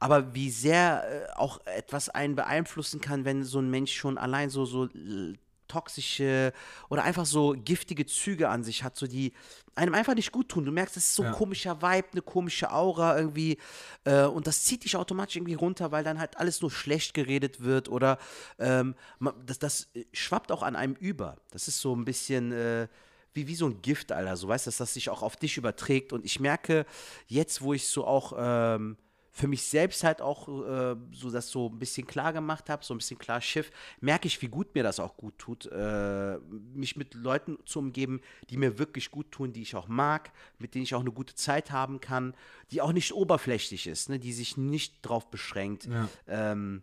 Aber 0.00 0.34
wie 0.34 0.50
sehr 0.50 1.04
äh, 1.30 1.36
auch 1.36 1.64
etwas 1.66 2.08
einen 2.08 2.34
beeinflussen 2.34 3.00
kann, 3.00 3.24
wenn 3.24 3.44
so 3.44 3.58
ein 3.60 3.70
Mensch 3.70 3.92
schon 3.92 4.18
allein 4.18 4.50
so, 4.50 4.64
so 4.64 4.86
äh, 4.86 5.34
toxische 5.68 6.52
oder 6.88 7.04
einfach 7.04 7.26
so 7.26 7.54
giftige 7.56 8.04
Züge 8.04 8.48
an 8.48 8.64
sich 8.64 8.82
hat, 8.82 8.96
so 8.96 9.06
die 9.06 9.32
einem 9.76 9.94
einfach 9.94 10.14
nicht 10.14 10.32
gut 10.32 10.48
tun. 10.48 10.64
Du 10.64 10.72
merkst, 10.72 10.96
das 10.96 11.04
ist 11.04 11.14
so 11.14 11.22
ein 11.22 11.32
Ja. 11.32 11.38
komischer 11.38 11.80
Vibe, 11.80 12.08
eine 12.12 12.22
komische 12.22 12.72
Aura 12.72 13.16
irgendwie. 13.16 13.56
Äh, 14.04 14.24
und 14.24 14.46
das 14.48 14.64
zieht 14.64 14.84
dich 14.84 14.96
automatisch 14.96 15.36
irgendwie 15.36 15.54
runter, 15.54 15.92
weil 15.92 16.02
dann 16.02 16.18
halt 16.18 16.36
alles 16.38 16.60
nur 16.60 16.70
schlecht 16.72 17.14
geredet 17.14 17.60
wird 17.62 17.88
oder 17.88 18.18
ähm, 18.58 18.96
das, 19.46 19.60
das 19.60 19.88
äh, 19.94 20.04
schwappt 20.12 20.50
auch 20.50 20.62
an 20.64 20.74
einem 20.76 20.94
über. 20.94 21.36
Das 21.50 21.68
ist 21.68 21.80
so 21.80 21.94
ein 21.94 22.04
bisschen. 22.04 22.52
Äh, 22.52 22.88
wie, 23.32 23.46
wie 23.46 23.54
so 23.54 23.66
ein 23.66 23.80
Gift, 23.80 24.10
Alter, 24.10 24.36
so 24.36 24.48
weißt 24.48 24.66
du, 24.66 24.70
dass 24.70 24.78
das 24.78 24.92
sich 24.94 25.08
auch 25.08 25.22
auf 25.22 25.36
dich 25.36 25.56
überträgt. 25.56 26.12
Und 26.12 26.24
ich 26.24 26.40
merke, 26.40 26.84
jetzt, 27.28 27.62
wo 27.62 27.72
ich 27.74 27.86
so 27.86 28.04
auch 28.04 28.32
ähm, 28.36 28.96
für 29.32 29.46
mich 29.46 29.62
selbst 29.62 30.02
halt 30.02 30.20
auch 30.20 30.48
äh, 30.48 30.96
so 31.12 31.30
das 31.30 31.50
so 31.50 31.68
ein 31.68 31.78
bisschen 31.78 32.06
klar 32.06 32.32
gemacht 32.32 32.68
habe, 32.68 32.84
so 32.84 32.94
ein 32.94 32.98
bisschen 32.98 33.18
klar 33.18 33.40
Schiff, 33.40 33.70
merke 34.00 34.26
ich, 34.26 34.42
wie 34.42 34.48
gut 34.48 34.74
mir 34.74 34.82
das 34.82 34.98
auch 34.98 35.16
gut 35.16 35.38
tut, 35.38 35.66
äh, 35.66 36.38
mich 36.74 36.96
mit 36.96 37.14
Leuten 37.14 37.58
zu 37.64 37.78
umgeben, 37.78 38.20
die 38.50 38.56
mir 38.56 38.78
wirklich 38.78 39.10
gut 39.10 39.30
tun, 39.30 39.52
die 39.52 39.62
ich 39.62 39.76
auch 39.76 39.88
mag, 39.88 40.32
mit 40.58 40.74
denen 40.74 40.82
ich 40.82 40.94
auch 40.94 41.00
eine 41.00 41.12
gute 41.12 41.34
Zeit 41.34 41.70
haben 41.70 42.00
kann, 42.00 42.34
die 42.72 42.82
auch 42.82 42.92
nicht 42.92 43.12
oberflächlich 43.12 43.86
ist, 43.86 44.08
ne, 44.08 44.18
die 44.18 44.32
sich 44.32 44.56
nicht 44.56 44.98
drauf 45.02 45.30
beschränkt. 45.30 45.86
Ja. 45.86 46.08
Ähm, 46.26 46.82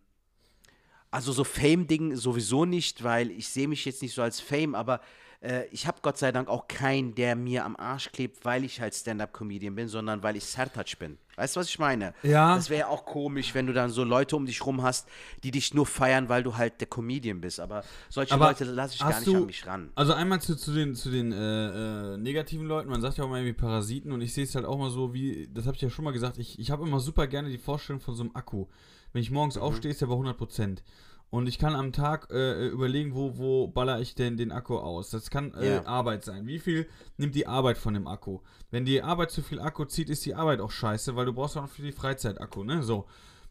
also 1.12 1.32
so 1.32 1.44
Fame-Ding 1.44 2.16
sowieso 2.16 2.66
nicht, 2.66 3.04
weil 3.04 3.32
ich 3.32 3.50
sehe 3.50 3.68
mich 3.68 3.86
jetzt 3.86 4.02
nicht 4.02 4.14
so 4.14 4.22
als 4.22 4.40
Fame, 4.40 4.76
aber 4.76 5.02
äh, 5.42 5.66
ich 5.68 5.88
habe 5.88 6.00
Gott 6.02 6.18
sei 6.18 6.32
Dank 6.32 6.48
auch 6.48 6.68
keinen, 6.68 7.16
der 7.16 7.36
mir 7.36 7.66
am 7.66 7.76
Arsch 7.76 8.12
klebt, 8.12 8.46
weil 8.46 8.64
ich 8.64 8.82
halt 8.82 8.94
Stand-Up-Comedian 8.94 9.76
bin, 9.76 9.88
sondern 9.88 10.24
weil 10.24 10.36
ich 10.36 10.46
Sertac 10.46 10.98
bin. 11.00 11.18
Weißt 11.38 11.56
du, 11.56 11.60
was 11.60 11.70
ich 11.70 11.78
meine? 11.78 12.16
Ja. 12.24 12.56
Das 12.56 12.72
wäre 12.72 12.80
ja 12.80 12.88
auch 12.88 13.06
komisch, 13.06 13.54
wenn 13.54 13.68
du 13.68 13.74
dann 13.74 13.92
so 13.92 14.04
Leute 14.04 14.36
um 14.36 14.48
dich 14.48 14.66
rum 14.66 14.82
hast, 14.82 15.08
die 15.44 15.52
dich 15.52 15.72
nur 15.72 15.86
feiern, 15.86 16.30
weil 16.30 16.42
du 16.42 16.58
halt 16.58 16.82
der 16.82 16.88
Comedian 16.88 17.42
bist. 17.42 17.60
Aber 17.60 17.84
solche 18.10 18.34
Aber 18.34 18.48
Leute 18.48 18.64
lasse 18.64 18.96
ich 18.96 19.02
gar 19.02 19.20
nicht 19.20 19.28
du, 19.28 19.38
an 19.38 19.46
mich 19.46 19.68
ran. 19.68 19.92
Also 19.94 20.14
einmal 20.14 20.42
zu, 20.42 20.56
zu 20.56 20.74
den, 20.74 20.96
zu 20.96 21.12
den 21.12 21.32
äh, 21.32 22.16
äh, 22.16 22.18
negativen 22.18 22.66
Leuten, 22.66 22.90
man 22.90 23.02
sagt 23.02 23.20
ja 23.20 23.24
auch 23.24 23.30
mal 23.30 23.38
irgendwie 23.38 23.54
Parasiten 23.54 24.12
und 24.12 24.22
ich 24.22 24.34
sehe 24.34 24.46
es 24.46 24.56
halt 24.56 24.66
auch 24.66 24.80
mal 24.80 24.90
so 24.90 25.14
wie, 25.14 25.48
das 25.54 25.68
habe 25.68 25.76
ich 25.76 25.82
ja 25.84 25.92
schon 25.92 26.06
mal 26.06 26.12
gesagt, 26.12 26.40
ich, 26.40 26.58
ich 26.58 26.72
habe 26.72 26.88
immer 26.88 27.00
super 27.00 27.28
gerne 27.28 27.50
die 27.50 27.60
Vorstellung 27.60 28.02
von 28.02 28.16
so 28.16 28.24
einem 28.24 28.36
Akku. 28.36 28.66
Wenn 29.14 29.22
ich 29.22 29.30
morgens 29.30 29.58
mhm. 29.58 29.62
aufstehe, 29.62 29.92
ist 29.92 30.02
der 30.02 30.08
bei 30.08 30.14
100 30.14 30.36
Prozent. 30.36 30.84
Und 31.30 31.48
ich 31.48 31.60
kann 31.60 31.76
am 31.76 31.92
Tag 31.92 32.30
äh, 32.32 32.68
überlegen, 32.68 33.14
wo, 33.14 33.38
wo 33.38 33.68
baller 33.68 34.00
ich 34.00 34.16
denn 34.16 34.38
den 34.38 34.52
Akku 34.52 34.78
aus. 34.78 35.10
Das 35.10 35.30
kann 35.30 35.54
äh, 35.56 35.76
ja. 35.76 35.86
Arbeit 35.86 36.24
sein. 36.24 36.48
Wie 36.48 36.60
viel 36.60 36.88
nimmt 37.18 37.36
die 37.36 37.48
Arbeit 37.48 37.78
von 37.78 37.94
dem 37.94 38.08
Akku? 38.08 38.40
Wenn 38.72 38.86
die 38.86 39.02
Arbeit 39.02 39.32
zu 39.32 39.42
viel 39.42 39.60
Akku 39.60 39.86
zieht, 39.86 40.10
ist 40.10 40.26
die 40.26 40.36
Arbeit 40.36 40.62
auch 40.62 40.72
scheiße, 40.72 41.16
weil 41.18 41.26
du 41.26 41.34
brauchst 41.34 41.58
auch 41.58 41.64
noch 41.64 41.70
für 41.70 41.82
die 41.82 41.92
Freizeit 41.92 42.40
Akku, 42.40 42.64
ne? 42.64 42.82
So. 42.82 43.08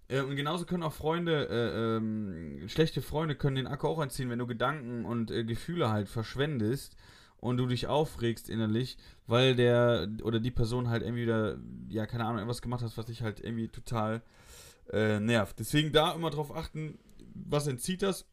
Äh, 0.08 0.20
und 0.20 0.36
genauso 0.36 0.64
können 0.64 0.84
auch 0.84 0.92
Freunde, 0.92 1.48
äh, 1.48 1.96
ähm, 1.96 2.66
schlechte 2.68 3.02
Freunde 3.02 3.34
können 3.34 3.56
den 3.56 3.66
Akku 3.66 3.88
auch 3.88 3.98
anziehen, 3.98 4.30
wenn 4.30 4.38
du 4.38 4.46
Gedanken 4.46 5.04
und 5.04 5.30
äh, 5.30 5.44
Gefühle 5.44 5.90
halt 5.90 6.08
verschwendest 6.08 6.96
und 7.38 7.58
du 7.58 7.66
dich 7.66 7.86
aufregst 7.88 8.48
innerlich, 8.48 8.96
weil 9.26 9.54
der 9.54 10.08
oder 10.22 10.40
die 10.40 10.50
Person 10.50 10.88
halt 10.88 11.02
irgendwie 11.02 11.22
wieder, 11.22 11.58
ja, 11.88 12.06
keine 12.06 12.24
Ahnung, 12.24 12.38
irgendwas 12.38 12.62
gemacht 12.62 12.82
hat, 12.82 12.96
was 12.96 13.06
dich 13.06 13.22
halt 13.22 13.40
irgendwie 13.40 13.68
total 13.68 14.22
äh, 14.92 15.20
nervt. 15.20 15.58
Deswegen 15.58 15.92
da 15.92 16.12
immer 16.14 16.30
drauf 16.30 16.54
achten, 16.54 16.98
was 17.44 17.66
entzieht 17.66 18.02
das? 18.02 18.26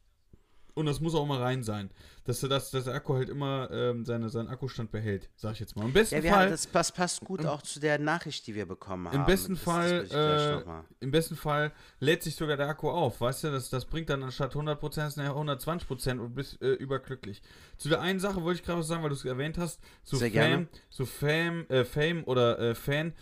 Und 0.75 0.87
das 0.87 0.99
muss 0.99 1.13
auch 1.13 1.23
immer 1.23 1.39
rein 1.39 1.61
sein. 1.63 1.91
Dass, 2.25 2.39
dass, 2.39 2.71
dass 2.71 2.85
der 2.85 2.95
Akku 2.95 3.13
halt 3.13 3.29
immer 3.29 3.69
ähm, 3.71 4.05
seine, 4.05 4.29
seinen 4.29 4.47
Akkustand 4.47 4.91
behält, 4.91 5.29
sag 5.35 5.53
ich 5.53 5.59
jetzt 5.59 5.75
mal. 5.75 5.85
Im 5.85 5.93
besten 5.93 6.23
ja, 6.23 6.31
Fall. 6.31 6.45
Haben, 6.45 6.51
das 6.51 6.65
passt, 6.65 6.95
passt 6.95 7.19
gut 7.19 7.41
im, 7.41 7.47
auch 7.47 7.61
zu 7.61 7.79
der 7.79 7.99
Nachricht, 7.99 8.47
die 8.47 8.55
wir 8.55 8.65
bekommen 8.65 9.07
haben. 9.07 9.15
Im 9.15 9.25
besten 9.25 9.53
das, 9.53 9.63
Fall, 9.63 10.07
das 10.07 10.63
äh, 10.63 10.63
im 11.01 11.11
besten 11.11 11.35
Fall 11.35 11.73
lädt 11.99 12.23
sich 12.23 12.35
sogar 12.35 12.57
der 12.57 12.69
Akku 12.69 12.89
auf, 12.89 13.21
weißt 13.21 13.43
du? 13.43 13.51
Das, 13.51 13.69
das 13.69 13.85
bringt 13.85 14.09
dann 14.09 14.23
anstatt 14.23 14.55
100% 14.55 15.17
nachher 15.17 15.35
120% 15.35 16.19
und 16.19 16.33
bist 16.33 16.61
äh, 16.61 16.71
überglücklich. 16.71 17.41
Zu 17.77 17.89
der 17.89 18.01
einen 18.01 18.19
Sache 18.19 18.41
wollte 18.41 18.61
ich 18.61 18.65
gerade 18.65 18.79
was 18.79 18.87
sagen, 18.87 19.03
weil 19.03 19.09
du 19.09 19.15
es 19.15 19.25
erwähnt 19.25 19.57
hast. 19.57 19.79
So 20.03 20.17
Sehr 20.17 20.31
Fame, 20.31 20.49
gerne. 20.49 20.67
so 20.89 21.05
Fame, 21.05 21.69
äh, 21.69 21.83
Fame 21.83 22.23
oder 22.23 22.57
äh, 22.57 22.73
Fan 22.73 23.13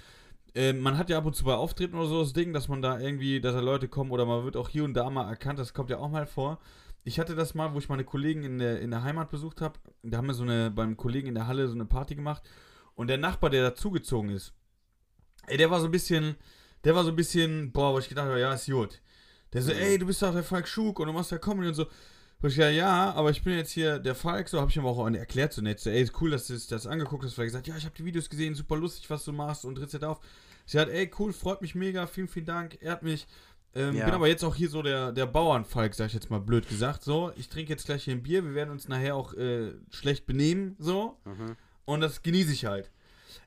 äh, 0.54 0.74
man 0.74 0.98
hat 0.98 1.10
ja 1.10 1.18
ab 1.18 1.26
und 1.26 1.36
zu 1.36 1.44
bei 1.44 1.54
Auftritten 1.54 1.96
oder 1.96 2.08
so 2.08 2.22
das 2.22 2.34
Ding, 2.34 2.54
dass 2.54 2.68
man 2.68 2.82
da 2.82 3.00
irgendwie, 3.00 3.40
dass 3.40 3.54
da 3.54 3.62
Leute 3.62 3.88
kommen 3.88 4.12
oder 4.12 4.26
man 4.26 4.44
wird 4.44 4.58
auch 4.58 4.70
hier 4.70 4.84
und 4.84 4.94
da 4.94 5.10
mal 5.10 5.30
erkannt, 5.30 5.60
das 5.60 5.74
kommt 5.74 5.90
ja 5.90 5.98
auch 5.98 6.10
mal 6.10 6.26
vor. 6.26 6.60
Ich 7.04 7.20
hatte 7.20 7.36
das 7.36 7.56
mal, 7.56 7.74
wo 7.74 7.80
ich 7.80 7.90
meine 7.90 8.04
Kollegen 8.04 8.44
in 8.44 8.60
der, 8.60 8.80
in 8.80 8.92
der 8.92 9.04
Heimat 9.04 9.32
besucht 9.32 9.62
habe. 9.62 9.80
Da 10.04 10.18
haben 10.18 10.28
wir 10.28 10.34
so 10.34 10.44
eine, 10.44 10.70
beim 10.70 10.98
Kollegen 10.98 11.30
in 11.30 11.36
der 11.36 11.48
Halle 11.48 11.68
so 11.68 11.74
eine 11.74 11.86
Party 11.86 12.16
gemacht. 12.16 12.44
Und 12.96 13.08
der 13.08 13.18
Nachbar, 13.18 13.50
der 13.50 13.64
dazugezogen 13.64 14.30
ist, 14.30 14.54
ey, 15.48 15.58
der 15.58 15.72
war 15.72 15.80
so 15.80 15.86
ein 15.86 15.92
bisschen, 15.92 16.36
der 16.84 16.94
war 16.94 17.04
so 17.04 17.10
ein 17.10 17.16
bisschen, 17.16 17.72
boah, 17.72 17.94
wo 17.94 18.00
ich 18.00 18.10
gedacht 18.10 18.28
habe, 18.28 18.40
ja, 18.40 18.54
ist 18.54 18.70
gut. 18.70 19.02
Der 19.54 19.62
so, 19.62 19.74
mhm. 19.74 19.80
ey, 19.80 19.98
du 19.98 20.06
bist 20.06 20.22
doch 20.22 20.34
der 20.34 20.44
Falk 20.44 20.68
Schug 20.68 21.00
und 21.00 21.08
du 21.08 21.14
machst 21.14 21.32
ja 21.32 21.38
Comedy 21.38 21.70
und 21.70 21.74
so. 21.74 21.88
Wo 22.42 22.48
ich 22.48 22.56
ja, 22.56 22.70
ja, 22.70 23.14
aber 23.14 23.30
ich 23.30 23.44
bin 23.44 23.56
jetzt 23.56 23.72
hier 23.72 24.00
der 24.00 24.16
Falk, 24.16 24.50
so 24.50 24.60
habe 24.60 24.72
ich 24.72 24.78
ihm 24.78 24.86
auch 24.86 25.08
erklärt, 25.08 25.54
so 25.54 25.62
nett, 25.62 25.80
so, 25.80 25.92
ey, 25.92 26.02
ist 26.02 26.20
cool, 26.22 26.32
dass 26.32 26.48
du 26.48 26.58
das 26.58 26.88
angeguckt 26.88 27.24
hast, 27.24 27.38
weil 27.38 27.46
gesagt, 27.46 27.68
ja, 27.68 27.78
ich 27.78 27.86
habe 27.86 27.96
die 27.96 28.04
Videos 28.04 28.30
gesehen, 28.30 28.56
super 28.56 28.78
lustig, 28.78 29.10
was 29.12 29.24
du 29.24 29.32
machst 29.32 29.64
und 29.64 29.76
trittst 29.76 29.94
halt 29.94 30.06
auf. 30.06 30.20
Sie 30.66 30.80
hat, 30.80 30.90
ey, 30.90 31.12
cool, 31.20 31.34
freut 31.34 31.62
mich 31.62 31.76
mega, 31.76 32.08
vielen, 32.08 32.28
vielen 32.28 32.46
Dank, 32.46 32.80
hat 32.84 33.04
mich. 33.04 33.28
Ähm, 33.74 33.96
ja. 33.96 34.06
Bin 34.06 34.14
aber 34.16 34.28
jetzt 34.28 34.44
auch 34.44 34.56
hier 34.56 34.70
so 34.70 34.82
der, 34.82 35.12
der 35.12 35.28
Bauernfalk, 35.28 35.94
sag 35.94 36.08
ich 36.08 36.14
jetzt 36.14 36.30
mal 36.30 36.40
blöd 36.40 36.68
gesagt. 36.68 37.04
So, 37.04 37.32
ich 37.36 37.48
trinke 37.48 37.72
jetzt 37.72 37.86
gleich 37.86 38.04
hier 38.04 38.16
ein 38.16 38.24
Bier, 38.24 38.44
wir 38.44 38.56
werden 38.56 38.72
uns 38.72 38.88
nachher 38.88 39.16
auch 39.16 39.34
äh, 39.34 39.74
schlecht 39.92 40.26
benehmen, 40.26 40.76
so. 40.80 41.18
Mhm. 41.26 41.56
Und 41.86 42.02
das 42.02 42.24
genieße 42.24 42.54
ich 42.54 42.66
halt. 42.66 42.92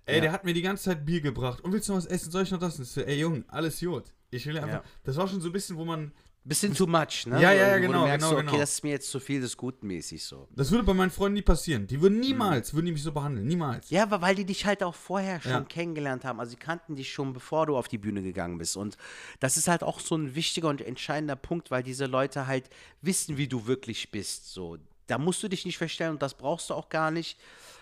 Ey, 0.06 0.16
ja. 0.16 0.20
der 0.22 0.32
hat 0.32 0.44
mir 0.44 0.54
die 0.54 0.62
ganze 0.62 0.84
Zeit 0.84 1.04
Bier 1.04 1.20
gebracht. 1.20 1.60
Und 1.62 1.72
willst 1.72 1.88
du 1.88 1.92
noch 1.92 1.98
was 1.98 2.06
essen? 2.06 2.30
Soll 2.30 2.44
ich 2.44 2.50
noch 2.50 2.58
das? 2.58 2.78
Und 2.78 2.84
ich 2.84 2.90
so, 2.90 3.00
ey, 3.00 3.18
Junge, 3.18 3.44
alles 3.48 3.80
gut. 3.80 4.04
Ich 4.30 4.46
will 4.46 4.56
einfach. 4.56 4.84
Ja. 4.84 4.90
Das 5.02 5.16
war 5.16 5.28
schon 5.28 5.40
so 5.40 5.48
ein 5.48 5.52
bisschen, 5.52 5.76
wo 5.76 5.84
man 5.84 6.12
Bisschen 6.46 6.74
too 6.74 6.86
much, 6.86 7.26
ne? 7.26 7.40
Ja, 7.40 7.52
ja, 7.52 7.68
ja, 7.68 7.78
genau. 7.78 8.04
Merkst, 8.04 8.18
genau, 8.18 8.28
so, 8.28 8.36
okay, 8.36 8.46
genau. 8.46 8.58
das 8.58 8.72
ist 8.74 8.84
mir 8.84 8.90
jetzt 8.90 9.10
zu 9.10 9.18
viel 9.18 9.40
des 9.40 9.56
Guten 9.56 9.86
mäßig 9.86 10.22
so. 10.22 10.46
Das 10.54 10.70
würde 10.70 10.84
bei 10.84 10.92
meinen 10.92 11.10
Freunden 11.10 11.36
nie 11.36 11.42
passieren. 11.42 11.86
Die 11.86 12.02
würden 12.02 12.20
niemals, 12.20 12.70
mhm. 12.70 12.76
würden 12.76 12.86
die 12.86 12.92
mich 12.92 13.02
so 13.02 13.12
behandeln. 13.12 13.46
Niemals. 13.46 13.88
Ja, 13.88 14.02
aber 14.02 14.20
weil 14.20 14.34
die 14.34 14.44
dich 14.44 14.66
halt 14.66 14.82
auch 14.82 14.94
vorher 14.94 15.40
schon 15.40 15.52
ja. 15.52 15.60
kennengelernt 15.62 16.22
haben. 16.26 16.40
Also 16.40 16.50
sie 16.50 16.56
kannten 16.56 16.96
dich 16.96 17.10
schon, 17.10 17.32
bevor 17.32 17.64
du 17.64 17.78
auf 17.78 17.88
die 17.88 17.96
Bühne 17.96 18.22
gegangen 18.22 18.58
bist. 18.58 18.76
Und 18.76 18.98
das 19.40 19.56
ist 19.56 19.68
halt 19.68 19.82
auch 19.82 20.00
so 20.00 20.16
ein 20.16 20.34
wichtiger 20.34 20.68
und 20.68 20.82
entscheidender 20.82 21.36
Punkt, 21.36 21.70
weil 21.70 21.82
diese 21.82 22.04
Leute 22.04 22.46
halt 22.46 22.68
wissen, 23.00 23.38
wie 23.38 23.48
du 23.48 23.66
wirklich 23.66 24.10
bist. 24.10 24.52
So, 24.52 24.76
da 25.06 25.16
musst 25.16 25.42
du 25.42 25.48
dich 25.48 25.64
nicht 25.64 25.78
verstellen 25.78 26.10
und 26.10 26.22
das 26.22 26.34
brauchst 26.34 26.68
du 26.68 26.74
auch 26.74 26.90
gar 26.90 27.10
nicht. 27.10 27.38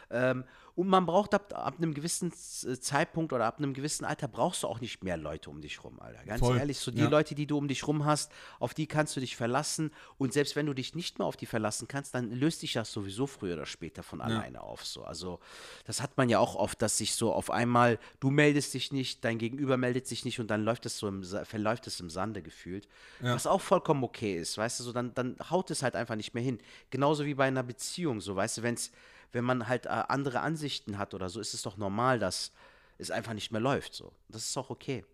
Ähm, 0.08 0.44
und 0.74 0.88
man 0.88 1.04
braucht 1.04 1.34
ab, 1.34 1.52
ab 1.54 1.74
einem 1.76 1.92
gewissen 1.92 2.32
äh, 2.32 2.80
Zeitpunkt 2.80 3.32
oder 3.34 3.44
ab 3.44 3.58
einem 3.58 3.74
gewissen 3.74 4.06
Alter 4.06 4.26
brauchst 4.26 4.62
du 4.62 4.68
auch 4.68 4.80
nicht 4.80 5.04
mehr 5.04 5.18
Leute 5.18 5.50
um 5.50 5.60
dich 5.60 5.84
rum, 5.84 6.00
Alter. 6.00 6.24
Ganz 6.24 6.40
Voll. 6.40 6.56
ehrlich, 6.56 6.78
so 6.78 6.90
die 6.90 7.00
ja. 7.00 7.08
Leute, 7.08 7.34
die 7.34 7.46
du 7.46 7.58
um 7.58 7.68
dich 7.68 7.86
rum 7.86 8.06
hast, 8.06 8.32
auf 8.58 8.72
die 8.72 8.86
kannst 8.86 9.14
du 9.14 9.20
dich 9.20 9.36
verlassen. 9.36 9.90
Und 10.16 10.32
selbst 10.32 10.56
wenn 10.56 10.64
du 10.64 10.72
dich 10.72 10.94
nicht 10.94 11.18
mehr 11.18 11.26
auf 11.26 11.36
die 11.36 11.44
verlassen 11.44 11.88
kannst, 11.88 12.14
dann 12.14 12.30
löst 12.30 12.62
dich 12.62 12.72
das 12.72 12.90
sowieso 12.90 13.26
früher 13.26 13.54
oder 13.54 13.66
später 13.66 14.02
von 14.02 14.22
alleine 14.22 14.54
ja. 14.54 14.60
auf. 14.60 14.86
So. 14.86 15.04
Also 15.04 15.40
das 15.84 16.00
hat 16.00 16.16
man 16.16 16.30
ja 16.30 16.38
auch 16.38 16.54
oft, 16.54 16.80
dass 16.80 16.96
sich 16.96 17.14
so 17.14 17.34
auf 17.34 17.50
einmal, 17.50 17.98
du 18.20 18.30
meldest 18.30 18.72
dich 18.72 18.92
nicht, 18.92 19.22
dein 19.24 19.36
Gegenüber 19.36 19.76
meldet 19.76 20.06
sich 20.06 20.24
nicht 20.24 20.40
und 20.40 20.50
dann 20.50 20.64
läuft 20.64 20.86
es 20.86 20.96
so 20.96 21.06
im, 21.06 21.22
verläuft 21.22 21.86
es 21.86 22.00
im 22.00 22.08
Sande 22.08 22.40
gefühlt. 22.40 22.88
Ja. 23.20 23.34
Was 23.34 23.46
auch 23.46 23.60
vollkommen 23.60 24.02
okay 24.04 24.38
ist, 24.38 24.56
weißt 24.56 24.80
du, 24.80 24.84
so 24.84 24.92
dann, 24.92 25.12
dann 25.12 25.36
haut 25.50 25.70
es 25.70 25.82
halt 25.82 25.96
einfach 25.96 26.16
nicht 26.16 26.32
mehr 26.32 26.42
hin. 26.42 26.58
Genauso 26.88 27.26
wie 27.26 27.34
bei 27.34 27.44
einer 27.44 27.62
Beziehung, 27.62 28.22
so 28.22 28.34
weißt 28.34 28.58
du, 28.58 28.62
wenn 28.62 28.74
es 28.74 28.90
wenn 29.32 29.44
man 29.44 29.68
halt 29.68 29.86
äh, 29.86 29.88
andere 29.88 30.40
Ansichten 30.40 30.98
hat 30.98 31.14
oder 31.14 31.28
so, 31.28 31.40
ist 31.40 31.54
es 31.54 31.62
doch 31.62 31.76
normal, 31.76 32.18
dass 32.18 32.52
es 32.98 33.10
einfach 33.10 33.34
nicht 33.34 33.50
mehr 33.50 33.60
läuft. 33.60 33.94
So. 33.94 34.12
Das 34.28 34.44
ist 34.44 34.56
auch 34.56 34.70
okay. 34.70 35.04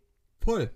Voll. 0.40 0.70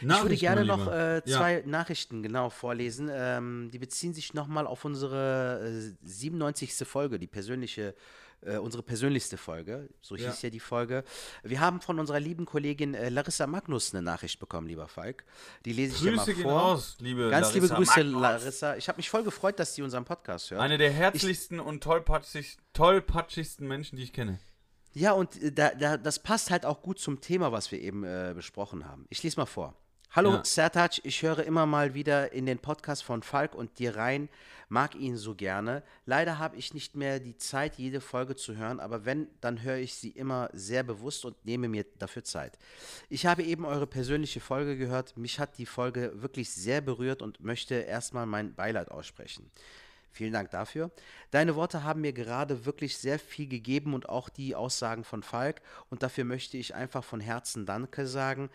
Ich 0.00 0.08
würde 0.08 0.36
gerne 0.36 0.64
noch 0.64 0.92
äh, 0.92 1.22
zwei 1.24 1.60
ja. 1.60 1.66
Nachrichten 1.66 2.22
genau 2.22 2.50
vorlesen. 2.50 3.08
Ähm, 3.12 3.70
die 3.72 3.78
beziehen 3.78 4.12
sich 4.12 4.34
nochmal 4.34 4.66
auf 4.66 4.84
unsere 4.84 5.64
äh, 5.64 6.06
97. 6.06 6.86
Folge, 6.86 7.18
die 7.18 7.26
persönliche 7.26 7.94
äh, 8.46 8.56
unsere 8.56 8.82
persönlichste 8.82 9.36
Folge. 9.36 9.88
So 10.00 10.16
hieß 10.16 10.24
ja. 10.24 10.34
ja 10.42 10.50
die 10.50 10.60
Folge. 10.60 11.04
Wir 11.42 11.60
haben 11.60 11.80
von 11.80 11.98
unserer 11.98 12.20
lieben 12.20 12.46
Kollegin 12.46 12.94
äh, 12.94 13.08
Larissa 13.08 13.46
Magnus 13.46 13.94
eine 13.94 14.02
Nachricht 14.02 14.38
bekommen, 14.38 14.66
lieber 14.66 14.88
Falk. 14.88 15.24
Die 15.64 15.72
lese 15.72 15.94
ich 15.94 16.02
Grüße 16.02 16.34
dir 16.34 16.36
mal 16.36 16.42
vor. 16.42 16.60
Raus, 16.60 16.96
liebe 17.00 17.30
Ganz 17.30 17.48
Larissa 17.48 17.54
liebe 17.54 17.74
Grüße, 17.74 18.04
Magnus. 18.04 18.22
Larissa. 18.22 18.76
Ich 18.76 18.88
habe 18.88 18.96
mich 18.96 19.10
voll 19.10 19.24
gefreut, 19.24 19.58
dass 19.58 19.74
sie 19.74 19.82
unseren 19.82 20.04
Podcast 20.04 20.50
hört. 20.50 20.60
Eine 20.60 20.78
der 20.78 20.90
herzlichsten 20.90 21.56
ich, 21.56 21.64
und 21.64 21.82
tollpatschig, 21.82 22.56
tollpatschigsten 22.72 23.66
Menschen, 23.66 23.96
die 23.96 24.04
ich 24.04 24.12
kenne. 24.12 24.38
Ja, 24.92 25.12
und 25.12 25.40
äh, 25.42 25.52
da, 25.52 25.70
da, 25.70 25.96
das 25.96 26.18
passt 26.18 26.50
halt 26.50 26.64
auch 26.64 26.82
gut 26.82 26.98
zum 26.98 27.20
Thema, 27.20 27.52
was 27.52 27.72
wir 27.72 27.80
eben 27.80 28.04
äh, 28.04 28.32
besprochen 28.34 28.86
haben. 28.86 29.06
Ich 29.10 29.22
lese 29.22 29.38
mal 29.38 29.46
vor. 29.46 29.74
Hallo 30.16 30.34
ja. 30.34 30.44
Sertac, 30.44 31.00
ich 31.02 31.22
höre 31.22 31.42
immer 31.42 31.66
mal 31.66 31.94
wieder 31.94 32.30
in 32.32 32.46
den 32.46 32.60
Podcast 32.60 33.02
von 33.02 33.24
Falk 33.24 33.52
und 33.52 33.80
dir 33.80 33.96
rein, 33.96 34.28
mag 34.68 34.94
ihn 34.94 35.16
so 35.16 35.34
gerne. 35.34 35.82
Leider 36.06 36.38
habe 36.38 36.54
ich 36.56 36.72
nicht 36.72 36.94
mehr 36.94 37.18
die 37.18 37.36
Zeit, 37.36 37.78
jede 37.78 38.00
Folge 38.00 38.36
zu 38.36 38.56
hören, 38.56 38.78
aber 38.78 39.04
wenn, 39.04 39.26
dann 39.40 39.62
höre 39.62 39.78
ich 39.78 39.96
sie 39.96 40.10
immer 40.10 40.50
sehr 40.52 40.84
bewusst 40.84 41.24
und 41.24 41.44
nehme 41.44 41.66
mir 41.66 41.84
dafür 41.98 42.22
Zeit. 42.22 42.60
Ich 43.08 43.26
habe 43.26 43.42
eben 43.42 43.64
eure 43.64 43.88
persönliche 43.88 44.38
Folge 44.38 44.76
gehört, 44.76 45.16
mich 45.16 45.40
hat 45.40 45.58
die 45.58 45.66
Folge 45.66 46.12
wirklich 46.14 46.48
sehr 46.48 46.80
berührt 46.80 47.20
und 47.20 47.40
möchte 47.40 47.74
erstmal 47.74 48.26
mein 48.26 48.54
Beileid 48.54 48.92
aussprechen. 48.92 49.50
Vielen 50.12 50.32
Dank 50.32 50.52
dafür. 50.52 50.92
Deine 51.32 51.56
Worte 51.56 51.82
haben 51.82 52.02
mir 52.02 52.12
gerade 52.12 52.66
wirklich 52.66 52.98
sehr 52.98 53.18
viel 53.18 53.48
gegeben 53.48 53.94
und 53.94 54.08
auch 54.08 54.28
die 54.28 54.54
Aussagen 54.54 55.02
von 55.02 55.24
Falk 55.24 55.60
und 55.90 56.04
dafür 56.04 56.22
möchte 56.22 56.56
ich 56.56 56.72
einfach 56.72 57.02
von 57.02 57.18
Herzen 57.18 57.66
Danke 57.66 58.06
sagen 58.06 58.48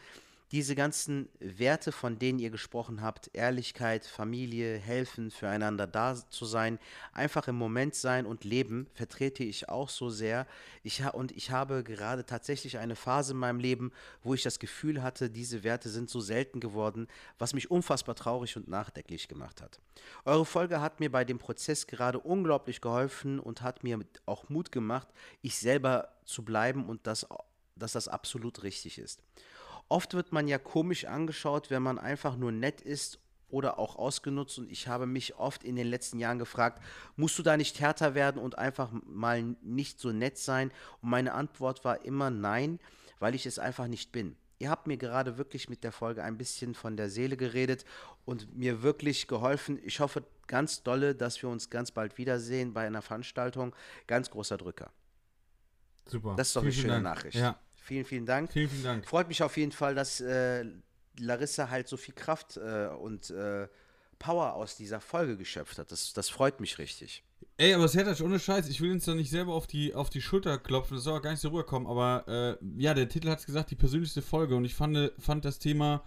diese 0.51 0.75
ganzen 0.75 1.29
Werte, 1.39 1.91
von 1.91 2.17
denen 2.17 2.39
ihr 2.39 2.49
gesprochen 2.49 3.01
habt, 3.01 3.29
Ehrlichkeit, 3.33 4.05
Familie, 4.05 4.77
helfen, 4.77 5.29
füreinander 5.29 5.85
da 5.85 6.15
zu 6.29 6.45
sein, 6.45 6.79
einfach 7.13 7.47
im 7.47 7.55
Moment 7.55 7.93
sein 7.93 8.25
und 8.25 8.43
leben, 8.43 8.87
vertrete 8.93 9.43
ich 9.43 9.69
auch 9.69 9.89
so 9.89 10.09
sehr. 10.09 10.47
Ich 10.81 11.03
und 11.13 11.31
ich 11.33 11.51
habe 11.51 11.83
gerade 11.83 12.25
tatsächlich 12.25 12.79
eine 12.79 12.95
Phase 12.95 13.33
in 13.33 13.39
meinem 13.39 13.59
Leben, 13.59 13.91
wo 14.23 14.33
ich 14.33 14.41
das 14.41 14.57
Gefühl 14.57 15.03
hatte, 15.03 15.29
diese 15.29 15.63
Werte 15.63 15.89
sind 15.89 16.09
so 16.09 16.19
selten 16.19 16.59
geworden, 16.59 17.07
was 17.37 17.53
mich 17.53 17.69
unfassbar 17.69 18.15
traurig 18.15 18.57
und 18.57 18.67
nachdenklich 18.67 19.27
gemacht 19.27 19.61
hat. 19.61 19.79
Eure 20.25 20.45
Folge 20.45 20.81
hat 20.81 20.99
mir 20.99 21.11
bei 21.11 21.25
dem 21.25 21.37
Prozess 21.37 21.85
gerade 21.85 22.19
unglaublich 22.19 22.81
geholfen 22.81 23.39
und 23.39 23.61
hat 23.61 23.83
mir 23.83 23.99
auch 24.25 24.49
Mut 24.49 24.71
gemacht, 24.71 25.07
ich 25.41 25.57
selber 25.57 26.09
zu 26.25 26.43
bleiben 26.43 26.87
und 26.87 27.05
das, 27.05 27.27
dass 27.75 27.91
das 27.91 28.07
absolut 28.07 28.63
richtig 28.63 28.97
ist. 28.97 29.21
Oft 29.89 30.13
wird 30.13 30.31
man 30.31 30.47
ja 30.47 30.57
komisch 30.57 31.05
angeschaut, 31.05 31.69
wenn 31.69 31.83
man 31.83 31.97
einfach 31.99 32.37
nur 32.37 32.51
nett 32.51 32.81
ist 32.81 33.19
oder 33.49 33.79
auch 33.79 33.95
ausgenutzt. 33.95 34.59
Und 34.59 34.71
ich 34.71 34.87
habe 34.87 35.05
mich 35.07 35.35
oft 35.35 35.63
in 35.63 35.75
den 35.75 35.87
letzten 35.87 36.19
Jahren 36.19 36.39
gefragt, 36.39 36.81
musst 37.15 37.37
du 37.39 37.43
da 37.43 37.57
nicht 37.57 37.79
härter 37.79 38.13
werden 38.13 38.41
und 38.41 38.57
einfach 38.57 38.91
mal 39.05 39.55
nicht 39.61 39.99
so 39.99 40.11
nett 40.11 40.37
sein? 40.37 40.71
Und 41.01 41.09
meine 41.09 41.33
Antwort 41.33 41.83
war 41.83 42.05
immer 42.05 42.29
nein, 42.29 42.79
weil 43.19 43.35
ich 43.35 43.45
es 43.45 43.59
einfach 43.59 43.87
nicht 43.87 44.11
bin. 44.11 44.35
Ihr 44.59 44.69
habt 44.69 44.87
mir 44.87 44.97
gerade 44.97 45.37
wirklich 45.37 45.69
mit 45.69 45.83
der 45.83 45.93
Folge 45.93 46.21
ein 46.21 46.37
bisschen 46.37 46.75
von 46.75 46.97
der 46.97 47.09
Seele 47.09 47.37
geredet 47.37 47.85
und 48.25 48.57
mir 48.57 48.83
wirklich 48.83 49.27
geholfen. 49.27 49.79
Ich 49.83 50.01
hoffe 50.01 50.23
ganz 50.47 50.83
dolle, 50.83 51.15
dass 51.15 51.41
wir 51.41 51.49
uns 51.49 51.69
ganz 51.69 51.91
bald 51.91 52.17
wiedersehen 52.17 52.73
bei 52.73 52.85
einer 52.85 53.01
Veranstaltung. 53.01 53.73
Ganz 54.05 54.29
großer 54.29 54.57
Drücker. 54.57 54.91
Super. 56.05 56.35
Das 56.35 56.47
ist 56.47 56.55
doch 56.57 56.61
Vielen, 56.61 56.73
eine 56.73 56.81
schöne 56.81 56.93
Dank. 56.93 57.03
Nachricht. 57.03 57.37
Ja, 57.37 57.57
Vielen, 57.89 58.05
vielen 58.05 58.25
Dank. 58.27 58.53
vielen, 58.53 58.69
vielen 58.69 58.83
Dank. 58.83 59.07
Freut 59.07 59.27
mich 59.27 59.41
auf 59.41 59.57
jeden 59.57 59.71
Fall, 59.71 59.95
dass 59.95 60.21
äh, 60.21 60.63
Larissa 61.17 61.71
halt 61.71 61.87
so 61.87 61.97
viel 61.97 62.13
Kraft 62.13 62.55
äh, 62.57 62.85
und 62.85 63.31
äh, 63.31 63.67
Power 64.19 64.53
aus 64.53 64.75
dieser 64.75 65.01
Folge 65.01 65.35
geschöpft 65.37 65.79
hat. 65.79 65.91
Das, 65.91 66.13
das 66.13 66.29
freut 66.29 66.59
mich 66.59 66.77
richtig. 66.77 67.23
Ey, 67.57 67.73
aber 67.73 67.87
Sertac, 67.87 68.21
ohne 68.21 68.39
Scheiß, 68.39 68.69
ich 68.69 68.79
will 68.79 68.91
uns 68.91 69.05
doch 69.05 69.15
nicht 69.15 69.31
selber 69.31 69.55
auf 69.55 69.65
die, 69.65 69.95
auf 69.95 70.11
die 70.11 70.21
Schulter 70.21 70.59
klopfen, 70.59 70.97
das 70.97 71.03
soll 71.03 71.17
auch 71.17 71.21
gar 71.23 71.31
nicht 71.31 71.39
so 71.39 71.47
rüberkommen, 71.47 71.87
aber 71.87 72.57
äh, 72.61 72.63
ja, 72.79 72.93
der 72.93 73.09
Titel 73.09 73.27
hat 73.27 73.39
es 73.39 73.47
gesagt, 73.47 73.71
die 73.71 73.75
persönlichste 73.75 74.21
Folge 74.21 74.55
und 74.55 74.65
ich 74.65 74.75
fand, 74.75 75.11
fand 75.17 75.43
das 75.43 75.57
Thema, 75.57 76.03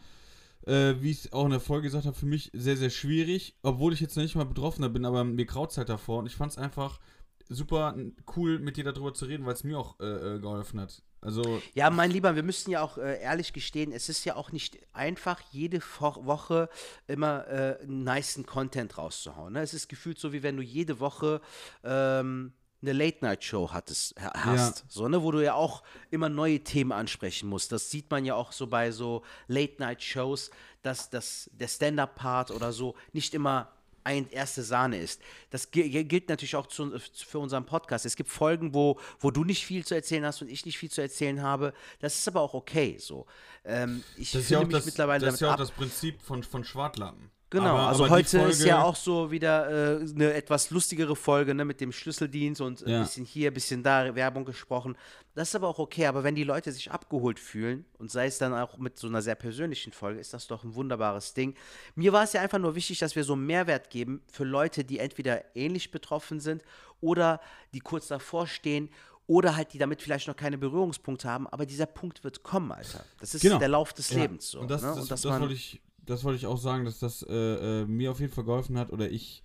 äh, 0.66 0.94
wie 1.00 1.10
ich 1.10 1.24
es 1.24 1.32
auch 1.32 1.46
in 1.46 1.50
der 1.50 1.58
Folge 1.58 1.88
gesagt 1.88 2.06
habe, 2.06 2.16
für 2.16 2.26
mich 2.26 2.52
sehr, 2.54 2.76
sehr 2.76 2.90
schwierig, 2.90 3.56
obwohl 3.62 3.92
ich 3.92 3.98
jetzt 3.98 4.16
noch 4.16 4.22
nicht 4.22 4.36
mal 4.36 4.44
Betroffener 4.44 4.88
bin, 4.88 5.04
aber 5.04 5.24
mir 5.24 5.46
kraut 5.46 5.76
halt 5.76 5.88
davor 5.88 6.20
und 6.20 6.26
ich 6.26 6.36
fand 6.36 6.52
es 6.52 6.58
einfach 6.58 7.00
super 7.48 7.96
cool, 8.36 8.58
mit 8.58 8.76
dir 8.76 8.84
darüber 8.84 9.12
zu 9.14 9.24
reden, 9.26 9.44
weil 9.46 9.54
es 9.54 9.64
mir 9.64 9.78
auch 9.78 9.98
äh, 10.00 10.36
äh, 10.36 10.38
geholfen 10.38 10.80
hat. 10.80 11.02
Also, 11.20 11.62
Ja, 11.74 11.88
mein 11.90 12.10
Lieber, 12.10 12.34
wir 12.34 12.42
müssen 12.42 12.70
ja 12.72 12.82
auch 12.82 12.98
äh, 12.98 13.20
ehrlich 13.22 13.52
gestehen, 13.52 13.92
es 13.92 14.08
ist 14.08 14.24
ja 14.24 14.34
auch 14.34 14.50
nicht 14.50 14.78
einfach, 14.92 15.40
jede 15.52 15.80
Woche 16.00 16.68
immer 17.06 17.46
äh, 17.46 17.78
nicen 17.86 18.44
Content 18.44 18.98
rauszuhauen. 18.98 19.52
Ne? 19.52 19.60
Es 19.62 19.72
ist 19.72 19.88
gefühlt 19.88 20.18
so, 20.18 20.32
wie 20.32 20.42
wenn 20.42 20.56
du 20.56 20.62
jede 20.64 20.98
Woche 20.98 21.40
ähm, 21.84 22.52
eine 22.82 22.92
Late-Night-Show 22.92 23.70
hattest, 23.70 24.20
ha- 24.20 24.32
hast, 24.34 24.84
so, 24.88 25.06
ne? 25.06 25.22
wo 25.22 25.30
du 25.30 25.38
ja 25.44 25.54
auch 25.54 25.84
immer 26.10 26.28
neue 26.28 26.58
Themen 26.64 26.90
ansprechen 26.90 27.48
musst. 27.48 27.70
Das 27.70 27.90
sieht 27.92 28.10
man 28.10 28.24
ja 28.24 28.34
auch 28.34 28.50
so 28.50 28.66
bei 28.66 28.90
so 28.90 29.22
Late-Night-Shows, 29.46 30.50
dass 30.82 31.08
das, 31.08 31.48
der 31.52 31.68
Stand-Up-Part 31.68 32.50
oder 32.50 32.72
so 32.72 32.96
nicht 33.12 33.34
immer 33.34 33.70
ein 34.04 34.30
erste 34.30 34.62
Sahne 34.62 34.98
ist. 34.98 35.20
Das 35.50 35.70
gi- 35.70 36.04
gilt 36.04 36.28
natürlich 36.28 36.56
auch 36.56 36.66
zu, 36.66 36.98
für 36.98 37.38
unseren 37.38 37.66
Podcast. 37.66 38.04
Es 38.06 38.16
gibt 38.16 38.30
Folgen, 38.30 38.74
wo, 38.74 38.98
wo 39.20 39.30
du 39.30 39.44
nicht 39.44 39.64
viel 39.64 39.84
zu 39.84 39.94
erzählen 39.94 40.24
hast 40.24 40.42
und 40.42 40.48
ich 40.50 40.66
nicht 40.66 40.78
viel 40.78 40.90
zu 40.90 41.00
erzählen 41.00 41.42
habe. 41.42 41.72
Das 42.00 42.18
ist 42.18 42.26
aber 42.28 42.40
auch 42.40 42.54
okay 42.54 42.96
so. 42.98 43.26
Ähm, 43.64 44.02
ich 44.16 44.32
das 44.32 44.42
ist 44.42 44.50
ja 44.50 44.58
auch 44.58 44.64
mich 44.64 44.72
das, 44.72 44.86
mittlerweile 44.86 45.24
das, 45.26 45.34
ist 45.34 45.40
ja 45.40 45.48
auch 45.48 45.56
damit 45.56 45.70
ab. 45.70 45.76
das 45.76 45.76
Prinzip 45.76 46.20
von, 46.22 46.42
von 46.42 46.64
Schwartlappen. 46.64 47.30
Genau, 47.52 47.66
Aber- 47.76 47.86
also 47.88 48.04
aber 48.04 48.14
heute 48.14 48.38
ist 48.38 48.56
Folge- 48.58 48.66
ja 48.68 48.82
auch 48.82 48.96
so 48.96 49.30
wieder 49.30 50.00
äh, 50.00 50.02
eine 50.02 50.32
etwas 50.32 50.70
lustigere 50.70 51.14
Folge 51.14 51.54
ne, 51.54 51.64
mit 51.64 51.80
dem 51.80 51.92
Schlüsseldienst 51.92 52.60
und 52.62 52.82
ein 52.84 52.88
Ja. 52.90 53.02
bisschen 53.02 53.24
hier, 53.26 53.50
ein 53.50 53.54
bisschen 53.54 53.82
da 53.82 54.14
Werbung 54.14 54.44
gesprochen. 54.44 54.96
Das 55.34 55.48
ist 55.48 55.54
aber 55.54 55.68
auch 55.68 55.78
okay, 55.78 56.06
aber 56.06 56.24
wenn 56.24 56.34
die 56.34 56.44
Leute 56.44 56.72
sich 56.72 56.90
abgeholt 56.90 57.38
fühlen 57.38 57.84
und 57.98 58.10
sei 58.10 58.26
es 58.26 58.38
dann 58.38 58.54
auch 58.54 58.78
mit 58.78 58.98
so 58.98 59.06
einer 59.06 59.22
sehr 59.22 59.34
persönlichen 59.34 59.92
Folge, 59.92 60.18
ist 60.18 60.32
das 60.34 60.46
doch 60.46 60.64
ein 60.64 60.74
wunderbares 60.74 61.34
Ding. 61.34 61.54
Mir 61.94 62.12
war 62.12 62.24
es 62.24 62.32
ja 62.32 62.40
einfach 62.40 62.58
nur 62.58 62.74
wichtig, 62.74 62.98
dass 62.98 63.14
wir 63.16 63.24
so 63.24 63.34
einen 63.34 63.46
Mehrwert 63.46 63.90
geben 63.90 64.22
für 64.32 64.44
Leute, 64.44 64.82
die 64.82 64.98
entweder 64.98 65.44
ähnlich 65.54 65.90
betroffen 65.90 66.40
sind 66.40 66.62
oder 67.00 67.40
die 67.74 67.80
kurz 67.80 68.08
davor 68.08 68.46
stehen 68.46 68.88
oder 69.26 69.56
halt 69.56 69.72
die 69.72 69.78
damit 69.78 70.02
vielleicht 70.02 70.26
noch 70.26 70.36
keine 70.36 70.58
Berührungspunkte 70.58 71.28
haben, 71.28 71.46
aber 71.48 71.64
dieser 71.64 71.86
Punkt 71.86 72.24
wird 72.24 72.42
kommen, 72.42 72.72
Alter. 72.72 73.04
Das 73.20 73.34
ist 73.34 73.42
Genau. 73.42 73.58
der 73.58 73.68
Lauf 73.68 73.92
des 73.92 74.10
Ja, 74.10 74.18
Lebens 74.22 74.50
so. 74.50 74.60
Und 74.60 74.70
das, 74.70 74.82
ne? 74.82 74.88
das, 74.88 74.98
und 74.98 75.10
das, 75.10 75.24
man, 75.24 75.40
wollte 75.42 75.54
ich, 75.54 75.80
das 76.04 76.24
wollte 76.24 76.36
ich 76.36 76.46
auch 76.46 76.58
sagen, 76.58 76.84
dass 76.84 76.98
das 76.98 77.22
äh, 77.22 77.82
äh, 77.82 77.86
mir 77.86 78.10
auf 78.10 78.20
jeden 78.20 78.32
Fall 78.32 78.44
geholfen 78.44 78.78
hat 78.78 78.92
oder 78.92 79.10
ich 79.10 79.42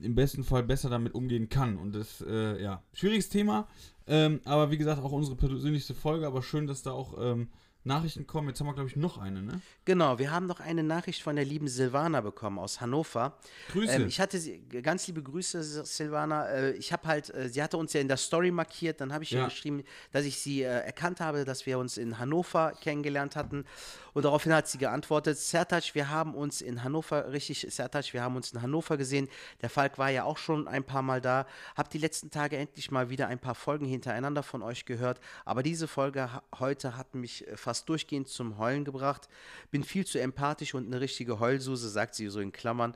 im 0.00 0.14
besten 0.14 0.44
Fall 0.44 0.62
besser 0.62 0.90
damit 0.90 1.14
umgehen 1.14 1.48
kann. 1.48 1.76
Und 1.76 1.94
das, 1.94 2.22
äh, 2.26 2.62
ja, 2.62 2.82
schwieriges 2.92 3.28
Thema. 3.28 3.68
Ähm, 4.06 4.40
aber 4.44 4.70
wie 4.70 4.78
gesagt, 4.78 5.00
auch 5.02 5.12
unsere 5.12 5.36
persönlichste 5.36 5.94
Folge. 5.94 6.26
Aber 6.26 6.42
schön, 6.42 6.66
dass 6.66 6.82
da 6.82 6.90
auch 6.90 7.14
ähm, 7.20 7.48
Nachrichten 7.84 8.26
kommen. 8.26 8.48
Jetzt 8.48 8.60
haben 8.60 8.68
wir, 8.68 8.74
glaube 8.74 8.88
ich, 8.88 8.96
noch 8.96 9.18
eine, 9.18 9.42
ne? 9.42 9.60
Genau, 9.84 10.18
wir 10.18 10.30
haben 10.30 10.46
noch 10.46 10.60
eine 10.60 10.82
Nachricht 10.84 11.22
von 11.22 11.34
der 11.36 11.44
lieben 11.44 11.66
Silvana 11.68 12.20
bekommen 12.20 12.58
aus 12.58 12.80
Hannover. 12.80 13.38
Grüße. 13.72 13.92
Ähm, 13.92 14.06
ich 14.06 14.20
hatte 14.20 14.38
sie, 14.38 14.60
ganz 14.82 15.06
liebe 15.08 15.22
Grüße, 15.22 15.84
Silvana. 15.84 16.48
Äh, 16.48 16.72
ich 16.72 16.92
habe 16.92 17.08
halt, 17.08 17.34
äh, 17.34 17.48
sie 17.48 17.62
hatte 17.62 17.76
uns 17.76 17.92
ja 17.92 18.00
in 18.00 18.08
der 18.08 18.16
Story 18.18 18.50
markiert, 18.52 19.00
dann 19.00 19.12
habe 19.12 19.24
ich 19.24 19.32
ihr 19.32 19.38
Ja. 19.40 19.44
geschrieben, 19.46 19.82
dass 20.12 20.24
ich 20.24 20.38
sie 20.38 20.62
äh, 20.62 20.66
erkannt 20.66 21.20
habe, 21.20 21.44
dass 21.44 21.66
wir 21.66 21.78
uns 21.78 21.96
in 21.98 22.18
Hannover 22.18 22.72
kennengelernt 22.80 23.34
hatten. 23.36 23.64
Und 24.14 24.24
daraufhin 24.26 24.52
hat 24.54 24.68
sie 24.68 24.78
geantwortet, 24.78 25.38
Sertac, 25.38 25.94
wir 25.94 26.10
haben 26.10 26.34
uns 26.34 26.60
in 26.60 26.84
Hannover, 26.84 27.32
richtig, 27.32 27.66
Sertac, 27.70 28.12
wir 28.12 28.22
haben 28.22 28.36
uns 28.36 28.52
in 28.52 28.60
Hannover 28.62 28.96
gesehen. 28.96 29.28
Der 29.62 29.70
Falk 29.70 29.98
war 29.98 30.10
ja 30.10 30.24
auch 30.24 30.36
schon 30.38 30.68
ein 30.68 30.84
paar 30.84 31.02
Mal 31.02 31.20
da. 31.20 31.46
Hab 31.74 31.90
die 31.90 31.98
letzten 31.98 32.30
Tage 32.30 32.58
endlich 32.58 32.90
mal 32.90 33.08
wieder 33.10 33.26
ein 33.28 33.38
paar 33.38 33.54
Folgen 33.54 33.86
hintereinander 33.86 34.42
von 34.42 34.62
euch 34.62 34.84
gehört. 34.84 35.18
Aber 35.44 35.62
diese 35.62 35.88
Folge 35.88 36.28
heute 36.58 36.96
hat 36.96 37.14
mich 37.14 37.46
äh, 37.48 37.56
fast 37.72 37.88
durchgehend 37.88 38.28
zum 38.28 38.58
Heulen 38.58 38.84
gebracht. 38.84 39.30
Bin 39.70 39.82
viel 39.82 40.04
zu 40.04 40.20
empathisch 40.20 40.74
und 40.74 40.86
eine 40.86 41.00
richtige 41.00 41.40
Heulsuse, 41.40 41.88
sagt 41.88 42.14
sie 42.14 42.28
so 42.28 42.38
in 42.38 42.52
Klammern. 42.52 42.94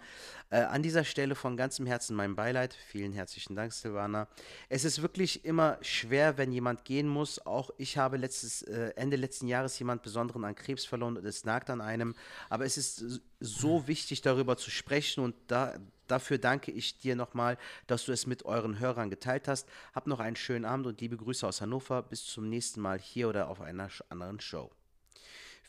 Äh, 0.50 0.58
an 0.58 0.82
dieser 0.82 1.02
Stelle 1.02 1.34
von 1.34 1.56
ganzem 1.56 1.86
Herzen 1.86 2.14
mein 2.14 2.36
Beileid. 2.36 2.76
Vielen 2.88 3.14
herzlichen 3.14 3.56
Dank, 3.56 3.72
Silvana. 3.72 4.28
Es 4.68 4.84
ist 4.84 5.00
wirklich 5.00 5.46
immer 5.46 5.78
schwer, 5.80 6.36
wenn 6.36 6.52
jemand 6.52 6.84
gehen 6.84 7.08
muss. 7.08 7.46
Auch 7.46 7.70
ich 7.78 7.96
habe 7.96 8.18
letztes, 8.18 8.60
äh, 8.64 8.92
Ende 8.96 9.16
letzten 9.16 9.48
Jahres 9.48 9.78
jemand 9.78 10.02
Besonderen 10.02 10.44
an 10.44 10.54
Krebs 10.54 10.84
verloren 10.84 11.16
und 11.16 11.24
es 11.24 11.46
nagt 11.46 11.70
an 11.70 11.80
einem. 11.80 12.14
Aber 12.50 12.66
es 12.66 12.76
ist 12.76 13.22
so 13.40 13.88
wichtig, 13.88 14.20
darüber 14.20 14.58
zu 14.58 14.70
sprechen 14.70 15.24
und 15.24 15.34
da, 15.46 15.74
dafür 16.06 16.38
danke 16.38 16.70
ich 16.70 16.98
dir 16.98 17.16
nochmal, 17.16 17.58
dass 17.86 18.04
du 18.04 18.12
es 18.12 18.26
mit 18.26 18.44
euren 18.44 18.78
Hörern 18.78 19.10
geteilt 19.10 19.48
hast. 19.48 19.68
Hab 19.94 20.06
noch 20.06 20.20
einen 20.20 20.36
schönen 20.36 20.64
Abend 20.64 20.86
und 20.86 21.00
liebe 21.00 21.16
Grüße 21.16 21.46
aus 21.46 21.60
Hannover. 21.60 22.02
Bis 22.02 22.24
zum 22.24 22.48
nächsten 22.48 22.80
Mal 22.80 22.98
hier 22.98 23.28
oder 23.28 23.48
auf 23.48 23.60
einer 23.60 23.88
anderen 24.08 24.40
Show. 24.40 24.70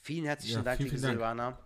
Vielen 0.02 0.26
herzlichen 0.26 0.58
Ja, 0.58 0.64
Dank, 0.64 0.78
vielen, 0.78 0.90
liebe 0.90 1.00
vielen 1.00 1.20
Dank. 1.20 1.38
Silvana. 1.38 1.60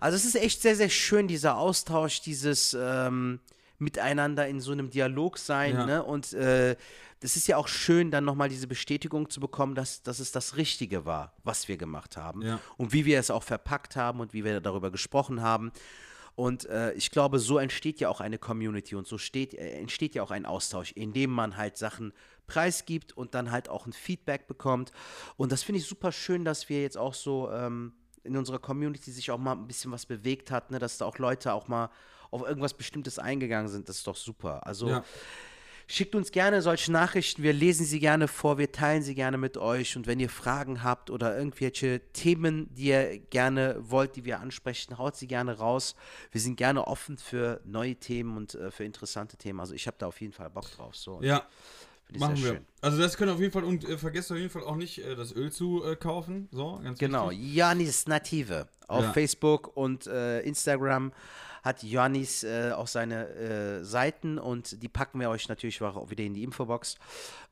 Also 0.00 0.16
es 0.16 0.24
ist 0.24 0.36
echt 0.36 0.62
sehr, 0.62 0.76
sehr 0.76 0.88
schön, 0.88 1.28
dieser 1.28 1.56
Austausch, 1.56 2.20
dieses 2.20 2.76
ähm, 2.78 3.40
Miteinander 3.78 4.46
in 4.48 4.60
so 4.60 4.72
einem 4.72 4.90
Dialog 4.90 5.38
sein. 5.38 5.74
Ja. 5.74 5.86
Ne? 5.86 6.02
Und 6.02 6.32
äh, 6.32 6.76
das 7.20 7.36
ist 7.36 7.46
ja 7.48 7.56
auch 7.56 7.68
schön, 7.68 8.10
dann 8.10 8.24
nochmal 8.24 8.48
diese 8.48 8.66
Bestätigung 8.66 9.30
zu 9.30 9.40
bekommen, 9.40 9.74
dass, 9.74 10.02
dass 10.02 10.18
es 10.18 10.32
das 10.32 10.56
Richtige 10.56 11.06
war, 11.06 11.32
was 11.42 11.68
wir 11.68 11.76
gemacht 11.76 12.16
haben. 12.16 12.42
Ja. 12.42 12.60
Und 12.76 12.92
wie 12.92 13.04
wir 13.04 13.18
es 13.18 13.30
auch 13.30 13.42
verpackt 13.42 13.96
haben 13.96 14.20
und 14.20 14.32
wie 14.34 14.44
wir 14.44 14.60
darüber 14.60 14.90
gesprochen 14.90 15.40
haben. 15.42 15.72
Und 16.36 16.66
äh, 16.66 16.92
ich 16.94 17.10
glaube, 17.10 17.38
so 17.38 17.58
entsteht 17.58 18.00
ja 18.00 18.08
auch 18.08 18.20
eine 18.20 18.38
Community 18.38 18.96
und 18.96 19.06
so 19.06 19.18
steht, 19.18 19.54
äh, 19.54 19.78
entsteht 19.78 20.14
ja 20.14 20.22
auch 20.22 20.30
ein 20.30 20.46
Austausch, 20.46 20.92
indem 20.92 21.30
man 21.30 21.56
halt 21.56 21.76
Sachen 21.76 22.12
preisgibt 22.46 23.16
und 23.16 23.34
dann 23.34 23.50
halt 23.50 23.68
auch 23.68 23.86
ein 23.86 23.92
Feedback 23.92 24.46
bekommt. 24.46 24.90
Und 25.36 25.52
das 25.52 25.62
finde 25.62 25.80
ich 25.80 25.86
super 25.86 26.12
schön, 26.12 26.44
dass 26.44 26.68
wir 26.68 26.82
jetzt 26.82 26.98
auch 26.98 27.14
so 27.14 27.50
ähm, 27.50 27.92
in 28.24 28.36
unserer 28.36 28.58
Community 28.58 29.10
sich 29.12 29.30
auch 29.30 29.38
mal 29.38 29.52
ein 29.52 29.66
bisschen 29.66 29.92
was 29.92 30.06
bewegt 30.06 30.50
hat, 30.50 30.70
ne? 30.70 30.78
dass 30.78 30.98
da 30.98 31.04
auch 31.04 31.18
Leute 31.18 31.52
auch 31.52 31.68
mal 31.68 31.90
auf 32.30 32.42
irgendwas 32.42 32.74
Bestimmtes 32.74 33.18
eingegangen 33.18 33.68
sind. 33.68 33.88
Das 33.88 33.98
ist 33.98 34.06
doch 34.06 34.16
super. 34.16 34.66
Also 34.66 34.88
Ja. 34.88 35.04
Schickt 35.86 36.14
uns 36.14 36.32
gerne 36.32 36.62
solche 36.62 36.90
Nachrichten, 36.92 37.42
wir 37.42 37.52
lesen 37.52 37.84
sie 37.84 38.00
gerne 38.00 38.26
vor, 38.26 38.56
wir 38.56 38.72
teilen 38.72 39.02
sie 39.02 39.14
gerne 39.14 39.36
mit 39.36 39.58
euch 39.58 39.96
und 39.96 40.06
wenn 40.06 40.18
ihr 40.18 40.30
Fragen 40.30 40.82
habt 40.82 41.10
oder 41.10 41.36
irgendwelche 41.36 42.00
Themen, 42.12 42.74
die 42.74 42.84
ihr 42.86 43.18
gerne 43.18 43.76
wollt, 43.80 44.16
die 44.16 44.24
wir 44.24 44.40
ansprechen, 44.40 44.96
haut 44.96 45.16
sie 45.16 45.26
gerne 45.26 45.58
raus. 45.58 45.94
Wir 46.32 46.40
sind 46.40 46.56
gerne 46.56 46.86
offen 46.86 47.18
für 47.18 47.60
neue 47.64 47.96
Themen 47.96 48.36
und 48.36 48.54
äh, 48.54 48.70
für 48.70 48.84
interessante 48.84 49.36
Themen. 49.36 49.60
Also 49.60 49.74
ich 49.74 49.86
habe 49.86 49.96
da 49.98 50.06
auf 50.06 50.20
jeden 50.20 50.32
Fall 50.32 50.48
Bock 50.48 50.70
drauf. 50.70 50.96
So. 50.96 51.20
Ja, 51.22 51.42
machen 52.18 52.36
wir. 52.42 52.52
schön. 52.54 52.66
Also 52.80 52.98
das 52.98 53.16
können 53.18 53.32
auf 53.32 53.40
jeden 53.40 53.52
Fall 53.52 53.64
und 53.64 53.84
äh, 53.88 53.98
vergesst 53.98 54.32
auf 54.32 54.38
jeden 54.38 54.50
Fall 54.50 54.64
auch 54.64 54.76
nicht 54.76 54.98
äh, 54.98 55.14
das 55.14 55.32
Öl 55.36 55.52
zu 55.52 55.84
äh, 55.84 55.96
kaufen. 55.96 56.48
So, 56.50 56.80
ganz 56.82 56.98
Genau, 56.98 57.30
wichtig. 57.30 57.54
Janis 57.54 58.06
Native 58.06 58.68
auf 58.88 59.02
Ja. 59.04 59.12
Facebook 59.12 59.76
und 59.76 60.06
äh, 60.06 60.40
Instagram 60.40 61.12
hat 61.64 61.82
Janis 61.82 62.44
äh, 62.44 62.72
auch 62.72 62.86
seine 62.86 63.28
äh, 63.30 63.84
Seiten 63.84 64.38
und 64.38 64.82
die 64.82 64.88
packen 64.88 65.18
wir 65.18 65.30
euch 65.30 65.48
natürlich 65.48 65.80
auch 65.82 66.10
wieder 66.10 66.22
in 66.22 66.34
die 66.34 66.44
Infobox. 66.44 66.96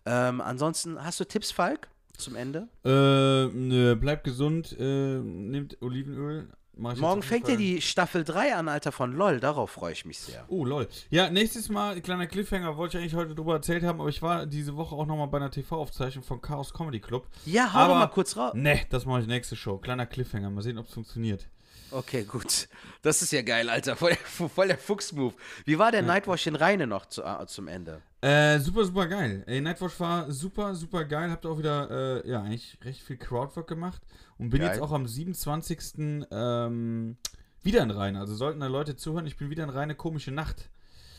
Ähm, 0.05 0.41
ansonsten, 0.41 1.03
hast 1.03 1.19
du 1.19 1.25
Tipps, 1.25 1.51
Falk, 1.51 1.89
zum 2.19 2.37
Ende? 2.37 2.69
Äh, 2.85 3.47
nö, 3.57 3.97
bleibt 3.97 4.25
gesund, 4.25 4.77
äh, 4.79 5.19
nehmt 5.19 5.81
Olivenöl. 5.81 6.49
Morgen 6.75 7.23
fängt 7.23 7.49
ja 7.49 7.57
die 7.57 7.83
Staffel 7.83 8.25
3 8.25 8.55
an, 8.55 8.67
Alter, 8.69 8.93
von 8.93 9.13
LOL. 9.13 9.41
Darauf 9.41 9.71
freue 9.71 9.93
ich 9.93 10.07
mich 10.07 10.19
sehr. 10.19 10.45
Oh, 10.49 10.65
lol. 10.65 10.89
Ja, 11.11 11.29
nächstes 11.29 11.69
Mal, 11.69 12.01
kleiner 12.01 12.27
Cliffhanger, 12.27 12.79
wollte 12.79 12.97
ich 12.97 13.03
eigentlich 13.03 13.15
heute 13.15 13.35
drüber 13.35 13.55
erzählt 13.55 13.85
haben, 13.85 14.01
aber 14.01 14.09
ich 14.09 14.23
war 14.23 14.47
diese 14.47 14.75
Woche 14.77 14.95
auch 14.95 15.05
nochmal 15.05 15.29
bei 15.29 15.37
einer 15.37 15.51
TV-Aufzeichnung 15.51 16.25
von 16.25 16.41
Chaos 16.41 16.73
Comedy 16.73 16.99
Club. 17.01 17.27
Ja, 17.45 17.73
hau 17.75 17.79
Aber- 17.79 17.93
doch 17.95 18.01
mal 18.01 18.07
kurz 18.07 18.37
raus. 18.39 18.55
Ne, 18.55 18.81
das 18.89 19.05
mache 19.05 19.21
ich 19.21 19.27
nächste 19.27 19.55
Show. 19.55 19.77
Kleiner 19.79 20.07
Cliffhanger, 20.07 20.49
mal 20.49 20.63
sehen, 20.63 20.79
ob 20.79 20.87
es 20.87 20.95
funktioniert. 20.95 21.47
Okay, 21.93 22.25
gut. 22.25 22.69
Das 23.03 23.21
ist 23.21 23.33
ja 23.33 23.43
geil, 23.43 23.69
Alter. 23.69 23.97
Voll 23.97 24.11
der, 24.11 24.49
voll 24.49 24.69
der 24.69 24.79
Fuchs-Move. 24.79 25.35
Wie 25.65 25.79
war 25.79 25.91
der 25.91 26.01
ja. 26.01 26.07
Nightwash 26.07 26.47
in 26.47 26.57
Reine 26.57 26.87
noch 26.87 27.07
zu, 27.07 27.23
äh, 27.23 27.47
zum 27.47 27.69
Ende? 27.69 28.01
Äh, 28.21 28.59
super, 28.61 28.85
super 28.85 29.07
geil. 29.07 29.43
Ey, 29.47 29.61
Nightwash 29.61 29.99
war 30.01 30.31
super, 30.31 30.75
super 30.75 31.05
geil. 31.05 31.31
Habt 31.31 31.45
auch 31.45 31.59
wieder, 31.59 32.23
äh, 32.25 32.31
ja, 32.31 32.43
eigentlich 32.43 32.79
recht 32.85 33.03
viel 33.03 33.17
Crowdwork 33.17 33.67
gemacht. 33.67 34.01
Und 34.39 34.51
bin 34.51 34.61
geil. 34.61 34.71
jetzt 34.71 34.81
auch 34.81 34.93
am 34.93 35.07
27. 35.07 36.27
Ähm, 36.31 37.17
wieder 37.63 37.83
in 37.83 37.91
Reine. 37.91 38.21
Also 38.21 38.35
sollten 38.35 38.61
da 38.61 38.69
Leute 38.69 38.97
zuhören, 38.97 39.27
ich 39.27 39.37
bin 39.37 39.51
wieder 39.51 39.65
in 39.65 39.71
Reine 39.71 39.95
komische 39.95 40.31
Nacht. 40.31 40.71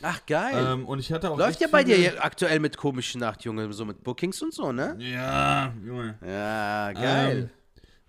Ach, 0.02 0.26
geil. 0.26 0.54
Ähm, 0.56 0.86
und 0.86 1.00
ich 1.00 1.12
hatte 1.14 1.32
auch 1.32 1.38
Läuft 1.38 1.62
ja 1.62 1.68
bei 1.72 1.84
dir 1.84 2.24
aktuell 2.24 2.60
mit 2.60 2.76
komischen 2.76 3.22
Nacht, 3.22 3.44
Junge, 3.46 3.72
so 3.72 3.86
mit 3.86 4.04
Bookings 4.04 4.42
und 4.42 4.54
so, 4.54 4.72
ne? 4.72 4.98
Ja, 5.00 5.74
Junge. 5.86 6.16
Ja, 6.26 6.92
geil. 6.92 7.38
Ähm, 7.38 7.63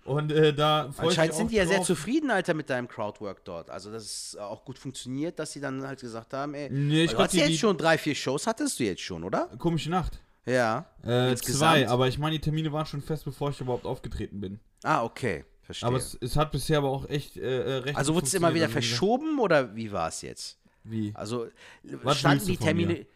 und 0.05 0.31
äh, 0.31 0.53
da 0.53 0.91
Anscheinend 0.97 1.33
sind 1.33 1.51
die 1.51 1.55
ja 1.55 1.65
sehr 1.65 1.81
zufrieden, 1.81 2.29
Alter, 2.29 2.53
mit 2.53 2.69
deinem 2.69 2.87
Crowdwork 2.87 3.43
dort. 3.43 3.71
Also, 3.71 3.91
dass 3.91 4.03
es 4.03 4.37
auch 4.37 4.63
gut 4.63 4.77
funktioniert, 4.77 5.39
dass 5.39 5.51
sie 5.51 5.59
dann 5.59 5.85
halt 5.85 5.99
gesagt 5.99 6.31
haben, 6.33 6.53
ey, 6.53 6.69
nee, 6.69 7.05
ich 7.05 7.11
du 7.11 7.17
hast 7.17 7.33
die, 7.33 7.39
jetzt 7.39 7.57
schon 7.57 7.75
drei, 7.75 7.97
vier 7.97 8.13
Shows, 8.13 8.45
hattest 8.45 8.79
du 8.79 8.83
jetzt 8.83 9.01
schon, 9.01 9.23
oder? 9.23 9.49
Komische 9.57 9.89
Nacht. 9.89 10.21
Ja. 10.45 10.85
Äh, 11.03 11.35
zwei, 11.35 11.89
aber 11.89 12.07
ich 12.07 12.19
meine, 12.19 12.35
die 12.35 12.41
Termine 12.41 12.71
waren 12.71 12.85
schon 12.85 13.01
fest, 13.01 13.25
bevor 13.25 13.49
ich 13.49 13.59
überhaupt 13.59 13.87
aufgetreten 13.87 14.39
bin. 14.39 14.59
Ah, 14.83 15.03
okay. 15.03 15.43
Verstehe. 15.63 15.87
Aber 15.87 15.97
es, 15.97 16.15
es 16.21 16.37
hat 16.37 16.51
bisher 16.51 16.77
aber 16.77 16.89
auch 16.89 17.09
echt 17.09 17.37
äh, 17.37 17.41
äh 17.41 17.77
recht. 17.77 17.97
Also 17.97 18.13
wurde 18.13 18.27
es 18.27 18.33
immer 18.35 18.53
wieder 18.53 18.69
verschoben 18.69 19.39
oder 19.39 19.75
wie 19.75 19.91
war 19.91 20.09
es 20.09 20.21
jetzt? 20.21 20.59
Wie? 20.83 21.11
Also 21.15 21.47
Was 22.03 22.19
standen 22.19 22.45
die 22.45 22.57
Termine. 22.57 23.07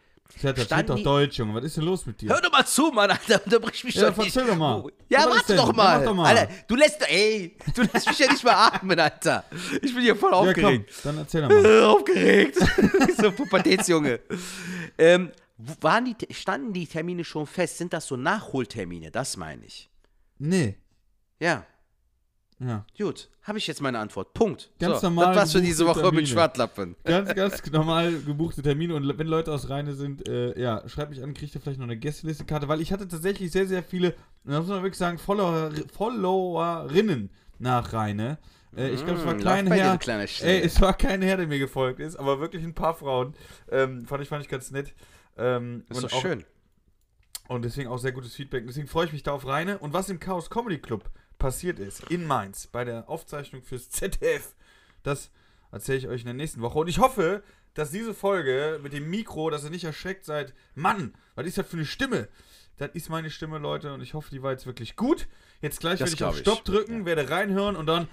Ja, 0.42 0.52
das 0.52 0.64
steht 0.64 0.88
doch 0.88 1.02
Deutsch, 1.02 1.38
Junge. 1.38 1.54
Was 1.54 1.64
ist 1.64 1.76
denn 1.76 1.84
los 1.84 2.06
mit 2.06 2.20
dir? 2.20 2.30
Hör 2.30 2.40
doch 2.40 2.52
mal 2.52 2.66
zu, 2.66 2.90
Mann, 2.90 3.10
Alter. 3.10 3.40
Unterbrich 3.44 3.84
mich 3.84 3.94
ja, 3.94 4.10
doch 4.10 4.16
nicht. 4.16 4.36
doch 4.36 4.56
mal. 4.56 4.84
Ja, 5.08 5.20
Was 5.20 5.36
warte 5.36 5.56
doch 5.56 5.72
mal. 5.72 6.04
Doch 6.04 6.14
mal. 6.14 6.26
Alter, 6.26 6.52
du 6.66 6.76
lässt, 6.76 7.02
ey, 7.08 7.56
du 7.74 7.82
lässt 7.82 8.06
mich 8.06 8.18
ja 8.18 8.30
nicht 8.30 8.44
mal 8.44 8.54
atmen, 8.54 8.98
Alter. 8.98 9.44
Ich 9.82 9.94
bin 9.94 10.02
hier 10.02 10.16
voll 10.16 10.32
aufgeregt. 10.32 10.90
Ja, 10.90 10.96
komm, 11.02 11.02
dann 11.04 11.18
erzähl 11.18 11.42
doch 11.42 11.48
mal. 11.50 11.84
aufgeregt. 11.84 12.58
so 13.16 13.32
Pubertätsjunge. 13.32 14.20
ähm, 14.98 15.32
waren 15.80 16.04
die, 16.04 16.34
standen 16.34 16.72
die 16.72 16.86
Termine 16.86 17.24
schon 17.24 17.46
fest? 17.46 17.78
Sind 17.78 17.92
das 17.92 18.06
so 18.06 18.16
Nachholtermine? 18.16 19.10
Das 19.10 19.36
meine 19.36 19.64
ich. 19.66 19.90
Nee. 20.38 20.78
Ja. 21.38 21.66
Ja. 22.60 22.84
Gut, 22.96 23.30
habe 23.42 23.56
ich 23.56 23.66
jetzt 23.66 23.80
meine 23.80 23.98
Antwort. 23.98 24.34
Punkt. 24.34 24.70
Ganz 24.78 25.00
so, 25.00 25.06
normal. 25.06 25.28
Das 25.28 25.36
war's 25.36 25.52
für 25.52 25.62
diese 25.62 25.86
Woche 25.86 26.00
Termine. 26.00 26.20
mit 26.20 26.28
Schwartlappen. 26.28 26.94
Ganz, 27.04 27.34
ganz 27.34 27.70
normal 27.70 28.12
gebuchte 28.20 28.62
Termine. 28.62 28.94
Und 28.94 29.18
wenn 29.18 29.26
Leute 29.26 29.50
aus 29.50 29.70
Rheine 29.70 29.94
sind, 29.94 30.28
äh, 30.28 30.58
ja, 30.60 30.86
schreibt 30.86 31.10
mich 31.10 31.22
an, 31.22 31.32
kriegt 31.32 31.54
ihr 31.54 31.60
vielleicht 31.60 31.78
noch 31.78 31.86
eine 31.86 31.96
Gästeliste-Karte, 31.96 32.68
weil 32.68 32.82
ich 32.82 32.92
hatte 32.92 33.08
tatsächlich 33.08 33.50
sehr, 33.50 33.66
sehr 33.66 33.82
viele, 33.82 34.14
muss 34.44 34.66
man 34.66 34.82
wirklich 34.82 34.98
sagen, 34.98 35.18
Follower, 35.18 35.70
Followerinnen 35.90 37.30
nach 37.58 37.94
Rheine. 37.94 38.38
Äh, 38.76 38.90
ich 38.90 39.04
glaube, 39.04 39.20
es 39.20 39.26
war 39.26 39.34
mm, 39.34 39.40
kein 39.40 39.66
Herr. 39.72 39.98
Ey, 40.42 40.60
es 40.60 40.80
war 40.82 40.92
kein 40.92 41.22
Herr, 41.22 41.38
der 41.38 41.46
mir 41.46 41.58
gefolgt 41.58 41.98
ist, 41.98 42.16
aber 42.16 42.40
wirklich 42.40 42.62
ein 42.62 42.74
paar 42.74 42.94
Frauen. 42.94 43.34
Ähm, 43.70 44.04
fand 44.04 44.22
ich, 44.22 44.28
fand 44.28 44.44
ich 44.44 44.50
ganz 44.50 44.70
nett. 44.70 44.94
Ähm, 45.38 45.84
ist 45.88 46.02
doch 46.02 46.12
auch, 46.12 46.20
schön. 46.20 46.44
Und 47.48 47.64
deswegen 47.64 47.88
auch 47.88 47.98
sehr 47.98 48.12
gutes 48.12 48.34
Feedback. 48.34 48.66
Deswegen 48.66 48.86
freue 48.86 49.06
ich 49.06 49.12
mich 49.12 49.22
da 49.22 49.32
auf 49.32 49.46
Reine. 49.46 49.78
Und 49.78 49.94
was 49.94 50.10
im 50.10 50.20
Chaos 50.20 50.50
Comedy 50.50 50.78
Club 50.78 51.10
passiert 51.40 51.80
ist 51.80 52.08
in 52.10 52.24
Mainz 52.24 52.68
bei 52.68 52.84
der 52.84 53.08
Aufzeichnung 53.08 53.64
fürs 53.64 53.90
ZDF, 53.90 54.54
das 55.02 55.30
erzähle 55.72 55.98
ich 55.98 56.06
euch 56.06 56.20
in 56.20 56.26
der 56.26 56.34
nächsten 56.34 56.60
Woche. 56.60 56.78
Und 56.78 56.88
ich 56.88 56.98
hoffe, 56.98 57.42
dass 57.74 57.90
diese 57.90 58.14
Folge 58.14 58.78
mit 58.82 58.92
dem 58.92 59.10
Mikro, 59.10 59.50
dass 59.50 59.64
ihr 59.64 59.70
nicht 59.70 59.84
erschreckt 59.84 60.24
seid. 60.24 60.54
Mann, 60.74 61.14
was 61.34 61.46
ist 61.46 61.58
das 61.58 61.66
für 61.66 61.76
eine 61.76 61.86
Stimme? 61.86 62.28
Das 62.76 62.90
ist 62.94 63.10
meine 63.10 63.28
Stimme, 63.28 63.58
Leute, 63.58 63.92
und 63.92 64.00
ich 64.00 64.14
hoffe, 64.14 64.30
die 64.30 64.42
war 64.42 64.52
jetzt 64.52 64.64
wirklich 64.64 64.96
gut. 64.96 65.28
Jetzt 65.60 65.80
gleich 65.80 66.00
werde 66.00 66.14
ich 66.14 66.24
auf 66.24 66.38
Stopp 66.38 66.64
drücken, 66.64 67.00
ja. 67.00 67.04
werde 67.04 67.28
reinhören 67.28 67.76
und 67.76 67.84
dann. 67.84 68.08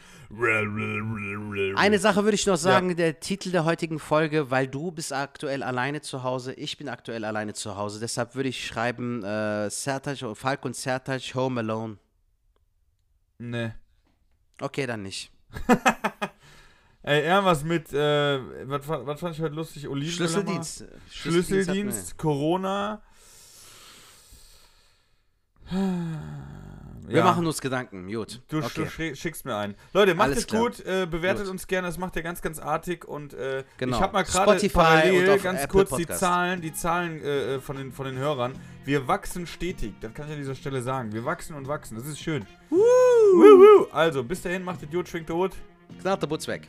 Eine 1.78 2.00
Sache 2.00 2.26
würde 2.26 2.36
ich 2.36 2.46
noch 2.46 2.58
sagen: 2.58 2.90
ja. 2.90 2.96
der 2.96 3.20
Titel 3.22 3.52
der 3.52 3.64
heutigen 3.64 3.98
Folge, 3.98 4.52
weil 4.52 4.68
du 4.68 4.92
bist 4.92 5.14
aktuell 5.14 5.64
alleine 5.64 6.02
zu 6.02 6.24
Hause, 6.24 6.54
ich 6.54 6.78
bin 6.78 6.90
aktuell 6.90 7.24
alleine 7.24 7.54
zu 7.54 7.78
Hause. 7.78 8.02
Deshalb 8.02 8.36
würde 8.36 8.50
ich 8.50 8.68
schreiben: 8.68 9.24
äh, 9.24 9.70
Sertaj, 9.70 10.36
Falk 10.36 10.66
und 10.66 10.76
Sertaj 10.76 11.34
Home 11.34 11.62
Alone. 11.62 11.98
Nee. 13.40 13.72
Okay, 14.60 14.88
dann 14.88 15.04
nicht. 15.04 15.32
Ey, 17.04 17.24
irgendwas 17.24 17.64
mit, 17.64 17.94
äh, 17.94 18.40
was, 18.68 18.88
was 18.88 19.20
fand 19.20 19.36
ich 19.36 19.42
heute 19.42 19.56
lustig? 19.56 19.88
Oliven 19.88 20.12
Schlüsseldienst. 20.12 20.86
Schlüsseldienst, 21.10 21.50
Schlüsseldienst 21.50 22.18
Corona. 22.18 23.02
Wir 27.08 27.20
ja. 27.20 27.24
machen 27.24 27.48
uns 27.48 27.62
Gedanken, 27.62 28.12
gut. 28.12 28.42
Du, 28.50 28.58
okay. 28.58 29.16
schickst 29.16 29.46
mir 29.46 29.56
einen. 29.56 29.76
Leute, 29.94 30.14
macht 30.14 30.26
Alles 30.26 30.40
es 30.40 30.48
klar. 30.48 30.64
gut, 30.64 30.86
äh, 30.86 31.08
bewertet 31.10 31.46
gut. 31.46 31.52
uns 31.52 31.68
gerne, 31.68 31.88
das 31.88 31.98
macht 31.98 32.18
ihr 32.18 32.22
ganz, 32.22 32.42
ganz 32.42 32.60
artig 32.60 33.06
und 33.06 33.34
äh, 33.34 33.64
genau. 33.78 33.96
ich 33.96 34.04
habe 34.04 34.12
mal 34.12 34.24
gerade 34.24 34.70
parallel 34.70 35.40
ganz 35.40 35.62
Apple 35.62 35.68
kurz 35.70 35.90
Podcast. 35.92 36.10
die 36.10 36.16
Zahlen, 36.16 36.62
die 36.62 36.74
Zahlen 36.74 37.22
äh, 37.22 37.56
äh, 37.56 37.60
von, 37.62 37.78
den, 37.78 37.94
von 37.94 38.08
den 38.08 38.18
Hörern. 38.18 38.54
Wir 38.84 39.08
wachsen 39.08 39.48
stetig, 39.48 39.94
das 40.02 40.14
kann 40.14 40.26
ich 40.26 40.34
an 40.34 40.40
dieser 40.40 40.56
Stelle 40.56 40.82
sagen. 40.82 41.14
Wir 41.14 41.24
wachsen 41.24 41.56
und 41.56 41.70
wachsen, 41.70 41.96
das 41.96 42.06
ist 42.08 42.20
schön. 42.20 42.46
Woo. 42.70 43.07
Also, 43.92 44.24
bis 44.24 44.42
dahin, 44.42 44.64
macht 44.64 44.84
Idiot, 44.84 45.08
schwingt 45.08 45.28
tot. 45.28 45.52
Knarrt 46.02 46.22
der 46.22 46.28
Butz 46.28 46.48
weg. 46.48 46.68